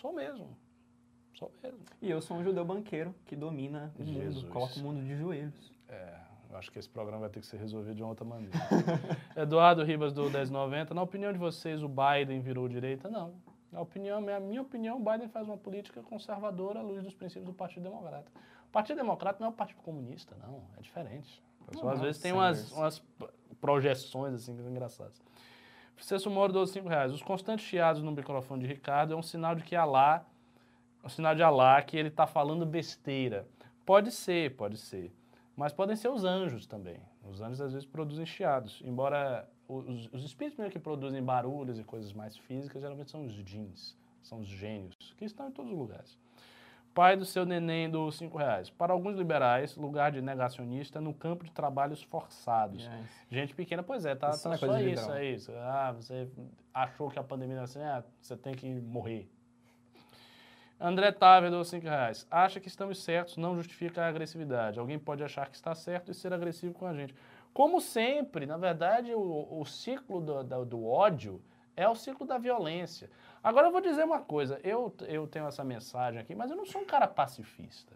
Sou 0.00 0.12
mesmo. 0.12 0.48
Sou 1.32 1.48
mesmo. 1.62 1.78
E 2.02 2.10
eu 2.10 2.20
sou 2.20 2.36
um 2.38 2.42
judeu 2.42 2.64
banqueiro 2.64 3.14
que 3.24 3.36
domina 3.36 3.94
o 4.00 4.04
Jesus. 4.04 4.42
mundo, 4.42 4.52
coloca 4.52 4.74
o 4.74 4.82
mundo 4.82 5.00
de 5.04 5.14
joelhos. 5.16 5.72
É, 5.88 6.14
eu 6.50 6.56
acho 6.58 6.72
que 6.72 6.78
esse 6.80 6.88
programa 6.88 7.20
vai 7.20 7.30
ter 7.30 7.38
que 7.38 7.46
ser 7.46 7.58
resolvido 7.58 7.94
de 7.94 8.02
uma 8.02 8.08
outra 8.08 8.24
maneira. 8.24 8.52
Eduardo 9.36 9.84
Ribas 9.84 10.12
do 10.12 10.28
1090. 10.28 10.92
Na 10.92 11.02
opinião 11.02 11.32
de 11.32 11.38
vocês, 11.38 11.84
o 11.84 11.88
Biden 11.88 12.40
virou 12.40 12.68
direita? 12.68 13.08
Não. 13.08 13.32
Na 13.74 13.80
opinião, 13.80 14.20
na 14.20 14.38
minha 14.38 14.62
opinião, 14.62 15.02
Biden 15.02 15.26
faz 15.26 15.48
uma 15.48 15.58
política 15.58 16.00
conservadora 16.00 16.78
à 16.78 16.82
luz 16.82 17.02
dos 17.02 17.12
princípios 17.12 17.44
do 17.44 17.52
Partido 17.52 17.82
Democrata. 17.82 18.30
O 18.68 18.70
Partido 18.70 18.98
Democrata 18.98 19.38
não 19.40 19.48
é 19.48 19.50
o 19.50 19.52
Partido 19.52 19.82
Comunista, 19.82 20.36
não. 20.40 20.62
É 20.78 20.80
diferente. 20.80 21.42
O 21.60 21.64
pessoal, 21.64 21.86
Não, 21.86 21.92
às 21.92 21.98
não, 21.98 22.06
vezes 22.06 22.22
tem 22.22 22.32
umas, 22.32 22.70
umas 22.70 23.02
projeções 23.60 24.32
assim 24.32 24.52
engraçadas. 24.52 25.20
Francisco 25.96 26.30
Moro, 26.30 26.52
12 26.52 26.72
5 26.72 26.88
reais. 26.88 27.12
Os 27.12 27.20
constantes 27.20 27.66
chiados 27.66 28.00
no 28.00 28.12
microfone 28.12 28.60
de 28.60 28.68
Ricardo 28.68 29.12
é 29.12 29.16
um 29.16 29.22
sinal 29.22 29.56
de 29.56 29.64
que 29.64 29.74
Alá, 29.74 30.24
um 31.02 31.08
sinal 31.08 31.34
de 31.34 31.42
Alá 31.42 31.82
que 31.82 31.96
ele 31.96 32.08
está 32.08 32.28
falando 32.28 32.64
besteira. 32.64 33.44
Pode 33.84 34.12
ser, 34.12 34.54
pode 34.54 34.78
ser. 34.78 35.12
Mas 35.56 35.72
podem 35.72 35.96
ser 35.96 36.10
os 36.10 36.24
anjos 36.24 36.64
também. 36.64 37.00
Os 37.24 37.40
anjos 37.40 37.60
às 37.60 37.72
vezes 37.72 37.88
produzem 37.88 38.24
chiados. 38.24 38.80
Embora 38.84 39.48
os, 39.68 40.12
os 40.12 40.24
espíritos 40.24 40.58
mesmo 40.58 40.72
que 40.72 40.78
produzem 40.78 41.22
barulhos 41.22 41.78
e 41.78 41.84
coisas 41.84 42.12
mais 42.12 42.36
físicas, 42.36 42.82
geralmente 42.82 43.10
são 43.10 43.24
os 43.24 43.32
jeans. 43.44 43.96
são 44.22 44.40
os 44.40 44.46
gênios, 44.46 45.14
que 45.16 45.24
estão 45.24 45.48
em 45.48 45.52
todos 45.52 45.72
os 45.72 45.78
lugares. 45.78 46.18
Pai 46.94 47.16
do 47.16 47.24
seu 47.24 47.44
neném 47.44 47.90
dos 47.90 48.16
cinco 48.16 48.38
reais. 48.38 48.70
Para 48.70 48.92
alguns 48.92 49.16
liberais, 49.16 49.76
lugar 49.76 50.12
de 50.12 50.22
negacionista 50.22 51.00
no 51.00 51.12
campo 51.12 51.44
de 51.44 51.50
trabalhos 51.50 52.00
forçados. 52.04 52.84
Yes. 52.84 53.26
Gente 53.28 53.54
pequena, 53.54 53.82
pois 53.82 54.06
é, 54.06 54.14
tá, 54.14 54.30
Isso 54.30 54.44
tá 54.44 54.54
é 54.54 54.56
só 54.56 54.78
isso, 54.78 55.12
é 55.12 55.24
isso. 55.24 55.52
Ah, 55.56 55.92
você 55.92 56.28
achou 56.72 57.10
que 57.10 57.18
a 57.18 57.24
pandemia 57.24 57.56
era 57.56 57.64
assim, 57.64 57.80
ah, 57.80 58.04
você 58.20 58.36
tem 58.36 58.54
que 58.54 58.72
morrer. 58.72 59.28
André 60.80 61.10
Taver 61.12 61.50
dos 61.50 61.68
5 61.68 61.84
reais. 61.84 62.26
Acha 62.30 62.60
que 62.60 62.68
estamos 62.68 63.02
certos, 63.02 63.36
não 63.36 63.56
justifica 63.56 64.02
a 64.02 64.08
agressividade. 64.08 64.78
Alguém 64.78 64.98
pode 64.98 65.24
achar 65.24 65.48
que 65.48 65.56
está 65.56 65.74
certo 65.74 66.10
e 66.10 66.14
ser 66.14 66.32
agressivo 66.32 66.74
com 66.74 66.86
a 66.86 66.94
gente. 66.94 67.14
Como 67.54 67.80
sempre, 67.80 68.44
na 68.46 68.56
verdade, 68.56 69.14
o, 69.14 69.60
o 69.60 69.64
ciclo 69.64 70.20
do, 70.20 70.42
do- 70.42 70.64
do 70.66 70.84
ódio 70.84 71.40
é 71.76 71.88
o 71.88 71.94
ciclo 71.94 72.26
da 72.26 72.36
violência. 72.36 73.08
Agora 73.42 73.68
eu 73.68 73.72
vou 73.72 73.80
dizer 73.80 74.04
uma 74.04 74.20
coisa, 74.20 74.58
eu, 74.64 74.92
eu 75.06 75.26
tenho 75.28 75.46
essa 75.46 75.62
mensagem 75.64 76.20
aqui, 76.20 76.34
mas 76.34 76.50
eu 76.50 76.56
não 76.56 76.66
sou 76.66 76.80
um 76.82 76.84
cara 76.84 77.06
pacifista. 77.06 77.94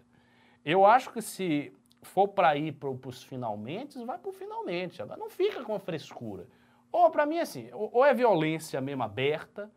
Eu 0.65 0.87
acho 0.87 1.13
que 1.13 1.21
se 1.21 1.73
for 2.03 2.29
para 2.29 2.57
ir 2.57 2.73
para 2.73 2.89
os 2.89 3.23
finalmente, 3.25 4.03
vai 4.05 4.17
para 4.17 4.31
o 4.31 4.33
finalmente. 4.33 5.03
Agora 5.03 5.19
não 5.19 5.29
fica 5.29 5.63
com 5.65 5.75
a 5.75 5.81
frescura. 5.81 6.47
Ou 6.93 7.11
para 7.11 7.27
mim 7.27 7.39
assim, 7.41 7.69
ou, 7.73 7.91
ou 7.93 8.05
é 8.05 8.15
violência 8.15 8.81
mesmo 8.81 9.03
aberta, 9.03 9.71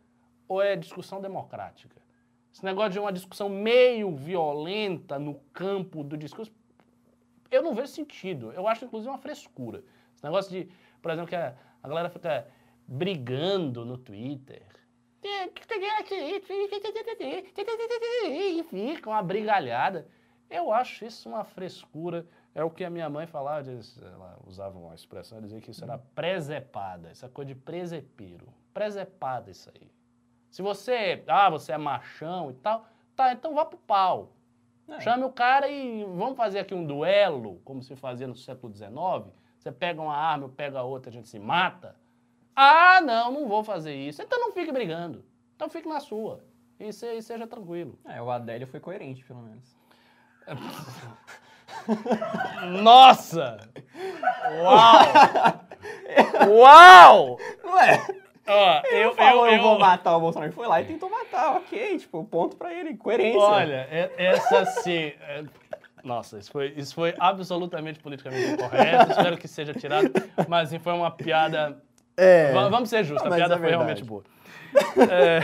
ou 0.46 0.62
é 0.62 0.76
discussão 0.76 1.20
democrática. 1.20 2.00
Esse 2.52 2.64
negócio 2.64 2.90
de 2.92 2.98
uma 3.00 3.12
discussão 3.12 3.48
meio 3.48 4.14
violenta 4.14 5.18
no 5.18 5.34
campo 5.52 6.04
do 6.04 6.16
discurso, 6.16 6.52
eu 7.52 7.62
não 7.62 7.74
vejo 7.74 7.88
sentido. 7.88 8.50
Eu 8.52 8.66
acho, 8.66 8.84
inclusive, 8.84 9.10
uma 9.10 9.18
frescura. 9.18 9.84
Esse 10.14 10.24
negócio 10.24 10.50
de, 10.50 10.72
por 11.00 11.10
exemplo, 11.10 11.28
que 11.28 11.36
a, 11.36 11.54
a 11.82 11.88
galera 11.88 12.08
fica 12.08 12.48
brigando 12.88 13.84
no 13.84 13.98
Twitter. 13.98 14.64
E 18.26 18.62
fica 18.64 19.10
uma 19.10 19.22
brigalhada. 19.22 20.08
Eu 20.50 20.72
acho 20.72 21.04
isso 21.04 21.28
uma 21.28 21.44
frescura. 21.44 22.26
É 22.54 22.62
o 22.62 22.70
que 22.70 22.84
a 22.84 22.90
minha 22.90 23.08
mãe 23.08 23.26
falava, 23.26 23.66
ela 24.02 24.38
usava 24.46 24.78
uma 24.78 24.94
expressão, 24.94 25.40
dizia 25.40 25.60
que 25.60 25.70
isso 25.70 25.82
era 25.82 25.96
presepada, 25.96 27.08
essa 27.08 27.26
coisa 27.26 27.48
de 27.48 27.54
presepeiro. 27.54 28.46
Presepada 28.74 29.50
isso 29.50 29.70
aí. 29.74 29.90
Se 30.50 30.60
você, 30.60 31.22
ah, 31.26 31.48
você 31.48 31.72
é 31.72 31.78
machão 31.78 32.50
e 32.50 32.54
tal, 32.54 32.86
tá, 33.16 33.32
então 33.32 33.54
vá 33.54 33.64
pro 33.64 33.78
pau. 33.78 34.32
É. 34.88 35.00
Chame 35.00 35.24
o 35.24 35.30
cara 35.32 35.68
e 35.68 36.04
vamos 36.04 36.36
fazer 36.36 36.58
aqui 36.60 36.74
um 36.74 36.84
duelo, 36.84 37.60
como 37.64 37.82
se 37.82 37.94
fazia 37.96 38.26
no 38.26 38.34
século 38.34 38.72
XIX. 38.74 38.90
Você 39.58 39.70
pega 39.72 40.00
uma 40.02 40.14
arma, 40.16 40.44
eu 40.44 40.48
pego 40.48 40.76
a 40.76 40.82
outra, 40.82 41.10
a 41.10 41.12
gente 41.12 41.28
se 41.28 41.38
mata. 41.38 41.96
Ah, 42.54 43.00
não, 43.00 43.32
não 43.32 43.48
vou 43.48 43.64
fazer 43.64 43.94
isso. 43.94 44.20
Então 44.22 44.38
não 44.38 44.52
fique 44.52 44.70
brigando. 44.72 45.24
Então 45.56 45.68
fique 45.70 45.88
na 45.88 46.00
sua. 46.00 46.44
E, 46.78 46.92
se- 46.92 47.14
e 47.14 47.22
seja 47.22 47.46
tranquilo. 47.46 47.98
É, 48.04 48.20
o 48.20 48.30
Adélio 48.30 48.66
foi 48.66 48.80
coerente, 48.80 49.24
pelo 49.24 49.40
menos. 49.42 49.76
Nossa! 52.82 53.58
Uau! 54.60 55.62
Uau! 56.58 57.38
Não 57.64 57.80
é? 57.80 58.21
Ó, 58.52 58.82
eu, 58.90 59.14
Falou, 59.14 59.46
eu, 59.46 59.52
eu, 59.54 59.62
vou 59.62 59.72
eu, 59.74 59.78
matar 59.78 60.16
o 60.16 60.20
Bolsonaro. 60.20 60.48
Ele 60.50 60.54
foi 60.54 60.66
lá 60.66 60.80
e 60.80 60.84
tentou 60.84 61.10
matar, 61.10 61.56
ok. 61.56 61.98
Tipo, 61.98 62.24
ponto 62.24 62.56
pra 62.56 62.72
ele. 62.72 62.96
Coerência. 62.96 63.40
Olha, 63.40 63.88
essa 64.16 64.64
sim. 64.66 65.12
é- 65.20 65.44
Nossa, 66.04 66.38
isso 66.38 66.50
foi, 66.50 66.72
isso 66.76 66.94
foi 66.94 67.14
absolutamente 67.18 68.00
politicamente 68.00 68.50
incorreto. 68.52 69.10
Espero 69.12 69.36
que 69.38 69.48
seja 69.48 69.72
tirado. 69.74 70.10
Mas 70.48 70.68
assim, 70.68 70.78
foi 70.78 70.92
uma 70.92 71.10
piada. 71.10 71.82
É. 72.16 72.52
Va- 72.52 72.68
Vamos 72.68 72.88
ser 72.90 73.04
justos, 73.04 73.30
a 73.30 73.34
piada 73.34 73.54
é 73.54 73.58
foi 73.58 73.68
realmente 73.70 74.04
boa. 74.04 74.22
É, 75.10 75.40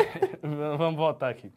vamos 0.77 0.97
voltar 0.97 1.29
aqui. 1.29 1.53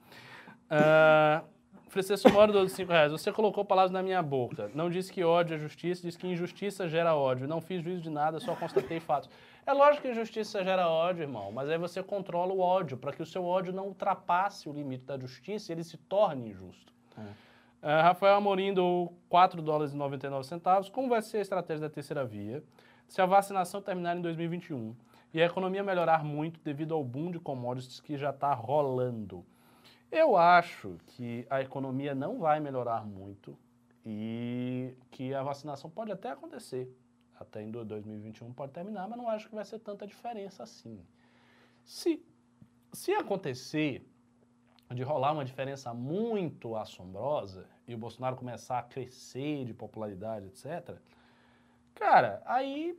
Uh, 0.69 1.43
Francisco 1.89 2.29
Moro, 2.31 2.53
12 2.53 2.73
5 2.73 2.91
reais. 2.91 3.11
Você 3.11 3.31
colocou 3.31 3.65
palavras 3.65 3.91
na 3.91 4.01
minha 4.01 4.21
boca. 4.23 4.71
Não 4.73 4.89
disse 4.89 5.11
que 5.11 5.23
ódio 5.23 5.55
é 5.55 5.57
justiça, 5.59 6.01
disse 6.01 6.17
que 6.17 6.25
injustiça 6.27 6.87
gera 6.87 7.13
ódio. 7.15 7.47
Não 7.47 7.59
fiz 7.59 7.83
juízo 7.83 8.01
de 8.01 8.09
nada, 8.09 8.39
só 8.39 8.55
constatei 8.55 8.99
fatos. 9.01 9.29
É 9.65 9.73
lógico 9.73 10.03
que 10.03 10.11
injustiça 10.11 10.63
gera 10.63 10.89
ódio, 10.89 11.23
irmão, 11.23 11.51
mas 11.51 11.69
aí 11.69 11.77
você 11.77 12.01
controla 12.01 12.51
o 12.53 12.59
ódio, 12.59 12.97
para 12.97 13.11
que 13.11 13.21
o 13.21 13.25
seu 13.25 13.45
ódio 13.45 13.71
não 13.71 13.87
ultrapasse 13.87 14.67
o 14.67 14.73
limite 14.73 15.05
da 15.05 15.17
justiça 15.17 15.71
e 15.71 15.75
ele 15.75 15.83
se 15.83 15.97
torne 15.97 16.49
injusto. 16.49 16.91
Ah, 17.81 18.01
Rafael 18.03 18.35
Amorim 18.35 18.73
do 18.73 19.11
4 19.29 19.61
dólares 19.61 19.93
e 19.93 19.95
99 19.97 20.45
centavos. 20.45 20.89
Como 20.89 21.09
vai 21.09 21.21
ser 21.21 21.37
a 21.37 21.41
estratégia 21.41 21.87
da 21.87 21.93
terceira 21.93 22.23
via 22.25 22.63
se 23.07 23.21
a 23.21 23.25
vacinação 23.25 23.81
terminar 23.81 24.15
em 24.15 24.21
2021 24.21 24.95
e 25.33 25.41
a 25.41 25.45
economia 25.45 25.83
melhorar 25.83 26.23
muito 26.23 26.59
devido 26.63 26.93
ao 26.93 27.03
boom 27.03 27.31
de 27.31 27.39
commodities 27.39 27.99
que 27.99 28.17
já 28.17 28.29
está 28.29 28.53
rolando? 28.53 29.45
Eu 30.11 30.35
acho 30.35 30.97
que 31.07 31.45
a 31.49 31.61
economia 31.61 32.13
não 32.13 32.37
vai 32.37 32.59
melhorar 32.59 33.05
muito 33.05 33.57
e 34.05 34.93
que 35.09 35.33
a 35.33 35.41
vacinação 35.41 35.89
pode 35.89 36.11
até 36.11 36.29
acontecer. 36.29 36.87
Até 37.41 37.61
em 37.61 37.71
do- 37.71 37.83
2021 37.83 38.53
pode 38.53 38.71
terminar, 38.71 39.07
mas 39.09 39.17
não 39.17 39.27
acho 39.27 39.49
que 39.49 39.55
vai 39.55 39.65
ser 39.65 39.79
tanta 39.79 40.05
diferença 40.05 40.63
assim. 40.63 41.03
Se, 41.83 42.23
se 42.93 43.11
acontecer 43.13 44.07
de 44.93 45.03
rolar 45.03 45.31
uma 45.31 45.43
diferença 45.45 45.93
muito 45.93 46.75
assombrosa 46.75 47.65
e 47.87 47.95
o 47.95 47.97
Bolsonaro 47.97 48.35
começar 48.35 48.77
a 48.79 48.83
crescer 48.83 49.65
de 49.65 49.73
popularidade, 49.73 50.47
etc., 50.47 50.97
cara, 51.95 52.41
aí, 52.45 52.97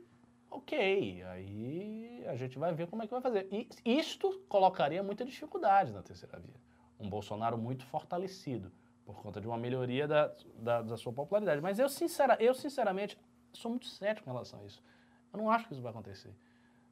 ok, 0.49 1.23
aí 1.23 2.23
a 2.27 2.35
gente 2.35 2.57
vai 2.59 2.73
ver 2.73 2.87
como 2.87 3.03
é 3.03 3.05
que 3.07 3.11
vai 3.13 3.21
fazer. 3.21 3.47
E 3.51 3.69
isto 3.85 4.39
colocaria 4.49 5.01
muita 5.03 5.23
dificuldade 5.23 5.93
na 5.93 6.01
terceira 6.01 6.39
via. 6.39 6.55
Um 6.99 7.09
Bolsonaro 7.09 7.57
muito 7.57 7.85
fortalecido 7.85 8.71
por 9.05 9.21
conta 9.21 9.39
de 9.41 9.47
uma 9.47 9.57
melhoria 9.57 10.07
da, 10.07 10.33
da, 10.55 10.81
da 10.81 10.97
sua 10.97 11.11
popularidade. 11.13 11.61
Mas 11.61 11.77
eu, 11.77 11.89
sincera, 11.89 12.37
eu, 12.39 12.53
sinceramente, 12.53 13.17
sou 13.53 13.71
muito 13.71 13.87
cético 13.87 14.29
em 14.29 14.31
relação 14.31 14.59
a 14.59 14.65
isso. 14.65 14.83
Eu 15.31 15.39
não 15.39 15.49
acho 15.49 15.67
que 15.67 15.73
isso 15.73 15.81
vai 15.81 15.91
acontecer. 15.91 16.33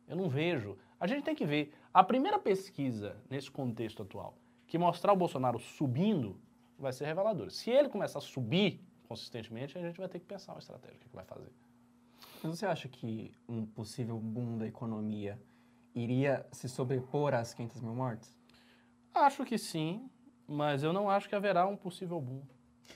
Eu 0.08 0.16
não 0.16 0.30
vejo. 0.30 0.78
A 1.00 1.08
gente 1.08 1.24
tem 1.24 1.36
que 1.36 1.46
ver. 1.46 1.74
A 1.94 2.04
primeira 2.04 2.40
pesquisa 2.40 3.16
nesse 3.30 3.50
contexto 3.50 4.04
atual 4.04 4.36
que 4.68 4.78
mostrar 4.78 5.14
o 5.14 5.16
Bolsonaro 5.16 5.60
subindo 5.60 6.40
vai 6.78 6.94
ser 6.94 7.06
reveladora. 7.06 7.50
Se 7.50 7.70
ele 7.70 7.90
começar 7.90 8.20
a 8.20 8.22
subir 8.22 8.82
consistentemente, 9.08 9.78
a 9.78 9.82
gente 9.82 9.98
vai 9.98 10.08
ter 10.08 10.20
que 10.20 10.26
pensar 10.26 10.54
uma 10.54 10.60
estratégia, 10.60 10.96
o 10.96 11.00
que 11.00 11.10
que 11.10 11.16
vai 11.16 11.26
fazer. 11.26 11.52
Mas 12.42 12.58
você 12.58 12.66
acha 12.66 12.88
que 12.88 13.34
um 13.48 13.66
possível 13.66 14.18
boom 14.18 14.58
da 14.58 14.66
economia 14.66 15.40
iria 15.94 16.46
se 16.52 16.70
sobrepor 16.70 17.34
às 17.34 17.54
500 17.54 17.82
mil 17.82 17.94
mortes? 17.94 18.38
Acho 19.14 19.44
que 19.44 19.58
sim, 19.58 20.10
mas 20.48 20.84
eu 20.84 20.94
não 20.94 21.10
acho 21.10 21.28
que 21.28 21.36
haverá 21.36 21.68
um 21.68 21.76
possível 21.76 22.20
boom. 22.22 22.42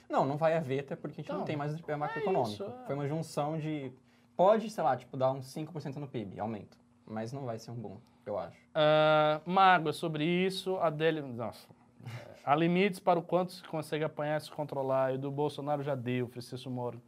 Não, 0.08 0.24
não 0.24 0.36
vai 0.36 0.56
haver, 0.56 0.80
até 0.80 0.94
porque 0.96 1.14
a 1.14 1.22
gente 1.22 1.26
Então, 1.26 1.38
não 1.38 1.44
tem 1.44 1.56
mais 1.56 1.74
o 1.74 1.98
macroeconômico. 1.98 2.52
isso, 2.52 2.64
é. 2.64 2.86
Foi 2.86 2.94
uma 2.94 3.08
junção 3.08 3.58
de... 3.58 3.92
Pode, 4.36 4.68
sei 4.70 4.84
lá, 4.84 4.96
tipo, 4.96 5.16
dar 5.16 5.32
uns 5.32 5.46
5% 5.46 5.96
no 5.96 6.06
PIB, 6.06 6.38
aumento. 6.38 6.78
Mas 7.06 7.32
não 7.32 7.44
vai 7.44 7.58
ser 7.58 7.70
um 7.70 7.74
boom, 7.74 7.98
eu 8.24 8.38
acho. 8.38 8.58
Ah, 8.74 9.40
mágoa 9.46 9.92
sobre 9.92 10.24
isso, 10.24 10.76
a 10.76 10.90
dele. 10.90 11.22
Nossa. 11.22 11.66
É, 12.04 12.36
Há 12.44 12.54
limites 12.54 13.00
para 13.00 13.18
o 13.18 13.22
quanto 13.22 13.52
se 13.52 13.62
consegue 13.64 14.04
apanhar 14.04 14.36
e 14.36 14.44
se 14.44 14.50
controlar. 14.50 15.14
E 15.14 15.18
do 15.18 15.30
Bolsonaro 15.30 15.82
já 15.82 15.94
deu, 15.94 16.28
Francisco 16.28 16.68
Moro. 16.68 17.00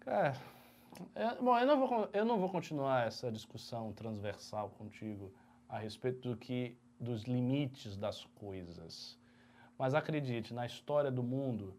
Cara, 0.00 0.34
é, 1.14 1.34
bom, 1.36 1.56
eu 1.58 1.66
não, 1.66 1.86
vou, 1.86 2.08
eu 2.12 2.24
não 2.24 2.38
vou 2.38 2.48
continuar 2.48 3.06
essa 3.06 3.30
discussão 3.30 3.92
transversal 3.92 4.70
contigo 4.70 5.32
a 5.68 5.78
respeito 5.78 6.28
do 6.28 6.36
que, 6.36 6.76
dos 6.98 7.24
limites 7.24 7.96
das 7.96 8.24
coisas. 8.36 9.18
Mas 9.78 9.94
acredite, 9.94 10.52
na 10.52 10.66
história 10.66 11.10
do 11.10 11.22
mundo 11.22 11.74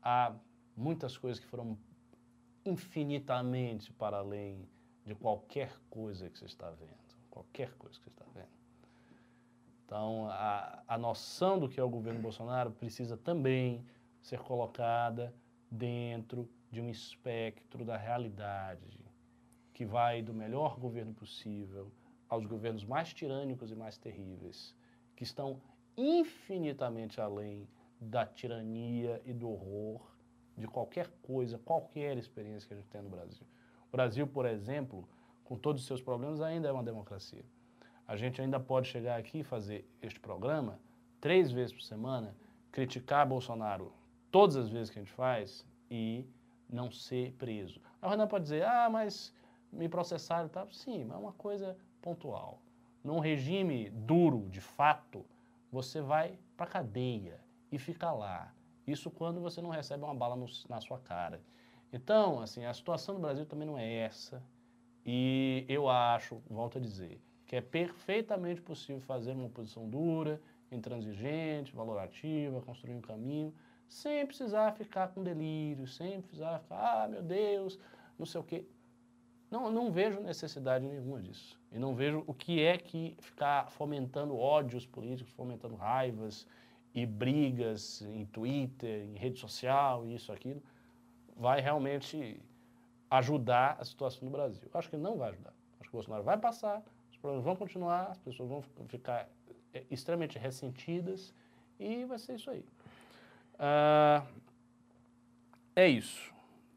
há 0.00 0.32
muitas 0.76 1.18
coisas 1.18 1.42
que 1.42 1.46
foram 1.46 1.76
infinitamente 2.64 3.92
para 3.92 4.18
além 4.18 4.68
de 5.04 5.14
qualquer 5.14 5.76
coisa 5.90 6.30
que 6.30 6.38
você 6.38 6.44
está 6.44 6.70
vendo. 6.70 6.92
Qualquer 7.28 7.72
coisa 7.74 7.98
que 7.98 8.04
você 8.04 8.10
está 8.10 8.24
vendo. 8.32 8.62
Então, 9.84 10.28
a, 10.30 10.82
a 10.86 10.96
noção 10.96 11.58
do 11.58 11.68
que 11.68 11.80
é 11.80 11.82
o 11.82 11.88
governo 11.88 12.20
Bolsonaro 12.20 12.70
precisa 12.70 13.16
também 13.16 13.84
ser 14.20 14.38
colocada 14.38 15.34
dentro 15.70 16.48
de 16.70 16.80
um 16.80 16.88
espectro 16.88 17.84
da 17.84 17.96
realidade, 17.96 19.00
que 19.74 19.84
vai 19.84 20.22
do 20.22 20.32
melhor 20.32 20.78
governo 20.78 21.12
possível 21.12 21.90
aos 22.28 22.46
governos 22.46 22.84
mais 22.84 23.12
tirânicos 23.12 23.70
e 23.70 23.74
mais 23.74 23.98
terríveis, 23.98 24.74
que 25.16 25.24
estão 25.24 25.60
infinitamente 25.96 27.20
além 27.20 27.68
da 28.00 28.26
tirania 28.26 29.20
e 29.24 29.32
do 29.32 29.50
horror 29.50 30.00
de 30.56 30.66
qualquer 30.66 31.08
coisa, 31.22 31.58
qualquer 31.58 32.16
experiência 32.18 32.66
que 32.66 32.74
a 32.74 32.76
gente 32.76 32.88
tem 32.88 33.02
no 33.02 33.08
Brasil. 33.08 33.46
O 33.88 33.92
Brasil, 33.92 34.26
por 34.26 34.46
exemplo, 34.46 35.08
com 35.44 35.56
todos 35.56 35.82
os 35.82 35.86
seus 35.86 36.02
problemas, 36.02 36.40
ainda 36.40 36.68
é 36.68 36.72
uma 36.72 36.82
democracia. 36.82 37.44
A 38.06 38.16
gente 38.16 38.40
ainda 38.40 38.58
pode 38.58 38.88
chegar 38.88 39.18
aqui 39.18 39.40
e 39.40 39.44
fazer 39.44 39.88
este 40.00 40.18
programa 40.18 40.78
três 41.20 41.50
vezes 41.50 41.72
por 41.72 41.82
semana, 41.82 42.34
criticar 42.70 43.26
Bolsonaro 43.26 43.92
todas 44.30 44.56
as 44.56 44.68
vezes 44.68 44.90
que 44.90 44.98
a 44.98 45.02
gente 45.02 45.12
faz 45.12 45.64
e 45.90 46.26
não 46.68 46.90
ser 46.90 47.32
preso. 47.34 47.80
A 48.00 48.08
Renan 48.08 48.26
pode 48.26 48.44
dizer, 48.44 48.64
ah, 48.64 48.88
mas 48.90 49.32
me 49.70 49.88
processaram 49.88 50.46
e 50.46 50.50
tal. 50.50 50.70
Sim, 50.72 51.04
mas 51.04 51.16
é 51.16 51.20
uma 51.20 51.32
coisa 51.32 51.76
pontual. 52.00 52.60
Num 53.04 53.18
regime 53.18 53.90
duro, 53.90 54.48
de 54.48 54.60
fato, 54.60 55.24
você 55.72 56.02
vai 56.02 56.38
para 56.56 56.66
cadeia 56.66 57.40
e 57.70 57.78
fica 57.78 58.12
lá. 58.12 58.54
Isso 58.86 59.10
quando 59.10 59.40
você 59.40 59.62
não 59.62 59.70
recebe 59.70 60.04
uma 60.04 60.14
bala 60.14 60.36
no- 60.36 60.46
na 60.68 60.80
sua 60.82 60.98
cara. 61.00 61.42
Então, 61.92 62.40
assim, 62.40 62.64
a 62.66 62.74
situação 62.74 63.14
do 63.14 63.20
Brasil 63.22 63.46
também 63.46 63.66
não 63.66 63.78
é 63.78 63.90
essa. 63.90 64.42
E 65.04 65.64
eu 65.68 65.88
acho, 65.88 66.42
volto 66.48 66.78
a 66.78 66.80
dizer, 66.80 67.22
que 67.46 67.56
é 67.56 67.60
perfeitamente 67.62 68.60
possível 68.60 69.00
fazer 69.00 69.32
uma 69.32 69.46
oposição 69.46 69.88
dura, 69.88 70.40
intransigente, 70.70 71.74
valorativa, 71.74 72.60
construir 72.62 72.94
um 72.94 73.00
caminho, 73.00 73.54
sem 73.88 74.26
precisar 74.26 74.72
ficar 74.72 75.08
com 75.08 75.22
delírio, 75.22 75.86
sem 75.86 76.20
precisar 76.20 76.60
ficar, 76.60 77.04
ah, 77.04 77.08
meu 77.08 77.22
Deus, 77.22 77.78
não 78.18 78.26
sei 78.26 78.40
o 78.40 78.44
quê. 78.44 78.66
Não, 79.52 79.70
não 79.70 79.92
vejo 79.92 80.18
necessidade 80.18 80.82
nenhuma 80.86 81.20
disso. 81.20 81.60
E 81.70 81.78
não 81.78 81.94
vejo 81.94 82.24
o 82.26 82.32
que 82.32 82.62
é 82.62 82.78
que 82.78 83.14
ficar 83.20 83.70
fomentando 83.70 84.34
ódios 84.34 84.86
políticos, 84.86 85.30
fomentando 85.34 85.74
raivas 85.74 86.46
e 86.94 87.04
brigas 87.04 88.00
em 88.00 88.24
Twitter, 88.24 89.04
em 89.04 89.14
rede 89.14 89.38
social, 89.38 90.06
isso, 90.06 90.32
aquilo, 90.32 90.62
vai 91.36 91.60
realmente 91.60 92.40
ajudar 93.10 93.76
a 93.78 93.84
situação 93.84 94.24
no 94.24 94.30
Brasil. 94.30 94.70
Acho 94.72 94.88
que 94.88 94.96
não 94.96 95.18
vai 95.18 95.28
ajudar. 95.28 95.52
Acho 95.78 95.90
que 95.90 95.96
o 95.96 95.98
Bolsonaro 95.98 96.24
vai 96.24 96.38
passar, 96.38 96.82
os 97.10 97.18
problemas 97.18 97.44
vão 97.44 97.54
continuar, 97.54 98.04
as 98.04 98.18
pessoas 98.18 98.48
vão 98.48 98.62
ficar 98.88 99.28
é, 99.74 99.84
extremamente 99.90 100.38
ressentidas 100.38 101.34
e 101.78 102.06
vai 102.06 102.18
ser 102.18 102.36
isso 102.36 102.50
aí. 102.50 102.64
Ah, 103.58 104.24
é 105.76 105.86
isso. 105.86 106.32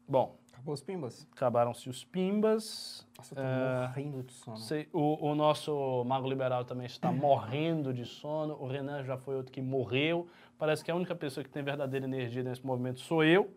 Bom, 0.06 0.36
Acabou 0.66 0.74
os 0.74 0.82
pimbas? 0.82 1.26
acabaram-se 1.32 1.88
os 1.88 2.02
pimbas. 2.04 3.06
Nossa, 3.16 3.34
eu 3.34 3.36
tô 3.36 3.42
É, 3.42 3.86
morrendo 3.86 4.22
de 4.24 4.32
sono. 4.32 4.56
Sei- 4.56 4.88
o, 4.92 5.28
o 5.30 5.34
nosso 5.36 6.02
Mago 6.04 6.28
Liberal 6.28 6.64
também 6.64 6.86
está 6.86 7.10
morrendo 7.12 7.94
de 7.94 8.04
sono. 8.04 8.56
O 8.60 8.66
Renan 8.66 9.04
já 9.04 9.16
foi 9.16 9.36
outro 9.36 9.52
que 9.52 9.60
morreu. 9.62 10.26
Parece 10.58 10.84
que 10.84 10.90
a 10.90 10.96
única 10.96 11.14
pessoa 11.14 11.44
que 11.44 11.50
tem 11.50 11.62
verdadeira 11.62 12.04
energia 12.04 12.42
nesse 12.42 12.66
movimento 12.66 12.98
sou 12.98 13.22
eu, 13.22 13.48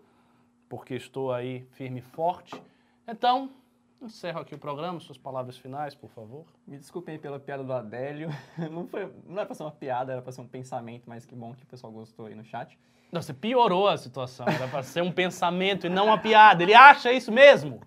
porque 0.70 0.94
estou 0.94 1.32
aí 1.34 1.66
firme 1.72 1.98
e 1.98 2.02
forte. 2.04 2.62
Então, 3.08 3.50
encerro 4.02 4.40
aqui 4.40 4.56
o 4.56 4.58
programa. 4.58 5.00
Suas 5.00 5.18
palavras 5.18 5.58
finais, 5.58 5.96
por 5.96 6.10
favor. 6.10 6.46
Me 6.68 6.78
desculpem 6.78 7.18
pela 7.18 7.40
piada 7.40 7.64
do 7.64 7.74
Adélio. 7.74 8.30
Não, 8.72 8.88
foi, 8.88 9.12
não 9.26 9.38
era 9.38 9.46
pra 9.46 9.56
ser 9.56 9.64
uma 9.64 9.72
piada, 9.72 10.12
era 10.12 10.22
pra 10.22 10.32
ser 10.32 10.42
um 10.42 10.48
pensamento, 10.48 11.04
mas 11.08 11.26
que 11.26 11.36
bom 11.36 11.54
que 11.54 11.64
o 11.64 11.68
pessoal 11.68 11.92
gostou 11.92 12.28
aí 12.28 12.36
no 12.36 12.44
chat. 12.44 12.78
Não, 13.12 13.22
você 13.22 13.34
piorou 13.34 13.88
a 13.88 13.98
situação. 13.98 14.46
Era 14.48 14.68
para 14.68 14.84
ser 14.84 15.02
um 15.02 15.12
pensamento 15.12 15.88
e 15.88 15.90
não 15.90 16.06
uma 16.06 16.18
piada. 16.18 16.62
Ele 16.62 16.74
acha 16.74 17.12
isso 17.12 17.32
mesmo? 17.32 17.82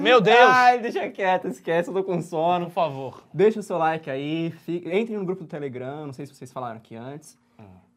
Meu 0.00 0.20
Deus! 0.20 0.50
Ai, 0.50 0.80
deixa 0.80 1.08
quieto, 1.10 1.48
esquece, 1.48 1.90
eu 1.90 1.94
tô 1.94 2.04
com 2.04 2.20
sono. 2.22 2.66
Por 2.66 2.72
favor. 2.72 3.24
Deixa 3.32 3.60
o 3.60 3.62
seu 3.62 3.76
like 3.76 4.08
aí, 4.08 4.50
fique, 4.50 4.88
entrem 4.88 5.18
no 5.18 5.24
grupo 5.24 5.42
do 5.42 5.48
Telegram, 5.48 6.06
não 6.06 6.12
sei 6.12 6.26
se 6.26 6.34
vocês 6.34 6.52
falaram 6.52 6.76
aqui 6.76 6.94
antes. 6.94 7.38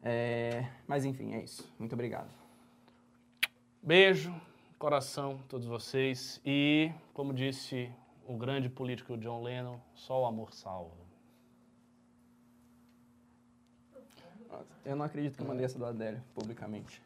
É, 0.04 0.66
mas 0.88 1.06
enfim, 1.06 1.34
é 1.34 1.44
isso. 1.44 1.72
Muito 1.78 1.94
obrigado. 1.94 2.30
Beijo, 3.82 4.34
coração, 4.82 5.40
todos 5.48 5.68
vocês. 5.68 6.42
E, 6.44 6.92
como 7.14 7.36
disse 7.36 7.92
o 8.28 8.36
grande 8.36 8.68
político 8.68 9.16
John 9.16 9.44
Lennon, 9.44 9.78
só 9.94 10.24
o 10.24 10.26
amor 10.26 10.52
salva. 10.52 10.98
Eu 14.84 14.96
não 14.96 15.06
acredito 15.06 15.36
que 15.36 15.44
eu 15.44 15.48
mandei 15.48 15.66
essa 15.66 15.78
do 15.78 15.86
Adélio 15.86 16.24
publicamente. 16.34 17.00